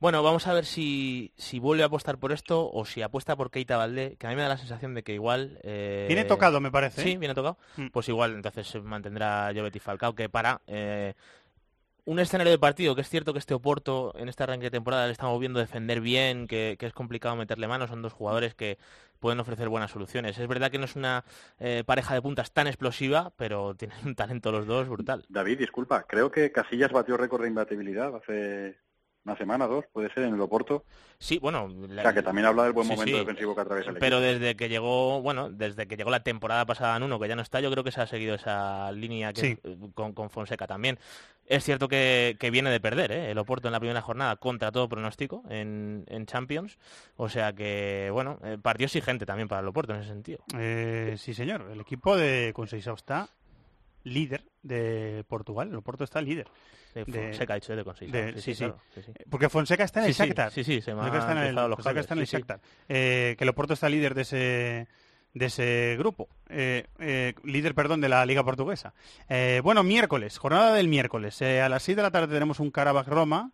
Bueno, 0.00 0.20
vamos 0.24 0.48
a 0.48 0.52
ver 0.52 0.64
si, 0.64 1.32
si 1.36 1.60
vuelve 1.60 1.84
a 1.84 1.86
apostar 1.86 2.18
por 2.18 2.32
esto 2.32 2.68
o 2.72 2.84
si 2.84 3.02
apuesta 3.02 3.36
por 3.36 3.52
Keita 3.52 3.76
Valdé, 3.76 4.16
que 4.18 4.26
a 4.26 4.30
mí 4.30 4.34
me 4.34 4.42
da 4.42 4.48
la 4.48 4.56
sensación 4.56 4.94
de 4.94 5.04
que 5.04 5.14
igual... 5.14 5.60
eh, 5.62 6.06
Viene 6.08 6.24
tocado, 6.24 6.60
me 6.60 6.72
parece, 6.72 7.02
Sí, 7.04 7.16
viene 7.18 7.34
tocado. 7.36 7.56
Mm. 7.76 7.86
Pues 7.88 8.08
igual 8.08 8.32
entonces 8.34 8.66
se 8.66 8.80
mantendrá 8.80 9.52
Jovetic 9.54 9.80
Falcao, 9.80 10.14
que 10.16 10.28
para... 10.28 10.60
un 12.04 12.18
escenario 12.18 12.50
de 12.50 12.58
partido, 12.58 12.94
que 12.94 13.00
es 13.00 13.08
cierto 13.08 13.32
que 13.32 13.38
este 13.38 13.54
Oporto 13.54 14.12
en 14.16 14.28
este 14.28 14.42
arranque 14.42 14.66
de 14.66 14.70
temporada 14.70 15.06
le 15.06 15.12
estamos 15.12 15.38
viendo 15.38 15.60
defender 15.60 16.00
bien, 16.00 16.46
que, 16.46 16.76
que 16.78 16.86
es 16.86 16.92
complicado 16.92 17.36
meterle 17.36 17.68
mano, 17.68 17.86
son 17.86 18.02
dos 18.02 18.12
jugadores 18.12 18.54
que 18.54 18.78
pueden 19.20 19.38
ofrecer 19.40 19.68
buenas 19.68 19.90
soluciones. 19.90 20.36
Es 20.38 20.48
verdad 20.48 20.70
que 20.70 20.78
no 20.78 20.84
es 20.84 20.96
una 20.96 21.24
eh, 21.60 21.84
pareja 21.86 22.14
de 22.14 22.22
puntas 22.22 22.52
tan 22.52 22.66
explosiva, 22.66 23.32
pero 23.36 23.74
tienen 23.74 23.96
un 24.04 24.14
talento 24.14 24.50
los 24.50 24.66
dos 24.66 24.88
brutal. 24.88 25.24
David, 25.28 25.58
disculpa, 25.58 26.02
creo 26.02 26.30
que 26.30 26.50
Casillas 26.50 26.92
batió 26.92 27.16
récord 27.16 27.42
de 27.42 27.48
imbatibilidad 27.48 28.14
hace 28.16 28.78
una 29.24 29.36
semana, 29.36 29.66
dos, 29.66 29.84
puede 29.92 30.12
ser, 30.12 30.24
en 30.24 30.34
el 30.34 30.40
Oporto. 30.40 30.84
Sí, 31.18 31.38
bueno... 31.38 31.64
O 31.66 31.94
sea, 31.94 32.12
que 32.12 32.22
también 32.22 32.46
habla 32.46 32.64
del 32.64 32.72
buen 32.72 32.86
Sí, 32.88 32.94
momento 32.94 33.12
sí. 33.12 33.18
defensivo 33.20 33.54
que 33.54 33.60
atraviesa 33.60 33.90
el 33.90 33.96
Pero 33.98 34.16
equipo. 34.18 34.32
desde 34.32 34.56
que 34.56 34.68
llegó, 34.68 35.22
bueno, 35.22 35.48
desde 35.50 35.86
que 35.86 35.96
llegó 35.96 36.10
la 36.10 36.24
temporada 36.24 36.66
pasada 36.66 36.96
en 36.96 37.04
uno, 37.04 37.20
que 37.20 37.28
ya 37.28 37.36
no 37.36 37.42
está, 37.42 37.60
yo 37.60 37.70
creo 37.70 37.84
que 37.84 37.92
se 37.92 38.00
ha 38.00 38.06
seguido 38.06 38.34
esa 38.34 38.90
línea 38.92 39.32
que 39.32 39.40
Sí. 39.40 39.58
eh, 39.62 39.76
con, 39.94 40.12
con 40.12 40.30
Fonseca 40.30 40.66
también. 40.66 40.98
Es 41.46 41.64
cierto 41.64 41.86
que, 41.88 42.36
que 42.40 42.50
viene 42.50 42.70
de 42.70 42.80
perder 42.80 43.12
¿eh? 43.12 43.30
el 43.30 43.38
Oporto 43.38 43.68
en 43.68 43.72
la 43.72 43.80
primera 43.80 44.00
jornada 44.00 44.36
contra 44.36 44.72
todo 44.72 44.88
pronóstico 44.88 45.42
en, 45.50 46.04
en 46.08 46.26
Champions. 46.26 46.78
O 47.16 47.28
sea 47.28 47.52
que, 47.52 48.08
bueno, 48.12 48.38
eh, 48.42 48.58
partido 48.60 48.86
exigente 48.86 49.26
también 49.26 49.48
para 49.48 49.60
el 49.60 49.68
Oporto 49.68 49.92
en 49.92 50.00
ese 50.00 50.08
sentido. 50.08 50.40
Eh, 50.58 51.14
sí, 51.18 51.34
señor. 51.34 51.68
El 51.72 51.80
equipo 51.80 52.16
de 52.16 52.52
Conceição 52.54 52.94
está 52.94 53.28
líder 54.04 54.44
de 54.62 55.24
Portugal. 55.28 55.68
El 55.68 55.76
Oporto 55.76 56.04
está 56.04 56.20
líder. 56.20 56.46
De 56.94 57.04
Fonseca, 57.06 57.54
de 57.58 57.84
Conceição. 57.84 58.12
de- 58.12 58.32
Sí, 58.34 58.40
sí, 58.40 58.54
sí, 58.54 58.64
claro. 58.64 58.80
Porque 59.30 59.48
Fonseca 59.48 59.84
está 59.84 60.00
en 60.00 60.06
el 60.06 60.12
Shakhtar. 60.12 60.52
sí, 60.52 60.62
sí, 60.62 60.80
se 60.82 60.92
me 60.94 61.00
Fonseca 61.00 61.18
está 61.20 61.32
en 61.32 61.38
el, 61.38 61.44
cruzado 61.48 61.68
los 61.68 61.76
Fonseca 61.76 61.90
cables, 61.90 62.04
está 62.04 62.14
en 62.14 62.20
el 62.20 62.26
sí, 62.26 62.30
sí. 62.30 62.36
Shakhtar. 62.36 62.60
Eh, 62.88 63.34
que 63.38 63.44
el 63.44 63.50
Oporto 63.50 63.72
está 63.74 63.88
líder 63.88 64.14
de 64.14 64.22
ese 64.22 64.88
de 65.34 65.46
ese 65.46 65.96
grupo, 65.98 66.28
Eh, 66.50 66.84
eh, 66.98 67.32
líder, 67.44 67.74
perdón, 67.74 68.02
de 68.02 68.10
la 68.10 68.26
Liga 68.26 68.44
Portuguesa. 68.44 68.92
Eh, 69.30 69.62
bueno, 69.64 69.82
miércoles, 69.82 70.36
jornada 70.36 70.74
del 70.74 70.88
miércoles. 70.88 71.40
Eh, 71.40 71.62
a 71.62 71.70
las 71.70 71.82
6 71.84 71.96
de 71.96 72.02
la 72.02 72.10
tarde 72.10 72.34
tenemos 72.34 72.60
un 72.60 72.70
Karabakh 72.70 73.08
Roma, 73.08 73.52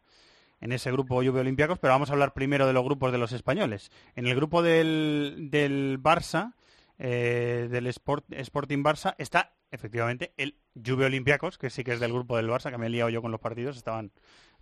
en 0.60 0.72
ese 0.72 0.90
grupo 0.90 1.22
Juve 1.22 1.38
Olympiacos, 1.38 1.78
pero 1.78 1.92
vamos 1.92 2.10
a 2.10 2.14
hablar 2.14 2.32
primero 2.32 2.66
de 2.66 2.72
los 2.72 2.82
grupos 2.82 3.12
de 3.12 3.18
los 3.18 3.30
españoles. 3.30 3.92
En 4.16 4.26
el 4.26 4.34
grupo 4.34 4.60
del, 4.60 5.46
del 5.52 6.00
Barça, 6.02 6.54
eh, 6.98 7.68
del 7.70 7.86
Sport, 7.86 8.32
Sporting 8.32 8.82
Barça, 8.82 9.14
está 9.18 9.54
efectivamente 9.70 10.32
el 10.36 10.56
Juve 10.74 11.06
Olympiacos, 11.06 11.58
que 11.58 11.70
sí 11.70 11.84
que 11.84 11.92
es 11.92 12.00
del 12.00 12.12
grupo 12.12 12.36
del 12.36 12.48
Barça, 12.48 12.70
que 12.70 12.78
me 12.78 12.86
he 12.86 12.90
liado 12.90 13.10
yo 13.10 13.22
con 13.22 13.30
los 13.30 13.40
partidos, 13.40 13.76
estaban 13.76 14.12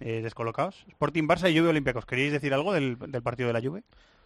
eh, 0.00 0.20
descolocados. 0.22 0.84
Sporting 0.88 1.24
Barça 1.24 1.50
y 1.50 1.58
Juve 1.58 1.70
Olympiacos. 1.70 2.06
¿Queréis 2.06 2.32
decir 2.32 2.52
algo 2.52 2.72
del, 2.72 2.98
del 2.98 3.22
partido 3.22 3.46
de 3.48 3.52
la 3.52 3.60
Juve? 3.60 3.84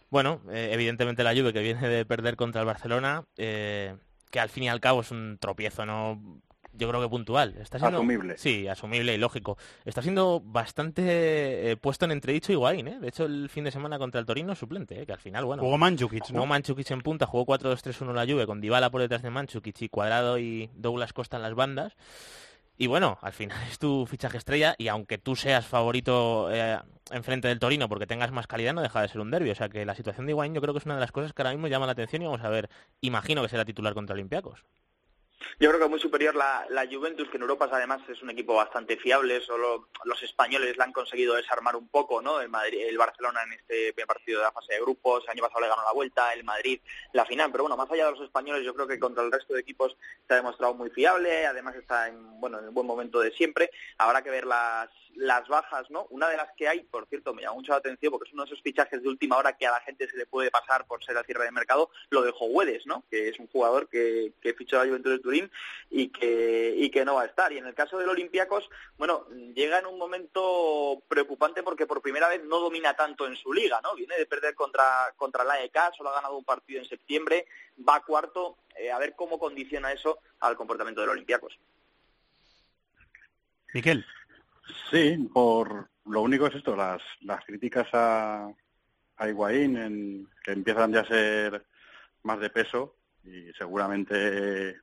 Bueno, 0.09 0.41
eh, 0.51 0.69
evidentemente 0.73 1.23
la 1.23 1.33
Juve 1.33 1.53
que 1.53 1.61
viene 1.61 1.87
de 1.87 2.05
perder 2.05 2.35
contra 2.35 2.61
el 2.61 2.67
Barcelona, 2.67 3.23
que 3.35 4.39
al 4.39 4.49
fin 4.49 4.63
y 4.63 4.69
al 4.69 4.81
cabo 4.81 5.01
es 5.01 5.11
un 5.11 5.37
tropiezo, 5.39 5.85
¿no? 5.85 6.41
Yo 6.73 6.89
creo 6.89 7.01
que 7.01 7.09
puntual. 7.09 7.55
Está 7.57 7.79
siendo, 7.79 7.97
Asumible. 7.97 8.37
Sí, 8.37 8.67
asumible 8.67 9.13
y 9.13 9.17
lógico. 9.17 9.57
Está 9.85 10.01
siendo 10.01 10.41
bastante 10.43 11.71
eh, 11.71 11.77
puesto 11.77 12.05
en 12.05 12.11
entredicho 12.11 12.51
Higuaín, 12.51 12.87
¿eh? 12.87 12.99
De 12.99 13.09
hecho, 13.09 13.25
el 13.25 13.49
fin 13.49 13.63
de 13.63 13.71
semana 13.71 13.97
contra 13.99 14.19
el 14.19 14.25
Torino 14.25 14.55
suplente, 14.55 15.01
¿eh? 15.01 15.05
que 15.05 15.13
al 15.13 15.19
final, 15.19 15.45
bueno... 15.45 15.63
Jugó 15.63 15.77
Mandzukic, 15.77 16.29
¿no? 16.31 16.41
Jugó 16.41 16.81
en 16.89 17.01
punta, 17.01 17.25
jugó 17.25 17.45
4-2-3-1 17.45 18.13
la 18.13 18.25
Juve, 18.25 18.45
con 18.45 18.61
Dybala 18.61 18.89
por 18.89 19.01
detrás 19.01 19.21
de 19.21 19.29
Mandzukic 19.29 19.81
y 19.81 19.89
Cuadrado 19.89 20.37
y 20.37 20.69
Douglas 20.75 21.13
Costa 21.13 21.37
en 21.37 21.43
las 21.43 21.55
bandas. 21.55 21.95
Y 22.77 22.87
bueno, 22.87 23.19
al 23.21 23.33
final 23.33 23.57
es 23.69 23.77
tu 23.77 24.07
fichaje 24.07 24.37
estrella 24.37 24.73
y 24.77 24.87
aunque 24.87 25.19
tú 25.19 25.35
seas 25.35 25.67
favorito 25.67 26.49
eh, 26.51 26.79
enfrente 27.11 27.47
del 27.47 27.59
Torino 27.59 27.87
porque 27.87 28.07
tengas 28.07 28.31
más 28.31 28.47
calidad, 28.47 28.73
no 28.73 28.81
deja 28.81 29.01
de 29.01 29.07
ser 29.07 29.21
un 29.21 29.29
derbi. 29.29 29.51
O 29.51 29.55
sea 29.55 29.69
que 29.69 29.85
la 29.85 29.93
situación 29.93 30.25
de 30.25 30.31
Higuaín 30.31 30.55
yo 30.55 30.61
creo 30.61 30.73
que 30.73 30.79
es 30.79 30.85
una 30.85 30.95
de 30.95 31.01
las 31.01 31.11
cosas 31.11 31.31
que 31.31 31.41
ahora 31.41 31.51
mismo 31.51 31.67
llama 31.67 31.85
la 31.85 31.91
atención 31.91 32.23
y 32.23 32.25
vamos 32.25 32.41
a 32.41 32.49
ver, 32.49 32.69
imagino 33.01 33.43
que 33.43 33.49
será 33.49 33.65
titular 33.65 33.93
contra 33.93 34.15
Olympiacos. 34.15 34.65
Yo 35.59 35.69
creo 35.69 35.79
que 35.79 35.85
es 35.85 35.89
muy 35.89 35.99
superior 35.99 36.35
la, 36.35 36.65
la, 36.69 36.87
Juventus, 36.87 37.29
que 37.29 37.37
en 37.37 37.43
Europa 37.43 37.69
además 37.71 38.01
es 38.09 38.21
un 38.21 38.29
equipo 38.29 38.55
bastante 38.55 38.97
fiable, 38.97 39.41
solo 39.41 39.87
los 40.05 40.21
españoles 40.23 40.77
la 40.77 40.85
han 40.85 40.91
conseguido 40.91 41.35
desarmar 41.35 41.75
un 41.75 41.87
poco, 41.87 42.21
¿no? 42.21 42.41
El, 42.41 42.49
Madrid, 42.49 42.81
el 42.87 42.97
Barcelona 42.97 43.43
en 43.43 43.53
este 43.53 43.93
primer 43.93 44.07
partido 44.07 44.39
de 44.39 44.45
la 44.45 44.51
fase 44.51 44.73
de 44.73 44.81
grupos, 44.81 45.23
el 45.25 45.31
año 45.31 45.43
pasado 45.43 45.61
le 45.61 45.67
ganó 45.67 45.83
la 45.83 45.93
vuelta, 45.93 46.33
el 46.33 46.43
Madrid 46.43 46.79
la 47.13 47.25
final, 47.25 47.51
pero 47.51 47.63
bueno, 47.63 47.77
más 47.77 47.91
allá 47.91 48.05
de 48.05 48.11
los 48.11 48.21
españoles, 48.21 48.65
yo 48.65 48.73
creo 48.73 48.87
que 48.87 48.99
contra 48.99 49.23
el 49.23 49.31
resto 49.31 49.53
de 49.53 49.61
equipos 49.61 49.95
se 50.27 50.33
ha 50.33 50.37
demostrado 50.37 50.73
muy 50.73 50.89
fiable, 50.89 51.45
además 51.45 51.75
está 51.75 52.07
en, 52.07 52.39
bueno, 52.39 52.59
en 52.59 52.65
el 52.65 52.71
buen 52.71 52.87
momento 52.87 53.19
de 53.19 53.31
siempre, 53.31 53.71
habrá 53.97 54.23
que 54.23 54.29
ver 54.29 54.45
las, 54.45 54.89
las 55.15 55.47
bajas, 55.47 55.89
¿no? 55.89 56.07
Una 56.09 56.29
de 56.29 56.37
las 56.37 56.51
que 56.55 56.67
hay, 56.67 56.81
por 56.83 57.07
cierto, 57.07 57.33
me 57.33 57.41
llama 57.41 57.55
mucho 57.55 57.71
la 57.71 57.79
atención 57.79 58.11
porque 58.11 58.29
es 58.29 58.33
uno 58.33 58.43
de 58.43 58.51
esos 58.51 58.61
fichajes 58.61 59.01
de 59.01 59.09
última 59.09 59.37
hora 59.37 59.53
que 59.53 59.67
a 59.67 59.71
la 59.71 59.81
gente 59.81 60.09
se 60.09 60.17
le 60.17 60.25
puede 60.25 60.51
pasar 60.51 60.85
por 60.85 61.03
ser 61.03 61.17
al 61.17 61.25
cierre 61.25 61.45
de 61.45 61.51
mercado, 61.51 61.89
lo 62.09 62.21
de 62.21 62.31
Joguedes, 62.31 62.85
¿no? 62.85 63.03
Que 63.09 63.29
es 63.29 63.39
un 63.39 63.47
jugador 63.47 63.87
que, 63.89 64.33
que 64.41 64.53
fichó 64.53 64.77
la 64.77 64.85
Juventus 64.85 65.21
Turín 65.31 65.49
y 65.89 66.09
que, 66.09 66.73
y 66.75 66.89
que 66.89 67.05
no 67.05 67.15
va 67.15 67.23
a 67.23 67.25
estar. 67.25 67.51
Y 67.53 67.57
en 67.57 67.65
el 67.65 67.73
caso 67.73 67.97
del 67.97 68.09
Olympiacos, 68.09 68.69
bueno, 68.97 69.27
llega 69.55 69.79
en 69.79 69.85
un 69.85 69.97
momento 69.97 71.01
preocupante 71.07 71.63
porque 71.63 71.87
por 71.87 72.01
primera 72.01 72.27
vez 72.27 72.43
no 72.43 72.59
domina 72.59 72.93
tanto 72.95 73.25
en 73.25 73.37
su 73.37 73.53
liga, 73.53 73.79
¿no? 73.81 73.95
Viene 73.95 74.17
de 74.17 74.25
perder 74.25 74.53
contra, 74.55 75.13
contra 75.15 75.45
la 75.45 75.63
EK, 75.63 75.77
solo 75.95 76.09
ha 76.09 76.15
ganado 76.15 76.37
un 76.37 76.43
partido 76.43 76.81
en 76.81 76.87
septiembre, 76.87 77.45
va 77.87 78.03
cuarto, 78.03 78.57
eh, 78.75 78.91
a 78.91 78.99
ver 78.99 79.15
cómo 79.15 79.39
condiciona 79.39 79.93
eso 79.93 80.19
al 80.41 80.57
comportamiento 80.57 81.01
del 81.01 81.11
Olympiacos. 81.11 81.57
Miquel. 83.73 84.05
Sí, 84.89 85.17
por 85.33 85.87
lo 86.05 86.21
único 86.21 86.47
es 86.47 86.55
esto, 86.55 86.75
las, 86.75 87.01
las 87.21 87.43
críticas 87.45 87.87
a, 87.93 88.49
a 89.17 89.29
Higuaín, 89.29 89.77
en, 89.77 90.27
que 90.43 90.51
empiezan 90.51 90.91
ya 90.91 91.01
a 91.01 91.07
ser 91.07 91.65
más 92.23 92.39
de 92.39 92.49
peso 92.49 92.95
y 93.23 93.51
seguramente 93.53 94.79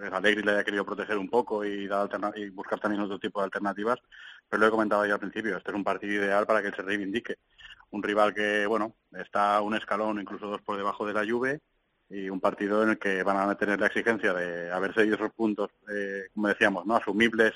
el 0.00 0.14
Alegri 0.14 0.42
le 0.42 0.52
haya 0.52 0.64
querido 0.64 0.84
proteger 0.84 1.18
un 1.18 1.28
poco 1.28 1.64
y, 1.64 1.86
dar 1.86 2.08
y 2.36 2.48
buscar 2.50 2.80
también 2.80 3.02
otro 3.02 3.18
tipo 3.18 3.40
de 3.40 3.46
alternativas, 3.46 3.98
pero 4.48 4.60
lo 4.60 4.66
he 4.66 4.70
comentado 4.70 5.06
ya 5.06 5.14
al 5.14 5.20
principio, 5.20 5.56
este 5.56 5.70
es 5.70 5.76
un 5.76 5.84
partido 5.84 6.24
ideal 6.24 6.46
para 6.46 6.62
que 6.62 6.68
él 6.68 6.74
se 6.74 6.82
reivindique. 6.82 7.36
Un 7.90 8.02
rival 8.02 8.34
que, 8.34 8.66
bueno, 8.66 8.96
está 9.12 9.60
un 9.62 9.74
escalón, 9.74 10.20
incluso 10.20 10.46
dos 10.46 10.60
por 10.62 10.76
debajo 10.76 11.06
de 11.06 11.14
la 11.14 11.26
Juve, 11.26 11.60
y 12.10 12.30
un 12.30 12.40
partido 12.40 12.82
en 12.82 12.90
el 12.90 12.98
que 12.98 13.22
van 13.22 13.36
a 13.36 13.54
tener 13.56 13.80
la 13.80 13.86
exigencia 13.86 14.32
de 14.32 14.70
haber 14.70 14.94
seguido 14.94 15.16
esos 15.16 15.32
puntos, 15.32 15.70
eh, 15.92 16.28
como 16.34 16.48
decíamos, 16.48 16.86
no 16.86 16.96
asumibles 16.96 17.52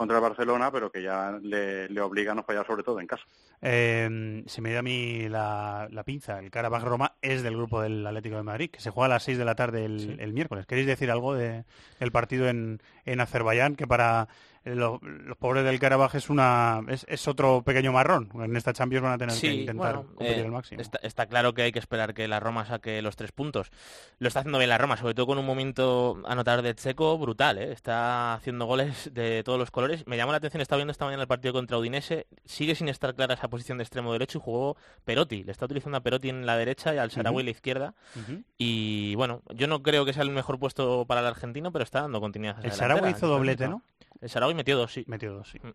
contra 0.00 0.16
el 0.16 0.22
Barcelona, 0.22 0.72
pero 0.72 0.90
que 0.90 1.02
ya 1.02 1.38
le, 1.42 1.86
le 1.90 2.00
obliga 2.00 2.32
a 2.32 2.34
no 2.34 2.42
fallar 2.42 2.66
sobre 2.66 2.82
todo 2.82 3.00
en 3.00 3.06
casa. 3.06 3.22
Eh, 3.60 4.42
se 4.46 4.62
me 4.62 4.72
da 4.72 4.78
a 4.78 4.82
mí 4.82 5.28
la, 5.28 5.88
la 5.90 6.04
pinza. 6.04 6.38
El 6.38 6.50
Karabakh 6.50 6.84
Roma 6.84 7.16
es 7.20 7.42
del 7.42 7.54
grupo 7.54 7.82
del 7.82 8.06
Atlético 8.06 8.36
de 8.36 8.42
Madrid, 8.42 8.70
que 8.70 8.80
se 8.80 8.88
juega 8.88 9.04
a 9.04 9.08
las 9.10 9.24
6 9.24 9.36
de 9.36 9.44
la 9.44 9.56
tarde 9.56 9.84
el, 9.84 10.00
sí. 10.00 10.16
el 10.18 10.32
miércoles. 10.32 10.64
¿Queréis 10.64 10.86
decir 10.86 11.10
algo 11.10 11.34
de, 11.34 11.66
del 11.98 12.12
partido 12.12 12.48
en, 12.48 12.80
en 13.04 13.20
Azerbaiyán? 13.20 13.76
Que 13.76 13.86
para 13.86 14.28
los, 14.64 15.00
los 15.02 15.36
pobres 15.38 15.64
del 15.64 15.78
Karabaj 15.78 16.14
es 16.16 16.28
una 16.28 16.82
es, 16.88 17.06
es, 17.08 17.26
otro 17.26 17.62
pequeño 17.62 17.92
marrón. 17.92 18.30
En 18.34 18.56
esta 18.56 18.74
Champions 18.74 19.02
van 19.02 19.12
a 19.12 19.18
tener 19.18 19.34
sí, 19.34 19.48
que 19.48 19.54
intentar 19.54 19.96
bueno, 19.96 20.14
competir 20.14 20.44
eh, 20.44 20.50
máximo. 20.50 20.80
Está, 20.82 20.98
está, 21.02 21.26
claro 21.26 21.54
que 21.54 21.62
hay 21.62 21.72
que 21.72 21.78
esperar 21.78 22.12
que 22.12 22.28
la 22.28 22.40
Roma 22.40 22.66
saque 22.66 23.00
los 23.00 23.16
tres 23.16 23.32
puntos. 23.32 23.70
Lo 24.18 24.28
está 24.28 24.40
haciendo 24.40 24.58
bien 24.58 24.68
la 24.68 24.76
Roma, 24.76 24.98
sobre 24.98 25.14
todo 25.14 25.26
con 25.26 25.38
un 25.38 25.46
momento 25.46 26.20
anotador 26.26 26.62
de 26.62 26.74
Checo 26.74 27.16
brutal. 27.16 27.56
¿eh? 27.56 27.72
Está 27.72 28.34
haciendo 28.34 28.66
goles 28.66 29.10
de 29.14 29.42
todos 29.44 29.58
los 29.58 29.70
colores. 29.70 30.06
Me 30.06 30.18
llamó 30.18 30.32
la 30.32 30.38
atención, 30.38 30.60
estaba 30.60 30.76
viendo 30.78 30.92
esta 30.92 31.06
mañana 31.06 31.22
el 31.22 31.28
partido 31.28 31.54
contra 31.54 31.78
Udinese. 31.78 32.26
Sigue 32.44 32.74
sin 32.74 32.88
estar 32.88 33.14
clara 33.14 33.34
esa 33.34 33.48
posición 33.48 33.78
de 33.78 33.84
extremo 33.84 34.12
derecho 34.12 34.38
y 34.38 34.40
jugó 34.42 34.76
Perotti. 35.06 35.42
Le 35.42 35.52
está 35.52 35.64
utilizando 35.64 35.96
a 35.96 36.02
Perotti 36.02 36.28
en 36.28 36.44
la 36.44 36.58
derecha 36.58 36.94
y 36.94 36.98
al 36.98 37.10
Sarawi 37.10 37.36
uh 37.36 37.40
-huh. 37.40 37.44
la 37.44 37.50
izquierda. 37.50 37.94
Uh 38.14 38.18
-huh. 38.18 38.44
Y 38.58 39.14
bueno, 39.14 39.42
yo 39.54 39.66
no 39.68 39.82
creo 39.82 40.04
que 40.04 40.12
sea 40.12 40.22
el 40.22 40.30
mejor 40.30 40.58
puesto 40.58 41.06
para 41.06 41.22
el 41.22 41.26
argentino, 41.26 41.72
pero 41.72 41.82
está 41.82 42.02
dando 42.02 42.20
continuidad. 42.20 42.62
El 42.62 42.72
Sarawi 42.72 43.10
hizo 43.10 43.26
doblete, 43.26 43.66
¿no? 43.66 43.82
El 44.20 44.28
Sarawi 44.28 44.49
metió 44.54 44.76
dos, 44.76 44.92
sí. 44.92 45.04
Metió 45.06 45.32
dos, 45.32 45.48
sí. 45.48 45.58
Mm. 45.62 45.72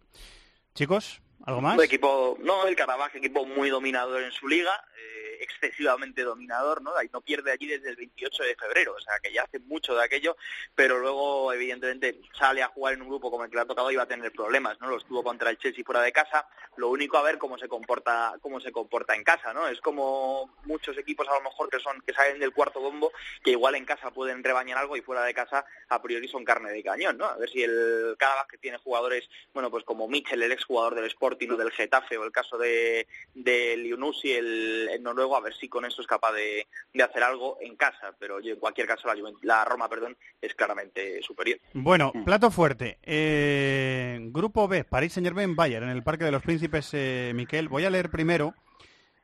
Chicos, 0.73 1.21
¿algo 1.45 1.61
más? 1.61 1.77
Un 1.77 1.83
equipo, 1.83 2.37
no, 2.41 2.67
el 2.67 2.75
Carabaj, 2.75 3.15
equipo 3.15 3.45
muy 3.45 3.69
dominador 3.69 4.23
en 4.23 4.31
su 4.31 4.47
liga, 4.47 4.73
eh, 4.97 5.37
excesivamente 5.41 6.23
dominador, 6.23 6.81
¿no? 6.81 6.91
No 7.11 7.21
pierde 7.21 7.51
allí 7.51 7.67
desde 7.67 7.89
el 7.89 7.95
28 7.95 8.43
de 8.43 8.55
febrero, 8.55 8.95
o 8.95 8.99
sea, 8.99 9.13
que 9.21 9.31
ya 9.31 9.43
hace 9.43 9.59
mucho 9.59 9.95
de 9.95 10.03
aquello, 10.03 10.35
pero 10.73 10.99
luego, 10.99 11.53
evidentemente, 11.53 12.19
sale 12.37 12.63
a 12.63 12.67
jugar 12.67 12.93
en 12.93 13.01
un 13.01 13.09
grupo 13.09 13.31
como 13.31 13.43
el 13.43 13.49
que 13.49 13.55
le 13.55 13.61
ha 13.61 13.65
tocado 13.65 13.91
y 13.91 13.95
va 13.95 14.03
a 14.03 14.07
tener 14.07 14.31
problemas, 14.31 14.79
¿no? 14.81 14.89
Los 14.89 15.05
tuvo 15.05 15.23
contra 15.23 15.49
el 15.49 15.57
Chelsea 15.57 15.83
fuera 15.83 16.01
de 16.01 16.11
casa, 16.11 16.47
lo 16.77 16.89
único 16.89 17.17
a 17.17 17.21
ver 17.21 17.37
cómo 17.37 17.57
se 17.57 17.67
comporta, 17.67 18.35
cómo 18.41 18.59
se 18.59 18.71
comporta 18.71 19.15
en 19.15 19.23
casa, 19.23 19.53
¿no? 19.53 19.67
Es 19.67 19.79
como 19.81 20.55
muchos 20.65 20.97
equipos 20.97 21.27
a 21.29 21.35
lo 21.35 21.41
mejor 21.41 21.69
que 21.69 21.79
son, 21.79 22.01
que 22.01 22.13
salen 22.13 22.39
del 22.39 22.53
cuarto 22.53 22.79
bombo, 22.79 23.11
que 23.43 23.51
igual 23.51 23.75
en 23.75 23.85
casa 23.85 24.11
pueden 24.11 24.43
rebañar 24.43 24.77
algo 24.77 24.97
y 24.97 25.01
fuera 25.01 25.23
de 25.23 25.33
casa 25.33 25.65
a 25.89 26.01
priori 26.01 26.27
son 26.27 26.43
carne 26.43 26.71
de 26.71 26.83
cañón, 26.83 27.17
¿no? 27.17 27.25
A 27.25 27.37
ver 27.37 27.49
si 27.49 27.63
el 27.63 28.15
Carabaj 28.17 28.47
tiene 28.59 28.77
jugadores, 28.77 29.27
bueno, 29.53 29.69
pues 29.69 29.83
como 29.83 30.07
Mitchell, 30.07 30.41
el 30.41 30.51
exjugador 30.51 30.95
del 30.95 31.05
Sporting 31.05 31.34
o 31.51 31.57
del 31.57 31.71
Getafe, 31.71 32.17
o 32.17 32.23
el 32.23 32.31
caso 32.31 32.57
de, 32.57 33.07
de 33.33 33.77
Liunusi, 33.77 34.31
el, 34.31 34.89
el 34.91 35.03
noruego, 35.03 35.35
a 35.35 35.41
ver 35.41 35.53
si 35.53 35.67
con 35.67 35.85
eso 35.85 36.01
es 36.01 36.07
capaz 36.07 36.33
de, 36.33 36.67
de 36.93 37.03
hacer 37.03 37.23
algo 37.23 37.57
en 37.61 37.75
casa, 37.75 38.15
pero 38.17 38.39
yo, 38.39 38.53
en 38.53 38.59
cualquier 38.59 38.87
caso 38.87 39.07
la, 39.07 39.15
la, 39.41 39.65
Roma 39.65 39.89
perdón, 39.89 40.17
es 40.41 40.55
claramente 40.55 41.21
superior. 41.21 41.59
Bueno, 41.73 42.11
plato 42.23 42.49
fuerte. 42.49 42.97
Eh, 43.03 44.19
grupo 44.31 44.67
B, 44.67 44.83
París 44.83 45.13
Saint 45.13 45.27
Germain 45.27 45.55
Bayern, 45.55 45.85
en 45.85 45.95
el 45.95 46.03
Parque 46.03 46.25
de 46.25 46.31
los 46.31 46.41
Príncipes, 46.41 46.89
eh, 46.93 47.31
Miquel. 47.35 47.67
Voy 47.67 47.85
a 47.85 47.89
leer 47.89 48.09
primero. 48.09 48.53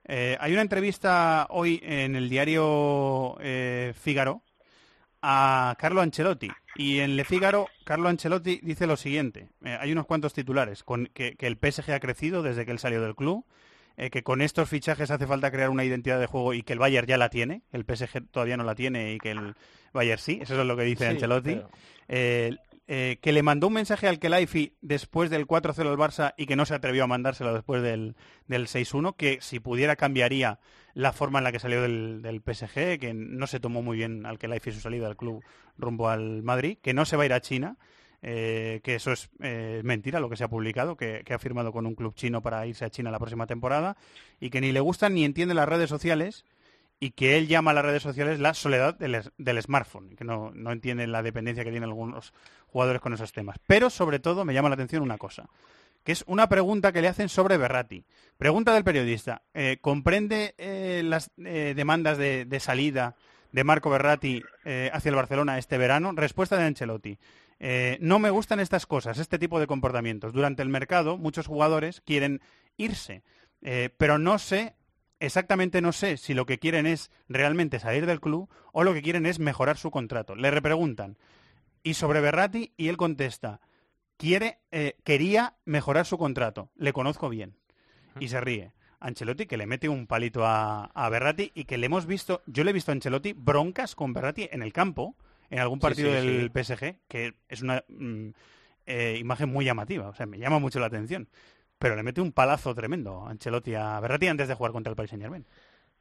Eh, 0.06 0.38
hay 0.40 0.54
una 0.54 0.62
entrevista 0.62 1.48
hoy 1.52 1.80
en 1.84 2.16
el 2.16 2.28
diario 2.28 3.38
eh, 3.40 3.94
Fígaro 4.00 4.42
a 5.22 5.76
Carlo 5.80 6.02
Ancelotti. 6.02 6.50
Y 6.76 7.00
en 7.00 7.16
Le 7.16 7.26
Figaro, 7.26 7.68
Carlo 7.84 8.10
Ancelotti 8.10 8.60
dice 8.64 8.88
lo 8.88 8.98
siguiente. 8.98 9.50
Eh, 9.64 9.78
hay 9.80 9.92
unos 9.92 10.06
cuantos 10.06 10.34
titulares. 10.34 10.84
Con 10.84 11.10
que, 11.14 11.36
que, 11.36 11.48
el 11.48 11.58
PSG 11.58 11.92
ha 11.92 12.00
crecido 12.00 12.44
desde 12.44 12.66
que 12.66 12.72
él 12.72 12.80
salió 12.80 13.02
del 13.02 13.16
club. 13.16 13.46
Eh, 13.98 14.10
que 14.10 14.24
con 14.24 14.42
estos 14.42 14.70
fichajes 14.70 15.12
hace 15.12 15.28
falta 15.28 15.52
crear 15.52 15.70
una 15.70 15.84
identidad 15.84 16.20
de 16.20 16.26
juego 16.26 16.54
y 16.54 16.64
que 16.64 16.74
el 16.74 16.80
Bayern 16.80 17.08
ya 17.08 17.18
la 17.18 17.30
tiene. 17.30 17.62
El 17.72 17.84
PSG 17.84 18.28
todavía 18.32 18.58
no 18.58 18.64
la 18.64 18.74
tiene 18.74 19.14
y 19.14 19.18
que 19.20 19.32
el 19.32 19.56
Bayern 19.94 20.20
sí. 20.20 20.40
Eso 20.42 20.60
es 20.60 20.66
lo 20.66 20.78
que 20.78 20.84
dice 20.84 21.06
sí, 21.06 21.12
Ancelotti. 21.12 21.56
Pero... 21.56 21.70
Eh, 22.08 22.58
que 22.92 23.32
le 23.32 23.42
mandó 23.42 23.68
un 23.68 23.74
mensaje 23.74 24.10
al 24.10 24.20
Kelaifi 24.20 24.74
después 24.82 25.30
del 25.30 25.48
4-0 25.48 25.80
al 25.88 25.98
Barça 25.98 26.34
y 26.36 26.46
que 26.46 26.58
no 26.58 26.66
se 26.66 26.74
atrevió 26.74 27.06
a 27.06 27.08
mandárselo 27.08 27.54
después 27.54 27.82
del, 27.82 28.18
del 28.48 28.68
6-1, 28.68 29.16
que 29.16 29.38
si 29.40 29.62
pudiera 29.62 29.96
cambiaría 29.96 30.60
la 30.94 31.14
forma 31.14 31.40
en 31.40 31.46
la 31.46 31.54
que 31.54 31.60
salió 31.60 31.82
del, 31.82 32.22
del, 32.22 32.42
PSG, 32.42 33.00
que 33.00 33.14
no 33.14 33.48
se 33.48 33.62
tomó 33.62 33.82
muy 33.82 33.96
bien 33.96 34.26
al 34.26 34.38
Kelaifi 34.38 34.74
su 34.74 34.82
salida 34.82 35.08
del 35.08 35.16
club 35.16 35.42
rumbo 35.78 36.10
al 36.10 36.44
Madrid, 36.44 36.80
que 36.82 36.94
no 36.94 37.06
se 37.06 37.16
va 37.16 37.24
a 37.24 37.26
ir 37.28 37.34
a 37.34 37.40
China, 37.40 37.78
eh, 38.22 38.82
que 38.84 38.96
eso 38.96 39.12
es 39.12 39.30
eh, 39.40 39.82
mentira 39.84 40.20
lo 40.20 40.30
que 40.30 40.38
se 40.38 40.44
ha 40.44 40.50
publicado, 40.50 40.96
que, 40.96 41.24
que, 41.26 41.34
ha 41.34 41.40
firmado 41.40 41.72
con 41.72 41.86
un 41.86 41.96
club 41.96 42.14
chino 42.14 42.42
para 42.42 42.68
irse 42.68 42.86
a 42.86 42.90
China 42.90 43.10
la 43.10 43.20
próxima 43.20 43.48
temporada 43.48 43.98
y 44.40 44.50
que 44.50 44.62
ni 44.62 44.72
le 44.72 44.80
gustan 44.80 45.14
ni 45.16 45.26
entiende 45.26 45.56
las 45.56 45.68
redes 45.68 45.90
sociales 45.90 46.46
y 47.04 47.12
que 47.12 47.36
él 47.36 47.48
llama 47.48 47.72
a 47.72 47.74
las 47.74 47.84
redes 47.84 48.04
sociales 48.04 48.40
la 48.40 48.54
soledad 48.54 48.94
del, 48.94 49.24
del 49.40 49.62
smartphone, 49.62 50.16
que 50.16 50.24
no, 50.24 50.52
no, 50.54 50.72
entiende 50.72 51.08
la 51.08 51.24
dependencia 51.24 51.64
que 51.64 51.72
tienen 51.72 51.90
algunos 51.90 52.32
jugadores 52.68 53.02
con 53.02 53.12
esos 53.12 53.32
temas. 53.34 53.58
Pero 53.66 53.90
sobre 53.90 54.20
todo 54.20 54.46
me 54.46 54.54
llama 54.54 54.70
la 54.70 54.76
atención 54.76 55.02
una 55.02 55.18
cosa, 55.18 55.50
que 56.04 56.12
es 56.12 56.24
una 56.28 56.48
pregunta 56.48 56.92
que 56.92 57.02
le 57.02 57.08
hacen 57.08 57.28
sobre 57.28 57.58
Berratti. 57.58 58.06
Pregunta 58.38 58.72
del 58.76 58.84
periodista, 58.84 59.42
eh, 59.56 59.80
¿comprende 59.82 60.54
eh, 60.60 61.02
las 61.04 61.32
eh, 61.44 61.74
demandas 61.76 62.20
de, 62.20 62.46
de, 62.46 62.60
salida 62.60 63.16
de 63.52 63.64
Marco 63.64 63.90
Berratti 63.90 64.44
hacia 64.94 65.10
el 65.10 65.16
Barcelona 65.16 65.58
este 65.58 65.80
verano? 65.80 66.12
Respuesta 66.16 66.56
de 66.56 66.66
Ancelotti. 66.66 67.18
no 68.00 68.20
me 68.20 68.30
gustan 68.30 68.60
estas 68.60 68.86
cosas, 68.86 69.18
este 69.18 69.40
tipo 69.40 69.60
de 69.60 69.66
comportamientos. 69.66 70.34
Durante 70.34 70.62
el 70.62 70.70
mercado 70.70 71.18
muchos 71.18 71.48
jugadores 71.48 72.02
quieren 72.02 72.42
irse, 72.78 73.24
pero 73.98 74.20
no 74.20 74.38
sé 74.38 74.76
exactamente 75.22 75.82
no 75.82 75.94
sé 75.94 76.18
si 76.18 76.34
lo 76.34 76.46
que 76.46 76.60
quieren 76.60 76.86
es 76.86 77.12
realmente 77.30 77.80
salir 77.80 78.06
del 78.06 78.20
club 78.20 78.50
o 78.74 78.84
lo 78.84 78.94
que 78.94 79.02
quieren 79.02 79.26
es 79.26 79.40
mejorar 79.40 79.78
su 79.78 79.92
contrato. 79.92 80.36
Le 80.36 80.52
repreguntan, 80.52 81.18
y 81.84 81.94
sobre 81.94 82.22
Berratti, 82.22 82.74
y 82.76 82.90
él 82.90 82.98
contesta, 82.98 83.62
quiere, 84.18 84.60
eh, 84.72 84.98
quería 85.04 85.56
mejorar 85.66 86.06
su 86.06 86.18
contrato, 86.18 86.70
le 86.76 86.92
conozco 86.94 87.30
bien. 87.30 87.56
Y 88.20 88.28
se 88.28 88.42
ríe. 88.42 88.74
Ancelotti 89.00 89.48
que 89.48 89.58
le 89.58 89.66
mete 89.66 89.90
un 89.90 90.06
palito 90.06 90.46
a, 90.46 90.86
a 90.86 91.10
Berratti 91.10 91.52
y 91.56 91.64
que 91.64 91.78
le 91.78 91.88
hemos 91.88 92.06
visto, 92.06 92.44
yo 92.46 92.64
le 92.64 92.70
he 92.70 92.74
visto 92.74 92.92
a 92.92 92.94
Ancelotti 92.94 93.34
broncas 93.34 93.96
con 93.96 94.14
Berratti 94.14 94.48
en 94.52 94.62
el 94.62 94.74
campo, 94.74 95.16
en 95.50 95.60
algún 95.60 95.80
partido 95.80 96.10
sí, 96.10 96.28
del 96.28 96.52
PSG, 96.52 97.00
que 97.08 97.34
es 97.50 97.62
una 97.62 97.84
mm, 97.88 98.30
eh, 98.86 99.18
imagen 99.20 99.50
muy 99.50 99.66
llamativa, 99.66 100.08
o 100.10 100.14
sea, 100.14 100.26
me 100.26 100.38
llama 100.38 100.60
mucho 100.60 100.80
la 100.80 100.88
atención. 100.88 101.30
Pero 101.82 101.96
le 101.96 102.04
mete 102.04 102.22
un 102.22 102.32
palazo 102.32 102.76
tremendo 102.76 103.26
a 103.26 103.32
Ancelotti 103.32 103.74
a 103.74 104.00
Berratti 104.00 104.28
antes 104.28 104.48
de 104.48 104.54
jugar 104.54 104.72
contra 104.72 104.92
el 104.92 104.96
Paris 104.96 105.10
Saint 105.10 105.24
Germain. 105.24 105.48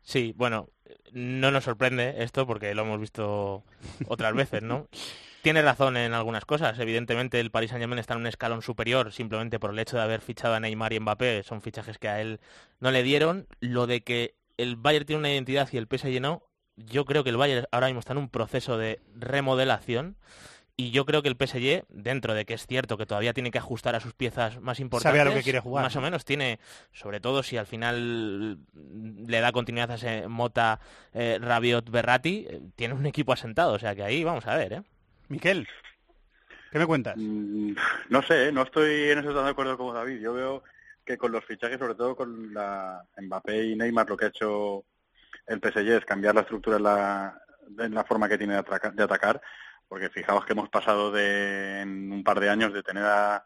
Sí, 0.03 0.35
bueno, 0.37 0.69
no 1.13 1.51
nos 1.51 1.65
sorprende 1.65 2.17
esto 2.19 2.47
porque 2.47 2.75
lo 2.75 2.83
hemos 2.83 3.01
visto 3.01 3.65
otras 4.07 4.35
veces, 4.35 4.63
¿no? 4.63 4.89
Tiene 5.43 5.63
razón 5.63 5.97
en 5.97 6.13
algunas 6.13 6.45
cosas. 6.45 6.79
Evidentemente 6.79 7.41
el 7.41 7.51
Paris 7.51 7.71
Saint-Germain 7.71 7.99
está 7.99 8.13
en 8.13 8.21
un 8.21 8.27
escalón 8.27 8.61
superior 8.61 9.11
simplemente 9.11 9.59
por 9.59 9.71
el 9.71 9.79
hecho 9.79 9.97
de 9.97 10.03
haber 10.03 10.21
fichado 10.21 10.53
a 10.53 10.61
Neymar 10.61 10.93
y 10.93 11.01
Mbappé. 11.01 11.43
Son 11.45 11.63
fichajes 11.63 11.97
que 11.97 12.09
a 12.09 12.21
él 12.21 12.41
no 12.79 12.91
le 12.91 13.03
dieron. 13.03 13.47
Lo 13.61 13.87
de 13.87 14.03
que 14.03 14.35
el 14.59 14.77
Bayern 14.77 15.07
tiene 15.07 15.21
una 15.21 15.33
identidad 15.33 15.67
y 15.73 15.79
el 15.79 15.89
PSG 15.91 16.21
no, 16.21 16.43
yo 16.77 17.07
creo 17.07 17.25
que 17.25 17.31
el 17.31 17.39
Bayern 17.39 17.67
ahora 17.73 17.87
mismo 17.87 18.01
está 18.01 18.13
en 18.13 18.19
un 18.19 18.29
proceso 18.29 18.77
de 18.77 19.01
remodelación 19.15 20.19
y 20.81 20.91
yo 20.93 21.05
creo 21.05 21.23
que 21.23 21.29
el 21.29 21.37
PSG, 21.37 21.85
dentro 21.89 22.35
de 22.35 22.45
que 22.45 22.55
es 22.55 22.67
cierto 22.67 22.97
que 22.97 23.07
todavía 23.07 23.33
tiene 23.35 23.51
que 23.51 23.59
ajustar 23.59 23.95
a 23.95 24.01
sus 24.01 24.15
piezas 24.15 24.61
más 24.61 24.81
importantes, 24.81 25.19
Sabe 25.19 25.21
a 25.21 25.25
lo 25.31 25.35
que 25.37 25.43
quiere 25.43 25.61
jugar, 25.61 25.85
más 25.85 25.95
o 25.97 26.01
¿no? 26.01 26.05
menos 26.07 26.25
tiene, 26.25 26.59
sobre 26.93 27.21
todo 27.21 27.43
si 27.43 27.57
al 27.57 27.67
final 27.67 28.59
le 29.27 29.41
da 29.41 29.53
continuidad 29.53 29.91
a 29.91 29.95
ese 29.95 30.29
Mota, 30.29 30.81
eh, 31.13 31.39
Rabiot, 31.41 31.91
Berratti, 31.91 32.47
eh, 32.49 32.61
tiene 32.77 32.95
un 32.95 33.07
equipo 33.07 33.33
asentado, 33.33 33.73
o 33.75 33.79
sea 33.79 33.95
que 33.95 34.03
ahí 34.03 34.25
vamos 34.25 34.47
a 34.47 34.57
ver, 34.57 34.73
¿eh? 34.73 34.83
Miquel, 35.29 35.69
¿qué 36.73 36.79
me 36.79 36.87
cuentas? 36.87 37.15
Mm, 37.17 37.75
No 38.09 38.23
sé, 38.23 38.51
no 38.53 38.63
estoy 38.63 39.11
en 39.11 39.19
eso 39.21 39.35
tan 39.35 39.45
de 39.45 39.51
acuerdo 39.51 39.77
como 39.77 39.93
David. 39.93 40.21
Yo 40.21 40.33
veo 40.35 40.63
que 41.05 41.17
con 41.17 41.33
los 41.33 41.45
fichajes, 41.45 41.79
sobre 41.79 41.95
todo 41.95 42.17
con 42.17 42.53
la 42.55 43.03
Mbappé 43.21 43.65
y 43.67 43.77
Neymar, 43.77 44.09
lo 44.09 44.17
que 44.17 44.27
ha 44.27 44.29
hecho 44.29 44.85
el 45.47 45.61
PSG 45.61 45.99
es 45.99 46.05
cambiar 46.05 46.35
la 46.35 46.43
estructura 46.43 46.77
en 46.77 46.83
la, 46.85 47.41
en 47.79 47.95
la 47.95 48.05
forma 48.05 48.29
que 48.29 48.39
tiene 48.39 48.55
de 48.55 49.03
atacar, 49.03 49.41
porque 49.91 50.09
fijaos 50.09 50.47
que 50.47 50.53
hemos 50.53 50.69
pasado 50.69 51.11
de, 51.11 51.81
en 51.81 52.13
un 52.13 52.23
par 52.23 52.39
de 52.39 52.49
años 52.49 52.73
de 52.73 52.85
tener 52.85 53.03
a 53.03 53.45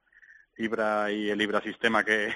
Ibra 0.59 1.11
y 1.11 1.31
el 1.31 1.41
Ibra 1.41 1.63
sistema 1.63 2.05
que, 2.05 2.35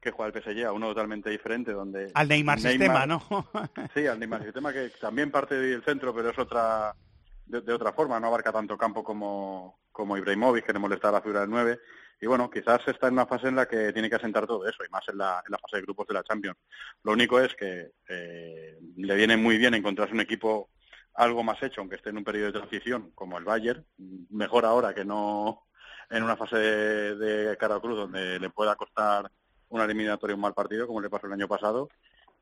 que 0.00 0.10
juega 0.10 0.32
el 0.34 0.42
PSG 0.42 0.64
a 0.64 0.72
uno 0.72 0.88
totalmente 0.88 1.28
diferente, 1.28 1.70
donde 1.70 2.10
Al 2.14 2.26
Neymar, 2.26 2.58
sistema, 2.58 3.04
¿no? 3.04 3.22
Sí, 3.94 4.06
al 4.06 4.18
Neymar 4.18 4.44
sistema 4.44 4.72
que 4.72 4.88
también 4.98 5.30
parte 5.30 5.56
del 5.56 5.84
centro, 5.84 6.14
pero 6.14 6.30
es 6.30 6.38
otra 6.38 6.96
de, 7.44 7.60
de 7.60 7.72
otra 7.74 7.92
forma, 7.92 8.18
no 8.18 8.28
abarca 8.28 8.50
tanto 8.50 8.78
campo 8.78 9.04
como, 9.04 9.80
como 9.92 10.16
Ibrahimovic, 10.16 10.64
que 10.64 10.72
le 10.72 10.78
molesta 10.78 11.10
a 11.10 11.12
la 11.12 11.20
figura 11.20 11.40
del 11.40 11.50
9. 11.50 11.80
Y 12.22 12.26
bueno, 12.26 12.50
quizás 12.50 12.80
está 12.86 13.08
en 13.08 13.14
una 13.14 13.26
fase 13.26 13.48
en 13.48 13.56
la 13.56 13.66
que 13.66 13.92
tiene 13.92 14.08
que 14.08 14.16
asentar 14.16 14.46
todo 14.46 14.66
eso, 14.66 14.82
y 14.86 14.90
más 14.90 15.06
en 15.08 15.18
la, 15.18 15.42
en 15.44 15.52
la 15.52 15.58
fase 15.58 15.76
de 15.76 15.82
grupos 15.82 16.06
de 16.06 16.14
la 16.14 16.22
Champions. 16.22 16.56
Lo 17.02 17.12
único 17.12 17.38
es 17.38 17.54
que 17.54 17.92
eh, 18.08 18.78
le 18.96 19.14
viene 19.16 19.36
muy 19.36 19.58
bien 19.58 19.74
encontrarse 19.74 20.14
un 20.14 20.20
equipo 20.20 20.70
algo 21.20 21.42
más 21.42 21.62
hecho, 21.62 21.80
aunque 21.80 21.96
esté 21.96 22.10
en 22.10 22.16
un 22.16 22.24
periodo 22.24 22.46
de 22.46 22.58
transición, 22.60 23.12
como 23.14 23.36
el 23.38 23.44
Bayern. 23.44 23.84
Mejor 24.30 24.64
ahora 24.64 24.94
que 24.94 25.04
no 25.04 25.64
en 26.08 26.22
una 26.22 26.36
fase 26.36 26.56
de, 26.56 27.14
de 27.16 27.56
cara 27.56 27.76
a 27.76 27.80
cruz 27.80 27.96
donde 27.96 28.40
le 28.40 28.50
pueda 28.50 28.74
costar 28.74 29.30
una 29.68 29.84
eliminatoria 29.84 30.34
un 30.34 30.40
mal 30.40 30.54
partido, 30.54 30.86
como 30.86 31.00
le 31.00 31.10
pasó 31.10 31.26
el 31.26 31.34
año 31.34 31.46
pasado. 31.46 31.88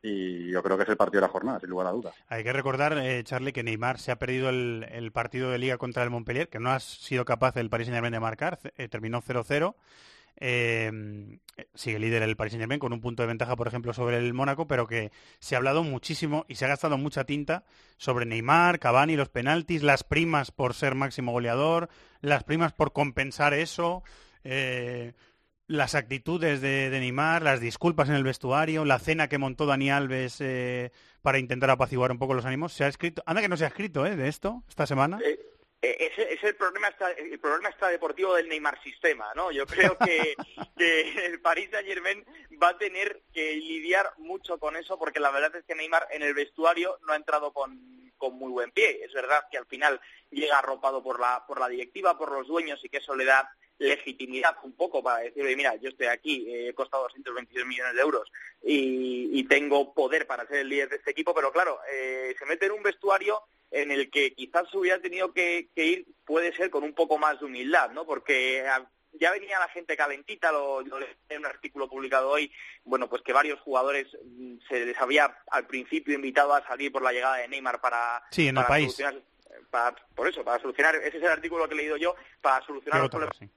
Y 0.00 0.52
yo 0.52 0.62
creo 0.62 0.76
que 0.76 0.84
es 0.84 0.88
el 0.88 0.96
partido 0.96 1.20
de 1.20 1.26
la 1.26 1.32
jornada, 1.32 1.58
sin 1.58 1.70
lugar 1.70 1.88
a 1.88 1.90
dudas. 1.90 2.14
Hay 2.28 2.44
que 2.44 2.52
recordar, 2.52 2.96
eh, 2.98 3.24
Charlie, 3.24 3.52
que 3.52 3.64
Neymar 3.64 3.98
se 3.98 4.12
ha 4.12 4.16
perdido 4.16 4.48
el, 4.48 4.86
el 4.92 5.10
partido 5.10 5.50
de 5.50 5.58
liga 5.58 5.76
contra 5.76 6.04
el 6.04 6.10
Montpellier, 6.10 6.48
que 6.48 6.60
no 6.60 6.70
ha 6.70 6.78
sido 6.78 7.24
capaz 7.24 7.56
el 7.56 7.68
Paris 7.68 7.88
Saint-Germain 7.88 8.12
de 8.12 8.20
marcar, 8.20 8.60
eh, 8.76 8.88
terminó 8.88 9.20
0-0. 9.20 9.74
Eh, 10.40 10.90
sigue 11.74 11.98
líder 11.98 12.22
el 12.22 12.36
Paris 12.36 12.52
Saint-Germain 12.52 12.78
con 12.78 12.92
un 12.92 13.00
punto 13.00 13.22
de 13.22 13.26
ventaja, 13.26 13.56
por 13.56 13.66
ejemplo, 13.66 13.92
sobre 13.92 14.18
el 14.18 14.32
Mónaco, 14.34 14.66
pero 14.66 14.86
que 14.86 15.10
se 15.40 15.54
ha 15.54 15.58
hablado 15.58 15.82
muchísimo 15.82 16.44
y 16.48 16.54
se 16.54 16.64
ha 16.64 16.68
gastado 16.68 16.96
mucha 16.98 17.24
tinta 17.24 17.64
sobre 17.96 18.26
Neymar, 18.26 18.78
Cavani, 18.78 19.16
los 19.16 19.28
penaltis, 19.28 19.82
las 19.82 20.04
primas 20.04 20.50
por 20.52 20.74
ser 20.74 20.94
máximo 20.94 21.32
goleador, 21.32 21.88
las 22.20 22.44
primas 22.44 22.72
por 22.72 22.92
compensar 22.92 23.54
eso. 23.54 24.02
eh, 24.44 25.12
las 25.66 25.94
actitudes 25.94 26.62
de, 26.62 26.88
de 26.88 26.98
Neymar, 26.98 27.42
las 27.42 27.60
disculpas 27.60 28.08
en 28.08 28.14
el 28.14 28.24
vestuario, 28.24 28.86
la 28.86 28.98
cena 28.98 29.28
que 29.28 29.36
montó 29.36 29.66
Dani 29.66 29.90
Alves 29.90 30.40
eh, 30.40 30.92
para 31.20 31.38
intentar 31.38 31.68
apaciguar 31.68 32.10
un 32.10 32.18
poco 32.18 32.32
los 32.32 32.46
ánimos. 32.46 32.72
¿Se 32.72 32.84
ha 32.84 32.88
escrito? 32.88 33.22
Anda 33.26 33.42
que 33.42 33.48
no 33.48 33.56
se 33.58 33.64
ha 33.64 33.68
escrito 33.68 34.06
¿eh? 34.06 34.16
de 34.16 34.28
esto 34.28 34.64
esta 34.66 34.86
semana. 34.86 35.18
Eh, 35.80 36.10
ese 36.12 36.32
es 36.34 36.42
el 36.42 36.56
problema 36.56 36.88
extra- 36.88 37.12
el 37.12 37.38
problema 37.38 37.68
extradeportivo 37.68 38.34
del 38.34 38.48
Neymar 38.48 38.82
sistema, 38.82 39.32
¿no? 39.34 39.52
Yo 39.52 39.64
creo 39.66 39.96
que, 39.98 40.34
que 40.76 41.26
el 41.26 41.40
Paris 41.40 41.70
Saint 41.70 41.86
Germain 41.86 42.24
va 42.60 42.70
a 42.70 42.78
tener 42.78 43.22
que 43.32 43.54
lidiar 43.54 44.10
mucho 44.18 44.58
con 44.58 44.76
eso 44.76 44.98
porque 44.98 45.20
la 45.20 45.30
verdad 45.30 45.54
es 45.54 45.64
que 45.64 45.74
Neymar 45.76 46.08
en 46.10 46.22
el 46.22 46.34
vestuario 46.34 46.98
no 47.06 47.12
ha 47.12 47.16
entrado 47.16 47.52
con, 47.52 48.10
con 48.16 48.34
muy 48.34 48.50
buen 48.50 48.72
pie. 48.72 49.04
Es 49.04 49.12
verdad 49.12 49.44
que 49.50 49.58
al 49.58 49.66
final 49.66 50.00
llega 50.30 50.58
arropado 50.58 51.02
por 51.02 51.20
la 51.20 51.44
por 51.46 51.60
la 51.60 51.68
directiva, 51.68 52.18
por 52.18 52.32
los 52.32 52.48
dueños 52.48 52.84
y 52.84 52.88
que 52.88 52.96
eso 52.98 53.14
le 53.14 53.24
da 53.24 53.48
legitimidad 53.78 54.56
un 54.62 54.72
poco 54.72 55.02
para 55.02 55.20
decir, 55.20 55.42
"Oye, 55.44 55.56
mira, 55.56 55.74
yo 55.76 55.88
estoy 55.90 56.06
aquí, 56.08 56.46
eh, 56.50 56.68
he 56.68 56.74
costado 56.74 57.04
226 57.04 57.64
millones 57.66 57.94
de 57.94 58.00
euros 58.00 58.30
y, 58.62 59.30
y 59.38 59.44
tengo 59.44 59.94
poder 59.94 60.26
para 60.26 60.46
ser 60.46 60.58
el 60.58 60.68
líder 60.68 60.88
de 60.88 60.96
este 60.96 61.10
equipo, 61.12 61.34
pero 61.34 61.52
claro, 61.52 61.78
eh, 61.92 62.34
se 62.38 62.46
mete 62.46 62.66
en 62.66 62.72
un 62.72 62.82
vestuario 62.82 63.40
en 63.70 63.90
el 63.90 64.10
que 64.10 64.32
quizás 64.34 64.72
hubiera 64.74 65.00
tenido 65.00 65.32
que, 65.32 65.68
que 65.74 65.84
ir, 65.84 66.06
puede 66.24 66.54
ser 66.56 66.70
con 66.70 66.84
un 66.84 66.94
poco 66.94 67.18
más 67.18 67.38
de 67.38 67.46
humildad, 67.46 67.90
¿no? 67.90 68.04
Porque 68.06 68.64
ah, 68.66 68.88
ya 69.12 69.30
venía 69.30 69.58
la 69.58 69.68
gente 69.68 69.96
calentita, 69.96 70.50
lo, 70.50 70.80
lo 70.82 70.98
leí 70.98 71.08
en 71.28 71.40
un 71.40 71.46
artículo 71.46 71.88
publicado 71.88 72.30
hoy, 72.30 72.50
bueno, 72.84 73.08
pues 73.08 73.22
que 73.22 73.32
varios 73.32 73.60
jugadores 73.60 74.06
mm, 74.24 74.56
se 74.68 74.86
les 74.86 74.98
había 74.98 75.36
al 75.50 75.66
principio 75.66 76.14
invitado 76.14 76.54
a 76.54 76.66
salir 76.66 76.90
por 76.90 77.02
la 77.02 77.12
llegada 77.12 77.36
de 77.36 77.48
Neymar 77.48 77.80
para, 77.80 78.22
Sí, 78.30 78.48
en 78.48 78.56
el 78.56 78.64
país. 78.64 78.86
solucionar- 78.96 79.22
para- 79.70 79.94
por 80.14 80.28
eso, 80.28 80.42
para 80.44 80.60
solucionar, 80.62 80.94
ese 80.96 81.16
es 81.18 81.22
el 81.22 81.28
artículo 81.28 81.68
que 81.68 81.74
he 81.74 81.78
leído 81.78 81.96
yo, 81.96 82.14
para 82.40 82.60
¿Qué 82.60 82.66
solucionar 82.66 83.00
los 83.02 83.10
problemas 83.10 83.36
Sí. 83.36 83.48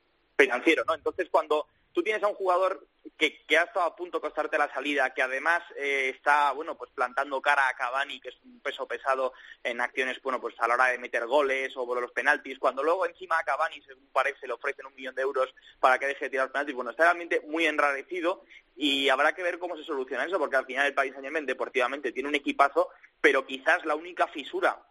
Financiero, 0.41 0.83
¿no? 0.87 0.95
Entonces, 0.95 1.27
cuando 1.29 1.67
tú 1.93 2.03
tienes 2.03 2.23
a 2.23 2.27
un 2.27 2.35
jugador 2.35 2.87
que, 3.17 3.43
que 3.45 3.57
ha 3.57 3.63
estado 3.63 3.85
a 3.85 3.95
punto 3.95 4.17
de 4.17 4.21
costarte 4.21 4.57
la 4.57 4.71
salida, 4.73 5.13
que 5.13 5.21
además 5.21 5.61
eh, 5.75 6.11
está, 6.15 6.51
bueno, 6.53 6.77
pues 6.77 6.91
plantando 6.91 7.41
cara 7.41 7.67
a 7.67 7.75
Cavani, 7.75 8.19
que 8.19 8.29
es 8.29 8.35
un 8.43 8.59
peso 8.61 8.87
pesado 8.87 9.33
en 9.63 9.81
acciones, 9.81 10.21
bueno, 10.21 10.39
pues 10.39 10.55
a 10.59 10.67
la 10.67 10.75
hora 10.75 10.85
de 10.87 10.97
meter 10.97 11.25
goles 11.27 11.75
o 11.75 11.85
por 11.85 12.01
los 12.01 12.11
penaltis, 12.11 12.59
cuando 12.59 12.83
luego 12.83 13.05
encima 13.05 13.37
a 13.37 13.43
Cavani, 13.43 13.81
según 13.81 14.07
parece, 14.11 14.47
le 14.47 14.53
ofrecen 14.53 14.85
un 14.85 14.95
millón 14.95 15.15
de 15.15 15.21
euros 15.21 15.53
para 15.79 15.99
que 15.99 16.07
deje 16.07 16.25
de 16.25 16.31
tirar 16.31 16.51
penaltis, 16.51 16.75
bueno, 16.75 16.91
está 16.91 17.03
realmente 17.03 17.41
muy 17.41 17.65
enrarecido 17.65 18.43
y 18.75 19.09
habrá 19.09 19.33
que 19.33 19.43
ver 19.43 19.59
cómo 19.59 19.75
se 19.75 19.83
soluciona 19.83 20.25
eso, 20.25 20.39
porque 20.39 20.55
al 20.55 20.65
final 20.65 20.87
el 20.87 20.93
Paris 20.93 21.13
Saint-Germain 21.13 21.45
deportivamente 21.45 22.11
tiene 22.11 22.29
un 22.29 22.35
equipazo, 22.35 22.89
pero 23.19 23.45
quizás 23.45 23.85
la 23.85 23.95
única 23.95 24.27
fisura 24.27 24.81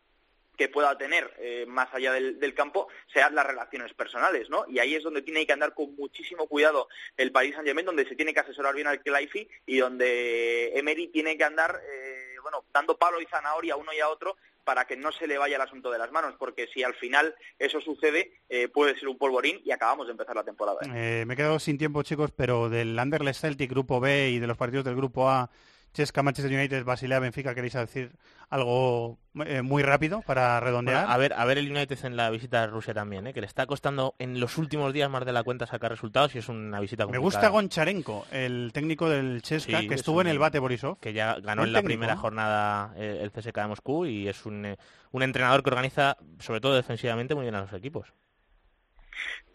que 0.61 0.69
pueda 0.69 0.99
tener 0.99 1.33
eh, 1.39 1.65
más 1.67 1.89
allá 1.95 2.13
del, 2.13 2.55
campo 2.55 2.89
sean 3.11 3.35
las 3.35 3.47
relaciones 3.47 3.95
personales, 3.95 4.51
¿no? 4.51 4.67
Y 4.69 4.79
ahí 4.79 4.95
es 4.95 5.03
donde 5.03 5.23
tiene 5.23 5.47
que 5.47 5.55
andar 5.55 5.73
con 5.73 5.97
muchísimo 5.97 6.47
cuidado 6.49 6.87
el 7.17 7.33
Paris 7.33 7.55
Saint-Germain, 7.55 7.87
donde 7.87 8.07
se 8.07 8.15
tiene 8.15 8.35
que 8.35 8.41
asesorar 8.41 8.75
bien 8.75 8.87
al 8.87 9.03
Kelaifi 9.03 9.49
y 9.65 9.79
donde 9.79 10.79
Emery 10.79 11.09
tiene 11.09 11.39
que 11.39 11.45
andar, 11.45 11.81
eh, 11.91 12.35
bueno, 12.43 12.63
dando 12.75 12.99
palo 12.99 13.23
y 13.23 13.25
zanahoria 13.25 13.73
a 13.73 13.77
uno 13.79 13.91
y 13.95 14.01
a 14.01 14.11
otro 14.11 14.37
para 14.63 14.85
que 14.85 14.99
no 14.99 15.13
se 15.13 15.27
le 15.27 15.39
vaya 15.39 15.57
el 15.57 15.63
asunto 15.63 15.91
de 15.91 15.97
las 15.97 16.13
manos, 16.13 16.35
porque 16.39 16.69
si 16.75 16.83
al 16.83 16.93
final 16.93 17.35
eso 17.59 17.81
sucede, 17.81 18.35
eh, 18.51 18.69
puede 18.69 18.95
ser 18.99 19.09
un 19.09 19.17
polvorín 19.17 19.63
y 19.65 19.71
acabamos 19.71 20.09
de 20.09 20.13
empezar 20.13 20.37
la 20.37 20.45
temporada. 20.45 20.81
Eh, 20.95 21.25
me 21.27 21.33
he 21.33 21.37
quedado 21.39 21.59
sin 21.59 21.79
tiempo, 21.79 22.03
chicos, 22.03 22.33
pero 22.37 22.69
del 22.69 22.99
Anderlecht 22.99 23.41
Celtic 23.41 23.71
Grupo 23.71 23.99
B 23.99 24.29
y 24.29 24.39
de 24.39 24.47
los 24.47 24.59
partidos 24.59 24.85
del 24.85 24.97
Grupo 24.97 25.31
A, 25.31 25.49
Chesca, 25.93 26.23
Manchester 26.23 26.53
United, 26.57 26.85
Basilea, 26.85 27.19
Benfica, 27.19 27.55
¿queréis 27.55 27.73
decir 27.75 28.13
algo 28.49 29.19
eh, 29.47 29.63
muy 29.63 29.83
rápido 29.83 30.23
para 30.23 30.59
redondear? 30.61 31.01
Bueno, 31.05 31.13
a 31.15 31.17
ver, 31.19 31.33
a 31.35 31.45
ver 31.45 31.59
el 31.59 31.71
United 31.71 32.05
en 32.05 32.17
la 32.17 32.31
visita 32.31 32.63
a 32.63 32.67
Rusia 32.67 32.95
también, 32.95 33.27
¿eh? 33.27 33.33
que 33.35 33.41
le 33.41 33.47
está 33.47 33.67
costando 33.67 34.15
en 34.19 34.39
los 34.41 34.59
últimos 34.59 34.93
días 34.93 35.11
más 35.11 35.25
de 35.25 35.33
la 35.33 35.43
cuenta 35.43 35.67
sacar 35.67 35.91
resultados 35.91 36.35
y 36.35 36.39
es 36.39 36.49
una 36.49 36.81
visita 36.81 37.05
Me 37.07 37.19
complicada. 37.19 37.25
gusta 37.25 37.49
Goncharenko, 37.49 38.27
el 38.33 38.71
técnico 38.73 39.09
del 39.09 39.43
Chesca, 39.43 39.81
Sí, 39.81 39.89
que 39.89 39.95
es 39.95 40.01
estuvo 40.01 40.21
en 40.21 40.27
el 40.29 40.39
Bate 40.39 40.59
Borisov. 40.59 40.99
que 40.99 41.13
ya 41.13 41.35
ganó 41.41 41.65
en 41.65 41.73
la 41.73 41.79
técnico, 41.81 41.87
primera 41.99 42.15
¿no? 42.15 42.21
jornada 42.21 42.93
eh, 42.97 43.19
el 43.23 43.31
CSK 43.33 43.55
de 43.57 43.67
Moscú 43.67 44.07
y 44.07 44.29
es 44.29 44.47
un, 44.47 44.77
un 45.13 45.23
entrenador 45.23 45.63
que 45.63 45.71
organiza, 45.71 46.17
sobre 46.39 46.61
todo 46.61 46.75
defensivamente, 46.77 47.35
muy 47.35 47.43
bien 47.45 47.55
a 47.57 47.63
los 47.63 47.73
equipos. 47.73 48.13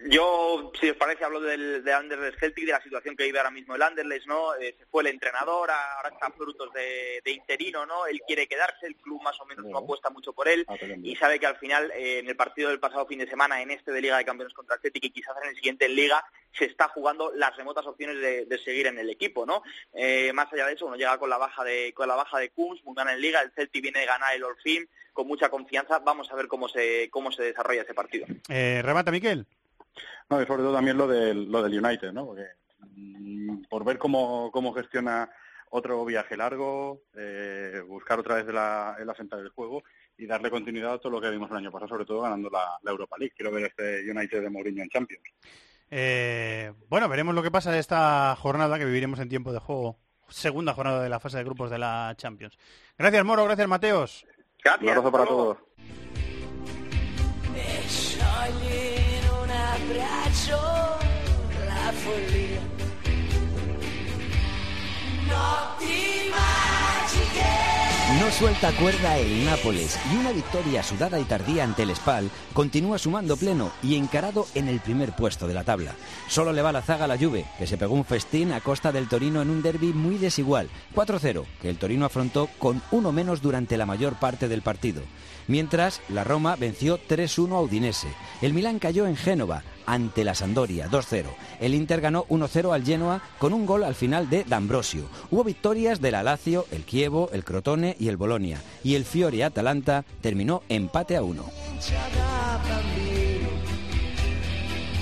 Yo, 0.07 0.71
si 0.79 0.89
os 0.89 0.97
parece, 0.97 1.23
hablo 1.23 1.39
del, 1.39 1.83
de 1.83 1.93
Anderlecht 1.93 2.39
Celtic, 2.39 2.65
de 2.65 2.73
la 2.73 2.81
situación 2.81 3.15
que 3.15 3.23
vive 3.23 3.39
ahora 3.39 3.51
mismo 3.51 3.75
el 3.75 3.81
Anderlecht, 3.81 4.27
¿no? 4.27 4.53
Eh, 4.55 4.75
se 4.77 4.85
fue 4.87 5.03
el 5.03 5.07
entrenador, 5.07 5.71
ahora 5.71 6.09
está 6.09 6.29
frutos 6.31 6.71
de, 6.73 7.21
de 7.23 7.31
interino, 7.31 7.85
¿no? 7.85 8.05
Él 8.05 8.21
quiere 8.27 8.47
quedarse, 8.47 8.87
el 8.87 8.97
club 8.97 9.21
más 9.21 9.39
o 9.39 9.45
menos 9.45 9.65
no 9.65 9.77
apuesta 9.77 10.09
mucho 10.09 10.33
por 10.33 10.47
él 10.47 10.65
y 11.01 11.15
sabe 11.15 11.39
que 11.39 11.47
al 11.47 11.57
final, 11.57 11.91
eh, 11.91 12.19
en 12.19 12.27
el 12.27 12.35
partido 12.35 12.69
del 12.69 12.79
pasado 12.79 13.07
fin 13.07 13.19
de 13.19 13.29
semana, 13.29 13.61
en 13.61 13.71
este 13.71 13.91
de 13.91 14.01
Liga 14.01 14.17
de 14.17 14.25
Campeones 14.25 14.53
contra 14.53 14.75
el 14.75 14.81
Celtic 14.81 15.05
y 15.05 15.11
quizás 15.11 15.35
en 15.41 15.49
el 15.49 15.55
siguiente 15.55 15.85
en 15.85 15.95
Liga, 15.95 16.23
se 16.57 16.65
está 16.65 16.87
jugando 16.89 17.31
las 17.35 17.55
remotas 17.55 17.85
opciones 17.85 18.19
de, 18.19 18.45
de 18.45 18.57
seguir 18.59 18.87
en 18.87 18.97
el 18.97 19.09
equipo, 19.09 19.45
¿no? 19.45 19.63
Eh, 19.93 20.31
más 20.33 20.51
allá 20.51 20.67
de 20.67 20.73
eso, 20.73 20.85
uno 20.85 20.95
llega 20.95 21.17
con 21.17 21.29
la 21.29 21.37
baja 21.37 21.63
de 21.63 21.93
con 21.93 22.07
la 22.07 22.15
baja 22.15 22.39
de 22.39 22.49
Kunz, 22.49 22.83
muy 22.83 22.95
gana 22.95 23.13
en 23.13 23.21
Liga, 23.21 23.41
el 23.41 23.51
Celtic 23.51 23.81
viene 23.81 23.99
de 23.99 24.05
ganar 24.05 24.35
el 24.35 24.43
Orfim 24.43 24.85
con 25.13 25.27
mucha 25.27 25.49
confianza, 25.49 25.99
vamos 25.99 26.31
a 26.31 26.35
ver 26.35 26.47
cómo 26.47 26.67
se 26.67 27.09
cómo 27.09 27.31
se 27.31 27.43
desarrolla 27.43 27.83
ese 27.83 27.93
partido. 27.93 28.25
Eh, 28.49 28.81
remata, 28.83 29.11
Miquel. 29.11 29.45
No, 30.29 30.41
y 30.41 30.45
sobre 30.45 30.63
todo 30.63 30.73
también 30.73 30.97
lo 30.97 31.07
del, 31.07 31.51
lo 31.51 31.61
del 31.61 31.83
United, 31.83 32.11
¿no? 32.11 32.25
Porque 32.25 32.45
mm, 32.95 33.63
por 33.69 33.85
ver 33.85 33.97
cómo, 33.97 34.49
cómo 34.51 34.73
gestiona 34.73 35.29
otro 35.69 36.03
viaje 36.05 36.37
largo, 36.37 37.01
eh, 37.15 37.81
buscar 37.85 38.19
otra 38.19 38.35
vez 38.35 38.47
la, 38.47 38.95
el 38.99 39.09
asentar 39.09 39.39
del 39.39 39.49
juego 39.49 39.83
y 40.17 40.25
darle 40.25 40.49
continuidad 40.49 40.93
a 40.93 40.99
todo 40.99 41.11
lo 41.11 41.21
que 41.21 41.29
vimos 41.29 41.51
el 41.51 41.57
año 41.57 41.71
pasado, 41.71 41.89
sobre 41.89 42.05
todo 42.05 42.21
ganando 42.21 42.49
la, 42.49 42.77
la 42.81 42.91
Europa 42.91 43.17
League. 43.19 43.33
Quiero 43.35 43.51
ver 43.51 43.65
este 43.65 44.09
United 44.09 44.41
de 44.41 44.49
Mourinho 44.49 44.83
en 44.83 44.89
Champions. 44.89 45.23
Eh, 45.97 46.73
bueno, 46.89 47.07
veremos 47.07 47.33
lo 47.33 47.41
que 47.41 47.51
pasa 47.51 47.71
de 47.71 47.79
esta 47.79 48.35
jornada 48.35 48.77
que 48.77 48.83
viviremos 48.83 49.17
en 49.21 49.29
tiempo 49.29 49.53
de 49.53 49.59
juego. 49.59 49.97
Segunda 50.27 50.73
jornada 50.73 51.01
de 51.01 51.07
la 51.07 51.21
fase 51.21 51.37
de 51.37 51.45
grupos 51.45 51.71
de 51.71 51.77
la 51.77 52.13
Champions. 52.17 52.57
Gracias, 52.97 53.23
Moro. 53.23 53.45
Gracias, 53.45 53.65
Mateos. 53.69 54.25
Un 54.81 54.89
abrazo 54.89 55.09
para 55.09 55.25
todos. 55.25 55.57
la 61.65 61.93
follia. 61.93 62.61
No 68.19 68.31
suelta 68.31 68.71
cuerda 68.71 69.17
el 69.17 69.43
Nápoles 69.43 69.99
y 70.11 70.15
una 70.15 70.31
victoria 70.31 70.83
sudada 70.83 71.19
y 71.19 71.25
tardía 71.25 71.65
ante 71.65 71.83
el 71.83 71.93
Spal 71.93 72.29
continúa 72.53 72.97
sumando 72.97 73.35
pleno 73.35 73.71
y 73.83 73.95
encarado 73.95 74.47
en 74.55 74.69
el 74.69 74.79
primer 74.79 75.13
puesto 75.13 75.47
de 75.47 75.53
la 75.53 75.65
tabla. 75.65 75.95
Solo 76.29 76.53
le 76.53 76.61
va 76.61 76.71
la 76.71 76.81
zaga 76.81 77.05
a 77.05 77.07
la 77.07 77.17
Juve, 77.17 77.45
que 77.57 77.67
se 77.67 77.77
pegó 77.77 77.93
un 77.93 78.05
festín 78.05 78.53
a 78.53 78.61
costa 78.61 78.93
del 78.93 79.09
Torino 79.09 79.41
en 79.41 79.49
un 79.49 79.61
derby 79.61 79.91
muy 79.91 80.17
desigual, 80.17 80.69
4-0, 80.95 81.43
que 81.61 81.69
el 81.69 81.77
Torino 81.77 82.05
afrontó 82.05 82.47
con 82.57 82.81
uno 82.91 83.11
menos 83.11 83.41
durante 83.41 83.75
la 83.75 83.85
mayor 83.85 84.13
parte 84.13 84.47
del 84.47 84.61
partido. 84.61 85.01
Mientras, 85.47 86.01
la 86.09 86.23
Roma 86.23 86.55
venció 86.55 86.99
3-1 86.99 87.55
a 87.55 87.61
Udinese. 87.61 88.07
El 88.41 88.53
Milán 88.53 88.79
cayó 88.79 89.05
en 89.07 89.15
Génova 89.15 89.63
ante 89.85 90.23
la 90.23 90.35
Sampdoria 90.35 90.89
2-0. 90.89 91.25
El 91.59 91.75
Inter 91.75 92.01
ganó 92.01 92.25
1-0 92.25 92.73
al 92.73 92.83
Genoa 92.83 93.21
con 93.37 93.53
un 93.53 93.65
gol 93.65 93.83
al 93.83 93.95
final 93.95 94.29
de 94.29 94.43
D'Ambrosio. 94.43 95.03
Hubo 95.31 95.43
victorias 95.43 96.01
del 96.01 96.15
Alacio, 96.15 96.65
el 96.71 96.85
Chievo, 96.85 97.29
el 97.33 97.43
Crotone 97.43 97.95
y 97.99 98.07
el 98.07 98.17
Bolonia. 98.17 98.59
Y 98.83 98.95
el 98.95 99.05
Fiore 99.05 99.43
Atalanta 99.43 100.03
terminó 100.21 100.63
empate 100.69 101.15
a 101.15 101.21
1. 101.21 101.45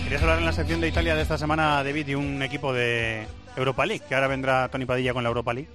Querías 0.03 0.21
hablar 0.21 0.39
en 0.39 0.45
la 0.45 0.53
sección 0.53 0.81
de 0.81 0.89
Italia 0.89 1.15
de 1.15 1.21
esta 1.21 1.37
semana, 1.37 1.83
David, 1.83 2.07
y 2.09 2.15
un 2.15 2.41
equipo 2.43 2.73
de 2.73 3.25
Europa 3.55 3.85
League, 3.85 4.03
que 4.07 4.13
ahora 4.13 4.27
vendrá 4.27 4.69
Tony 4.69 4.85
Padilla 4.85 5.13
con 5.13 5.23
la 5.23 5.29
Europa 5.29 5.53
League. 5.53 5.69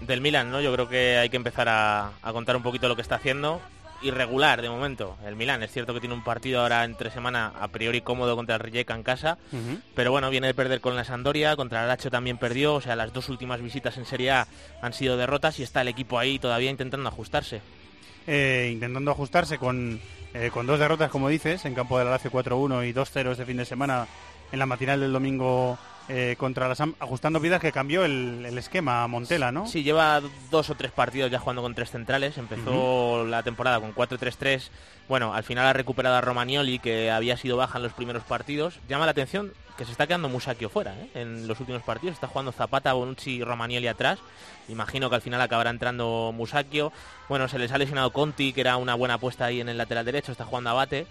Del 0.00 0.20
Milan, 0.20 0.50
¿no? 0.50 0.60
Yo 0.60 0.72
creo 0.72 0.88
que 0.88 1.16
hay 1.16 1.28
que 1.28 1.36
empezar 1.36 1.68
a, 1.68 2.12
a 2.22 2.32
contar 2.32 2.56
un 2.56 2.62
poquito 2.62 2.88
lo 2.88 2.96
que 2.96 3.02
está 3.02 3.16
haciendo. 3.16 3.60
Irregular 4.02 4.62
de 4.62 4.70
momento, 4.70 5.16
el 5.26 5.36
Milan. 5.36 5.62
Es 5.62 5.72
cierto 5.72 5.92
que 5.92 6.00
tiene 6.00 6.14
un 6.14 6.22
partido 6.22 6.60
ahora 6.60 6.84
entre 6.84 7.10
semana 7.10 7.52
a 7.58 7.68
priori 7.68 8.00
cómodo 8.00 8.36
contra 8.36 8.54
el 8.54 8.60
Rijeka 8.60 8.94
en 8.94 9.02
casa, 9.02 9.38
pero 9.94 10.10
bueno, 10.10 10.30
viene 10.30 10.46
de 10.46 10.54
perder 10.54 10.80
con 10.80 10.96
la 10.96 11.04
Sampdoria, 11.04 11.56
contra 11.56 11.82
el 11.82 11.88
Lazio 11.88 12.10
también 12.10 12.38
perdió, 12.38 12.74
o 12.74 12.80
sea, 12.80 12.96
las 12.96 13.12
dos 13.12 13.28
últimas 13.28 13.60
visitas 13.60 13.96
en 13.96 14.04
Serie 14.04 14.30
A 14.30 14.48
han 14.82 14.92
sido 14.92 15.16
derrotas 15.16 15.58
y 15.58 15.62
está 15.62 15.80
el 15.80 15.88
equipo 15.88 16.18
ahí 16.18 16.38
todavía 16.38 16.70
intentando 16.70 17.08
ajustarse. 17.08 17.60
Eh, 18.26 18.70
intentando 18.72 19.10
ajustarse 19.10 19.58
con, 19.58 20.00
eh, 20.34 20.50
con 20.52 20.66
dos 20.66 20.78
derrotas, 20.78 21.10
como 21.10 21.28
dices, 21.28 21.64
en 21.64 21.74
campo 21.74 21.98
de 21.98 22.04
la 22.04 22.12
Lazio 22.12 22.30
4-1 22.30 22.86
y 22.88 22.92
2-0 22.92 23.32
este 23.32 23.46
fin 23.46 23.56
de 23.56 23.64
semana 23.64 24.06
en 24.52 24.58
la 24.58 24.66
matinal 24.66 25.00
del 25.00 25.12
domingo 25.12 25.78
eh, 26.08 26.36
contra 26.38 26.68
la 26.68 26.74
Sam, 26.74 26.94
ajustando 27.00 27.40
piezas 27.40 27.60
que 27.60 27.70
cambió 27.70 28.04
el, 28.04 28.44
el 28.46 28.56
esquema 28.56 29.06
Montela, 29.06 29.52
¿no? 29.52 29.66
Sí, 29.66 29.82
lleva 29.82 30.22
dos 30.50 30.70
o 30.70 30.74
tres 30.74 30.90
partidos 30.90 31.30
ya 31.30 31.38
jugando 31.38 31.62
con 31.62 31.74
tres 31.74 31.90
centrales. 31.90 32.38
Empezó 32.38 33.24
la 33.24 33.42
temporada 33.42 33.78
con 33.78 33.94
4-3-3. 33.94 34.70
Bueno, 35.08 35.34
al 35.34 35.44
final 35.44 35.66
ha 35.66 35.72
recuperado 35.72 36.16
a 36.16 36.20
Romagnoli, 36.20 36.78
que 36.78 37.10
había 37.10 37.36
sido 37.36 37.56
baja 37.56 37.78
en 37.78 37.84
los 37.84 37.92
primeros 37.92 38.22
partidos. 38.24 38.78
Llama 38.88 39.04
la 39.04 39.12
atención 39.12 39.52
que 39.76 39.84
se 39.84 39.92
está 39.92 40.06
quedando 40.06 40.28
Musacchio 40.28 40.68
fuera 40.68 40.92
¿eh? 40.94 41.10
en 41.14 41.46
los 41.46 41.60
últimos 41.60 41.82
partidos. 41.82 42.14
Está 42.14 42.26
jugando 42.26 42.52
Zapata, 42.52 42.92
Bonucci 42.94 43.36
y 43.36 43.44
Romagnoli 43.44 43.86
atrás. 43.86 44.18
Imagino 44.68 45.08
que 45.08 45.16
al 45.16 45.22
final 45.22 45.40
acabará 45.40 45.70
entrando 45.70 46.32
Musacchio. 46.34 46.92
Bueno, 47.28 47.48
se 47.48 47.58
les 47.58 47.70
ha 47.70 47.78
lesionado 47.78 48.12
Conti, 48.12 48.52
que 48.52 48.62
era 48.62 48.76
una 48.76 48.94
buena 48.94 49.14
apuesta 49.14 49.44
ahí 49.44 49.60
en 49.60 49.68
el 49.68 49.78
lateral 49.78 50.04
derecho. 50.04 50.32
Está 50.32 50.44
jugando 50.44 50.70
Abate. 50.70 51.06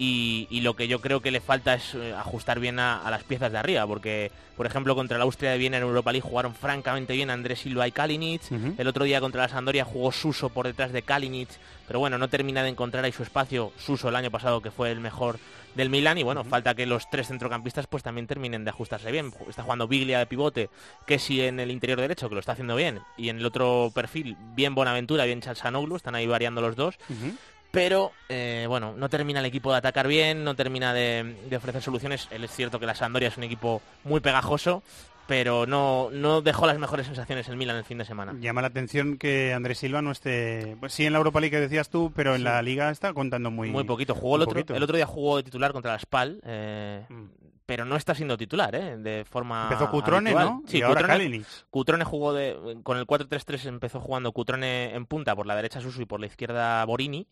Y, 0.00 0.46
y, 0.48 0.60
lo 0.60 0.76
que 0.76 0.86
yo 0.86 1.00
creo 1.00 1.20
que 1.20 1.32
le 1.32 1.40
falta 1.40 1.74
es 1.74 1.92
eh, 1.94 2.14
ajustar 2.14 2.60
bien 2.60 2.78
a, 2.78 3.04
a, 3.04 3.10
las 3.10 3.24
piezas 3.24 3.50
de 3.50 3.58
arriba, 3.58 3.84
porque, 3.84 4.30
por 4.56 4.64
ejemplo, 4.64 4.94
contra 4.94 5.18
la 5.18 5.24
Austria 5.24 5.50
de 5.50 5.58
Viena 5.58 5.76
en 5.76 5.82
Europa 5.82 6.12
League 6.12 6.28
jugaron 6.28 6.54
francamente 6.54 7.14
bien 7.14 7.30
Andrés 7.30 7.58
Silva 7.58 7.88
y 7.88 7.90
Kalinic, 7.90 8.42
uh 8.50 8.54
-huh. 8.54 8.74
el 8.78 8.86
otro 8.86 9.04
día 9.04 9.20
contra 9.20 9.42
la 9.42 9.48
Sampdoria 9.48 9.84
jugó 9.84 10.12
Suso 10.12 10.50
por 10.50 10.66
detrás 10.66 10.92
de 10.92 11.02
Kalinic, 11.02 11.48
pero 11.88 11.98
bueno, 11.98 12.16
no 12.16 12.28
termina 12.28 12.62
de 12.62 12.68
encontrar 12.68 13.04
ahí 13.04 13.10
su 13.10 13.24
espacio, 13.24 13.72
Suso 13.76 14.08
el 14.08 14.14
año 14.14 14.30
pasado 14.30 14.60
que 14.60 14.70
fue 14.70 14.92
el 14.92 15.00
mejor 15.00 15.40
del 15.74 15.90
Milan 15.90 16.16
y 16.18 16.22
bueno, 16.22 16.42
uh 16.42 16.44
-huh. 16.44 16.48
falta 16.48 16.74
que 16.76 16.86
los 16.86 17.10
tres 17.10 17.26
centrocampistas 17.26 17.88
pues 17.88 18.04
también 18.04 18.28
terminen 18.28 18.64
de 18.64 18.70
ajustarse 18.70 19.10
bien, 19.10 19.32
está 19.48 19.64
jugando 19.64 19.88
Biglia 19.88 20.20
de 20.20 20.26
pivote, 20.26 20.70
que 21.06 21.18
sí 21.18 21.40
en 21.40 21.58
el 21.58 21.72
interior 21.72 22.00
derecho, 22.00 22.28
que 22.28 22.36
lo 22.36 22.40
está 22.40 22.52
haciendo 22.52 22.76
bien, 22.76 23.00
y 23.16 23.30
en 23.30 23.38
el 23.38 23.46
otro 23.46 23.90
perfil, 23.92 24.36
bien 24.54 24.76
Bonaventura, 24.76 25.24
bien 25.24 25.40
Chalsanoglu, 25.40 25.96
están 25.96 26.14
ahí 26.14 26.28
variando 26.28 26.60
los 26.60 26.76
dos, 26.76 26.94
uh 27.08 27.14
-huh 27.14 27.36
pero 27.70 28.12
eh, 28.28 28.66
bueno, 28.68 28.94
no 28.96 29.08
termina 29.08 29.40
el 29.40 29.46
equipo 29.46 29.70
de 29.72 29.78
atacar 29.78 30.08
bien, 30.08 30.44
no 30.44 30.54
termina 30.54 30.94
de, 30.94 31.36
de, 31.48 31.56
ofrecer 31.56 31.82
soluciones. 31.82 32.28
Es 32.30 32.50
cierto 32.50 32.80
que 32.80 32.86
la 32.86 32.94
Sampdoria 32.94 33.28
es 33.28 33.36
un 33.36 33.44
equipo 33.44 33.82
muy 34.04 34.20
pegajoso, 34.20 34.82
pero 35.26 35.66
no, 35.66 36.08
no 36.10 36.40
dejó 36.40 36.66
las 36.66 36.78
mejores 36.78 37.06
sensaciones 37.06 37.48
el 37.48 37.56
Milan 37.56 37.76
el 37.76 37.84
fin 37.84 37.98
de 37.98 38.06
semana. 38.06 38.34
Llama 38.40 38.62
la 38.62 38.68
atención 38.68 39.18
que 39.18 39.52
Andrés 39.52 39.78
Silva 39.78 40.00
no 40.00 40.10
esté, 40.10 40.76
pues 40.80 40.94
sí 40.94 41.04
en 41.04 41.12
la 41.12 41.18
Europa 41.18 41.40
League 41.40 41.54
que 41.54 41.60
decías 41.60 41.90
tú, 41.90 42.10
pero 42.16 42.32
en 42.32 42.38
sí. 42.38 42.44
la 42.44 42.62
Liga 42.62 42.90
está 42.90 43.12
contando 43.12 43.50
muy 43.50 43.70
muy 43.70 43.84
poquito. 43.84 44.14
Jugó 44.14 44.36
el 44.36 44.42
otro, 44.42 44.64
el 44.74 44.82
otro 44.82 44.96
día 44.96 45.06
jugó 45.06 45.36
de 45.36 45.42
titular 45.42 45.72
contra 45.72 45.92
la 45.92 45.98
Spal. 45.98 46.40
Eh, 46.44 47.04
mm 47.08 47.47
pero 47.68 47.84
no 47.84 47.96
está 47.96 48.14
siendo 48.14 48.38
titular, 48.38 48.74
¿eh? 48.74 48.96
De 48.96 49.26
forma 49.26 49.64
Empezó 49.64 49.90
Cutrone, 49.90 50.30
habitual. 50.30 50.46
¿no? 50.46 50.62
Sí, 50.66 50.78
y 50.78 50.80
ahora 50.80 51.02
Cutrone. 51.02 51.42
Cutrone 51.68 52.04
jugó 52.06 52.32
de, 52.32 52.78
con 52.82 52.96
el 52.96 53.06
4-3-3 53.06 53.66
empezó 53.66 54.00
jugando 54.00 54.32
Cutrone 54.32 54.94
en 54.94 55.04
punta, 55.04 55.36
por 55.36 55.46
la 55.46 55.54
derecha 55.54 55.82
Susu 55.82 56.00
y 56.00 56.06
por 56.06 56.18
la 56.18 56.24
izquierda 56.24 56.82
Borini. 56.86 57.28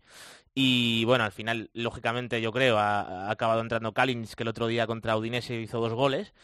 Y 0.55 1.07
bueno, 1.07 1.25
al 1.25 1.33
final, 1.33 1.71
lógicamente, 1.73 2.43
yo 2.43 2.53
creo, 2.53 2.77
ha, 2.77 3.29
ha 3.29 3.31
acabado 3.31 3.63
entrando 3.63 3.95
Kalinic, 3.95 4.35
que 4.35 4.43
el 4.43 4.51
otro 4.51 4.67
día 4.67 4.87
contra 4.87 5.17
Udinese 5.17 5.59
hizo 5.59 5.81
dos 5.81 5.95
goles. 5.95 6.35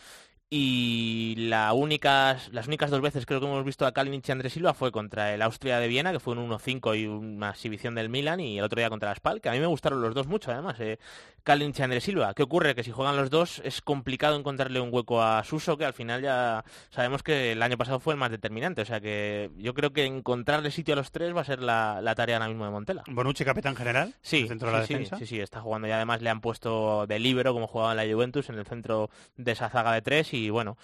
Y 0.55 1.35
la 1.39 1.73
únicas, 1.73 2.51
las 2.53 2.67
únicas 2.67 2.91
dos 2.91 3.01
veces 3.01 3.25
creo 3.25 3.41
que 3.41 3.47
hemos 3.47 3.65
visto 3.65 3.87
a 3.87 3.93
Kalinic 3.93 4.29
y 4.29 4.33
Andrés 4.33 4.53
Silva 4.53 4.75
fue 4.75 4.93
contra 4.93 5.33
el 5.33 5.41
Austria 5.41 5.79
de 5.79 5.89
Viena, 5.89 6.13
que 6.13 6.21
fue 6.21 6.35
un 6.35 6.47
1-5 6.47 7.01
y 7.01 7.07
una 7.07 7.49
exhibición 7.49 7.95
del 7.95 8.11
Milan, 8.11 8.39
y 8.39 8.59
el 8.59 8.65
otro 8.65 8.79
día 8.79 8.91
contra 8.91 9.09
la 9.09 9.15
Spal, 9.15 9.41
que 9.41 9.49
a 9.49 9.53
mí 9.53 9.61
me 9.61 9.67
gustaron 9.67 10.03
los 10.03 10.15
dos 10.15 10.27
mucho, 10.27 10.51
además. 10.51 10.79
Eh. 10.81 10.99
Kalinic 11.43 11.79
y 11.79 11.83
Andrés 11.83 12.05
Silva. 12.05 12.35
¿Qué 12.35 12.43
ocurre? 12.43 12.75
Que 12.75 12.85
si 12.85 12.91
juegan 12.93 13.17
los 13.17 13.31
dos 13.31 13.61
es 13.65 13.81
complicado 13.81 14.37
encontrarle 14.37 14.81
un 14.81 14.91
hueco 14.93 15.23
a 15.23 15.43
Suso, 15.45 15.77
que 15.77 15.85
al 15.85 15.93
final 15.93 16.23
ya 16.23 16.65
sabemos 16.91 17.23
que 17.23 17.53
el 17.53 17.63
año 17.63 17.77
pasado 17.77 17.99
fue 17.99 18.15
el 18.15 18.21
más 18.21 18.31
determinante. 18.31 18.83
O 18.83 18.85
sea 18.85 19.01
que 19.01 19.51
yo 19.57 19.75
creo 19.75 19.93
que 19.93 20.05
encontrarle 20.05 20.71
sitio 20.71 20.95
a 20.95 20.97
los 20.97 21.11
tres 21.11 21.35
va 21.35 21.41
a 21.41 21.45
ser 21.45 21.61
la, 21.61 22.01
la 22.01 22.15
tarea 22.15 22.37
ahora 22.37 22.49
mismo 22.49 22.65
de 22.65 22.71
Montela. 22.71 23.03
Bonucci, 23.09 23.45
capitán 23.45 23.75
general. 23.75 24.15
Sí, 24.23 24.47
centro 24.47 24.69
sí, 24.69 24.75
de 24.75 24.81
la 24.81 24.87
sí, 24.87 24.95
defensa. 24.95 25.19
sí, 25.19 25.27
sí, 25.27 25.41
está 25.41 25.61
jugando 25.61 25.89
y 25.89 25.91
además 25.91 26.23
le 26.23 26.31
han 26.31 26.41
puesto 26.41 27.07
de 27.07 27.19
libero 27.19 27.53
como 27.53 27.67
jugaba 27.67 27.93
en 27.93 27.97
la 27.97 28.15
Juventus 28.15 28.49
en 28.49 28.59
el 28.59 28.67
centro 28.67 29.11
de 29.37 29.53
esa 29.53 29.69
zaga 29.69 29.93
de 29.93 30.03
tres 30.03 30.33
y 30.35 30.42
bueno, 30.51 30.77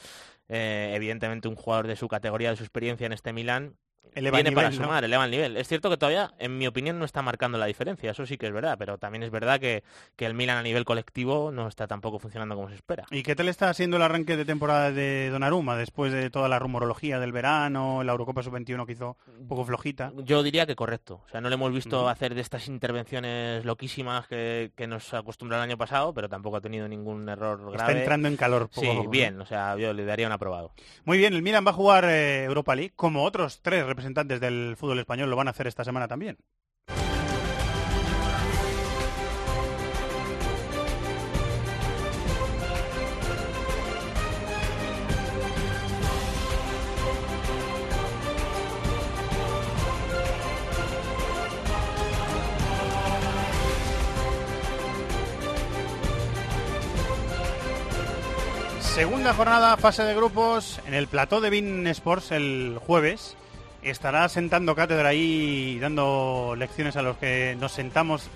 eh, 0.48 0.92
evidentemente 0.94 1.48
un 1.48 1.56
jugador 1.56 1.86
de 1.86 1.96
su 1.96 2.08
categoría, 2.08 2.50
de 2.50 2.56
su 2.56 2.64
experiencia 2.64 3.06
en 3.06 3.12
este 3.12 3.32
Milán, 3.32 3.76
eleva 4.14 4.36
viene 4.36 4.48
el 4.48 4.54
nivel, 4.54 4.64
para 4.64 4.72
sumar, 4.72 5.02
¿no? 5.02 5.06
eleva 5.06 5.24
el 5.24 5.30
nivel. 5.30 5.56
Es 5.56 5.68
cierto 5.68 5.90
que 5.90 5.96
todavía, 5.96 6.32
en 6.38 6.58
mi 6.58 6.66
opinión, 6.66 6.98
no 6.98 7.04
está 7.04 7.22
marcando 7.22 7.58
la 7.58 7.66
diferencia, 7.66 8.10
eso 8.10 8.26
sí 8.26 8.36
que 8.38 8.46
es 8.46 8.52
verdad, 8.52 8.76
pero 8.78 8.98
también 8.98 9.22
es 9.22 9.30
verdad 9.30 9.60
que, 9.60 9.82
que 10.16 10.26
el 10.26 10.34
Milan 10.34 10.58
a 10.58 10.62
nivel 10.62 10.84
colectivo 10.84 11.50
no 11.52 11.68
está 11.68 11.86
tampoco 11.86 12.18
funcionando 12.18 12.54
como 12.54 12.68
se 12.68 12.74
espera. 12.74 13.04
¿Y 13.10 13.22
qué 13.22 13.34
tal 13.34 13.48
está 13.48 13.72
siendo 13.74 13.96
el 13.96 14.02
arranque 14.02 14.36
de 14.36 14.44
temporada 14.44 14.92
de 14.92 15.30
Donnarumma 15.30 15.76
después 15.76 16.12
de 16.12 16.30
toda 16.30 16.48
la 16.48 16.58
rumorología 16.58 17.18
del 17.18 17.32
verano, 17.32 18.02
la 18.04 18.12
Eurocopa 18.12 18.42
Sub-21 18.42 18.86
que 18.86 18.92
hizo 18.92 19.16
un 19.38 19.48
poco 19.48 19.64
flojita? 19.64 20.12
Yo 20.24 20.42
diría 20.42 20.66
que 20.66 20.76
correcto. 20.76 21.22
O 21.26 21.28
sea, 21.30 21.40
no 21.40 21.48
le 21.48 21.54
hemos 21.54 21.72
visto 21.72 22.08
hacer 22.08 22.34
de 22.34 22.40
estas 22.40 22.68
intervenciones 22.68 23.64
loquísimas 23.64 24.26
que, 24.26 24.72
que 24.76 24.86
nos 24.86 25.12
acostumbró 25.14 25.56
el 25.56 25.62
año 25.62 25.76
pasado, 25.76 26.12
pero 26.14 26.28
tampoco 26.28 26.56
ha 26.56 26.60
tenido 26.60 26.88
ningún 26.88 27.28
error 27.28 27.58
grave. 27.72 27.76
Está 27.76 27.92
entrando 27.92 28.28
en 28.28 28.36
calor. 28.36 28.68
Poco 28.68 28.80
Sí, 28.80 29.06
bien, 29.08 29.40
o 29.40 29.46
sea, 29.46 29.76
yo 29.76 29.92
le 29.92 30.04
daría 30.04 30.26
un 30.26 30.32
aprobado. 30.32 30.72
Muy 31.04 31.18
bien, 31.18 31.34
el 31.34 31.42
Milan 31.42 31.66
va 31.66 31.70
a 31.70 31.74
jugar 31.74 32.04
eh, 32.04 32.44
Europa 32.44 32.74
League, 32.74 32.92
como 32.94 33.24
otros 33.24 33.60
tres 33.62 33.84
representantes 33.98 34.38
del 34.38 34.76
fútbol 34.76 35.00
español 35.00 35.28
lo 35.28 35.34
van 35.34 35.48
a 35.48 35.50
hacer 35.50 35.66
esta 35.66 35.82
semana 35.82 36.06
también. 36.06 36.38
Segunda 58.80 59.32
jornada, 59.32 59.76
fase 59.76 60.02
de 60.04 60.14
grupos, 60.14 60.80
en 60.86 60.94
el 60.94 61.08
plató 61.08 61.40
de 61.40 61.50
Bean 61.50 61.86
Sports 61.88 62.30
el 62.32 62.78
jueves. 62.84 63.37
Estará 63.82 64.28
sentando 64.28 64.74
cátedra 64.74 65.10
ahí 65.10 65.78
dando 65.80 66.54
lecciones 66.58 66.96
a 66.96 67.02
los 67.02 67.16
que 67.16 67.56
nos 67.60 67.72
sentamos 67.72 68.28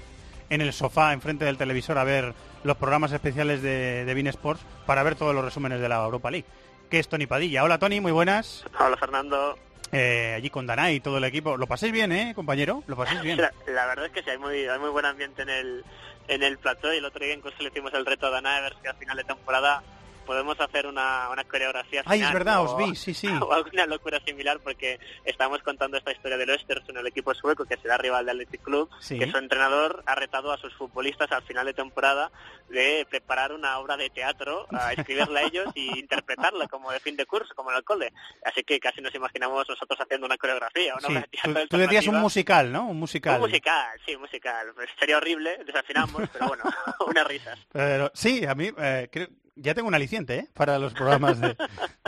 en 0.51 0.60
el 0.60 0.73
sofá 0.73 1.12
enfrente 1.12 1.44
del 1.44 1.59
televisor 1.59 1.98
a 1.98 2.05
ver 2.05 2.35
los 2.62 2.77
programas 2.77 3.10
especiales 3.12 3.60
de, 3.62 4.05
de 4.05 4.14
Bean 4.14 4.28
Sports 4.28 4.62
para 4.86 5.02
ver 5.02 5.14
todos 5.16 5.35
los 5.35 5.44
resúmenes 5.44 5.81
de 5.81 5.89
la 5.89 6.05
Europa 6.05 6.31
League. 6.31 6.47
Que 6.90 6.98
es 7.01 7.09
Tony 7.09 7.27
Padilla. 7.27 7.64
Hola 7.64 7.78
Tony, 7.78 8.01
muy 8.01 8.12
buenas. 8.12 8.64
Hola 8.78 8.97
Fernando. 8.97 9.59
eh, 9.90 10.35
allí 10.36 10.48
con 10.51 10.66
Danay 10.66 10.97
y 10.97 11.01
todo 11.01 11.19
el 11.19 11.24
equipo. 11.24 11.56
¿Lo 11.56 11.66
paséis 11.66 11.93
bien, 11.93 12.12
eh, 12.12 12.32
compañero? 12.35 12.85
¿Lo 12.86 12.97
paséis 12.97 13.20
bien? 13.23 13.39
La, 13.40 13.52
la 13.66 13.86
verdad 13.86 14.06
es 14.06 14.12
que 14.12 14.23
sí, 14.23 14.31
hay 14.31 14.39
muy, 14.39 14.66
hay 14.66 14.78
muy 14.78 14.90
buen 14.90 15.05
ambiente 15.06 15.43
en 15.43 15.48
el, 15.48 15.85
en 16.28 16.43
el 16.43 16.59
plató 16.59 16.93
y 16.94 16.98
el 16.98 17.05
otro 17.05 17.24
día 17.24 17.35
incluso 17.35 17.56
le 17.60 17.69
hicimos 17.69 17.93
el 17.94 18.06
reto 18.06 18.27
a 18.27 18.31
Danay 18.31 18.59
a 18.59 18.60
ver 18.62 18.77
si 18.81 18.86
al 18.89 18.97
final 18.97 19.16
de 19.16 19.24
temporada 19.24 19.82
podemos 20.23 20.59
hacer 20.61 20.86
una, 20.86 21.28
una 21.31 21.44
coreografía 21.44 22.03
Ay, 22.07 22.23
es 22.23 22.32
verdad, 22.32 22.61
o- 22.61 22.65
os 22.65 22.77
vi, 22.77 22.97
sí, 22.97 23.15
sí. 23.15 23.27
o 23.43 23.53
alguna 23.53 23.86
locura 23.86 24.20
similar 24.24 24.61
porque 24.61 24.99
estamos 25.24 25.62
contando 25.62 25.97
esta 25.97 26.12
historia 26.12 26.36
del 26.36 26.51
Östersund, 26.51 26.99
el 26.99 27.07
equipo 27.07 27.35
sueco 27.35 27.65
que 27.65 27.77
será 27.77 27.97
rival 27.99 28.27
del 28.27 28.36
Athletic 28.36 28.62
Club, 28.62 28.89
Sí. 29.01 29.19
que 29.19 29.31
su 29.31 29.36
entrenador 29.39 30.03
ha 30.07 30.15
retado 30.15 30.53
a 30.53 30.59
sus 30.59 30.74
futbolistas 30.74 31.31
al 31.32 31.43
final 31.43 31.66
de 31.66 31.74
temporada 31.74 32.31
de 32.69 33.07
preparar 33.11 33.53
una 33.53 33.78
obra 33.78 33.97
de 33.97 34.09
teatro, 34.11 34.66
a 34.73 34.93
escribirla 34.93 35.40
a 35.40 35.43
ellos 35.44 35.66
y 35.74 35.99
interpretarla 35.99 36.66
como 36.69 36.90
de 36.93 37.01
fin 37.01 37.16
de 37.16 37.27
curso, 37.27 37.55
como 37.55 37.70
en 37.70 37.77
el 37.77 37.85
cole. 37.85 38.12
Así 38.44 38.62
que 38.65 38.81
casi 38.81 39.01
nos 39.01 39.15
imaginamos 39.15 39.69
nosotros 39.69 40.01
haciendo 40.01 40.27
una 40.27 40.39
coreografía, 40.39 40.94
una 40.94 41.20
Sí, 41.23 41.39
tú, 41.43 41.55
tú 41.69 41.77
decías 41.77 42.07
un 42.07 42.20
musical, 42.20 42.73
¿no? 42.73 42.86
Un 42.89 42.99
musical. 42.99 43.35
Un 43.36 43.49
musical, 43.49 44.01
sí, 44.07 44.15
un 44.15 44.23
musical. 44.23 44.73
Pues 44.74 44.89
sería 44.99 45.16
horrible, 45.19 45.59
desafinamos, 45.66 46.28
pero 46.32 46.49
bueno, 46.49 46.65
unas 47.07 47.27
risas. 47.27 47.59
Pero 47.73 48.11
sí, 48.15 48.44
a 48.47 48.55
mí 48.55 48.70
eh, 48.78 49.09
creo- 49.12 49.28
ya 49.57 49.74
tengo 49.74 49.89
un 49.89 49.95
aliciente 49.95 50.37
¿eh? 50.37 50.49
para 50.55 50.79
los 50.79 50.93
programas 50.95 51.41
de, 51.41 51.57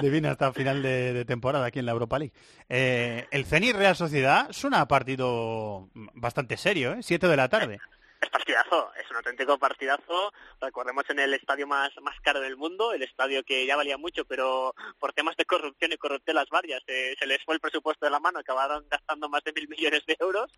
de 0.00 0.10
Vine 0.10 0.28
hasta 0.28 0.52
final 0.52 0.82
de, 0.82 1.24
temporada 1.24 1.66
aquí 1.66 1.78
en 1.78 1.86
la 1.86 1.92
Europa 1.92 2.18
League. 2.18 2.34
Eh, 2.68 3.26
el 3.30 3.44
Zenit 3.44 3.76
Real 3.76 3.96
Sociedad 3.96 4.48
suena 4.50 4.80
a 4.80 4.88
partido 4.88 5.88
bastante 6.14 6.56
serio, 6.56 6.94
¿eh? 6.94 7.02
Siete 7.02 7.28
de 7.28 7.36
la 7.36 7.48
tarde. 7.48 7.80
Es 8.24 8.30
partidazo, 8.30 8.90
es 8.94 9.10
un 9.10 9.16
auténtico 9.16 9.58
partidazo. 9.58 10.32
Recordemos 10.58 11.04
en 11.10 11.18
el 11.18 11.34
estadio 11.34 11.66
más, 11.66 11.90
más 12.00 12.18
caro 12.22 12.40
del 12.40 12.56
mundo, 12.56 12.94
el 12.94 13.02
estadio 13.02 13.44
que 13.44 13.66
ya 13.66 13.76
valía 13.76 13.98
mucho, 13.98 14.24
pero 14.24 14.74
por 14.98 15.12
temas 15.12 15.36
de 15.36 15.44
corrupción 15.44 15.92
y 15.92 15.98
corruptelas 15.98 16.48
varias 16.48 16.82
eh, 16.86 17.14
se 17.18 17.26
les 17.26 17.44
fue 17.44 17.54
el 17.54 17.60
presupuesto 17.60 18.06
de 18.06 18.10
la 18.10 18.20
mano, 18.20 18.38
acabaron 18.38 18.86
gastando 18.88 19.28
más 19.28 19.44
de 19.44 19.52
mil 19.52 19.68
millones 19.68 20.06
de 20.06 20.16
euros 20.18 20.50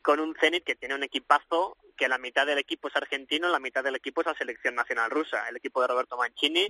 con 0.00 0.18
un 0.18 0.34
Zenit 0.34 0.64
que 0.64 0.76
tiene 0.76 0.94
un 0.94 1.02
equipazo 1.02 1.76
que 1.94 2.08
la 2.08 2.16
mitad 2.16 2.46
del 2.46 2.56
equipo 2.56 2.88
es 2.88 2.96
argentino, 2.96 3.50
la 3.50 3.60
mitad 3.60 3.84
del 3.84 3.96
equipo 3.96 4.22
es 4.22 4.26
la 4.26 4.34
selección 4.34 4.74
nacional 4.74 5.10
rusa, 5.10 5.46
el 5.46 5.56
equipo 5.56 5.82
de 5.82 5.88
Roberto 5.88 6.16
Mancini, 6.16 6.68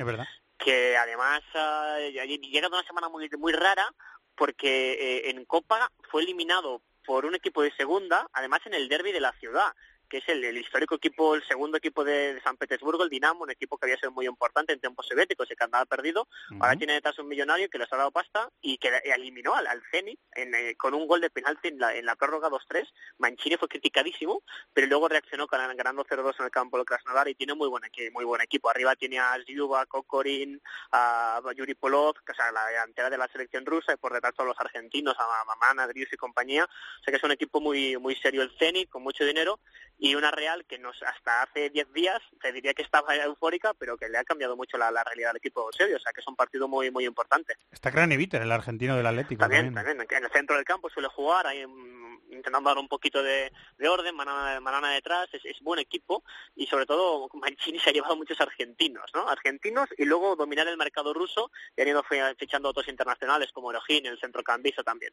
que 0.59 0.97
además 0.97 1.43
ah, 1.55 1.97
llega 2.01 2.69
de 2.69 2.75
una 2.75 2.83
semana 2.83 3.09
muy 3.09 3.31
muy 3.39 3.53
rara 3.53 3.89
porque 4.35 4.95
eh, 4.95 5.31
en 5.31 5.45
Copa 5.45 5.93
fue 6.11 6.23
eliminado 6.23 6.83
por 7.05 7.25
un 7.25 7.35
equipo 7.35 7.63
de 7.63 7.73
segunda, 7.77 8.29
además 8.33 8.61
en 8.67 8.75
el 8.75 8.89
derby 8.89 9.13
de 9.13 9.21
la 9.21 9.33
ciudad 9.33 9.73
que 10.11 10.19
es 10.19 10.29
el, 10.29 10.45
el 10.45 10.59
histórico 10.59 10.97
equipo, 10.97 11.37
el 11.37 11.45
segundo 11.47 11.79
equipo 11.79 12.05
de, 12.05 12.35
de 12.35 12.43
San 12.43 12.57
Petersburgo, 12.57 13.05
el 13.05 13.09
Dinamo, 13.09 13.45
un 13.45 13.51
equipo 13.51 13.79
que 13.79 13.87
había 13.87 13.97
sido 13.97 14.11
muy 14.11 14.27
importante 14.27 14.73
en 14.73 14.81
tiempos 14.81 15.07
soviéticos 15.07 15.51
y 15.51 15.55
que 15.55 15.65
andaba 15.65 15.87
perdido. 15.87 16.29
Ahora 16.59 16.77
tiene 16.77 16.95
detrás 16.95 17.19
un 17.21 17.29
millonario 17.29 17.71
que 17.71 17.79
les 17.79 17.91
ha 17.93 17.97
dado 17.97 18.11
pasta 18.11 18.51
y 18.61 18.77
que 18.77 18.89
eliminó 19.05 19.55
al, 19.55 19.69
al 19.69 19.81
Zenit 19.91 20.19
en, 20.33 20.55
eh, 20.55 20.75
con 20.77 20.95
un 20.95 21.07
gol 21.07 21.21
de 21.21 21.31
penalti 21.31 21.69
en 21.69 21.79
la, 21.79 21.95
en 21.95 22.05
la 22.05 22.17
prórroga 22.17 22.49
2-3. 22.49 22.89
Mancini 23.19 23.57
fue 23.57 23.69
criticadísimo, 23.69 24.43
pero 24.73 24.89
luego 24.89 25.09
reaccionó 25.09 25.47
con, 25.47 25.61
ganando 25.77 26.05
0-2 26.05 26.35
en 26.41 26.45
el 26.45 26.51
campo 26.51 26.77
del 26.77 26.87
Krasnodar 26.87 27.29
y 27.29 27.37
tiene 27.37 27.55
muy 27.55 27.69
buen, 27.69 27.85
muy 28.13 28.25
buen 28.25 28.41
equipo. 28.41 28.69
Arriba 28.69 28.97
tiene 28.97 29.21
a 29.21 29.39
Zyuba, 29.47 29.87
Kokorin, 29.87 30.61
a 30.91 31.41
Yuri 31.57 31.75
Polov, 31.75 32.15
que, 32.27 32.33
o 32.33 32.35
sea, 32.35 32.51
la 32.51 32.67
delantera 32.67 33.11
de 33.11 33.19
la 33.19 33.29
selección 33.29 33.65
rusa 33.65 33.93
y 33.93 33.97
por 33.97 34.13
detrás 34.13 34.35
todos 34.35 34.49
los 34.49 34.61
argentinos, 34.61 35.15
a 35.19 35.45
Mamana, 35.45 35.87
Drius 35.87 36.13
y 36.13 36.17
compañía. 36.17 36.65
O 36.65 37.05
sea 37.05 37.13
que 37.13 37.17
es 37.19 37.23
un 37.23 37.31
equipo 37.31 37.61
muy 37.61 37.97
muy 37.99 38.17
serio 38.17 38.43
el 38.43 38.51
Zenit, 38.59 38.91
con 38.91 39.03
mucho 39.03 39.25
dinero 39.25 39.61
y 40.01 40.15
una 40.15 40.31
Real 40.31 40.65
que 40.65 40.79
nos 40.79 41.01
hasta 41.03 41.43
hace 41.43 41.69
10 41.69 41.93
días 41.93 42.21
te 42.41 42.53
diría 42.53 42.73
que 42.73 42.83
estaba 42.83 43.15
eufórica, 43.15 43.75
pero 43.75 43.99
que 43.99 44.09
le 44.09 44.17
ha 44.17 44.25
cambiado 44.25 44.57
mucho 44.57 44.79
la, 44.79 44.91
la 44.91 45.05
realidad 45.05 45.29
del 45.29 45.37
equipo 45.37 45.71
serio. 45.73 45.97
O 45.97 46.01
sea 46.01 46.13
que 46.13 46.23
es 46.23 46.27
un 46.27 46.37
partido 46.37 46.67
muy 46.67 46.91
muy 46.91 47.05
importante. 47.05 47.55
Está 47.71 47.93
Craneviter, 47.93 48.41
el 48.41 48.51
argentino 48.51 48.97
del 48.97 49.07
Atlético. 49.07 49.41
También, 49.41 49.75
También, 49.75 49.99
también, 49.99 50.19
en 50.19 50.25
el 50.25 50.33
centro 50.33 50.57
del 50.57 50.65
campo 50.65 50.89
suele 50.89 51.09
jugar, 51.09 51.47
mm, 51.55 52.10
intentando 52.31 52.69
dar 52.71 52.79
un 52.79 52.89
poquito 52.89 53.23
de, 53.23 53.53
de 53.79 53.89
orden, 53.89 54.15
Manana, 54.15 54.61
Manana 54.61 54.91
detrás, 54.93 55.29
es, 55.33 55.45
es 55.45 55.61
buen 55.61 55.79
equipo 55.81 56.23
y 56.55 56.67
sobre 56.67 56.87
todo 56.87 57.29
Mancini 57.35 57.79
se 57.79 57.91
ha 57.91 57.93
llevado 57.93 58.17
muchos 58.17 58.41
argentinos, 58.41 59.11
¿no? 59.15 59.29
Argentinos 59.29 59.89
y 59.99 60.05
luego 60.05 60.37
dominar 60.37 60.69
el 60.69 60.77
mercado 60.77 61.13
ruso 61.13 61.51
y 61.77 61.81
han 61.83 61.89
ido 61.89 62.03
fi- 62.03 62.17
fichando 62.39 62.69
otros 62.69 62.89
internacionales 62.89 63.51
como 63.53 63.71
Erojín, 63.71 64.07
el 64.07 64.19
centrocampista 64.21 64.83
también. 64.83 65.13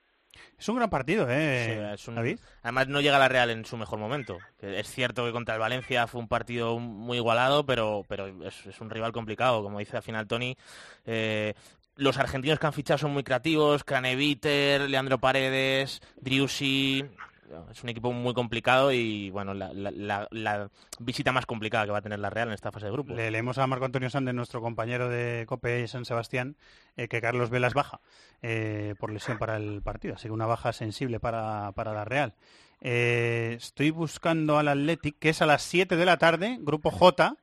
Es 0.57 0.67
un 0.69 0.75
gran 0.77 0.89
partido, 0.89 1.27
¿eh? 1.29 1.65
Sí, 1.65 1.93
es 2.01 2.07
un- 2.07 2.15
David. 2.15 2.39
Además 2.63 2.87
no 2.87 3.01
llega 3.01 3.17
la 3.19 3.27
Real 3.29 3.49
en 3.49 3.65
su 3.65 3.77
mejor 3.77 3.99
momento. 3.99 4.37
Es 4.59 4.89
cierto 4.91 5.25
que 5.25 5.31
contra 5.31 5.55
el 5.55 5.59
Valencia 5.59 6.07
fue 6.07 6.19
un 6.21 6.27
partido 6.27 6.77
muy 6.79 7.17
igualado, 7.17 7.65
pero, 7.65 8.03
pero 8.07 8.27
es, 8.43 8.65
es 8.65 8.79
un 8.81 8.89
rival 8.89 9.11
complicado. 9.11 9.63
Como 9.63 9.79
dice 9.79 9.97
al 9.97 10.03
final 10.03 10.27
Tony, 10.27 10.55
eh, 11.05 11.53
los 11.97 12.17
argentinos 12.17 12.59
que 12.59 12.67
han 12.67 12.73
fichado 12.73 12.97
son 12.97 13.11
muy 13.11 13.23
creativos. 13.23 13.83
Craneviter, 13.83 14.81
Leandro 14.81 15.19
Paredes, 15.19 16.01
Driussi... 16.21 17.05
Es 17.71 17.81
un 17.81 17.87
equipo 17.87 18.11
muy 18.11 18.33
complicado 18.33 18.91
y 18.91 19.29
bueno, 19.29 19.53
la, 19.53 20.69
visita 20.99 21.31
más 21.31 21.45
complicada 21.45 21.85
que 21.85 21.91
va 21.91 21.99
a 21.99 22.01
tener 22.01 22.19
la 22.19 22.29
Real 22.29 22.49
en 22.49 22.53
esta 22.53 22.73
fase 22.73 22.87
de 22.87 22.91
grupo. 22.91 23.13
Le 23.13 23.31
leemos 23.31 23.57
a 23.57 23.65
Marco 23.67 23.85
Antonio 23.85 24.09
Sández, 24.09 24.35
nuestro 24.35 24.59
compañero 24.61 25.07
de 25.07 25.45
COPE 25.47 25.87
San 25.87 26.03
Sebastián, 26.03 26.57
eh, 26.97 27.07
que 27.07 27.21
Carlos 27.21 27.49
Vela 27.49 27.67
es 27.67 27.73
baja 27.73 28.01
eh, 28.41 28.95
por 28.99 29.13
lesión 29.13 29.37
para 29.37 29.55
el 29.55 29.81
partido, 29.81 30.15
así 30.15 30.27
que 30.27 30.33
una 30.33 30.45
baja 30.45 30.73
sensible 30.73 31.21
para, 31.21 31.71
para 31.71 31.93
la 31.93 32.03
Real. 32.03 32.33
Eh, 32.81 33.55
estoy 33.57 33.91
buscando 33.91 34.57
al 34.57 34.67
Athletic, 34.67 35.17
que 35.17 35.29
es 35.29 35.41
a 35.41 35.45
las 35.45 35.61
7 35.63 35.95
de 35.95 36.05
la 36.05 36.17
tarde, 36.17 36.57
grupo 36.59 36.91
J. 36.91 37.37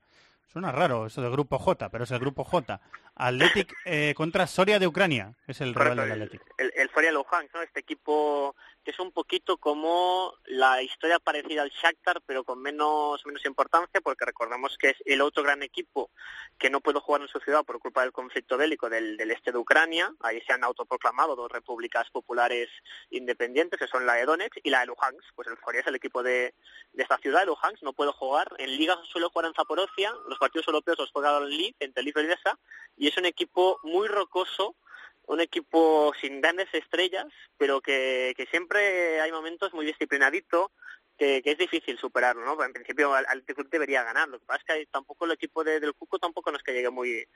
Suena 0.52 0.70
raro 0.72 1.06
eso 1.06 1.20
de 1.20 1.30
grupo 1.30 1.58
J, 1.58 1.88
pero 1.90 2.04
es 2.04 2.10
el 2.10 2.20
grupo 2.20 2.44
J. 2.44 2.80
Athletic 3.16 3.74
eh, 3.84 4.14
contra 4.16 4.46
Soria 4.46 4.78
de 4.78 4.86
Ucrania, 4.86 5.34
es 5.46 5.60
el 5.60 5.74
rival 5.74 5.96
del 5.96 6.12
Athletic. 6.12 6.42
el, 6.58 6.72
el 6.76 6.88
Foria 6.90 7.12
Luhansk, 7.12 7.54
¿no? 7.54 7.62
Este 7.62 7.80
equipo 7.80 8.54
es 8.90 8.98
un 8.98 9.12
poquito 9.12 9.56
como 9.56 10.34
la 10.46 10.82
historia 10.82 11.18
parecida 11.18 11.62
al 11.62 11.70
Shakhtar, 11.70 12.20
pero 12.26 12.44
con 12.44 12.60
menos 12.60 13.24
menos 13.24 13.44
importancia, 13.44 14.00
porque 14.00 14.24
recordemos 14.24 14.76
que 14.78 14.90
es 14.90 14.96
el 15.04 15.20
otro 15.20 15.42
gran 15.42 15.62
equipo 15.62 16.10
que 16.58 16.70
no 16.70 16.80
puede 16.80 17.00
jugar 17.00 17.22
en 17.22 17.28
su 17.28 17.40
ciudad 17.40 17.64
por 17.64 17.78
culpa 17.78 18.02
del 18.02 18.12
conflicto 18.12 18.56
bélico 18.56 18.88
del, 18.88 19.16
del 19.16 19.30
este 19.30 19.52
de 19.52 19.58
Ucrania. 19.58 20.12
Ahí 20.20 20.40
se 20.42 20.52
han 20.52 20.64
autoproclamado 20.64 21.36
dos 21.36 21.50
repúblicas 21.50 22.10
populares 22.10 22.68
independientes, 23.10 23.78
que 23.78 23.86
son 23.86 24.06
la 24.06 24.14
de 24.14 24.26
Donetsk 24.26 24.58
y 24.62 24.70
la 24.70 24.80
de 24.80 24.86
Luhansk. 24.86 25.34
Pues 25.34 25.48
el 25.48 25.56
Foria 25.56 25.80
es 25.80 25.86
el 25.86 25.94
equipo 25.94 26.22
de, 26.22 26.54
de 26.92 27.02
esta 27.02 27.18
ciudad, 27.18 27.46
Luhansk, 27.46 27.82
no 27.82 27.92
puede 27.92 28.12
jugar. 28.12 28.48
En 28.58 28.76
Liga 28.76 28.98
suele 29.10 29.28
jugar 29.28 29.46
en 29.46 29.54
Zaporozhia, 29.54 30.12
los 30.28 30.38
partidos 30.38 30.68
europeos 30.68 30.98
los 30.98 31.10
juega 31.10 31.36
en 31.38 31.44
Lviv, 31.44 31.74
entre 31.80 32.02
Lviv 32.02 32.18
y 32.18 32.20
Odessa, 32.26 32.58
y 32.96 33.08
es 33.08 33.16
un 33.16 33.24
equipo 33.24 33.80
muy 33.82 34.08
rocoso, 34.08 34.76
un 35.26 35.40
equipo 35.40 36.12
sin 36.20 36.40
grandes 36.40 36.68
estrellas, 36.72 37.26
pero 37.56 37.80
que, 37.80 38.34
que 38.36 38.46
siempre 38.46 39.20
hay 39.20 39.32
momentos 39.32 39.72
muy 39.72 39.86
disciplinadito, 39.86 40.70
que, 41.16 41.42
que 41.42 41.52
es 41.52 41.58
difícil 41.58 41.96
superarlo, 41.96 42.44
¿no? 42.44 42.62
En 42.64 42.72
principio 42.72 43.14
al, 43.14 43.24
al 43.28 43.44
debería 43.70 44.02
ganar, 44.02 44.28
lo 44.28 44.40
que 44.40 44.46
pasa 44.46 44.62
es 44.66 44.78
que 44.80 44.86
tampoco 44.86 45.24
el 45.26 45.30
equipo 45.32 45.62
de- 45.62 45.78
del 45.78 45.94
Cuco 45.94 46.18
tampoco 46.18 46.50
no 46.50 46.56
es 46.56 46.62
que 46.64 46.72
llegue 46.72 46.90
muy 46.90 47.26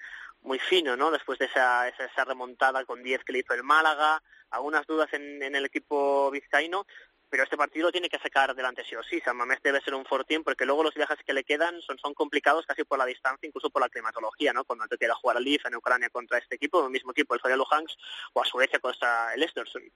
muy 0.42 0.58
fino, 0.58 0.96
¿no? 0.96 1.10
Después 1.10 1.38
de 1.38 1.46
esa, 1.46 1.88
esa, 1.88 2.04
esa 2.06 2.24
remontada 2.24 2.84
con 2.84 3.02
10 3.02 3.22
que 3.24 3.32
le 3.32 3.40
hizo 3.40 3.54
el 3.54 3.62
Málaga, 3.64 4.20
algunas 4.50 4.86
dudas 4.86 5.12
en, 5.12 5.42
en 5.42 5.54
el 5.54 5.64
equipo 5.64 6.30
vizcaíno, 6.30 6.86
pero 7.30 7.42
este 7.42 7.56
partido 7.56 7.86
lo 7.86 7.92
tiene 7.92 8.08
que 8.08 8.18
sacar 8.18 8.54
delante 8.54 8.84
sí 8.84 8.94
o 8.96 9.02
sí. 9.02 9.20
San 9.20 9.36
Mamés 9.36 9.60
debe 9.62 9.80
ser 9.80 9.94
un 9.94 10.04
fortín 10.04 10.42
porque 10.42 10.64
luego 10.64 10.82
los 10.82 10.94
viajes 10.94 11.18
que 11.24 11.32
le 11.32 11.44
quedan 11.44 11.80
son, 11.82 12.14
complicados 12.14 12.66
casi 12.66 12.84
por 12.84 12.98
la 12.98 13.06
distancia, 13.06 13.46
incluso 13.46 13.70
por 13.70 13.82
la 13.82 13.88
climatología, 13.88 14.52
¿no? 14.52 14.64
Cuando 14.64 14.86
te 14.86 14.96
queda 14.96 15.14
jugar 15.14 15.36
al 15.36 15.44
Lviv 15.44 15.60
en 15.64 15.76
Ucrania 15.76 16.10
contra 16.10 16.38
este 16.38 16.56
equipo, 16.56 16.84
el 16.84 16.90
mismo 16.90 17.12
equipo, 17.12 17.34
el 17.34 17.40
Soria 17.40 17.56
Luhansk, 17.56 17.98
o 18.32 18.42
a 18.42 18.44
Suecia 18.44 18.78
contra 18.78 19.34
el 19.34 19.42
Östersund. 19.42 19.90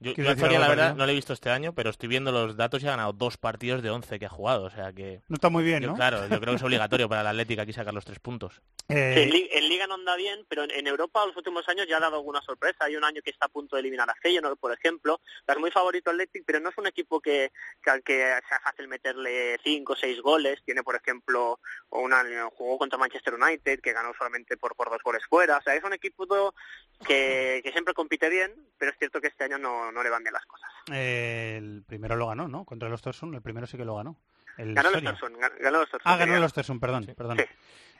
Yo, 0.00 0.10
yo 0.10 0.14
¿Quieres 0.14 0.30
a 0.32 0.34
decir 0.34 0.44
Soria, 0.46 0.58
algo, 0.58 0.68
la 0.68 0.74
verdad, 0.76 0.94
no 0.96 1.06
lo 1.06 1.12
he 1.12 1.14
visto 1.14 1.32
este 1.32 1.50
año, 1.50 1.74
pero 1.74 1.90
estoy 1.90 2.08
viendo 2.08 2.30
los 2.30 2.56
datos 2.56 2.82
y 2.82 2.86
ha 2.86 2.90
ganado 2.90 3.12
dos 3.12 3.36
partidos 3.36 3.82
de 3.82 3.90
11 3.90 4.18
que 4.18 4.26
ha 4.26 4.30
jugado. 4.30 4.64
O 4.64 4.70
sea 4.70 4.92
que. 4.92 5.20
No 5.28 5.34
está 5.34 5.48
muy 5.48 5.64
bien, 5.64 5.82
Yo, 5.82 5.88
¿no? 5.88 5.94
Claro, 5.96 6.22
yo 6.28 6.40
creo 6.40 6.52
que 6.52 6.56
es 6.56 6.62
obligatorio 6.62 7.08
para 7.08 7.22
el 7.22 7.26
Atlético 7.26 7.62
aquí 7.62 7.72
sacar 7.72 7.92
los 7.94 8.04
tres 8.04 8.20
puntos. 8.20 8.60
Sí, 8.88 8.94
en, 8.96 9.30
Li- 9.30 9.48
en 9.52 9.68
Liga 9.68 9.86
no 9.86 9.94
anda 9.94 10.16
bien, 10.16 10.46
pero 10.48 10.64
en, 10.64 10.70
en 10.70 10.86
Europa 10.86 11.24
los 11.26 11.36
últimos 11.36 11.68
años 11.68 11.86
ya 11.86 11.98
ha 11.98 12.00
dado 12.00 12.16
alguna 12.16 12.40
sorpresa. 12.40 12.84
Hay 12.86 12.96
un 12.96 13.04
año 13.04 13.20
que 13.22 13.28
está 13.30 13.44
a 13.46 13.48
punto 13.50 13.76
de 13.76 13.80
eliminar 13.80 14.08
a 14.08 14.14
Feyenoord, 14.14 14.56
por 14.58 14.72
ejemplo. 14.72 15.20
Es 15.46 15.58
muy 15.58 15.70
favorito 15.70 16.08
Athletic, 16.10 16.44
pero 16.46 16.58
no 16.60 16.70
es 16.70 16.78
un 16.78 16.86
equipo 16.86 17.20
que, 17.20 17.52
que, 17.82 17.90
al 17.90 18.02
que 18.02 18.16
sea 18.48 18.60
fácil 18.62 18.88
meterle 18.88 19.58
cinco 19.62 19.92
o 19.92 19.96
seis 19.96 20.20
goles. 20.22 20.62
Tiene, 20.64 20.82
por 20.82 20.96
ejemplo, 20.96 21.60
una, 21.90 22.24
jugó 22.54 22.78
contra 22.78 22.98
Manchester 22.98 23.34
United, 23.34 23.80
que 23.80 23.92
ganó 23.92 24.12
solamente 24.16 24.56
por, 24.56 24.74
por 24.74 24.88
dos 24.88 25.02
goles 25.04 25.22
fuera. 25.28 25.58
O 25.58 25.62
sea, 25.62 25.74
es 25.74 25.84
un 25.84 25.92
equipo 25.92 26.26
que, 27.06 27.60
que 27.62 27.72
siempre 27.72 27.92
compite 27.94 28.28
bien, 28.30 28.54
pero 28.78 28.90
es 28.92 28.98
cierto 28.98 29.20
que 29.20 29.28
este 29.28 29.44
año 29.44 29.58
no, 29.58 29.87
no 29.92 30.02
le 30.02 30.10
van 30.10 30.22
bien 30.22 30.32
las 30.34 30.44
cosas. 30.46 30.70
Eh, 30.92 31.56
el 31.58 31.82
primero 31.86 32.16
lo 32.16 32.28
ganó, 32.28 32.48
¿no? 32.48 32.64
Contra 32.64 32.88
el 32.88 32.94
Ostersund, 32.94 33.34
el 33.34 33.42
primero 33.42 33.66
sí 33.66 33.76
que 33.76 33.84
lo 33.84 33.96
ganó. 33.96 34.18
El 34.56 34.74
Ganó. 34.74 34.88
Östersund, 34.90 35.36
gan- 35.36 35.52
ganó 35.60 35.76
el 35.78 35.82
Östersund, 35.84 36.02
Ah, 36.04 36.12
ganó 36.16 36.18
quería. 36.24 36.36
el 36.38 36.44
Ostersund, 36.44 36.80
perdón. 36.80 37.06
perdón. 37.16 37.38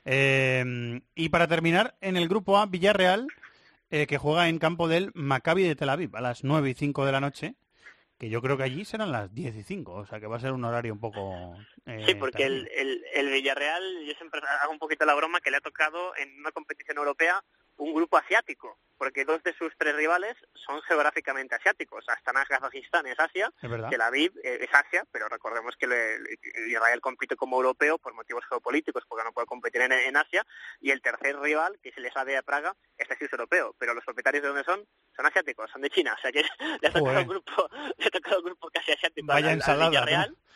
Eh, 0.05 1.01
y 1.15 1.28
para 1.28 1.47
terminar, 1.47 1.97
en 2.01 2.16
el 2.16 2.28
grupo 2.28 2.59
A, 2.59 2.66
Villarreal, 2.66 3.28
eh, 3.90 4.06
que 4.06 4.19
juega 4.19 4.48
en 4.48 4.59
campo 4.59 4.89
del 4.89 5.10
Maccabi 5.15 5.62
de 5.62 5.77
Tel 5.77 5.89
Aviv 5.90 6.16
a 6.16 6.20
las 6.20 6.44
9 6.44 6.70
y 6.70 6.74
5 6.74 7.05
de 7.05 7.12
la 7.12 7.20
noche, 7.20 7.55
que 8.19 8.28
yo 8.28 8.43
creo 8.43 8.56
que 8.56 8.65
allí 8.65 8.85
serán 8.85 9.12
las 9.12 9.32
10 9.32 9.55
y 9.55 9.62
5, 9.62 9.93
o 9.94 10.06
sea 10.06 10.19
que 10.19 10.27
va 10.27 10.36
a 10.36 10.40
ser 10.40 10.52
un 10.52 10.65
horario 10.65 10.93
un 10.93 10.98
poco... 10.98 11.55
eh, 11.86 12.02
Sí, 12.06 12.15
porque 12.16 12.44
el, 12.44 12.69
el 13.15 13.31
Villarreal, 13.31 13.82
yo 14.06 14.12
siempre 14.15 14.40
hago 14.62 14.73
un 14.73 14.78
poquito 14.81 15.05
la 15.05 15.15
broma 15.15 15.40
que 15.40 15.51
le 15.52 15.59
ha 15.59 15.60
tocado 15.60 16.16
en 16.16 16.36
una 16.40 16.51
competición 16.51 16.97
europea 16.98 17.43
un 17.78 17.94
grupo 17.94 18.16
asiático, 18.16 18.78
porque 18.98 19.24
dos 19.24 19.42
de 19.44 19.55
sus 19.55 19.72
tres 19.78 19.94
rivales 19.94 20.36
son 20.55 20.82
geográficamente 20.82 21.55
asiáticos. 21.55 22.05
Astana, 22.09 22.44
Kazajistán 22.44 23.06
es 23.06 23.18
Asia, 23.18 23.50
Es. 23.60 23.88
Tel 23.88 24.00
Aviv 24.00 24.32
eh, 24.42 24.59
es 24.62 24.68
Asia, 24.74 25.05
pero 25.12 25.28
recordemos 25.28 25.74
que 25.76 25.86
le- 25.86 26.18
le- 26.18 26.38
Israel 26.68 27.00
compite 27.00 27.36
como 27.36 27.56
europeo 27.56 27.98
por 27.98 28.14
motivos 28.14 28.44
geopolíticos, 28.48 29.05
porque 29.06 29.24
no 29.24 29.32
puede 29.32 29.46
competir 29.46 29.80
en, 29.82 29.92
en 29.92 30.16
Asia, 30.16 30.44
y 30.80 30.90
el 30.90 31.00
tercer 31.00 31.38
rival, 31.38 31.78
que 31.82 31.90
es 31.90 31.96
el 31.96 32.06
de 32.34 32.42
Praga, 32.42 32.74
este 32.96 33.16
sí 33.16 33.24
es 33.26 33.32
europeo, 33.32 33.74
pero 33.78 33.94
los 33.94 34.05
propietarios 34.05 34.42
de 34.42 34.48
dónde 34.48 34.64
son 34.64 34.84
son 35.16 35.26
asiáticos, 35.26 35.70
son 35.70 35.80
de 35.82 35.90
China, 35.90 36.14
o 36.16 36.20
sea 36.20 36.30
que 36.32 36.42
le 36.82 36.88
ha 36.88 36.92
tocado 36.92 37.20
un 37.20 37.26
grupo, 37.28 37.68
le 37.96 38.06
ha 38.06 38.10
tocado 38.10 38.38
un 38.40 38.44
grupo 38.46 38.70
casi 38.70 38.92
asiático 38.92 39.26
Vaya 39.26 39.46
al, 39.46 39.52
al 39.52 39.59
ensalada, 39.59 39.90
Villarreal. 39.90 40.30
¿no? 40.30 40.47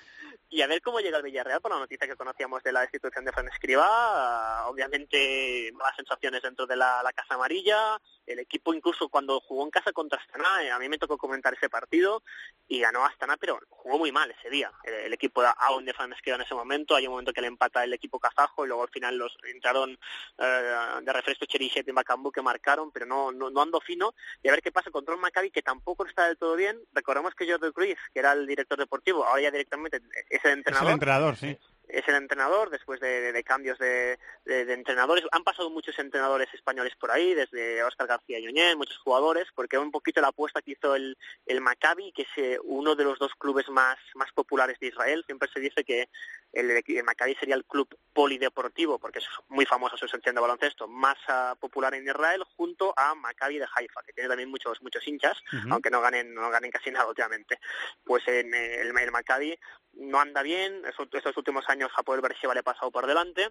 Y 0.53 0.61
a 0.61 0.67
ver 0.67 0.83
cómo 0.83 1.01
llega 1.01 1.17
el 1.17 1.23
Villarreal 1.23 1.63
por 1.63 1.71
la 1.73 1.79
noticia 1.79 2.07
que 2.07 2.15
conocíamos 2.15 2.63
de 2.63 2.73
la 2.73 2.83
destitución 2.83 3.25
de 3.25 3.33
Fran 3.33 3.49
Escribá. 3.49 3.87
Ah, 3.89 4.67
Obviamente, 4.69 5.73
malas 5.73 5.97
sensaciones 5.97 6.43
dentro 6.43 6.67
de 6.67 6.77
la, 6.77 7.11
Casa 7.17 7.37
Amarilla. 7.37 7.99
El 8.27 8.39
equipo, 8.39 8.75
incluso 8.75 9.09
cuando 9.09 9.41
jugó 9.41 9.65
en 9.65 9.71
casa 9.71 9.93
contra 9.93 10.21
Astana, 10.21 10.63
eh, 10.63 10.71
a 10.71 10.79
mí 10.79 10.91
me 10.91 10.99
tocó 10.99 11.17
comentar 11.17 11.55
ese 11.55 11.71
partido 11.71 12.23
y 12.69 12.81
ganó 12.81 13.03
Astana, 13.03 13.39
pero 13.39 13.61
jugó 13.71 13.97
muy 13.97 14.13
mal 14.13 14.31
ese 14.31 14.51
día. 14.51 14.71
El, 14.85 14.93
el 14.93 15.13
equipo 15.15 15.43
aún 15.43 15.87
de 15.87 15.95
Fran 15.95 16.13
Escribá 16.13 16.37
en 16.37 16.43
ese 16.43 16.55
momento. 16.55 16.97
Hay 16.97 17.07
un 17.07 17.13
momento 17.13 17.33
que 17.33 17.41
le 17.41 17.47
empata 17.47 17.83
el 17.83 17.95
equipo 17.95 18.21
kazajo 18.21 18.67
y 18.67 18.69
luego 18.69 18.83
al 18.83 18.91
final 18.91 19.17
los 19.17 19.35
entraron 19.45 19.99
eh, 20.37 20.75
de 21.01 21.13
refresco 21.15 21.47
Cheryshev 21.47 21.89
y 21.89 21.93
Macambú 21.93 22.31
que 22.31 22.43
marcaron, 22.43 22.93
pero 22.93 23.07
no, 23.07 23.33
no, 23.33 23.49
no 23.49 23.63
andó 23.63 23.81
fino. 23.81 24.15
Y 24.43 24.49
a 24.49 24.53
ver 24.53 24.61
qué 24.61 24.71
pasa 24.71 24.91
contra 24.91 25.15
un 25.15 25.23
Maccabi 25.23 25.51
que 25.51 25.63
tampoco 25.63 26.05
está 26.07 26.27
del 26.27 26.37
todo 26.37 26.57
bien. 26.57 26.79
Recordemos 26.93 27.35
que 27.35 27.51
Jordi 27.51 27.73
Cruyff, 27.73 27.99
que 28.13 28.21
era 28.21 28.33
el 28.33 28.47
director 28.47 28.79
deportivo, 28.79 29.25
ahora 29.25 29.41
ya 29.41 29.51
directamente 29.51 30.03
el 30.45 30.51
Es 30.51 30.53
el 30.53 30.59
entrenador 30.59 30.93
entrenador, 30.93 31.37
sí. 31.37 31.59
es 31.89 32.09
el 32.09 32.15
entrenador 32.15 32.71
después 32.71 33.01
de, 33.01 33.21
de- 33.21 33.33
de 33.33 33.45
cambios 33.45 33.79
de, 33.79 34.19
entrenadores. 34.47 35.25
Han 35.33 35.45
pasado 35.45 35.69
muchos 35.71 35.99
entrenadores 35.99 36.49
españoles 36.55 36.95
por 36.99 37.11
ahí, 37.11 37.35
desde 37.35 37.83
Óscar 37.85 38.07
García 38.07 38.39
Lloñé, 38.41 38.75
muchos 38.77 38.97
jugadores, 38.99 39.47
porque 39.55 39.79
un 39.79 39.91
poquito 39.91 40.21
la 40.21 40.29
apuesta 40.29 40.63
que 40.63 40.73
hizo 40.73 40.95
el, 40.95 41.17
el 41.47 41.61
Maccabi, 41.61 42.13
que 42.13 42.23
es 42.23 42.29
eh, 42.37 42.59
uno 42.65 42.95
de 42.95 43.05
los 43.05 43.19
dos 43.19 43.33
clubes 43.39 43.69
más, 43.69 43.99
más 44.15 44.33
populares 44.33 44.79
de 44.81 44.89
Israel. 44.89 45.23
Siempre 45.27 45.49
se 45.53 45.61
dice 45.61 45.85
que 45.85 46.09
el, 46.53 46.71
el 46.71 47.05
Maccabi 47.05 47.35
sería 47.35 47.55
el 47.55 47.65
club 47.65 47.89
polideportivo, 48.13 48.99
porque 48.99 49.19
es 49.21 49.27
muy 49.49 49.67
famosa 49.67 49.97
su 49.97 50.09
sección 50.09 50.35
de 50.35 50.41
baloncesto, 50.41 50.89
más 50.89 51.17
ah, 51.29 51.55
popular 51.61 51.95
en 51.95 52.05
Israel, 52.07 52.43
junto 52.57 52.93
a 52.97 53.15
Maccabi 53.15 53.59
de 53.59 53.67
Haifa, 53.75 54.03
que 54.03 54.13
tiene 54.13 54.29
también 54.29 54.51
muchos 54.51 54.81
muchos 54.83 55.07
hinchas, 55.07 55.39
aunque 55.71 55.91
no 55.91 56.01
ganen 56.01 56.35
no 56.35 56.51
ganen 56.51 56.71
casi 56.71 56.91
nada 56.91 57.07
últimamente. 57.07 57.59
Pues 58.05 58.27
en 58.29 58.53
eh, 58.55 58.81
el, 58.81 58.97
el 58.99 59.13
Maccabi 59.13 59.59
no 59.95 60.19
anda 60.21 60.43
bien, 60.43 60.83
estos, 60.87 61.37
últimos 61.37 61.69
años 61.69 61.91
Hapoel 61.97 62.21
Beersheba 62.21 62.55
le 62.55 62.61
ha 62.61 62.65
pasado 62.65 62.91
por 62.91 63.07
delante 63.07 63.51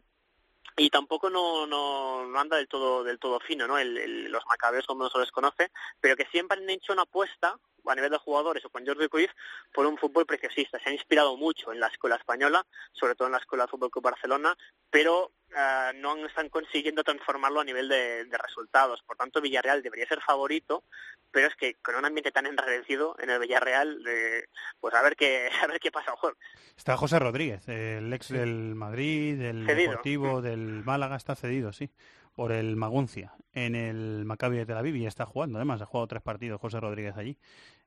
y 0.77 0.89
tampoco 0.89 1.29
no, 1.29 1.67
no, 1.67 2.25
no 2.25 2.39
anda 2.39 2.57
del 2.57 2.67
todo 2.67 3.03
del 3.03 3.19
todo 3.19 3.39
fino, 3.39 3.67
¿no? 3.67 3.77
El- 3.77 3.97
el- 3.97 4.31
los 4.31 4.45
macabeos 4.47 4.85
como 4.85 5.03
no 5.03 5.09
se 5.09 5.19
les 5.19 5.31
conoce, 5.31 5.71
pero 5.99 6.15
que 6.15 6.25
siempre 6.27 6.57
han 6.57 6.69
hecho 6.69 6.93
una 6.93 7.03
apuesta 7.03 7.57
a 7.85 7.95
nivel 7.95 8.11
de 8.11 8.17
jugadores 8.19 8.63
o 8.63 8.69
con 8.69 8.85
Jordi 8.85 9.09
Cruyff 9.09 9.31
por 9.73 9.85
un 9.85 9.97
fútbol 9.97 10.25
preciosista. 10.25 10.79
Se 10.79 10.89
ha 10.89 10.93
inspirado 10.93 11.35
mucho 11.35 11.71
en 11.71 11.79
la 11.79 11.87
escuela 11.87 12.15
española, 12.15 12.65
sobre 12.93 13.15
todo 13.15 13.27
en 13.27 13.33
la 13.33 13.39
escuela 13.39 13.65
de 13.65 13.69
fútbol 13.71 13.89
Club 13.89 14.03
Barcelona, 14.05 14.55
pero 14.89 15.31
ah, 15.55 15.91
no 15.95 16.25
están 16.25 16.49
consiguiendo 16.49 17.03
transformarlo 17.03 17.59
a 17.59 17.63
nivel 17.63 17.87
de, 17.89 18.25
de 18.25 18.37
resultados. 18.37 19.01
Por 19.05 19.17
tanto, 19.17 19.41
Villarreal 19.41 19.81
debería 19.81 20.07
ser 20.07 20.21
favorito, 20.21 20.83
pero 21.31 21.47
es 21.47 21.55
que 21.55 21.75
con 21.75 21.95
un 21.95 22.05
ambiente 22.05 22.31
tan 22.31 22.45
enrarecido 22.45 23.15
en 23.19 23.29
el 23.29 23.39
Villarreal, 23.39 24.03
eh, 24.07 24.45
pues 24.79 24.93
a 24.93 25.01
ver 25.01 25.15
qué 25.15 25.49
a 25.63 25.67
ver 25.67 25.79
qué 25.79 25.91
pasa 25.91 26.11
el 26.11 26.17
jueves. 26.17 26.39
Está 26.77 26.97
José 26.97 27.19
Rodríguez, 27.19 27.67
el 27.67 28.11
ex 28.13 28.29
del 28.29 28.75
Madrid, 28.75 29.39
del 29.39 29.65
Cedido. 29.65 29.91
Deportivo, 29.91 30.41
del 30.41 30.83
Málaga, 30.83 31.15
está 31.15 31.35
cedido, 31.35 31.73
sí, 31.73 31.89
por 32.33 32.51
el 32.51 32.75
Maguncia, 32.75 33.33
en 33.53 33.75
el 33.75 34.25
Maccabi 34.25 34.57
de 34.57 34.65
Tel 34.65 34.77
Aviv 34.77 34.95
y 34.95 35.05
está 35.05 35.25
jugando, 35.25 35.57
además, 35.57 35.81
ha 35.81 35.85
jugado 35.85 36.07
tres 36.07 36.21
partidos 36.21 36.61
José 36.61 36.79
Rodríguez 36.79 37.17
allí. 37.17 37.37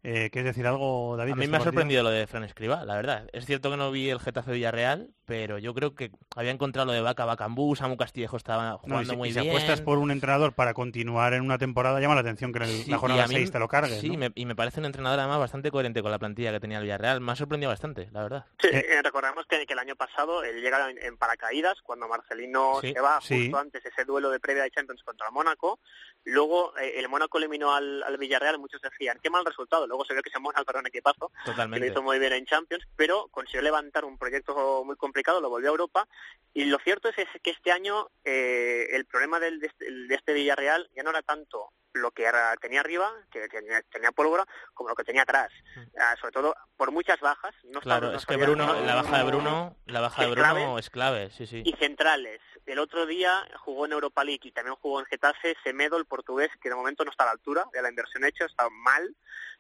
Eh, 0.07 0.29
¿Quieres 0.31 0.51
decir 0.51 0.67
algo, 0.67 1.17
David? 1.17 1.33
A 1.33 1.37
mí 1.37 1.41
este 1.45 1.51
me 1.51 1.57
ha 1.57 1.61
partido? 1.61 1.73
sorprendido 1.73 2.03
lo 2.03 2.11
de 2.11 2.27
Fran 2.27 2.45
Escribá, 2.45 2.85
la 2.85 2.95
verdad. 2.95 3.27
Es 3.33 3.47
cierto 3.47 3.71
que 3.71 3.79
no 3.79 3.91
vi 3.91 4.11
el 4.11 4.21
Getafe 4.21 4.53
Villarreal, 4.53 5.09
pero 5.25 5.57
yo 5.57 5.73
creo 5.73 5.95
que 5.95 6.11
había 6.37 6.51
encontrado 6.51 6.85
lo 6.85 6.93
de 6.93 7.01
Vaca 7.01 7.25
Bacambú, 7.25 7.75
Samu 7.75 7.97
Castillejo 7.97 8.37
estaba 8.37 8.65
No, 8.69 8.75
y 8.75 8.79
jugando 8.91 9.11
si, 9.13 9.17
muy 9.17 9.29
y 9.31 9.33
si 9.33 9.41
bien. 9.41 9.51
apuestas 9.51 9.81
por 9.81 9.97
un 9.97 10.11
entrenador 10.11 10.53
para 10.53 10.75
continuar 10.75 11.33
en 11.33 11.41
una 11.41 11.57
temporada, 11.57 12.01
llama 12.01 12.15
la 12.17 12.21
atención 12.21 12.53
que 12.53 12.59
en 12.59 12.67
Sí, 12.67 12.91
la 12.91 12.97
y 12.97 13.01
jornada 13.01 13.25
a 13.25 13.29
mí- 13.29 13.35
6 13.37 13.51
te 13.51 13.59
lo 13.59 13.67
cargues, 13.67 13.99
Sí, 13.99 14.11
¿no? 14.11 14.19
me- 14.19 14.33
y 14.35 14.45
me 14.45 14.55
parece 14.55 14.79
un 14.81 14.85
entrenador 14.85 15.19
además 15.21 15.39
bastante 15.39 15.71
coherente 15.71 16.03
con 16.03 16.11
la 16.11 16.19
plantilla 16.19 16.53
que 16.53 16.61
tenía 16.61 16.77
el 16.77 16.83
Villarreal. 16.85 17.23
Me 17.23 17.33
ha 17.33 17.37
sorprendido 17.37 17.71
bastante, 17.71 18.11
la 18.13 18.23
verdad. 18.25 18.45
Sí, 18.61 18.69
eh, 18.71 19.01
recordemos 19.03 19.47
que, 19.47 19.65
que 19.65 19.73
el 19.73 19.79
año 19.79 19.97
pasado 19.97 20.45
él 20.45 20.61
llega 20.61 20.91
en, 20.91 20.99
en 21.03 21.17
paracaídas 21.17 21.81
cuando 21.83 22.09
Marcelino 22.09 22.79
Sí, 22.83 22.93
se 22.93 23.01
va 23.01 23.23
sí. 23.23 23.41
justo 23.45 23.57
antes 23.57 23.83
ese 23.87 24.05
duelo 24.05 24.29
de 24.29 24.39
previa 24.39 24.65
de 24.65 24.71
Champions 24.71 25.03
contra 25.03 25.29
el 25.29 25.33
Mónaco. 25.33 25.79
Luego 26.25 26.77
eh, 26.79 26.95
el 27.01 27.09
Mónaco 27.09 27.39
eliminó 27.39 27.75
al, 27.75 28.03
al 28.03 28.19
Villarreal, 28.19 28.59
muchos 28.59 28.83
decían, 28.83 29.19
qué 29.23 29.31
mal 29.31 29.47
resultado. 29.47 29.87
Luego 29.95 30.05
se 30.07 30.13
vio 30.13 30.23
que 30.25 30.31
ese 30.31 30.41
Mónaco 30.41 30.69
era 30.71 30.81
un 30.81 30.87
equipazo, 30.89 31.31
que 31.45 31.53
Totalmente. 31.53 31.87
lo 31.87 31.93
hizo 31.93 32.03
muy 32.03 32.19
bien 32.19 32.33
en 32.33 32.47
Champions, 32.47 32.85
pero 32.97 33.29
consiguió 33.31 33.63
levantar 33.63 34.05
un 34.05 34.19
proyecto 34.19 34.83
muy 34.85 34.97
complicado, 34.97 35.41
lo 35.41 35.49
volvió 35.51 35.69
a 35.69 35.71
Europa. 35.71 36.09
Y 36.53 36.65
lo 36.65 36.79
cierto 36.81 37.09
es, 37.09 37.19
es 37.19 37.29
que 37.43 37.51
este 37.51 37.71
año 37.71 38.09
eh, 38.25 38.89
el 38.91 39.05
problema 39.07 39.39
del, 39.39 39.61
de, 39.61 39.69
este, 39.69 39.87
este 40.15 40.33
Villarreal 40.33 40.91
ya 40.97 41.05
no 41.05 41.11
era 41.11 41.23
tanto 41.23 41.69
lo 41.93 42.11
que 42.11 42.25
era- 42.25 42.57
tenía 42.57 42.81
arriba, 42.81 43.09
que 43.31 43.47
tenía, 43.49 43.81
tenía 43.83 44.11
pólvora, 44.11 44.45
como 44.73 44.89
lo 44.89 44.97
que 44.97 45.05
tenía 45.05 45.23
atrás. 45.23 45.53
Ah, 45.97 46.17
sobre 46.21 46.33
todo 46.33 46.57
por 46.77 46.91
muchas 46.91 47.21
bajas. 47.21 47.55
No 47.65 47.81
Claro, 47.81 48.13
es 48.13 48.27
que 48.27 48.37
Bruno, 48.37 48.67
no- 48.67 48.81
la 48.81 48.97
baja 48.97 49.19
de 49.19 49.25
Bruno, 49.25 49.77
la 49.87 50.01
baja 50.01 50.23
de 50.23 50.31
Bruno 50.33 50.43
clave. 50.55 50.81
es 50.81 50.91
clave, 50.91 51.31
sí, 51.31 51.47
sí. 51.47 51.63
y 51.65 51.73
centrales. 51.75 52.41
El 52.67 52.81
otro 52.81 53.07
día 53.07 53.47
jugó 53.61 53.87
en 53.87 53.93
Europa 53.93 54.25
League 54.25 54.41
y 54.43 54.51
también 54.51 54.75
jugó 54.77 54.99
en 55.01 55.07
Getafe 55.07 55.55
Semedo, 55.63 55.97
el 55.97 56.07
portugués, 56.07 56.51
que 56.61 56.69
de 56.69 56.75
momento 56.75 57.05
no 57.05 57.13
está 57.13 57.23
a 57.25 57.27
la 57.27 57.33
altura 57.33 57.65
de 57.73 57.81
la 57.83 57.91
inversión 57.91 58.25
hecha, 58.25 58.45
está 58.47 58.69
mal. 58.71 59.15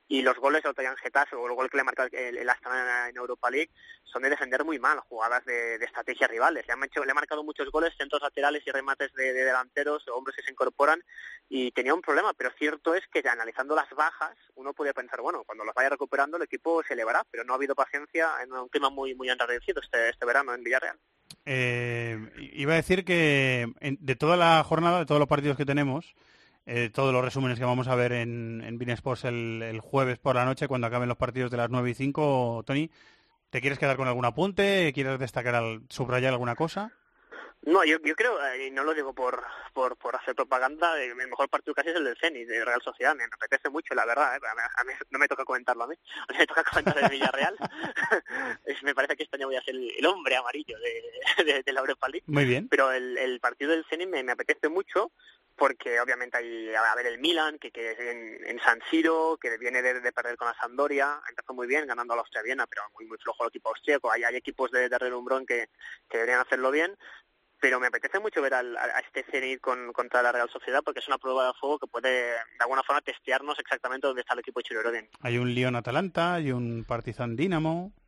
Y 0.06 0.20
los 0.20 0.36
goles 0.36 0.62
que 0.62 0.84
en 0.84 0.96
Getafe 0.96 1.34
o 1.34 1.46
el 1.46 1.54
gol 1.54 1.70
que 1.70 1.78
le 1.78 1.84
marca 1.84 2.06
el, 2.12 2.36
el 2.36 2.50
Astana 2.50 3.08
en 3.08 3.16
Europa 3.16 3.50
League 3.50 3.70
son 4.04 4.22
de 4.22 4.30
defender 4.30 4.62
muy 4.64 4.78
mal, 4.78 5.00
jugadas 5.00 5.44
de, 5.46 5.78
de 5.78 5.84
estrategia 5.84 6.28
rivales. 6.28 6.66
Le 6.66 6.74
han, 6.74 6.84
hecho, 6.84 7.04
le 7.04 7.10
ha 7.10 7.14
marcado 7.14 7.42
muchos 7.42 7.70
goles, 7.70 7.94
centros 7.96 8.20
laterales 8.20 8.62
y 8.66 8.70
remates 8.70 9.12
de, 9.14 9.32
de 9.32 9.44
delanteros, 9.44 10.06
hombres 10.08 10.36
que 10.36 10.42
se 10.42 10.52
incorporan 10.52 11.02
y 11.48 11.72
tenía 11.72 11.94
un 11.94 12.02
problema. 12.02 12.34
Pero 12.34 12.50
cierto 12.58 12.94
es 12.94 13.02
que 13.10 13.26
analizando 13.26 13.74
las 13.74 13.88
bajas, 13.90 14.36
uno 14.56 14.74
podía 14.74 14.92
pensar, 14.92 15.20
bueno, 15.22 15.42
cuando 15.44 15.64
las 15.64 15.74
vaya 15.74 15.88
recuperando 15.88 16.36
el 16.36 16.42
equipo 16.42 16.82
se 16.82 16.94
elevará, 16.94 17.24
pero 17.30 17.44
no 17.44 17.54
ha 17.54 17.56
habido 17.56 17.74
paciencia 17.74 18.28
en 18.42 18.52
un 18.52 18.68
clima 18.68 18.90
muy, 18.90 19.14
muy 19.14 19.30
enrarecido 19.30 19.80
este, 19.80 20.10
este 20.10 20.26
verano 20.26 20.54
en 20.54 20.62
Villarreal. 20.62 20.98
Eh, 21.46 22.18
iba 22.36 22.74
a 22.74 22.76
decir 22.76 23.04
que 23.04 23.72
de 23.80 24.16
toda 24.16 24.36
la 24.36 24.62
jornada, 24.64 25.00
de 25.00 25.06
todos 25.06 25.18
los 25.18 25.28
partidos 25.28 25.56
que 25.56 25.66
tenemos, 25.66 26.14
eh, 26.66 26.90
todos 26.92 27.12
los 27.12 27.24
resúmenes 27.24 27.58
que 27.58 27.64
vamos 27.64 27.88
a 27.88 27.94
ver 27.94 28.12
en, 28.12 28.62
en 28.64 28.78
Bein 28.78 28.90
Sports 28.90 29.24
el, 29.24 29.62
el 29.62 29.80
jueves 29.80 30.18
por 30.18 30.36
la 30.36 30.44
noche, 30.44 30.68
cuando 30.68 30.86
acaben 30.86 31.08
los 31.08 31.18
partidos 31.18 31.50
de 31.50 31.56
las 31.56 31.70
9 31.70 31.90
y 31.90 31.94
5, 31.94 32.62
Tony, 32.66 32.90
¿te 33.50 33.60
quieres 33.60 33.78
quedar 33.78 33.96
con 33.96 34.08
algún 34.08 34.24
apunte? 34.24 34.92
¿Quieres 34.94 35.18
destacar, 35.18 35.54
al, 35.54 35.82
subrayar 35.88 36.32
alguna 36.32 36.54
cosa? 36.54 36.92
No, 37.66 37.82
yo, 37.82 37.96
yo 38.04 38.14
creo, 38.14 38.44
eh, 38.46 38.66
y 38.66 38.70
no 38.70 38.84
lo 38.84 38.92
digo 38.92 39.14
por, 39.14 39.42
por, 39.72 39.96
por 39.96 40.14
hacer 40.16 40.34
propaganda, 40.34 41.00
eh, 41.00 41.06
el 41.06 41.14
mejor 41.14 41.48
partido 41.48 41.74
casi 41.74 41.88
es 41.88 41.96
el 41.96 42.04
del 42.04 42.16
Zenit, 42.18 42.46
de 42.46 42.62
Real 42.62 42.82
Sociedad, 42.82 43.14
me, 43.16 43.24
apetece 43.24 43.70
mucho, 43.70 43.94
la 43.94 44.04
verdad, 44.04 44.36
eh, 44.36 44.40
a, 44.46 44.54
mí, 44.54 44.60
a 44.76 44.84
mí 44.84 44.92
no 45.08 45.18
me 45.18 45.28
toca 45.28 45.46
comentarlo 45.46 45.84
a 45.84 45.86
mí, 45.86 45.94
me 46.38 46.46
toca 46.46 46.62
comentar 46.64 46.98
el 47.02 47.08
Villarreal, 47.08 47.56
me 48.82 48.94
parece 48.94 49.16
que 49.16 49.22
este 49.22 49.36
año 49.36 49.46
voy 49.46 49.56
a 49.56 49.62
ser 49.62 49.76
el, 49.76 50.04
hombre 50.04 50.36
amarillo 50.36 50.76
de, 50.78 51.44
de, 51.52 51.62
de 51.62 51.72
la 51.72 51.80
Europa 51.80 52.06
League, 52.08 52.24
Muy 52.26 52.44
bien. 52.44 52.68
pero 52.68 52.92
el, 52.92 53.16
el 53.16 53.40
partido 53.40 53.70
del 53.70 53.86
Zenit 53.88 54.10
me, 54.10 54.22
me 54.22 54.32
apetece 54.32 54.68
mucho, 54.68 55.12
porque 55.56 56.00
obviamente 56.00 56.36
hay 56.38 56.74
a 56.74 56.94
ver 56.94 57.06
el 57.06 57.18
Milan, 57.18 57.58
que, 57.58 57.70
que 57.70 57.92
es 57.92 57.98
en, 57.98 58.58
San 58.60 58.80
Siro, 58.90 59.38
que 59.40 59.56
viene 59.58 59.82
de, 59.82 60.00
de 60.00 60.12
perder 60.12 60.36
con 60.36 60.48
la 60.48 60.54
Sampdoria, 60.54 61.20
empezó 61.28 61.54
muy 61.54 61.66
bien 61.66 61.86
ganando 61.86 62.12
a 62.12 62.16
la 62.16 62.22
Austria 62.22 62.42
Viena, 62.42 62.66
pero 62.66 62.82
muy 62.94 63.06
muy 63.06 63.18
flojo 63.18 63.44
el 63.44 63.48
equipo 63.48 63.68
austríaco, 63.68 64.10
hay, 64.10 64.22
equipos 64.34 64.70
de, 64.70 64.88
de 64.88 64.98
relumbrón 64.98 65.46
que, 65.46 65.68
que 66.08 66.18
deberían 66.18 66.40
hacerlo 66.40 66.70
bien, 66.70 66.96
pero 67.60 67.80
me 67.80 67.86
apetece 67.86 68.18
mucho 68.18 68.42
ver 68.42 68.52
al, 68.52 68.76
a 68.76 69.00
este 69.00 69.24
Zenit 69.30 69.60
con, 69.60 69.92
contra 69.92 70.22
la 70.22 70.32
Real 70.32 70.50
Sociedad 70.50 70.82
porque 70.84 71.00
es 71.00 71.08
una 71.08 71.16
prueba 71.18 71.46
de 71.46 71.54
fuego 71.54 71.78
que 71.78 71.86
puede 71.86 72.10
de 72.10 72.36
alguna 72.60 72.82
forma 72.82 73.00
testearnos 73.00 73.58
exactamente 73.58 74.06
dónde 74.06 74.20
está 74.20 74.34
el 74.34 74.40
equipo 74.40 74.60
de 74.60 74.64
Chirorodin. 74.64 75.08
Hay 75.20 75.38
un 75.38 75.54
Lyon-Atalanta, 75.54 76.34
hay 76.34 76.52
un 76.52 76.84
Partizan 76.86 77.36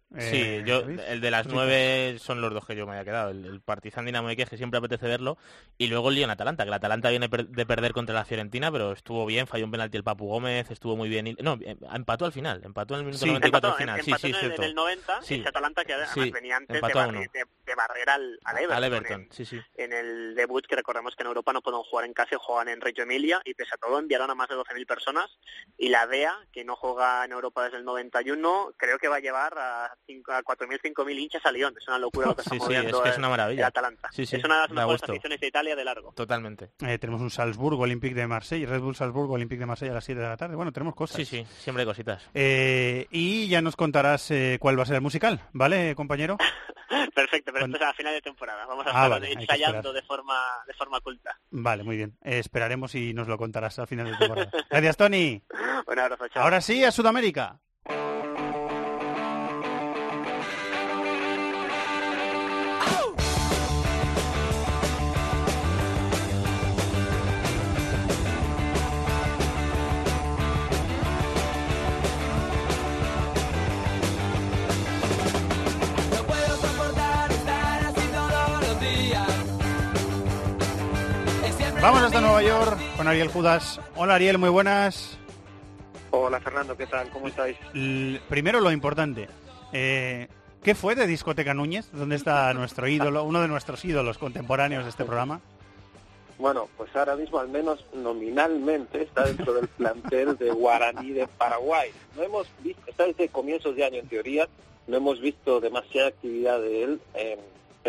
Dinamo. 0.09 0.31
Sí, 0.31 0.37
eh, 0.41 0.62
yo, 0.65 0.78
el 0.81 1.20
de 1.20 1.31
las 1.31 1.47
nueve 1.49 2.16
son 2.20 2.41
los 2.41 2.53
dos 2.55 2.65
que 2.65 2.77
yo 2.77 2.87
me 2.87 2.93
había 2.93 3.05
quedado. 3.05 3.31
El, 3.31 3.45
el 3.45 3.61
Partizan 3.61 4.05
Dinamo 4.07 4.28
de 4.28 4.37
Kiev, 4.37 4.49
que 4.49 4.57
siempre 4.57 4.78
apetece 4.78 5.07
verlo. 5.07 5.37
Y 5.78 5.89
luego 5.89 6.09
el 6.11 6.15
Lyon-Atalanta, 6.15 6.62
que 6.65 6.69
el 6.69 6.74
Atalanta 6.74 7.11
viene 7.11 7.28
per- 7.28 7.49
de 7.49 7.66
perder 7.66 7.93
contra 7.93 8.15
la 8.15 8.24
Fiorentina, 8.24 8.70
pero 8.70 8.93
estuvo 8.93 9.27
bien, 9.27 9.47
falló 9.47 9.65
un 9.65 9.73
penalti 9.73 9.97
el 9.97 10.05
Papu 10.05 10.27
Gómez, 10.28 10.70
estuvo 10.70 10.97
muy 10.97 11.09
bien. 11.09 11.37
No, 11.41 11.59
eh, 11.61 11.77
empató 11.93 12.24
al 12.24 12.33
final, 12.33 12.62
empató 12.65 12.95
en 12.95 13.01
el 13.01 13.07
minuto 13.07 13.24
Sí. 13.24 13.27
94 13.31 13.57
Empató, 13.59 13.73
al 13.74 13.78
final. 13.81 13.99
em- 13.99 14.05
sí, 14.05 14.11
empató 14.12 14.27
sí, 14.27 14.33
en, 14.47 14.53
el- 14.53 14.59
en 14.59 14.62
el 14.62 14.74
90 14.74 15.23
Sí. 15.23 15.35
ese 15.41 15.49
Atalanta 15.49 15.85
que 15.85 15.93
además 15.95 16.15
Sí, 16.15 16.31
venía 16.31 16.57
antes 16.57 16.81
de, 16.81 16.93
uno. 16.95 17.20
de- 17.20 17.28
de 17.66 17.74
barrer 17.74 18.09
al, 18.11 18.39
al 18.45 18.57
Everton. 18.59 18.77
Al 18.77 18.85
Everton, 18.85 19.20
en, 19.23 19.33
sí, 19.33 19.45
sí. 19.45 19.61
en 19.77 19.93
el 19.93 20.35
debut, 20.37 20.65
que 20.66 20.77
recordemos 20.77 21.16
que 21.16 21.24
en 21.24 21.27
Europa 21.28 21.53
no 21.53 21.62
pueden 21.62 21.83
jugar 21.83 22.05
en 22.05 22.12
casa 22.15 22.37
juegan 22.39 22.69
en 22.69 22.81
Reggio 22.81 23.03
Emilia, 23.03 23.41
y 23.45 23.55
pese 23.55 23.74
a 23.74 23.78
todo 23.78 23.99
enviaron 23.99 24.31
a 24.31 24.35
más 24.37 24.49
de 24.49 24.55
12.000 24.55 24.87
personas, 24.87 25.27
y 25.77 25.89
la 25.89 26.07
DEA, 26.07 26.33
que 26.53 26.65
no 26.65 26.77
juega 26.77 27.24
en 27.24 27.33
Europa 27.33 27.65
desde 27.65 27.78
el 27.78 27.85
91, 27.85 28.73
creo 28.77 28.99
que 28.99 29.09
va 29.09 29.16
a 29.16 29.20
llevar 29.20 29.59
a, 29.59 29.95
cinco- 30.05 30.32
a 30.32 30.43
4.000, 30.43 30.81
5.000 30.82 31.18
hinchas 31.18 31.44
a 31.47 31.52
Lyon. 31.52 31.74
Es 31.81 31.86
una 31.89 31.98
locura 31.98 32.27
lo 32.28 32.35
que 32.36 32.43
está 32.43 32.51
Sí, 32.55 32.59
sí, 32.59 32.64
moviendo 32.64 32.97
es 32.98 33.02
que 33.02 33.09
es 33.10 33.18
una 33.18 33.28
maravilla. 33.28 33.60
el 33.60 33.66
Atalanta. 33.66 34.09
Sí, 34.12 34.27
sí, 34.27 34.36
es 34.36 34.44
una 34.44 34.55
de 34.56 34.60
las 34.62 34.70
mejores 34.70 35.01
gusto. 35.01 35.12
aficiones 35.12 35.40
de 35.40 35.47
Italia 35.47 35.77
de 35.77 35.85
largo. 35.85 36.12
Totalmente. 36.12 36.70
Eh, 36.86 36.98
tenemos 36.98 37.20
un 37.20 37.31
Salzburgo 37.31 37.82
Olympique 37.85 38.14
de 38.14 38.27
Marsella, 38.27 38.66
Red 38.68 38.81
Bull 38.81 38.97
Salzburgo 38.97 39.35
Olympique 39.35 39.60
de 39.60 39.66
Marsella 39.66 39.93
a 39.93 39.94
las 39.94 40.05
7 40.05 40.20
de 40.20 40.28
la 40.28 40.36
tarde. 40.36 40.56
Bueno, 40.56 40.73
tenemos 40.73 40.94
cosas. 40.94 41.16
Sí, 41.16 41.24
sí, 41.24 41.47
siempre 41.59 41.82
hay 41.82 41.86
cositas. 41.86 42.28
Eh, 42.35 43.06
y 43.10 43.48
ya 43.48 43.60
nos 43.62 43.77
contarás 43.77 44.31
eh, 44.31 44.59
cuál 44.60 44.78
va 44.78 44.82
a 44.82 44.86
ser 44.86 44.97
el 44.97 45.02
musical, 45.02 45.40
¿vale, 45.52 45.94
compañero? 45.94 46.36
Perfecto, 47.14 47.52
pero 47.52 47.64
esto 47.66 47.77
es 47.78 47.82
a 47.82 47.93
final 47.94 48.14
de 48.14 48.23
temporada. 48.23 48.64
Vamos 48.66 48.86
a 48.86 48.90
Ah, 48.90 48.93
estar 49.06 49.10
vale, 49.10 49.32
ensayando 49.32 49.93
de 49.93 50.02
forma, 50.02 50.39
de 50.66 50.74
forma 50.74 51.01
culta. 51.01 51.36
Vale, 51.51 51.82
muy 51.82 51.97
bien. 51.97 52.16
Eh, 52.23 52.39
esperaremos 52.39 52.94
y 52.94 53.12
nos 53.12 53.27
lo 53.27 53.36
contarás 53.39 53.78
al 53.78 53.86
final 53.89 54.10
de 54.10 54.16
temporada. 54.16 54.51
Gracias, 54.70 54.97
Tony. 54.97 55.43
Un 55.86 55.98
abrazo, 55.98 56.28
chao. 56.28 56.43
Ahora 56.44 56.60
sí, 56.60 56.85
a 56.85 56.93
Sudamérica. 56.93 57.59
Vamos 81.86 82.02
hasta 82.02 82.20
Nueva 82.20 82.42
York 82.42 82.80
con 82.96 83.06
Ariel 83.06 83.28
Judas. 83.28 83.80
Hola, 83.94 84.16
Ariel, 84.16 84.38
muy 84.38 84.48
buenas. 84.48 85.16
Hola 86.10 86.40
Fernando, 86.40 86.76
¿qué 86.76 86.84
tal? 86.84 87.08
¿Cómo 87.10 87.28
estáis? 87.28 87.56
L- 87.74 88.20
primero 88.28 88.58
lo 88.60 88.72
importante. 88.72 89.28
Eh, 89.72 90.26
¿Qué 90.64 90.74
fue 90.74 90.96
de 90.96 91.06
Discoteca 91.06 91.54
Núñez? 91.54 91.88
¿Dónde 91.92 92.16
está 92.16 92.52
nuestro 92.54 92.88
ídolo, 92.88 93.22
uno 93.22 93.40
de 93.40 93.46
nuestros 93.46 93.84
ídolos 93.84 94.18
contemporáneos 94.18 94.82
de 94.82 94.90
este 94.90 95.04
programa? 95.04 95.40
Bueno, 96.40 96.68
pues 96.76 96.90
ahora 96.96 97.14
mismo 97.14 97.38
al 97.38 97.50
menos 97.50 97.84
nominalmente 97.94 99.02
está 99.02 99.22
dentro 99.24 99.54
del 99.54 99.68
plantel 99.68 100.36
de 100.38 100.50
Guaraní 100.50 101.12
de 101.12 101.28
Paraguay. 101.28 101.90
No 102.16 102.24
hemos 102.24 102.48
visto, 102.64 102.82
está 102.88 103.04
desde 103.04 103.28
comienzos 103.28 103.76
de 103.76 103.84
año 103.84 104.00
en 104.00 104.08
teoría, 104.08 104.48
no 104.88 104.96
hemos 104.96 105.20
visto 105.20 105.60
demasiada 105.60 106.08
actividad 106.08 106.60
de 106.60 106.82
él 106.82 107.00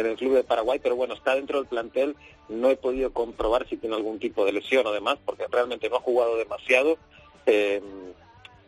en 0.02 0.08
el 0.08 0.18
club 0.18 0.34
de 0.36 0.44
Paraguay, 0.44 0.80
pero 0.82 0.96
bueno, 0.96 1.14
está 1.14 1.36
dentro 1.36 1.60
del 1.60 1.68
plantel. 1.68 2.16
No 2.50 2.70
he 2.70 2.78
podido 2.78 3.12
comprobar 3.12 3.68
si 3.68 3.78
tiene 3.78 3.96
algún 3.96 4.20
tipo 4.20 4.46
de 4.46 4.54
lesión 4.54 4.86
o 4.88 4.92
demás, 4.92 5.18
porque 5.26 5.46
realmente 5.52 5.90
no 5.90 5.98
ha 5.98 6.02
jugado 6.02 6.38
demasiado. 6.38 6.98
Eh, 7.46 7.82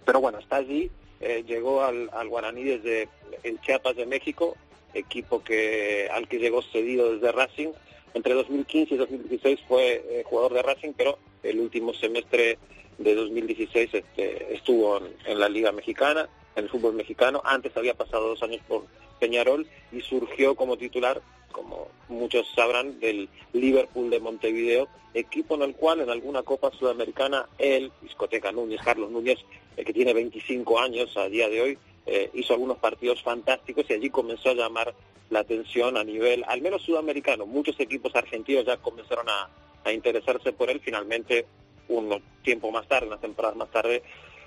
pero 0.05 0.19
bueno, 0.21 0.39
está 0.39 0.57
allí. 0.57 0.89
eh, 1.21 1.43
llegó 1.47 1.83
al, 1.83 2.09
al 2.13 2.29
Guaraní 2.29 2.63
desde 2.63 3.09
el 3.43 3.59
Chiapas 3.61 3.95
de 3.95 4.05
México, 4.05 4.55
equipo 4.93 5.43
que 5.43 6.09
al 6.11 6.27
que 6.27 6.39
llegó 6.39 6.61
cedido 6.61 7.13
desde 7.13 7.31
Racing. 7.31 7.69
Entre 8.13 8.33
2015 8.33 8.95
y 8.95 8.97
2016 8.97 9.59
fue 9.67 10.03
eh, 10.09 10.23
jugador 10.25 10.53
de 10.53 10.63
Racing, 10.63 10.93
pero 10.97 11.19
el 11.43 11.59
último 11.59 11.93
semestre 11.93 12.57
de 12.97 13.15
2016 13.15 13.93
este, 13.93 14.53
estuvo 14.55 14.97
en, 14.97 15.13
en 15.25 15.39
la 15.39 15.47
Liga 15.47 15.71
Mexicana, 15.71 16.27
en 16.55 16.63
el 16.63 16.69
fútbol 16.69 16.93
mexicano. 16.95 17.41
Antes 17.45 17.75
había 17.77 17.93
pasado 17.93 18.29
dos 18.29 18.41
años 18.41 18.61
por 18.67 18.85
Peñarol 19.19 19.67
y 19.91 20.01
surgió 20.01 20.55
como 20.55 20.77
titular, 20.77 21.21
como 21.51 21.87
muchos 22.07 22.47
sabrán, 22.55 22.99
del 22.99 23.29
Liverpool 23.53 24.09
de 24.09 24.19
Montevideo, 24.19 24.87
equipo 25.13 25.55
en 25.55 25.63
el 25.63 25.75
cual 25.75 26.01
en 26.01 26.09
alguna 26.09 26.43
Copa 26.43 26.71
Sudamericana 26.71 27.47
él, 27.57 27.91
Discoteca 28.01 28.51
Núñez, 28.51 28.81
Carlos 28.83 29.11
Núñez, 29.11 29.39
que 29.75 29.93
tiene 29.93 30.13
25 30.13 30.79
años 30.79 31.15
a 31.17 31.27
día 31.29 31.49
de 31.49 31.61
hoy, 31.61 31.77
eh, 32.05 32.29
hizo 32.33 32.53
algunos 32.53 32.77
partidos 32.77 33.21
fantásticos 33.21 33.85
y 33.89 33.93
allí 33.93 34.09
comenzó 34.09 34.49
a 34.49 34.53
llamar 34.53 34.93
la 35.29 35.39
atención 35.41 35.97
a 35.97 36.03
nivel, 36.03 36.43
al 36.47 36.61
menos 36.61 36.81
sudamericano. 36.81 37.45
Muchos 37.45 37.79
equipos 37.79 38.15
argentinos 38.15 38.65
ya 38.65 38.77
comenzaron 38.77 39.29
a, 39.29 39.49
a 39.83 39.91
interesarse 39.91 40.51
por 40.53 40.69
él. 40.69 40.79
Finalmente, 40.83 41.45
un 41.87 42.21
tiempo 42.43 42.71
más 42.71 42.87
tarde, 42.87 43.07
unas 43.07 43.21
temporadas 43.21 43.57
más 43.57 43.69
tarde, 43.69 44.01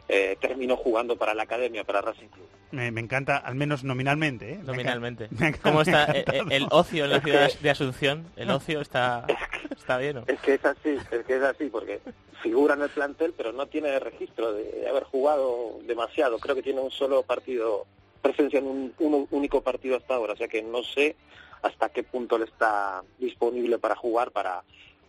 eh, 0.09 0.37
terminó 0.41 0.77
jugando 0.77 1.17
para 1.17 1.35
la 1.35 1.45
academia, 1.45 1.85
para 1.85 2.01
Racing 2.01 2.29
Club. 2.29 2.47
Me, 2.73 2.91
me 2.91 3.01
encanta, 3.01 3.37
al 3.39 3.55
menos 3.55 3.85
nominalmente. 3.85 4.53
¿eh? 4.53 4.57
Me 4.59 4.65
Nominalmente. 4.65 5.25
encanta- 5.27 5.41
me 5.43 5.49
encanta- 5.49 5.63
¿Cómo 5.71 5.83
está 5.83 6.05
eh, 6.13 6.25
el 6.51 6.67
ocio 6.71 7.05
en 7.05 7.11
la 7.11 7.17
Es 7.19 7.23
ciudad 7.25 7.51
que- 7.53 7.59
de 7.63 7.71
Asunción? 7.71 8.27
El 8.37 8.51
ocio 8.51 8.81
está, 8.81 9.27
está 9.71 9.99
bien. 9.99 10.23
Es 10.27 10.41
que 10.41 10.55
es 10.55 10.65
así, 10.65 10.97
es 11.11 11.25
que 11.27 11.37
es 11.37 11.43
así, 11.43 11.67
porque 11.67 12.01
figura 12.43 12.75
en 12.75 12.83
el 12.83 12.91
plantel, 12.91 13.35
pero 13.37 13.53
no 13.53 13.67
tiene 13.67 13.99
registro 14.01 14.53
de 14.53 14.87
haber 14.89 15.05
jugado 15.05 15.79
demasiado. 15.87 16.39
Creo 16.39 16.55
que 16.57 16.63
tiene 16.63 16.81
un 16.81 16.91
solo 16.91 17.23
partido, 17.23 17.87
presencia 18.21 18.59
en 18.59 18.67
un, 18.67 18.95
un 18.99 19.27
único 19.31 19.61
partido 19.63 19.97
hasta 19.97 20.15
ahora, 20.15 20.33
o 20.33 20.37
sea 20.37 20.49
que 20.49 20.63
no 20.63 20.83
sé 20.83 21.17
hasta 21.63 21.91
qué 21.91 22.03
punto 22.03 22.39
le 22.39 22.47
está 22.47 23.03
disponible 23.19 23.79
para 23.79 23.95
jugar 23.95 24.33
para, 24.33 24.63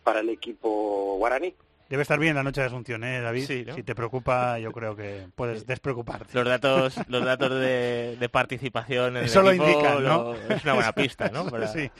para 0.03 0.19
el 0.19 0.29
equipo 0.29 1.15
guaraní. 1.17 1.55
Debe 1.93 2.01
estar 2.01 2.17
bien 2.17 2.33
la 2.33 2.41
noche 2.41 2.59
de 2.59 2.65
Asunción, 2.65 3.03
¿eh, 3.03 3.21
David? 3.21 3.45
Sí, 3.45 3.63
¿no? 3.67 3.75
Si 3.75 3.83
te 3.83 3.93
preocupa, 3.93 4.57
yo 4.57 4.71
creo 4.71 4.95
que 4.95 5.27
puedes 5.35 5.67
despreocuparte. 5.67 6.25
Los 6.33 6.43
datos, 6.43 6.95
los 7.07 7.23
datos 7.23 7.51
de, 7.51 8.17
de 8.19 8.29
participación 8.29 9.15
en 9.17 9.25
Eso 9.25 9.41
el 9.41 9.45
lo 9.45 9.51
equipo 9.51 9.67
indican, 9.69 10.03
¿no? 10.03 10.23
lo- 10.23 10.35
es 10.55 10.63
una 10.63 10.73
buena 10.73 10.91
pista, 10.93 11.29
¿no? 11.29 11.45
Para- 11.51 11.67
Sí. 11.67 11.91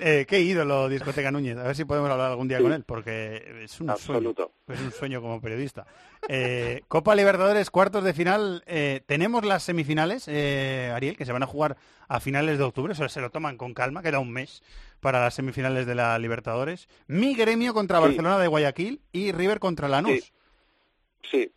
Eh, 0.00 0.24
qué 0.26 0.40
ídolo 0.40 0.88
Discoteca 0.88 1.30
Núñez. 1.30 1.58
A 1.58 1.64
ver 1.64 1.76
si 1.76 1.84
podemos 1.84 2.10
hablar 2.10 2.30
algún 2.30 2.48
día 2.48 2.58
con 2.58 2.72
él, 2.72 2.84
porque 2.84 3.60
es 3.64 3.78
un 3.82 3.90
Absoluto. 3.90 4.50
sueño. 4.66 4.80
Es 4.80 4.86
un 4.86 4.92
sueño 4.98 5.20
como 5.20 5.40
periodista. 5.42 5.86
Eh, 6.26 6.80
Copa 6.88 7.14
Libertadores, 7.14 7.70
cuartos 7.70 8.02
de 8.02 8.14
final. 8.14 8.64
Eh, 8.66 9.02
tenemos 9.06 9.44
las 9.44 9.62
semifinales, 9.62 10.24
eh, 10.26 10.90
Ariel, 10.94 11.18
que 11.18 11.26
se 11.26 11.32
van 11.32 11.42
a 11.42 11.46
jugar 11.46 11.76
a 12.08 12.18
finales 12.18 12.56
de 12.56 12.64
octubre. 12.64 12.94
Eso 12.94 13.06
se 13.10 13.20
lo 13.20 13.28
toman 13.30 13.58
con 13.58 13.74
calma, 13.74 14.02
queda 14.02 14.18
un 14.20 14.32
mes 14.32 14.62
para 15.04 15.20
las 15.20 15.34
semifinales 15.34 15.84
de 15.86 15.94
la 15.94 16.18
Libertadores. 16.18 16.88
Mi 17.08 17.34
gremio 17.34 17.74
contra 17.74 17.98
Sí. 17.98 18.04
Barcelona 18.04 18.38
de 18.38 18.48
Guayaquil 18.48 19.00
y 19.12 19.32
River 19.32 19.60
contra 19.60 19.86
Lanús. 19.86 20.32
Sí, 21.30 21.52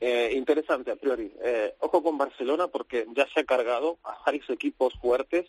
eh, 0.00 0.32
interesante 0.34 0.90
a 0.90 0.96
priori. 0.96 1.30
Eh, 1.44 1.74
ojo 1.80 2.02
con 2.02 2.16
Barcelona 2.16 2.68
porque 2.68 3.06
ya 3.14 3.26
se 3.34 3.40
ha 3.40 3.44
cargado 3.44 3.98
a 4.02 4.16
varios 4.24 4.48
equipos 4.48 4.94
fuertes. 4.94 5.44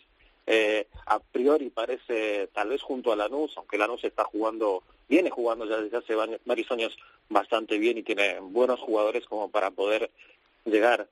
Eh, 0.46 0.88
a 1.06 1.18
priori 1.20 1.70
parece, 1.70 2.48
tal 2.52 2.68
vez 2.68 2.82
junto 2.82 3.12
a 3.12 3.16
Lanús, 3.16 3.54
aunque 3.56 3.78
Lanús 3.78 4.04
está 4.04 4.24
jugando, 4.24 4.82
viene 5.08 5.30
jugando 5.30 5.64
ya 5.66 5.78
desde 5.78 5.96
hace 5.96 6.14
va- 6.14 6.28
varios 6.44 6.70
años 6.70 6.94
bastante 7.30 7.78
bien 7.78 7.96
y 7.96 8.02
tiene 8.02 8.40
buenos 8.40 8.78
jugadores 8.80 9.24
como 9.24 9.50
para 9.50 9.70
poder 9.70 10.10
llegar 10.66 11.08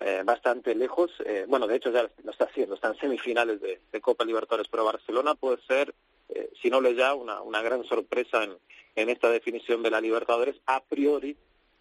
eh, 0.00 0.22
bastante 0.24 0.74
lejos. 0.74 1.10
Eh, 1.24 1.44
bueno, 1.48 1.66
de 1.66 1.76
hecho 1.76 1.90
ya 1.90 2.08
lo 2.22 2.30
está 2.30 2.44
haciendo, 2.44 2.74
está 2.74 2.88
en 2.88 2.98
semifinales 2.98 3.60
de, 3.60 3.80
de 3.90 4.00
Copa 4.00 4.24
Libertadores, 4.24 4.68
pero 4.70 4.84
Barcelona 4.84 5.34
puede 5.34 5.58
ser, 5.66 5.94
eh, 6.28 6.50
si 6.60 6.70
no 6.70 6.80
le 6.80 6.94
ya, 6.94 7.14
una, 7.14 7.40
una 7.40 7.62
gran 7.62 7.84
sorpresa 7.84 8.44
en, 8.44 8.52
en 8.96 9.08
esta 9.08 9.30
definición 9.30 9.82
de 9.82 9.90
la 9.90 10.00
Libertadores. 10.00 10.56
A 10.66 10.80
priori, 10.80 11.36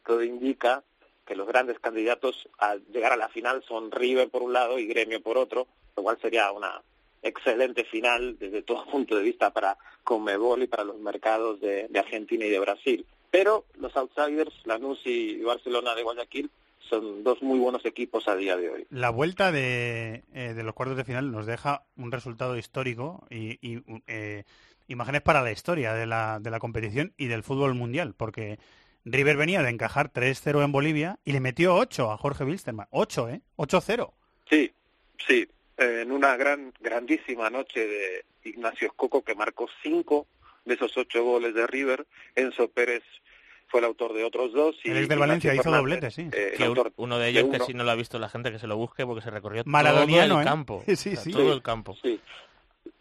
todo 0.05 0.23
indica 0.23 0.83
que 1.25 1.35
los 1.35 1.47
grandes 1.47 1.79
candidatos 1.79 2.47
a 2.57 2.75
llegar 2.91 3.11
a 3.11 3.17
la 3.17 3.29
final 3.29 3.63
son 3.67 3.91
River 3.91 4.29
por 4.29 4.41
un 4.41 4.53
lado 4.53 4.79
y 4.79 4.87
Gremio 4.87 5.21
por 5.21 5.37
otro, 5.37 5.67
lo 5.95 6.03
cual 6.03 6.17
sería 6.21 6.51
una 6.51 6.81
excelente 7.21 7.83
final 7.83 8.37
desde 8.39 8.61
todo 8.61 8.85
punto 8.91 9.15
de 9.15 9.23
vista 9.23 9.51
para 9.51 9.77
Conmebol 10.03 10.63
y 10.63 10.67
para 10.67 10.85
los 10.85 10.97
mercados 10.97 11.59
de, 11.59 11.87
de 11.89 11.99
Argentina 11.99 12.45
y 12.45 12.49
de 12.49 12.59
Brasil. 12.59 13.05
Pero 13.29 13.65
los 13.75 13.95
outsiders, 13.97 14.53
Lanús 14.63 15.01
y 15.05 15.41
Barcelona 15.41 15.93
de 15.95 16.03
Guayaquil, 16.03 16.49
son 16.89 17.23
dos 17.23 17.41
muy 17.41 17.59
buenos 17.59 17.85
equipos 17.85 18.27
a 18.27 18.35
día 18.35 18.57
de 18.57 18.69
hoy. 18.69 18.87
La 18.89 19.09
vuelta 19.09 19.51
de, 19.51 20.23
eh, 20.33 20.53
de 20.53 20.63
los 20.63 20.73
cuartos 20.73 20.97
de 20.97 21.03
final 21.03 21.31
nos 21.31 21.45
deja 21.45 21.85
un 21.95 22.11
resultado 22.11 22.57
histórico 22.57 23.25
y, 23.29 23.57
y, 23.61 23.83
eh, 24.07 24.43
imágenes 24.87 25.21
para 25.21 25.41
la 25.41 25.51
historia 25.51 25.93
de 25.93 26.05
la, 26.05 26.39
de 26.39 26.49
la 26.49 26.59
competición 26.59 27.13
y 27.17 27.27
del 27.27 27.43
fútbol 27.43 27.75
mundial, 27.75 28.13
porque 28.15 28.59
River 29.05 29.37
venía 29.37 29.61
de 29.61 29.69
encajar 29.69 30.11
3-0 30.11 30.63
en 30.63 30.71
Bolivia 30.71 31.19
y 31.23 31.31
le 31.31 31.39
metió 31.39 31.75
8 31.75 32.11
a 32.11 32.17
Jorge 32.17 32.43
Wilstermann. 32.43 32.87
8, 32.91 33.29
¿eh? 33.29 33.41
8-0. 33.57 34.13
Sí, 34.49 34.71
sí, 35.25 35.47
en 35.77 36.11
una 36.11 36.35
gran, 36.37 36.73
grandísima 36.79 37.49
noche 37.49 37.87
de 37.87 38.25
Ignacio 38.43 38.87
Escoco 38.87 39.23
que 39.23 39.35
marcó 39.35 39.67
cinco 39.83 40.27
de 40.65 40.73
esos 40.73 40.95
ocho 40.97 41.23
goles 41.23 41.53
de 41.53 41.67
River. 41.67 42.05
Enzo 42.35 42.69
Pérez 42.69 43.03
fue 43.67 43.79
el 43.81 43.85
autor 43.85 44.13
de 44.13 44.23
otros 44.23 44.53
dos. 44.53 44.75
Y 44.83 44.91
El 44.91 44.97
ex 44.97 45.09
del 45.09 45.19
Valencia 45.19 45.53
hizo 45.53 45.63
Fernández, 45.63 45.81
doblete, 45.81 46.11
sí. 46.11 46.29
eh, 46.33 46.53
Que 46.57 46.63
autor 46.65 46.93
uno 46.97 47.19
de 47.19 47.29
ellos, 47.29 47.43
que 47.49 47.57
uno. 47.57 47.65
si 47.65 47.73
no 47.73 47.83
lo 47.83 47.91
ha 47.91 47.95
visto 47.95 48.17
la 48.19 48.29
gente, 48.29 48.51
que 48.51 48.59
se 48.59 48.67
lo 48.67 48.77
busque 48.77 49.05
porque 49.05 49.21
se 49.21 49.29
recorrió 49.31 49.63
Maradoniano, 49.65 50.35
todo 50.35 50.39
¿eh? 50.39 50.41
el 50.43 50.47
campo. 50.47 50.83
Sí, 50.87 50.93
O 50.93 50.95
sea, 50.97 51.15
sí. 51.17 51.31
Todo 51.31 51.43
Sí. 51.43 51.49
el 51.51 51.61
campo. 51.61 51.95
Sí. 52.01 52.19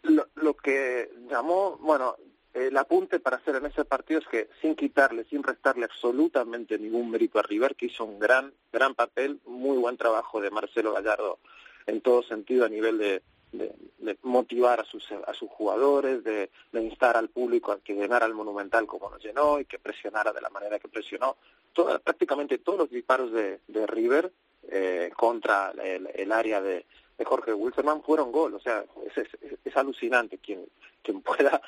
Lo, 0.03 0.27
lo 0.35 0.53
que 0.55 1.09
llamó, 1.29 1.77
bueno, 1.81 2.15
el 2.53 2.75
apunte 2.77 3.19
para 3.19 3.37
hacer 3.37 3.55
en 3.55 3.65
ese 3.67 3.85
partido 3.85 4.19
es 4.19 4.27
que 4.27 4.49
sin 4.61 4.75
quitarle, 4.75 5.25
sin 5.25 5.43
restarle 5.43 5.85
absolutamente 5.85 6.77
ningún 6.79 7.09
mérito 7.11 7.39
a 7.39 7.43
River, 7.43 7.75
que 7.75 7.85
hizo 7.87 8.03
un 8.05 8.19
gran, 8.19 8.51
gran 8.73 8.95
papel, 8.95 9.39
muy 9.45 9.77
buen 9.77 9.95
trabajo 9.97 10.41
de 10.41 10.49
Marcelo 10.49 10.93
Gallardo 10.93 11.39
en 11.85 12.01
todo 12.01 12.23
sentido 12.23 12.65
a 12.65 12.69
nivel 12.69 12.97
de, 12.97 13.21
de, 13.57 14.17
motivar 14.23 14.79
a 14.79 14.85
sus, 14.85 15.11
a 15.11 15.33
sus 15.33 15.49
jugadores, 15.49 16.23
de, 16.23 16.49
instar 16.73 17.17
al 17.17 17.29
público 17.29 17.71
a 17.71 17.79
que 17.79 17.93
llenara 17.93 18.25
el 18.25 18.33
Monumental 18.33 18.85
como 18.87 19.09
lo 19.09 19.17
llenó 19.17 19.59
y 19.59 19.65
que 19.65 19.79
presionara 19.79 20.31
de 20.31 20.41
la 20.41 20.49
manera 20.49 20.79
que 20.79 20.87
presionó. 20.87 21.37
Toda, 21.73 21.99
prácticamente 21.99 22.57
todos 22.59 22.79
los 22.79 22.89
disparos 22.89 23.31
de, 23.31 23.59
de 23.67 23.87
River 23.87 24.31
eh, 24.69 25.11
contra 25.15 25.71
el, 25.81 26.09
el 26.13 26.31
área 26.31 26.61
de, 26.61 26.85
de 27.17 27.25
Jorge 27.25 27.53
Wilstermann 27.53 28.03
fueron 28.03 28.31
gol. 28.31 28.53
O 28.53 28.59
sea, 28.59 28.85
es, 29.15 29.27
es, 29.63 29.77
alucinante 29.77 30.37
quien, 30.37 30.65
quien 31.01 31.21
pueda 31.21 31.61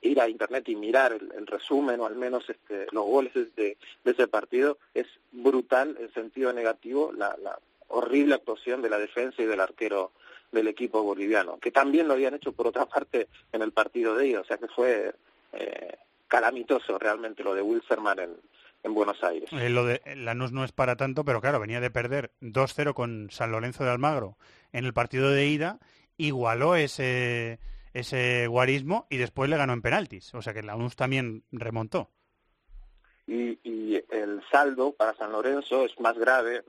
ir 0.00 0.20
a 0.20 0.28
internet 0.28 0.68
y 0.68 0.76
mirar 0.76 1.12
el, 1.12 1.32
el 1.32 1.46
resumen 1.46 2.00
o 2.00 2.06
al 2.06 2.16
menos 2.16 2.48
este, 2.48 2.86
los 2.92 3.04
goles 3.04 3.32
de, 3.34 3.76
de, 4.04 4.10
ese 4.10 4.28
partido. 4.28 4.78
Es 4.94 5.06
brutal 5.32 5.96
en 6.00 6.12
sentido 6.12 6.52
negativo 6.52 7.12
la, 7.12 7.36
la 7.42 7.58
horrible 7.88 8.34
actuación 8.34 8.82
de 8.82 8.90
la 8.90 8.98
defensa 8.98 9.42
y 9.42 9.46
del 9.46 9.60
arquero 9.60 10.12
del 10.52 10.68
equipo 10.68 11.02
boliviano, 11.02 11.58
que 11.58 11.70
también 11.70 12.08
lo 12.08 12.14
habían 12.14 12.34
hecho 12.34 12.52
por 12.52 12.66
otra 12.66 12.86
parte 12.86 13.28
en 13.52 13.62
el 13.62 13.72
partido 13.72 14.14
de 14.16 14.26
ellos, 14.26 14.42
o 14.42 14.44
sea 14.44 14.58
que 14.58 14.68
fue 14.68 15.14
eh, 15.52 15.96
calamitoso 16.28 16.98
realmente 16.98 17.42
lo 17.42 17.54
de 17.54 17.62
Wilstermann 17.62 18.18
en, 18.18 18.30
en 18.82 18.94
Buenos 18.94 19.22
Aires. 19.22 19.48
Eh, 19.52 19.68
lo 19.70 19.84
de 19.84 20.00
Lanús 20.16 20.52
no 20.52 20.64
es 20.64 20.72
para 20.72 20.96
tanto, 20.96 21.24
pero 21.24 21.40
claro, 21.40 21.60
venía 21.60 21.80
de 21.80 21.90
perder 21.90 22.32
2-0 22.40 22.94
con 22.94 23.28
San 23.30 23.52
Lorenzo 23.52 23.84
de 23.84 23.90
Almagro 23.90 24.36
en 24.72 24.84
el 24.84 24.92
partido 24.92 25.30
de 25.30 25.46
ida, 25.46 25.78
igualó 26.16 26.76
ese, 26.76 27.58
ese 27.92 28.46
guarismo 28.46 29.06
y 29.10 29.16
después 29.16 29.50
le 29.50 29.56
ganó 29.56 29.72
en 29.72 29.82
penaltis, 29.82 30.34
o 30.34 30.42
sea 30.42 30.54
que 30.54 30.62
Lanús 30.62 30.96
también 30.96 31.44
remontó. 31.52 32.10
Y, 33.26 33.58
y 33.64 33.96
el 34.10 34.40
saldo 34.50 34.92
para 34.92 35.14
San 35.14 35.32
Lorenzo 35.32 35.84
es 35.84 35.98
más 35.98 36.16
grave 36.16 36.62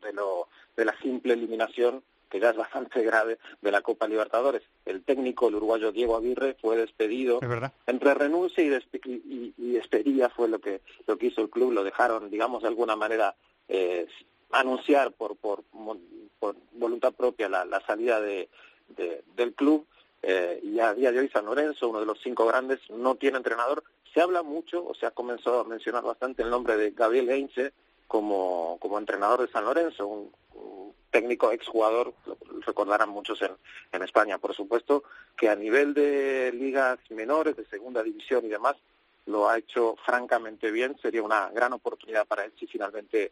de, 0.00 0.12
lo, 0.12 0.48
de 0.76 0.84
la 0.84 0.96
simple 1.00 1.34
eliminación 1.34 2.02
que 2.30 2.40
ya 2.40 2.50
es 2.50 2.56
bastante 2.56 3.02
grave, 3.02 3.38
de 3.60 3.70
la 3.70 3.82
Copa 3.82 4.06
Libertadores. 4.06 4.62
El 4.86 5.02
técnico, 5.02 5.48
el 5.48 5.56
uruguayo 5.56 5.92
Diego 5.92 6.16
Aguirre, 6.16 6.56
fue 6.60 6.76
despedido. 6.76 7.40
Es 7.42 7.48
verdad. 7.48 7.72
Entre 7.86 8.14
renuncia 8.14 8.62
y, 8.62 8.68
despe 8.68 9.00
y, 9.04 9.52
y, 9.58 9.72
despedida 9.72 10.28
fue 10.30 10.48
lo 10.48 10.60
que, 10.60 10.80
lo 11.06 11.18
que 11.18 11.26
hizo 11.26 11.42
el 11.42 11.50
club. 11.50 11.72
Lo 11.72 11.84
dejaron, 11.84 12.30
digamos, 12.30 12.62
de 12.62 12.68
alguna 12.68 12.96
manera 12.96 13.34
eh, 13.68 14.06
anunciar 14.52 15.12
por, 15.12 15.36
por, 15.36 15.64
por 16.38 16.56
voluntad 16.72 17.12
propia 17.12 17.48
la, 17.48 17.64
la 17.64 17.80
salida 17.84 18.20
de, 18.20 18.48
de, 18.96 19.22
del 19.36 19.52
club. 19.54 19.86
Eh, 20.22 20.60
y 20.62 20.78
a 20.80 20.94
día 20.94 21.12
de 21.12 21.18
hoy 21.18 21.28
San 21.28 21.46
Lorenzo, 21.46 21.88
uno 21.88 22.00
de 22.00 22.06
los 22.06 22.20
cinco 22.22 22.46
grandes, 22.46 22.78
no 22.90 23.16
tiene 23.16 23.38
entrenador. 23.38 23.82
Se 24.12 24.20
habla 24.20 24.42
mucho, 24.42 24.86
o 24.86 24.94
se 24.94 25.06
ha 25.06 25.10
comenzado 25.12 25.60
a 25.60 25.64
mencionar 25.64 26.02
bastante 26.02 26.42
el 26.42 26.50
nombre 26.50 26.76
de 26.76 26.90
Gabriel 26.90 27.30
Heinze 27.30 27.72
como, 28.10 28.76
como 28.80 28.98
entrenador 28.98 29.40
de 29.42 29.52
San 29.52 29.64
Lorenzo, 29.64 30.04
un, 30.04 30.32
un 30.54 30.92
técnico 31.12 31.52
exjugador, 31.52 32.12
recordarán 32.66 33.08
muchos 33.08 33.40
en, 33.40 33.52
en 33.92 34.02
España, 34.02 34.36
por 34.38 34.52
supuesto, 34.52 35.04
que 35.36 35.48
a 35.48 35.54
nivel 35.54 35.94
de 35.94 36.50
ligas 36.52 36.98
menores, 37.10 37.56
de 37.56 37.64
segunda 37.66 38.02
división 38.02 38.44
y 38.44 38.48
demás, 38.48 38.74
lo 39.26 39.48
ha 39.48 39.58
hecho 39.58 39.94
francamente 40.04 40.72
bien. 40.72 40.96
Sería 41.00 41.22
una 41.22 41.50
gran 41.50 41.72
oportunidad 41.72 42.26
para 42.26 42.44
él 42.44 42.52
si 42.58 42.66
finalmente 42.66 43.30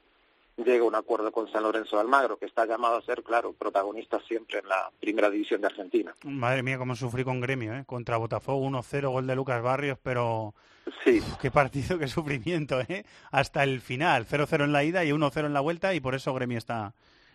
llega 0.56 0.84
un 0.84 0.94
acuerdo 0.94 1.32
con 1.32 1.50
San 1.50 1.64
Lorenzo 1.64 1.96
de 1.96 2.02
Almagro, 2.02 2.36
que 2.36 2.46
está 2.46 2.64
llamado 2.64 2.98
a 2.98 3.02
ser, 3.02 3.24
claro, 3.24 3.54
protagonista 3.54 4.20
siempre 4.28 4.60
en 4.60 4.68
la 4.68 4.92
primera 5.00 5.28
división 5.28 5.60
de 5.60 5.66
Argentina. 5.66 6.14
Madre 6.22 6.62
mía, 6.62 6.78
cómo 6.78 6.94
sufrí 6.94 7.24
con 7.24 7.40
Gremio, 7.40 7.74
¿eh? 7.74 7.82
Contra 7.84 8.16
Botafogo 8.16 8.64
1-0, 8.64 9.10
gol 9.10 9.26
de 9.26 9.34
Lucas 9.34 9.60
Barrios, 9.60 9.98
pero... 10.00 10.54
Sí. 11.04 11.20
Uf, 11.20 11.36
qué 11.40 11.50
partido, 11.50 11.98
qué 11.98 12.08
sufrimiento, 12.08 12.80
¿eh? 12.80 13.04
Hasta 13.30 13.62
el 13.64 13.80
final, 13.80 14.26
0-0 14.26 14.64
en 14.64 14.72
la 14.72 14.84
ida 14.84 15.04
y 15.04 15.10
1-0 15.10 15.46
en 15.46 15.52
la 15.52 15.60
vuelta, 15.60 15.94
y 15.94 16.00
por 16.00 16.14
eso 16.14 16.34
Gremio 16.34 16.58
está 16.58 16.94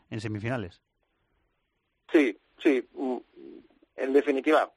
en 0.10 0.22
semifinales. 0.22 0.82
Sí, 2.12 2.38
sí. 2.62 2.88
En 3.96 4.14
definitiva, 4.14 4.72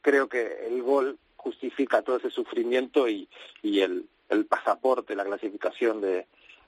creo 0.00 0.28
que 0.28 0.66
el 0.66 0.82
gol 0.82 1.18
justifica 1.36 2.02
todo 2.02 2.16
ese 2.16 2.30
sufrimiento 2.30 3.08
y, 3.08 3.28
y 3.62 3.80
el, 3.80 4.06
el 4.28 4.46
pasaporte, 4.46 5.14
la 5.14 5.24
clasificación 5.24 6.00
de, 6.00 6.26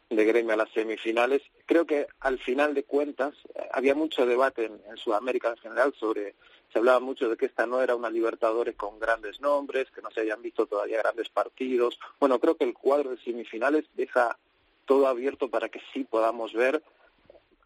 de 0.09 0.25
gremio 0.25 0.53
a 0.53 0.57
las 0.57 0.71
semifinales. 0.71 1.43
Creo 1.67 1.87
que 1.87 2.07
al 2.21 2.39
final 2.39 2.75
de 2.75 2.85
cuentas 2.85 3.35
había 3.73 3.95
mucho 3.95 4.27
debate 4.27 4.67
en, 4.67 4.81
en, 4.89 4.97
Sudamérica 4.97 5.51
en 5.51 5.57
general 5.57 5.95
sobre, 5.99 6.35
se 6.73 6.79
hablaba 6.79 7.01
mucho 7.01 7.29
de 7.29 7.37
que 7.37 7.47
esta 7.47 7.67
no 7.67 7.83
era 7.83 7.97
una 7.97 8.11
Libertadores 8.11 8.77
con 8.77 8.99
grandes 8.99 9.41
nombres, 9.41 9.91
que 9.91 10.03
no 10.03 10.11
se 10.11 10.21
habían 10.21 10.43
visto 10.43 10.67
todavía 10.67 10.99
grandes 10.99 11.29
partidos. 11.29 11.99
Bueno, 12.21 12.39
creo 12.39 12.57
que 12.57 12.65
el 12.65 12.75
cuadro 12.75 13.11
de 13.11 13.19
semifinales 13.19 13.85
deja 13.95 14.39
todo 14.85 15.09
abierto 15.09 15.51
para 15.51 15.69
que 15.69 15.81
sí 15.93 16.05
podamos 16.05 16.53
ver 16.53 16.83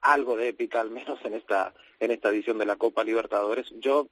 algo 0.01 0.37
de 0.37 0.49
épica 0.49 0.81
al 0.81 0.91
menos 0.91 1.19
en 1.25 1.35
esta 1.35 1.75
en 2.01 2.11
esta 2.11 2.31
edición 2.31 2.59
de 2.59 2.65
la 2.65 2.77
Copa 2.77 3.05
Libertadores. 3.05 3.67
Yo 3.79 4.09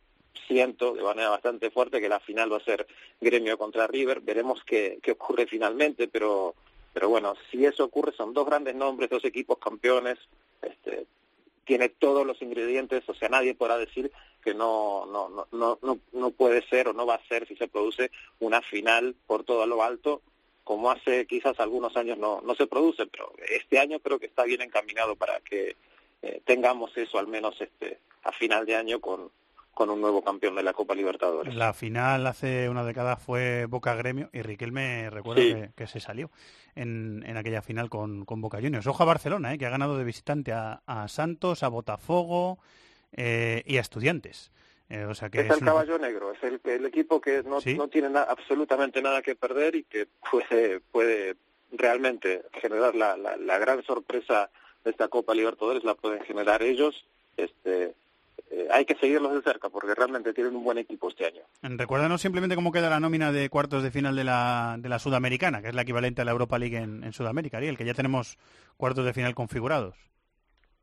siento 0.46 0.94
de 0.94 1.02
manera 1.02 1.30
bastante 1.30 1.70
fuerte 1.70 2.00
que 2.00 2.08
la 2.08 2.20
final 2.20 2.52
va 2.52 2.58
a 2.58 2.64
ser 2.64 2.86
Gremio 3.20 3.58
contra 3.58 3.86
River. 3.86 4.20
Veremos 4.20 4.62
qué, 4.64 4.98
qué 5.02 5.12
ocurre 5.12 5.46
finalmente, 5.46 6.06
pero 6.06 6.54
pero 6.98 7.10
bueno, 7.10 7.36
si 7.48 7.64
eso 7.64 7.84
ocurre 7.84 8.10
son 8.10 8.34
dos 8.34 8.44
grandes 8.44 8.74
nombres, 8.74 9.08
dos 9.08 9.24
equipos 9.24 9.58
campeones, 9.58 10.18
este 10.60 11.06
tiene 11.64 11.90
todos 11.90 12.26
los 12.26 12.42
ingredientes, 12.42 13.08
o 13.08 13.14
sea, 13.14 13.28
nadie 13.28 13.54
podrá 13.54 13.78
decir 13.78 14.10
que 14.42 14.52
no 14.52 15.06
no 15.06 15.28
no 15.28 15.46
no 15.52 15.78
no, 15.80 16.00
no 16.10 16.30
puede 16.32 16.60
ser 16.66 16.88
o 16.88 16.92
no 16.92 17.06
va 17.06 17.14
a 17.14 17.28
ser 17.28 17.46
si 17.46 17.54
se 17.54 17.68
produce 17.68 18.10
una 18.40 18.62
final 18.62 19.14
por 19.28 19.44
todo 19.44 19.64
lo 19.64 19.84
alto 19.84 20.22
como 20.64 20.90
hace 20.90 21.24
quizás 21.26 21.60
algunos 21.60 21.96
años 21.96 22.18
no, 22.18 22.40
no 22.40 22.56
se 22.56 22.66
produce, 22.66 23.06
pero 23.06 23.32
este 23.48 23.78
año 23.78 24.00
creo 24.00 24.18
que 24.18 24.26
está 24.26 24.42
bien 24.42 24.62
encaminado 24.62 25.14
para 25.14 25.38
que 25.38 25.76
eh, 26.22 26.42
tengamos 26.44 26.96
eso 26.96 27.20
al 27.20 27.28
menos 27.28 27.60
este 27.60 28.00
a 28.24 28.32
final 28.32 28.66
de 28.66 28.74
año 28.74 29.00
con, 29.00 29.30
con 29.78 29.90
un 29.90 30.00
nuevo 30.00 30.24
campeón 30.24 30.56
de 30.56 30.64
la 30.64 30.72
Copa 30.72 30.92
Libertadores. 30.92 31.54
La 31.54 31.72
final 31.72 32.26
hace 32.26 32.68
una 32.68 32.82
década 32.82 33.16
fue 33.16 33.66
Boca 33.66 33.94
Gremio 33.94 34.28
y 34.32 34.42
Riquelme 34.42 35.08
recuerda 35.08 35.40
sí. 35.40 35.54
que, 35.54 35.70
que, 35.76 35.86
se 35.86 36.00
salió 36.00 36.32
en, 36.74 37.22
en 37.24 37.36
aquella 37.36 37.62
final 37.62 37.88
con, 37.88 38.24
con, 38.24 38.40
Boca 38.40 38.58
Juniors. 38.60 38.88
Ojo 38.88 39.04
a 39.04 39.06
Barcelona, 39.06 39.54
eh, 39.54 39.58
que 39.58 39.66
ha 39.66 39.70
ganado 39.70 39.96
de 39.96 40.02
visitante 40.02 40.52
a, 40.52 40.82
a 40.84 41.06
Santos, 41.06 41.62
a 41.62 41.68
Botafogo 41.68 42.58
eh, 43.12 43.62
y 43.66 43.76
a 43.76 43.80
Estudiantes. 43.80 44.50
Eh, 44.90 45.04
o 45.04 45.14
sea 45.14 45.30
que 45.30 45.42
es, 45.42 45.44
es 45.44 45.52
el 45.52 45.62
una... 45.62 45.70
caballo 45.70 45.96
negro, 45.96 46.32
es 46.32 46.42
el, 46.42 46.60
el 46.64 46.84
equipo 46.84 47.20
que 47.20 47.44
no, 47.44 47.60
¿Sí? 47.60 47.76
no 47.76 47.86
tiene 47.86 48.10
na 48.10 48.22
absolutamente 48.22 49.00
nada 49.00 49.22
que 49.22 49.36
perder 49.36 49.76
y 49.76 49.84
que 49.84 50.08
puede, 50.28 50.80
puede 50.80 51.36
realmente 51.70 52.42
generar 52.54 52.96
la, 52.96 53.16
la, 53.16 53.36
la, 53.36 53.58
gran 53.58 53.84
sorpresa 53.84 54.50
de 54.84 54.90
esta 54.90 55.06
Copa 55.06 55.34
Libertadores, 55.34 55.84
la 55.84 55.94
pueden 55.94 56.24
generar 56.24 56.64
ellos. 56.64 57.06
Este, 57.36 57.94
eh, 58.50 58.68
hay 58.70 58.84
que 58.84 58.96
seguirlos 58.96 59.34
de 59.34 59.42
cerca 59.42 59.68
porque 59.68 59.94
realmente 59.94 60.32
tienen 60.32 60.56
un 60.56 60.64
buen 60.64 60.78
equipo 60.78 61.08
este 61.08 61.26
año. 61.26 61.42
Recuérdanos 61.62 62.20
simplemente 62.20 62.56
cómo 62.56 62.72
queda 62.72 62.90
la 62.90 63.00
nómina 63.00 63.32
de 63.32 63.48
cuartos 63.48 63.82
de 63.82 63.90
final 63.90 64.16
de 64.16 64.24
la, 64.24 64.76
de 64.78 64.88
la 64.88 64.98
Sudamericana, 64.98 65.62
que 65.62 65.68
es 65.68 65.74
la 65.74 65.82
equivalente 65.82 66.22
a 66.22 66.24
la 66.24 66.32
Europa 66.32 66.58
League 66.58 66.76
en, 66.76 67.04
en 67.04 67.12
Sudamérica, 67.12 67.58
Ariel, 67.58 67.76
que 67.76 67.84
ya 67.84 67.94
tenemos 67.94 68.38
cuartos 68.76 69.04
de 69.04 69.12
final 69.12 69.34
configurados. 69.34 69.94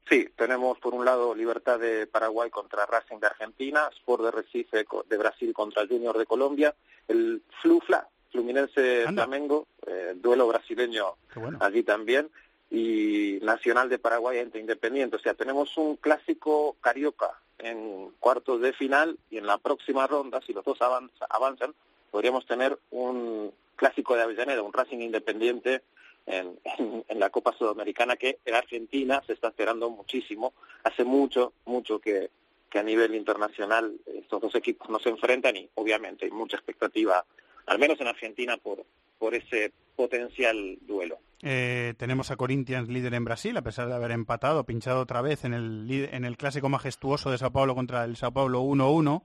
Sí, 0.08 0.30
tenemos 0.36 0.78
por 0.80 0.94
un 0.94 1.04
lado 1.04 1.34
Libertad 1.34 1.80
de 1.80 2.06
Paraguay 2.06 2.52
contra 2.52 2.86
Racing 2.86 3.18
de 3.20 3.28
Argentina, 3.28 3.90
Sport 3.98 4.24
de 4.24 4.32
Recife 4.32 4.86
de 5.10 5.18
Brasil 5.18 5.52
contra 5.52 5.88
Junior 5.88 6.16
de 6.18 6.28
Colombia, 6.28 6.76
el 7.08 7.42
Flufla, 7.62 8.08
Fluminense 8.32 9.06
Anda. 9.08 9.24
Flamengo, 9.24 9.68
eh, 9.88 10.14
duelo 10.16 10.48
brasileño 10.48 11.16
bueno. 11.34 11.58
allí 11.60 11.82
también, 11.82 12.30
y 12.70 13.40
Nacional 13.42 13.90
de 13.90 13.98
Paraguay 13.98 14.38
entre 14.38 14.62
Independiente. 14.62 15.16
O 15.16 15.20
sea, 15.20 15.34
tenemos 15.34 15.76
un 15.78 15.96
clásico 15.96 16.76
carioca 16.82 17.32
en 17.60 18.12
cuartos 18.20 18.62
de 18.62 18.74
final 18.74 19.18
y 19.30 19.38
en 19.38 19.48
la 19.48 19.58
próxima 19.58 20.08
ronda, 20.08 20.42
si 20.46 20.54
los 20.54 20.66
dos 20.66 20.82
avanza, 20.82 21.26
avanzan, 21.30 21.74
podríamos 22.12 22.46
tener 22.46 22.78
un 22.92 23.52
clásico 23.76 24.16
de 24.16 24.24
Avellaneda, 24.24 24.62
un 24.62 24.74
Racing 24.74 25.00
Independiente 25.00 25.84
en, 26.26 26.60
en, 26.78 27.06
en, 27.08 27.20
la 27.20 27.30
Copa 27.30 27.54
Sudamericana 27.58 28.16
que 28.16 28.40
en 28.46 28.56
Argentina 28.56 29.22
se 29.26 29.34
está 29.34 29.50
esperando 29.50 29.90
muchísimo. 29.90 30.54
Hace 30.84 31.04
mucho, 31.04 31.54
mucho 31.66 32.00
que, 32.00 32.30
que 32.70 32.80
a 32.80 32.84
nivel 32.84 33.16
internacional 33.16 33.96
estos 34.06 34.42
dos 34.42 34.56
equipos 34.56 34.90
no 34.90 35.00
se 35.00 35.10
enfrentan 35.10 35.56
y 35.56 35.70
obviamente 35.76 36.26
hay 36.26 36.32
mucha 36.32 36.58
expectativa, 36.58 37.26
al 37.68 37.80
menos 37.80 38.00
en 38.02 38.08
Argentina, 38.08 38.58
por, 38.58 38.86
por 39.18 39.36
ese 39.36 39.72
potencial 39.96 40.78
duelo. 40.82 41.18
Eh, 41.42 41.94
tenemos 41.98 42.32
a 42.32 42.38
Corinthians 42.38 42.90
líder 42.90 43.14
en 43.14 43.26
Brasil, 43.26 43.56
a 43.58 43.62
pesar 43.62 43.88
de 43.88 43.94
haber 43.94 44.12
empatado, 44.12 44.66
pinchado 44.66 45.02
otra 45.02 45.22
vez 45.22 45.46
en 45.46 45.54
el, 45.54 46.10
en 46.12 46.26
el 46.26 46.38
clásico 46.38 46.70
majestuoso 46.70 47.30
de 47.30 47.38
Sao 47.38 47.52
Paulo 47.52 47.76
contra 47.76 48.04
el 48.04 48.16
Sao 48.16 48.32
Paulo 48.32 48.64
1-1. 48.64 49.24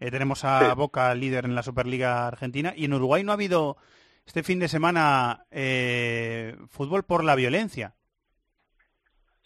Eh, 0.00 0.10
tenemos 0.10 0.44
a 0.44 0.70
sí. 0.70 0.76
Boca 0.76 1.14
líder 1.14 1.44
en 1.44 1.54
la 1.54 1.62
Superliga 1.62 2.26
Argentina 2.26 2.72
y 2.76 2.86
en 2.86 2.94
Uruguay 2.94 3.22
no 3.22 3.32
ha 3.32 3.34
habido 3.34 3.76
este 4.26 4.42
fin 4.42 4.58
de 4.58 4.68
semana 4.68 5.44
eh, 5.50 6.56
fútbol 6.68 7.04
por 7.04 7.22
la 7.22 7.34
violencia. 7.34 7.94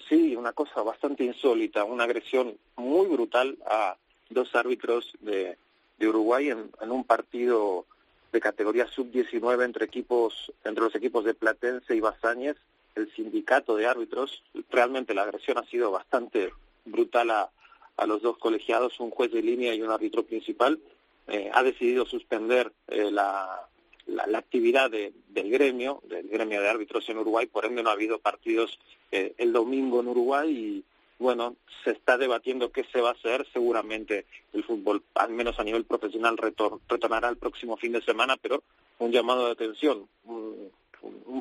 Sí, 0.08 0.36
una 0.36 0.52
cosa 0.52 0.82
bastante 0.82 1.24
insólita, 1.24 1.84
una 1.84 2.04
agresión 2.04 2.56
muy 2.76 3.06
brutal 3.08 3.58
a 3.66 3.96
dos 4.30 4.54
árbitros 4.54 5.12
de, 5.20 5.56
de 5.98 6.08
Uruguay 6.08 6.50
en, 6.50 6.70
en, 6.80 6.90
un 6.90 7.04
partido 7.04 7.86
de 8.34 8.40
categoría 8.40 8.86
sub-19 8.88 9.64
entre 9.64 9.86
equipos, 9.86 10.52
entre 10.64 10.82
los 10.84 10.94
equipos 10.96 11.24
de 11.24 11.34
Platense 11.34 11.94
y 11.94 12.00
Basáñez, 12.00 12.56
el 12.96 13.10
sindicato 13.14 13.76
de 13.76 13.86
árbitros. 13.86 14.42
Realmente 14.70 15.14
la 15.14 15.22
agresión 15.22 15.56
ha 15.56 15.64
sido 15.64 15.92
bastante 15.92 16.52
brutal 16.84 17.30
a, 17.30 17.50
a 17.96 18.06
los 18.06 18.22
dos 18.22 18.36
colegiados, 18.38 18.98
un 18.98 19.10
juez 19.10 19.30
de 19.32 19.40
línea 19.40 19.72
y 19.72 19.82
un 19.82 19.90
árbitro 19.90 20.24
principal, 20.24 20.80
eh, 21.28 21.48
ha 21.54 21.62
decidido 21.62 22.04
suspender 22.06 22.72
eh, 22.88 23.10
la, 23.10 23.68
la, 24.06 24.26
la, 24.26 24.38
actividad 24.38 24.90
de, 24.90 25.12
del 25.28 25.50
gremio, 25.50 26.02
del 26.08 26.28
gremio 26.28 26.60
de 26.60 26.68
árbitros 26.68 27.08
en 27.08 27.18
Uruguay, 27.18 27.46
por 27.46 27.64
ende 27.64 27.82
no 27.82 27.90
ha 27.90 27.94
habido 27.94 28.18
partidos 28.18 28.78
eh, 29.12 29.32
el 29.38 29.52
domingo 29.52 30.00
en 30.00 30.08
Uruguay 30.08 30.50
y 30.50 30.84
bueno, 31.18 31.56
se 31.84 31.90
está 31.90 32.18
debatiendo 32.18 32.72
qué 32.72 32.84
se 32.92 33.00
va 33.00 33.10
a 33.10 33.12
hacer, 33.12 33.46
seguramente 33.52 34.26
el 34.52 34.64
fútbol, 34.64 35.02
al 35.14 35.30
menos 35.30 35.58
a 35.58 35.64
nivel 35.64 35.84
profesional, 35.84 36.36
retor 36.36 36.80
retornará 36.88 37.28
el 37.28 37.36
próximo 37.36 37.76
fin 37.76 37.92
de 37.92 38.02
semana, 38.02 38.36
pero 38.36 38.62
un 38.98 39.12
llamado 39.12 39.46
de 39.46 39.52
atención, 39.52 40.08
un, 40.24 40.72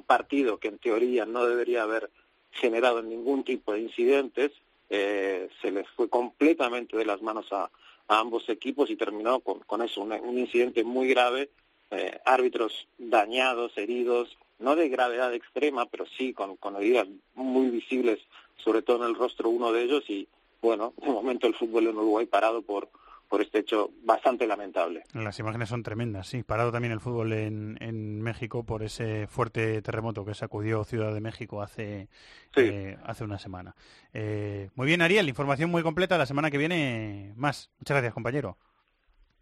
partido 0.06 0.58
que 0.58 0.68
en 0.68 0.78
teoría 0.78 1.26
no 1.26 1.46
debería 1.46 1.84
haber 1.84 2.10
generado 2.52 3.02
ningún 3.02 3.44
tipo 3.44 3.72
de 3.72 3.80
incidentes, 3.80 4.52
eh, 4.90 5.50
se 5.62 5.72
les 5.72 5.88
fue 5.92 6.10
completamente 6.10 6.98
de 6.98 7.06
las 7.06 7.22
manos 7.22 7.48
a, 7.52 7.70
ambos 8.10 8.48
equipos 8.50 8.90
y 8.90 8.98
terminó 8.98 9.40
con, 9.40 9.60
con 9.62 9.82
eso, 9.82 10.02
un, 10.02 10.12
un 10.12 10.38
incidente 10.38 10.84
muy 10.84 11.08
grave, 11.08 11.50
eh, 11.90 12.20
árbitros 12.26 12.88
dañados, 12.98 13.78
heridos, 13.78 14.38
no 14.60 14.76
de 14.76 14.90
gravedad 14.90 15.34
extrema, 15.34 15.86
pero 15.86 16.06
sí 16.18 16.34
con, 16.34 16.58
con 16.58 16.76
heridas 16.76 17.08
muy 17.36 17.70
visibles, 17.70 18.20
sobre 18.64 18.82
todo 18.82 19.04
en 19.04 19.10
el 19.10 19.16
rostro 19.16 19.50
uno 19.50 19.72
de 19.72 19.84
ellos 19.84 20.04
y 20.10 20.28
bueno, 20.62 20.94
de 20.98 21.08
momento 21.08 21.48
el 21.48 21.56
fútbol 21.56 21.88
en 21.88 21.98
Uruguay 21.98 22.26
parado 22.26 22.62
por 22.62 22.90
por 23.34 23.42
este 23.42 23.58
hecho 23.58 23.90
bastante 24.04 24.46
lamentable. 24.46 25.02
Las 25.14 25.40
imágenes 25.40 25.68
son 25.70 25.82
tremendas, 25.82 26.28
sí. 26.28 26.44
Parado 26.44 26.72
también 26.72 26.92
el 26.92 27.00
fútbol 27.00 27.34
en, 27.34 27.80
en 27.82 28.22
México 28.22 28.64
por 28.64 28.84
ese 28.84 29.26
fuerte 29.26 29.82
terremoto 29.82 30.24
que 30.24 30.36
sacudió 30.36 30.84
Ciudad 30.84 31.12
de 31.12 31.20
México 31.20 31.64
hace, 31.64 32.10
sí. 32.54 32.62
eh, 32.62 32.98
hace 33.04 33.24
una 33.24 33.40
semana. 33.40 33.76
Eh, 34.14 34.70
muy 34.76 34.86
bien, 34.86 35.02
Ariel, 35.02 35.28
información 35.28 35.72
muy 35.72 35.82
completa. 35.82 36.16
La 36.20 36.28
semana 36.28 36.52
que 36.52 36.60
viene 36.60 37.34
más. 37.36 37.72
Muchas 37.80 37.96
gracias, 37.96 38.14
compañero. 38.14 38.56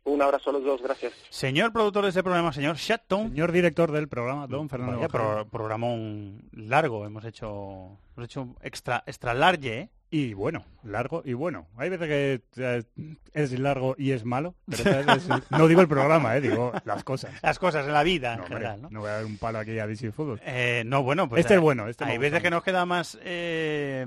Un 0.03 0.21
abrazo 0.21 0.49
a 0.49 0.53
los 0.53 0.63
dos, 0.63 0.81
gracias. 0.81 1.13
Señor 1.29 1.71
productor 1.71 2.03
de 2.03 2.09
este 2.09 2.23
programa, 2.23 2.51
señor 2.51 2.75
Shatton. 2.75 3.29
Señor 3.29 3.51
director 3.51 3.91
del 3.91 4.07
programa, 4.07 4.47
don 4.47 4.67
Fernando. 4.67 4.95
Vaya, 4.95 5.07
pro, 5.09 5.47
programón 5.47 6.49
largo, 6.53 7.05
hemos 7.05 7.23
hecho, 7.23 7.99
hemos 8.15 8.25
hecho 8.25 8.55
extra, 8.61 9.03
extra 9.05 9.33
large, 9.33 9.79
¿eh? 9.79 9.89
Y 10.13 10.33
bueno, 10.33 10.65
largo 10.83 11.21
y 11.23 11.31
bueno. 11.31 11.67
Hay 11.77 11.89
veces 11.89 12.07
que 12.09 12.41
eh, 12.57 12.83
es 13.31 13.57
largo 13.57 13.95
y 13.97 14.11
es 14.11 14.25
malo, 14.25 14.55
pero 14.65 14.89
es, 15.13 15.29
no 15.51 15.67
digo 15.69 15.79
el 15.79 15.87
programa, 15.87 16.35
eh, 16.35 16.41
digo 16.41 16.73
las 16.83 17.05
cosas. 17.05 17.31
Las 17.41 17.59
cosas 17.59 17.85
en 17.85 17.93
la 17.93 18.03
vida 18.03 18.35
no, 18.35 18.43
en 18.43 18.49
general, 18.49 18.81
¿no? 18.81 18.89
No 18.89 18.99
voy 18.99 19.09
a 19.09 19.13
dar 19.13 19.25
un 19.25 19.37
palo 19.37 19.59
aquí 19.59 19.79
a 19.79 19.87
DC 19.87 20.11
Fútbol. 20.11 20.41
Eh, 20.43 20.83
no, 20.85 21.03
bueno, 21.03 21.29
pues 21.29 21.41
este 21.41 21.53
hay, 21.53 21.59
es 21.59 21.61
bueno. 21.61 21.87
Este 21.87 22.03
hay 22.03 22.17
veces 22.17 22.41
que 22.41 22.49
nos 22.49 22.61
queda 22.61 22.85
más, 22.85 23.17
eh, 23.23 24.03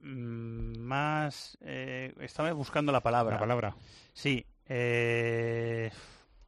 más, 0.00 1.58
eh, 1.60 2.12
estaba 2.20 2.52
buscando 2.52 2.90
la 2.90 3.00
palabra. 3.00 3.34
La 3.34 3.40
palabra. 3.40 3.76
Sí, 4.14 4.44
eh, 4.66 5.90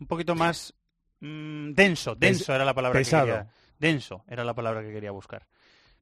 un 0.01 0.07
poquito 0.07 0.35
más 0.35 0.75
mmm, 1.21 1.73
denso, 1.73 2.15
denso 2.15 2.55
era 2.55 2.65
la 2.65 2.75
palabra 2.75 2.99
Pesado. 2.99 3.27
que 3.27 3.33
quería. 3.33 3.51
Denso 3.79 4.25
era 4.29 4.45
la 4.45 4.55
palabra 4.55 4.83
que 4.83 4.93
quería 4.93 5.11
buscar. 5.11 5.47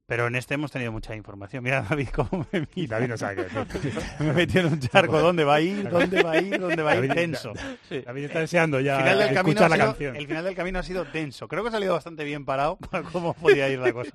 Pero 0.06 0.26
en 0.26 0.36
este 0.36 0.54
hemos 0.54 0.70
tenido 0.70 0.92
mucha 0.92 1.16
información. 1.16 1.64
Mira, 1.64 1.82
David, 1.88 2.08
cómo 2.08 2.46
me 2.52 2.66
mira. 2.74 2.96
David 2.96 3.08
no 3.08 3.16
sabe 3.16 3.46
qué 3.46 4.20
Me 4.20 4.30
he 4.30 4.32
metido 4.32 4.66
en 4.66 4.74
un 4.74 4.80
charco. 4.80 5.18
¿Dónde 5.18 5.44
va 5.44 5.54
a 5.54 5.60
ir? 5.60 5.88
¿Dónde 5.88 6.22
va 6.22 6.32
a 6.32 6.40
ir? 6.40 6.60
¿Dónde 6.60 6.82
va 6.82 6.92
a 6.92 6.96
ir? 6.96 7.14
Denso. 7.14 7.52
Sí. 7.88 8.00
David 8.02 8.24
está 8.24 8.40
deseando 8.40 8.80
ya 8.80 8.98
final 8.98 9.18
del 9.18 9.28
escuchar 9.28 9.44
camino 9.44 9.68
la 9.68 9.76
sido, 9.76 9.86
canción. 9.86 10.16
El 10.16 10.26
final 10.26 10.44
del 10.44 10.54
camino 10.54 10.78
ha 10.78 10.82
sido 10.82 11.04
denso. 11.06 11.48
Creo 11.48 11.62
que 11.62 11.68
ha 11.70 11.72
salido 11.72 11.94
bastante 11.94 12.24
bien 12.24 12.44
parado 12.44 12.76
para 12.90 13.02
cómo 13.04 13.32
podía 13.32 13.68
ir 13.70 13.78
la 13.78 13.92
cosa. 13.92 14.12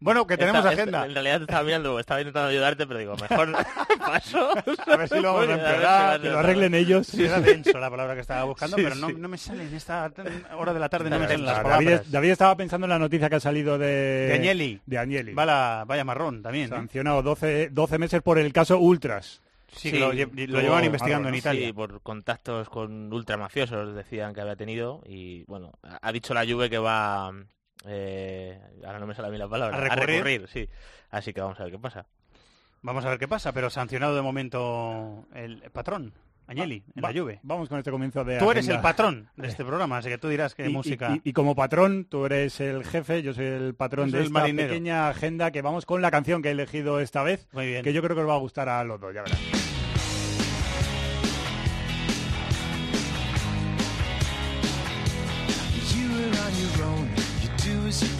Bueno, 0.00 0.26
que 0.28 0.36
tenemos 0.36 0.60
esta, 0.60 0.70
agenda. 0.70 0.98
Esta, 0.98 1.06
en 1.06 1.14
realidad 1.14 1.38
te 1.38 1.42
estaba 1.44 1.64
mirando, 1.64 1.98
estaba 1.98 2.20
intentando 2.20 2.48
ayudarte, 2.50 2.86
pero 2.86 3.00
digo, 3.00 3.16
mejor 3.16 3.52
paso. 3.98 4.50
A 4.86 4.96
ver 4.96 5.08
si 5.08 5.20
lo 5.20 5.34
vamos 5.34 5.48
a 5.48 5.54
empeorar. 5.54 6.20
Que 6.20 6.28
lo 6.28 6.38
arreglen 6.38 6.74
ellos. 6.74 7.06
Sí, 7.08 7.24
era 7.24 7.40
denso 7.40 7.78
la 7.78 7.90
palabra 7.90 8.14
que 8.14 8.20
estaba 8.20 8.44
buscando, 8.44 8.76
Sí, 8.76 8.82
pero 8.84 8.94
no, 8.94 9.08
sí. 9.08 9.14
no, 9.18 9.28
me 9.28 9.36
sale 9.38 9.64
en 9.64 9.74
esta 9.74 10.10
hora 10.56 10.72
de 10.72 10.78
la 10.78 10.88
tarde, 10.88 11.10
no 11.10 11.18
me 11.18 11.26
salen 11.26 11.44
las 11.44 11.56
David, 11.56 11.86
palabras. 11.86 12.10
David 12.12 12.30
estaba 12.30 12.56
pensando 12.56 12.84
en 12.86 12.90
la 12.90 12.98
noticia 12.98 13.28
que 13.28 13.36
ha 13.36 13.40
salido 13.40 13.76
de... 13.76 13.86
De 13.86 14.34
Agnelli. 14.34 14.80
De 14.86 14.98
Agnelli. 14.98 15.32
Vaya, 15.32 15.84
vaya 15.84 16.04
marrón 16.04 16.42
también. 16.42 16.66
¿eh? 16.66 16.68
Sancionado 16.68 17.22
12, 17.22 17.70
12 17.70 17.98
meses 17.98 18.22
por 18.22 18.38
el 18.38 18.52
caso 18.52 18.78
Ultras. 18.78 19.42
Sí, 19.72 19.90
sí 19.90 19.98
lo, 19.98 20.12
lo, 20.12 20.60
llevan 20.60 20.84
investigando 20.84 21.28
en 21.28 21.34
Italia. 21.34 21.66
Sí, 21.66 21.72
por 21.72 22.00
contactos 22.02 22.68
con 22.68 23.12
ultramafiosos 23.12 23.94
decían 23.94 24.32
que 24.32 24.40
había 24.40 24.56
tenido 24.56 25.02
y 25.04 25.44
bueno, 25.44 25.72
ha 25.82 26.12
dicho 26.12 26.32
la 26.34 26.46
Juve 26.46 26.70
que 26.70 26.78
va 26.78 27.32
eh, 27.86 28.58
ahora 28.84 28.98
no 28.98 29.06
me 29.06 29.14
sale 29.14 29.28
a 29.28 29.30
mí 29.30 29.38
la 29.38 29.48
palabra. 29.48 29.76
¿A 29.76 29.80
recurrir? 29.80 30.02
a 30.02 30.12
recurrir? 30.24 30.48
sí. 30.48 30.68
Así 31.10 31.32
que 31.32 31.40
vamos 31.40 31.58
a 31.60 31.64
ver 31.64 31.72
qué 31.72 31.78
pasa. 31.78 32.06
Vamos 32.82 33.04
a 33.04 33.10
ver 33.10 33.18
qué 33.18 33.26
pasa, 33.28 33.52
pero 33.52 33.70
sancionado 33.70 34.14
de 34.14 34.22
momento 34.22 35.26
el 35.34 35.62
patrón, 35.72 36.12
Agnelli, 36.46 36.84
en 36.94 37.02
va, 37.02 37.08
la 37.08 37.12
lluvia. 37.14 37.40
Vamos 37.42 37.68
con 37.68 37.78
este 37.78 37.90
comienzo 37.90 38.24
de 38.24 38.34
Tú 38.38 38.44
agenda. 38.44 38.52
eres 38.52 38.68
el 38.68 38.80
patrón 38.80 39.28
de 39.36 39.48
este 39.48 39.64
programa, 39.64 39.98
así 39.98 40.08
que 40.08 40.18
tú 40.18 40.28
dirás 40.28 40.54
qué 40.54 40.66
y, 40.68 40.72
música... 40.72 41.16
Y, 41.24 41.30
y, 41.30 41.32
como 41.32 41.56
patrón, 41.56 42.04
tú 42.04 42.26
eres 42.26 42.60
el 42.60 42.84
jefe, 42.84 43.22
yo 43.22 43.34
soy 43.34 43.46
el 43.46 43.74
patrón 43.74 44.10
de 44.10 44.18
el 44.18 44.24
esta 44.26 44.38
marinero. 44.40 44.68
pequeña 44.68 45.08
agenda 45.08 45.50
que 45.50 45.60
vamos 45.62 45.86
con 45.86 46.00
la 46.02 46.10
canción 46.10 46.40
que 46.40 46.48
he 46.48 46.52
elegido 46.52 47.00
esta 47.00 47.22
vez, 47.24 47.48
Muy 47.52 47.66
bien. 47.66 47.82
que 47.82 47.92
yo 47.92 48.00
creo 48.02 48.14
que 48.14 48.22
os 48.22 48.28
va 48.28 48.34
a 48.34 48.38
gustar 48.38 48.68
a 48.68 48.84
los 48.84 49.00
dos, 49.00 49.12
ya 49.12 49.22
verás. 49.22 49.38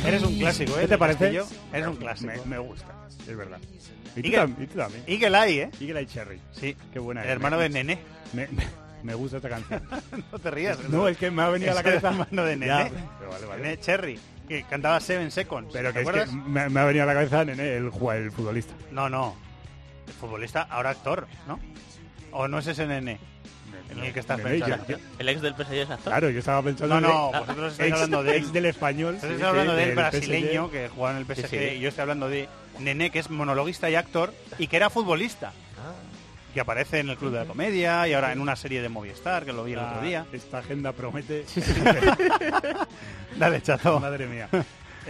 Eres 0.09 0.23
un 0.23 0.39
clásico, 0.39 0.73
¿eh? 0.79 0.81
¿Qué 0.83 0.89
te 0.89 0.99
parece? 0.99 1.19
Castillo. 1.19 1.47
Eres 1.73 1.87
un 1.87 1.97
clásico. 1.97 2.33
Me, 2.33 2.57
me, 2.57 2.59
gusta, 2.59 2.95
es 3.27 3.37
verdad. 3.37 3.59
Y, 4.17 4.23
tú, 4.23 4.31
tam 4.33 4.57
y 4.59 4.67
tú 4.67 4.79
también. 4.79 5.05
Eagle 5.07 5.39
Eye, 5.39 5.63
¿eh? 5.63 5.71
Eagle 5.81 6.01
Eye 6.01 6.09
Cherry. 6.09 6.41
Sí. 6.53 6.77
Qué 6.93 6.99
buena 6.99 7.23
El 7.23 7.29
es. 7.29 7.33
hermano 7.33 7.59
de 7.59 7.69
Nené. 7.69 7.99
Me, 8.33 8.49
me, 9.03 9.15
gusta 9.15 9.37
esta 9.37 9.49
canción. 9.49 9.83
no 10.33 10.39
te 10.39 10.51
rías. 10.51 10.79
No, 10.89 11.07
es 11.09 11.17
que 11.17 11.31
me 11.31 11.43
ha 11.43 11.49
venido 11.49 11.73
a 11.73 11.75
la 11.75 11.83
cabeza. 11.83 12.09
El 12.09 12.21
hermano 12.21 12.45
de 12.45 12.57
Nené. 12.57 12.67
Ya, 12.67 12.91
pero 13.19 13.31
vale, 13.31 13.47
vale. 13.47 13.63
Nené 13.63 13.81
Cherry. 13.81 14.19
Que 14.49 14.65
cantaba 14.65 14.99
Seven 15.01 15.31
Seconds. 15.31 15.71
Pero 15.73 15.91
que 15.91 15.95
¿te 15.95 16.01
es 16.01 16.09
acuerdas? 16.09 16.31
que 16.31 16.37
me, 16.37 16.69
me, 16.69 16.81
ha 16.81 16.85
venido 16.85 17.05
a 17.05 17.07
la 17.07 17.15
cabeza 17.15 17.45
Nené, 17.45 17.77
el, 17.77 17.85
el 17.87 18.33
futbolista. 18.33 18.75
No, 18.91 19.09
no. 19.09 19.37
El 20.07 20.13
futbolista, 20.15 20.63
ahora 20.63 20.91
actor, 20.91 21.27
¿no? 21.47 21.61
¿O 22.33 22.49
no 22.49 22.59
es 22.59 22.67
ese 22.67 22.87
Nené? 22.87 23.19
En 23.91 23.99
el 24.05 24.13
que 24.13 24.21
estás 24.21 24.39
Nené, 24.39 24.59
pensando. 24.59 24.87
Yo, 24.87 24.97
yo, 24.97 25.05
¿El 25.19 25.29
ex 25.29 25.41
del 25.41 25.55
PSG 25.55 25.73
es 25.73 25.91
actor? 25.91 26.13
Claro, 26.13 26.31
yo 26.31 26.39
estaba 26.39 26.63
pensando... 26.63 27.01
No, 27.01 27.09
no, 27.09 27.39
vosotros 27.41 27.73
estáis 27.73 27.91
ex, 27.91 27.95
hablando 27.95 28.23
de 28.23 28.31
él. 28.37 28.43
Ex 28.43 28.53
del 28.53 28.67
español. 28.67 29.19
Sí, 29.21 29.43
hablando 29.43 29.73
sí, 29.73 29.79
del 29.79 29.95
brasileño 29.95 30.67
PSG. 30.67 30.73
que 30.73 30.89
jugaba 30.89 31.19
en 31.19 31.27
el 31.27 31.35
PSG 31.35 31.49
Sí, 31.49 31.59
sí. 31.59 31.65
y 31.77 31.81
yo 31.81 31.89
estoy 31.89 32.03
hablando 32.03 32.29
de 32.29 32.49
Nené, 32.79 33.11
que 33.11 33.19
es 33.19 33.31
monologuista 33.31 33.89
y 33.91 33.95
actor 33.95 34.33
y 34.59 34.67
que 34.67 34.77
era 34.77 34.91
futbolista. 34.91 35.49
Ah. 35.79 35.93
Que 36.55 36.61
aparece 36.61 37.01
en 37.01 37.11
el 37.11 37.17
Club 37.17 37.33
de 37.33 37.39
la 37.41 37.45
Comedia 37.45 38.07
y 38.09 38.13
ahora 38.15 38.33
en 38.33 38.41
una 38.41 38.57
serie 38.57 38.83
de 38.83 38.89
Movistar, 38.89 39.45
que 39.45 39.53
lo 39.53 39.65
vi 39.65 39.73
el 39.73 39.79
otro 39.79 40.03
día. 40.03 40.27
Esta 40.33 40.59
agenda 40.59 40.93
promete... 40.93 41.45
Dale, 43.37 43.63
chato. 43.63 44.01
Madre 44.01 44.27
mía. 44.27 44.49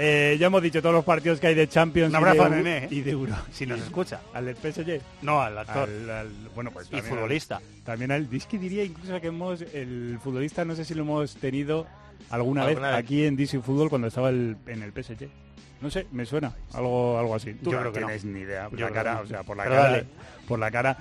Eh, 0.01 0.37
ya 0.39 0.47
hemos 0.47 0.63
dicho 0.63 0.81
todos 0.81 0.95
los 0.95 1.05
partidos 1.05 1.41
que 1.41 1.49
hay 1.49 1.55
de 1.57 1.69
Champions 1.69 2.15
abrazo 2.15 2.47
y, 2.47 2.51
de, 2.51 2.57
Nené, 2.57 2.77
¿eh? 2.85 2.89
y 2.91 3.01
de 3.01 3.11
Euro. 3.11 3.35
Si 3.51 3.67
nos 3.67 3.81
escucha. 3.81 4.21
¿Al 4.33 4.47
del 4.47 4.55
PSG? 4.57 5.01
No, 5.23 5.43
al 5.43 5.59
actor. 5.59 5.89
Al, 5.89 6.09
al, 6.11 6.29
bueno, 6.55 6.71
pues 6.71 6.89
y 6.93 7.01
futbolista. 7.01 7.57
Al, 7.57 7.63
también 7.85 8.13
al... 8.13 8.29
Es 8.33 8.47
que 8.47 8.59
diría 8.59 8.85
incluso 8.85 9.21
que 9.21 9.27
hemos... 9.27 9.61
El 9.61 10.21
futbolista, 10.23 10.65
no 10.65 10.77
sé 10.77 10.85
si 10.85 10.95
lo 10.95 11.03
hemos 11.03 11.35
tenido 11.35 11.87
alguna, 12.31 12.63
¿Alguna 12.63 12.67
vez, 12.67 12.97
vez? 12.97 13.05
aquí 13.05 13.25
en 13.25 13.35
DC 13.35 13.61
Fútbol 13.61 13.89
cuando 13.89 14.07
estaba 14.07 14.29
el, 14.29 14.57
en 14.69 14.83
el 14.85 14.93
PSG. 14.93 15.29
No 15.81 15.91
sé, 15.91 16.07
me 16.13 16.25
suena 16.27 16.55
algo 16.75 17.19
algo 17.19 17.35
así. 17.35 17.55
Tú 17.55 17.71
Yo 17.71 17.77
no 17.77 17.91
creo 17.91 17.93
que 17.93 17.99
tienes 17.99 18.25
no. 18.25 18.33
ni 18.33 18.41
idea. 18.41 18.69
Por 18.69 18.79
Yo 18.79 18.87
la 18.89 18.93
cara, 18.95 19.11
que 19.11 19.17
no. 19.19 19.23
o 19.23 19.27
sea, 19.27 19.43
por 19.43 19.57
la 19.57 19.65
Pero 19.65 19.75
cara, 19.77 19.91
dale. 19.91 20.05
por 20.47 20.59
la 20.59 20.71
cara. 20.71 20.99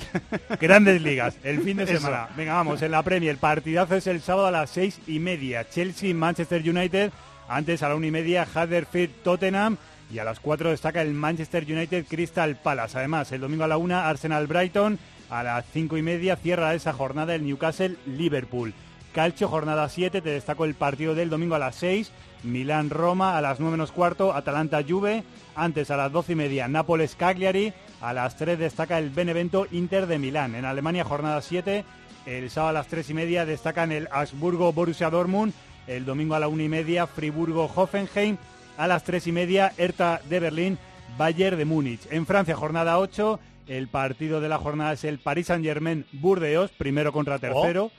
Grandes 0.60 1.02
ligas, 1.02 1.36
el 1.44 1.60
fin 1.60 1.76
de 1.76 1.84
Eso. 1.84 1.94
semana. 1.98 2.28
Venga, 2.36 2.54
vamos, 2.54 2.80
en 2.82 2.90
la 2.92 3.02
Premier. 3.02 3.36
Partidazo 3.36 3.96
es 3.96 4.06
el 4.06 4.20
sábado 4.20 4.46
a 4.46 4.50
las 4.50 4.70
seis 4.70 5.00
y 5.06 5.18
media. 5.18 5.68
Chelsea, 5.68 6.14
Manchester 6.14 6.62
United. 6.68 7.12
Antes 7.48 7.82
a 7.82 7.88
la 7.88 7.96
una 7.96 8.06
y 8.06 8.10
media, 8.10 8.46
Huddersfield, 8.46 9.22
Tottenham. 9.22 9.76
Y 10.12 10.18
a 10.18 10.24
las 10.24 10.40
cuatro 10.40 10.70
destaca 10.70 11.00
el 11.00 11.14
Manchester 11.14 11.64
United 11.64 12.06
Crystal 12.06 12.56
Palace. 12.56 12.98
Además, 12.98 13.32
el 13.32 13.40
domingo 13.40 13.64
a 13.64 13.68
la 13.68 13.78
una, 13.78 14.08
Arsenal 14.08 14.46
Brighton. 14.46 14.98
A 15.30 15.42
las 15.42 15.64
cinco 15.72 15.96
y 15.96 16.02
media 16.02 16.36
cierra 16.36 16.74
esa 16.74 16.92
jornada 16.92 17.34
el 17.34 17.46
Newcastle 17.46 17.96
Liverpool. 18.06 18.74
Calcio, 19.12 19.48
jornada 19.48 19.88
7, 19.88 20.22
te 20.22 20.30
destaco 20.30 20.64
el 20.64 20.74
partido 20.74 21.14
del 21.14 21.28
domingo 21.28 21.54
a 21.54 21.58
las 21.58 21.76
6, 21.76 22.10
Milán-Roma 22.44 23.36
a 23.36 23.42
las 23.42 23.60
9 23.60 23.72
menos 23.72 23.92
cuarto, 23.92 24.32
Atalanta-Juve, 24.32 25.22
antes 25.54 25.90
a 25.90 25.98
las 25.98 26.10
12 26.10 26.32
y 26.32 26.36
media 26.36 26.66
Nápoles-Cagliari, 26.66 27.74
a 28.00 28.14
las 28.14 28.36
3 28.36 28.58
destaca 28.58 28.98
el 28.98 29.10
Benevento 29.10 29.66
Inter 29.70 30.06
de 30.06 30.18
Milán. 30.18 30.54
En 30.54 30.64
Alemania, 30.64 31.04
jornada 31.04 31.42
7, 31.42 31.84
el 32.24 32.50
sábado 32.50 32.70
a 32.70 32.72
las 32.72 32.86
3 32.86 33.10
y 33.10 33.14
media 33.14 33.44
destacan 33.44 33.92
el 33.92 34.08
Augsburgo-Borussia 34.08 35.10
Dortmund, 35.10 35.52
el 35.86 36.04
domingo 36.04 36.34
a 36.34 36.40
la 36.40 36.48
1 36.48 36.62
y 36.62 36.68
media 36.68 37.06
Friburgo-Hoffenheim, 37.06 38.36
a 38.76 38.86
las 38.86 39.04
3 39.04 39.26
y 39.26 39.32
media 39.32 39.72
Hertha 39.76 40.20
de 40.28 40.40
Berlín, 40.40 40.78
Bayern 41.18 41.58
de 41.58 41.64
Múnich. 41.64 42.06
En 42.10 42.26
Francia, 42.26 42.56
jornada 42.56 42.98
8, 42.98 43.38
el 43.66 43.88
partido 43.88 44.40
de 44.40 44.48
la 44.48 44.58
jornada 44.58 44.92
es 44.92 45.04
el 45.04 45.18
Paris 45.18 45.46
Saint-Germain-Burdeos, 45.46 46.72
primero 46.72 47.12
contra 47.12 47.38
tercero. 47.38 47.90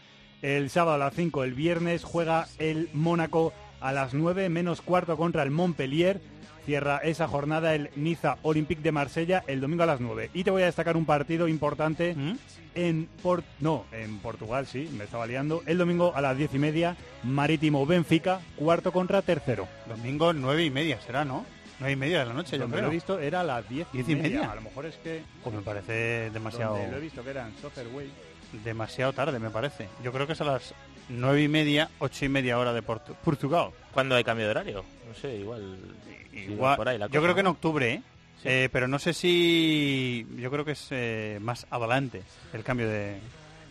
El 0.41 0.69
sábado 0.69 0.95
a 0.95 1.05
las 1.05 1.13
5, 1.13 1.43
el 1.43 1.53
viernes, 1.53 2.03
juega 2.03 2.47
el 2.59 2.89
Mónaco 2.93 3.53
a 3.79 3.93
las 3.93 4.13
9 4.13 4.49
menos 4.49 4.81
cuarto 4.81 5.15
contra 5.15 5.43
el 5.43 5.51
Montpellier. 5.51 6.21
Cierra 6.65 6.97
esa 6.99 7.27
jornada 7.27 7.75
el 7.75 7.89
Niza 7.95 8.37
Olympique 8.41 8.81
de 8.81 8.91
Marsella 8.91 9.43
el 9.47 9.59
domingo 9.61 9.83
a 9.83 9.87
las 9.87 9.99
9. 9.99 10.29
Y 10.33 10.43
te 10.43 10.51
voy 10.51 10.61
a 10.61 10.65
destacar 10.65 10.95
un 10.95 11.05
partido 11.05 11.47
importante 11.47 12.15
¿Mm? 12.15 12.37
en 12.75 13.09
Port 13.21 13.45
no, 13.59 13.85
en 13.91 14.19
Portugal, 14.19 14.65
sí, 14.65 14.89
me 14.97 15.03
estaba 15.03 15.27
liando. 15.27 15.61
El 15.65 15.77
domingo 15.77 16.13
a 16.15 16.21
las 16.21 16.37
10 16.37 16.53
y 16.55 16.59
media, 16.59 16.95
Marítimo 17.23 17.85
Benfica, 17.85 18.39
cuarto 18.55 18.91
contra 18.91 19.21
tercero. 19.21 19.67
Domingo 19.87 20.31
nueve 20.33 20.63
y 20.63 20.69
media 20.69 20.99
será, 21.01 21.25
¿no? 21.25 21.45
Nueve 21.79 21.93
y 21.93 21.95
media 21.97 22.19
de 22.19 22.25
la 22.27 22.33
noche, 22.33 22.57
yo 22.57 22.67
creo. 22.69 22.81
lo 22.83 22.87
he 22.87 22.91
visto 22.91 23.19
era 23.19 23.41
a 23.41 23.43
las 23.43 23.67
10 23.67 23.87
¿Diez 23.91 24.07
y 24.09 24.15
media? 24.15 24.49
A 24.51 24.55
lo 24.55 24.61
mejor 24.61 24.85
es 24.85 24.95
que 24.97 25.21
Pues 25.43 25.55
me 25.55 25.61
parece 25.61 26.29
demasiado, 26.31 26.75
donde 26.77 26.91
lo 26.91 26.97
he 26.97 27.01
visto 27.01 27.23
que 27.23 27.29
eran 27.31 27.51
Soccerway. 27.61 28.09
demasiado 28.63 29.11
tarde, 29.13 29.39
me 29.39 29.49
parece. 29.49 29.89
Yo 30.03 30.11
creo 30.13 30.25
que 30.27 30.33
es 30.33 30.41
a 30.41 30.45
las 30.45 30.73
nueve 31.09 31.43
y 31.43 31.47
media, 31.47 31.89
ocho 31.99 32.25
y 32.25 32.29
media 32.29 32.57
hora 32.57 32.73
de 32.73 32.83
Portu- 32.83 33.15
Portugal. 33.23 33.69
¿Cuándo 33.93 34.15
hay 34.15 34.23
cambio 34.23 34.45
de 34.45 34.51
horario? 34.51 34.85
No 35.07 35.13
sé, 35.15 35.35
igual... 35.37 35.77
Igual, 36.33 36.75
por 36.77 36.89
ahí 36.89 36.97
la 36.97 37.07
yo 37.07 37.21
creo 37.21 37.35
que 37.35 37.41
en 37.41 37.47
octubre, 37.47 37.93
¿eh? 37.93 38.01
Eh, 38.45 38.69
pero 38.71 38.87
no 38.87 38.97
sé 38.99 39.13
si... 39.13 40.25
Yo 40.37 40.49
creo 40.51 40.65
que 40.65 40.71
es 40.71 40.87
eh, 40.91 41.37
más 41.41 41.65
adelante 41.69 42.23
el 42.53 42.63
cambio 42.63 42.89
de... 42.89 43.17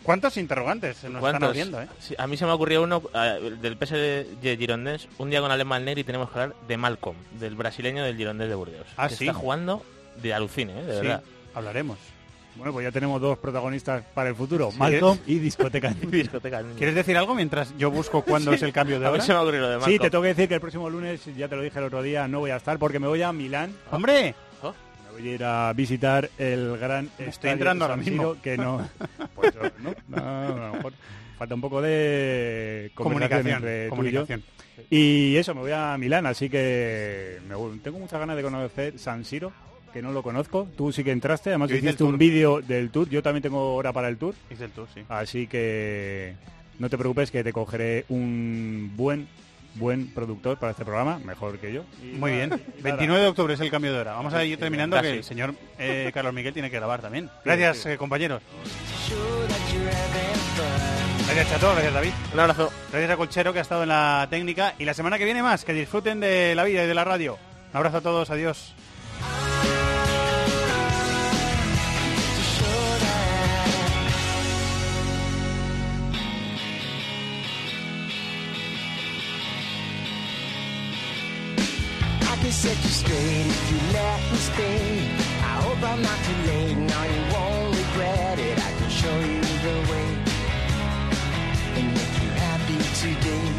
¿Cuántos 0.01 0.35
interrogantes 0.37 0.97
se 0.97 1.09
nos 1.09 1.23
están 1.23 1.43
abriendo, 1.43 1.81
eh? 1.81 1.87
Sí, 1.99 2.13
a 2.17 2.27
mí 2.27 2.35
se 2.35 2.45
me 2.45 2.51
ocurrió 2.51 2.83
uno 2.83 3.01
eh, 3.13 3.55
del 3.61 3.77
PSG 3.77 4.57
Girondins, 4.57 5.07
un 5.17 5.29
día 5.29 5.39
con 5.41 5.49
Alemán 5.51 5.85
Negri 5.85 6.03
tenemos 6.03 6.29
que 6.29 6.39
hablar 6.39 6.55
de 6.67 6.75
Malcolm, 6.77 7.15
del 7.39 7.55
brasileño 7.55 8.03
del 8.03 8.17
Girondins 8.17 8.49
de 8.49 8.55
Burdeos. 8.55 8.87
Ah, 8.97 9.07
que 9.07 9.15
sí. 9.15 9.27
Está 9.27 9.37
jugando 9.39 9.81
de 10.21 10.33
alucine, 10.33 10.73
¿eh? 10.77 10.83
de 10.83 10.95
verdad. 11.01 11.23
hablaremos. 11.53 11.97
Bueno, 12.55 12.71
pues 12.71 12.83
ya 12.83 12.91
tenemos 12.91 13.19
dos 13.19 13.37
protagonistas 13.39 14.03
para 14.13 14.29
el 14.29 14.35
futuro. 14.35 14.71
Malcolm 14.73 15.17
y 15.27 15.39
Discoteca. 15.39 15.89
Discoteca. 15.89 16.61
¿Quieres 16.77 16.95
decir 16.95 17.17
algo 17.17 17.33
mientras 17.33 17.75
yo 17.77 17.89
busco 17.89 18.21
cuándo 18.21 18.51
Sí. 18.51 18.55
es 18.55 18.63
el 18.63 18.71
cambio 18.73 18.99
de 18.99 19.07
hora? 19.07 19.21
se 19.23 19.33
me 19.33 19.39
lo 19.39 19.79
de 19.79 19.85
Sí, 19.85 19.97
te 19.99 20.09
tengo 20.09 20.21
que 20.21 20.29
decir 20.29 20.47
que 20.47 20.55
el 20.55 20.61
próximo 20.61 20.89
lunes, 20.89 21.25
ya 21.35 21.47
te 21.47 21.55
lo 21.55 21.61
dije 21.63 21.79
el 21.79 21.85
otro 21.85 22.03
día, 22.03 22.27
no 22.27 22.39
voy 22.39 22.51
a 22.51 22.57
estar 22.57 22.77
porque 22.77 22.99
me 22.99 23.07
voy 23.07 23.21
a 23.21 23.31
Milán. 23.33 23.73
¡Hombre! 23.91 24.35
Me 24.61 25.19
voy 25.19 25.29
a 25.29 25.33
ir 25.35 25.43
a 25.43 25.73
visitar 25.73 26.29
el 26.39 26.75
gran 26.77 27.07
Estoy 27.19 27.51
entrando 27.51 27.85
ahora 27.85 27.97
mismo. 27.97 28.35
que 28.41 28.57
no, 28.57 28.87
pues, 29.35 29.53
no, 29.79 29.93
no, 30.07 30.17
a 30.17 30.67
lo 30.69 30.73
mejor 30.73 30.93
falta 31.37 31.53
un 31.55 31.61
poco 31.61 31.81
de 31.83 32.91
Comunicación, 32.95 33.47
entre 33.57 33.89
tú 33.89 34.03
y 34.05 34.11
yo. 34.11 34.21
comunicación. 34.25 34.43
Y 34.89 35.35
eso, 35.35 35.53
me 35.53 35.61
voy 35.61 35.71
a 35.71 35.95
Milán, 35.99 36.25
así 36.25 36.49
que 36.49 37.39
me 37.47 37.55
tengo 37.83 37.99
muchas 37.99 38.19
ganas 38.19 38.35
de 38.35 38.41
conocer 38.41 38.97
San 38.97 39.23
Siro, 39.23 39.51
que 39.93 40.01
no 40.01 40.11
lo 40.11 40.23
conozco. 40.23 40.67
Tú 40.75 40.91
sí 40.91 41.03
que 41.03 41.11
entraste, 41.11 41.51
además 41.51 41.69
Yo 41.69 41.77
hiciste 41.77 42.03
un 42.03 42.17
vídeo 42.17 42.61
del 42.61 42.89
tour. 42.89 43.07
Yo 43.09 43.23
también 43.23 43.43
tengo 43.43 43.75
hora 43.75 43.93
para 43.93 44.09
el 44.09 44.17
tour. 44.17 44.33
Hice 44.49 44.65
el 44.65 44.71
tour, 44.71 44.87
sí. 44.93 45.01
Así 45.07 45.47
que 45.47 46.35
no 46.79 46.89
te 46.89 46.97
preocupes 46.97 47.31
que 47.31 47.43
te 47.43 47.53
cogeré 47.53 48.05
un 48.09 48.91
buen 48.95 49.27
buen 49.75 50.07
productor 50.13 50.57
para 50.59 50.71
este 50.71 50.85
programa, 50.85 51.19
mejor 51.19 51.57
que 51.57 51.73
yo. 51.73 51.83
Y 52.01 52.17
Muy 52.17 52.31
nada, 52.31 52.45
bien. 52.45 52.61
y 52.77 52.81
nada. 52.83 52.95
29 52.95 53.21
de 53.21 53.27
octubre 53.27 53.53
es 53.55 53.59
el 53.59 53.71
cambio 53.71 53.93
de 53.93 53.99
hora. 53.99 54.13
Vamos 54.13 54.33
a 54.33 54.43
ir 54.43 54.57
terminando 54.59 54.99
que 55.01 55.09
el 55.09 55.23
señor 55.23 55.55
eh, 55.79 56.11
Carlos 56.13 56.33
Miguel 56.33 56.53
tiene 56.53 56.69
que 56.69 56.77
grabar 56.77 57.01
también. 57.01 57.29
Gracias, 57.43 57.85
eh, 57.87 57.97
compañeros. 57.97 58.41
Gracias, 61.25 61.49
Chato. 61.49 61.71
Gracias, 61.71 61.93
David. 61.93 62.11
Un 62.33 62.39
abrazo. 62.39 62.71
Gracias 62.91 63.11
a 63.11 63.17
Colchero, 63.17 63.53
que 63.53 63.59
ha 63.59 63.61
estado 63.63 63.83
en 63.83 63.89
la 63.89 64.27
técnica. 64.29 64.75
Y 64.77 64.85
la 64.85 64.93
semana 64.93 65.17
que 65.17 65.25
viene 65.25 65.41
más. 65.41 65.65
Que 65.65 65.73
disfruten 65.73 66.19
de 66.19 66.53
la 66.53 66.63
vida 66.63 66.83
y 66.83 66.87
de 66.87 66.93
la 66.93 67.03
radio. 67.03 67.37
Un 67.71 67.77
abrazo 67.77 67.97
a 67.97 68.01
todos. 68.01 68.29
Adiós. 68.29 68.75
Straight 83.23 83.45
if 83.47 83.71
you 83.71 83.79
let 83.93 84.19
me 84.31 84.37
stay. 84.37 85.07
I 85.39 85.53
hope 85.63 85.81
I'm 85.83 86.01
not 86.01 86.19
too 86.25 86.39
late, 86.49 86.77
no, 86.77 86.99
you 87.13 87.21
won't 87.33 87.77
regret 87.77 88.39
it. 88.39 88.57
I 88.57 88.71
can 88.77 88.89
show 88.89 89.19
you 89.19 89.41
the 89.65 89.75
way 89.91 90.07
and 91.77 91.87
make 91.97 92.15
you 92.23 92.29
happy 92.45 92.79
today. 93.01 93.49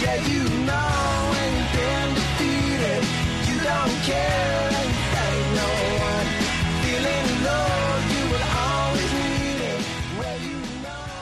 Yeah, 0.00 0.18
you 0.30 0.42
know 0.66 0.92
when 1.32 1.50
you've 1.56 1.72
been 1.76 2.08
defeated, 2.14 3.02
you 3.48 3.56
don't 3.70 3.98
care 4.08 4.61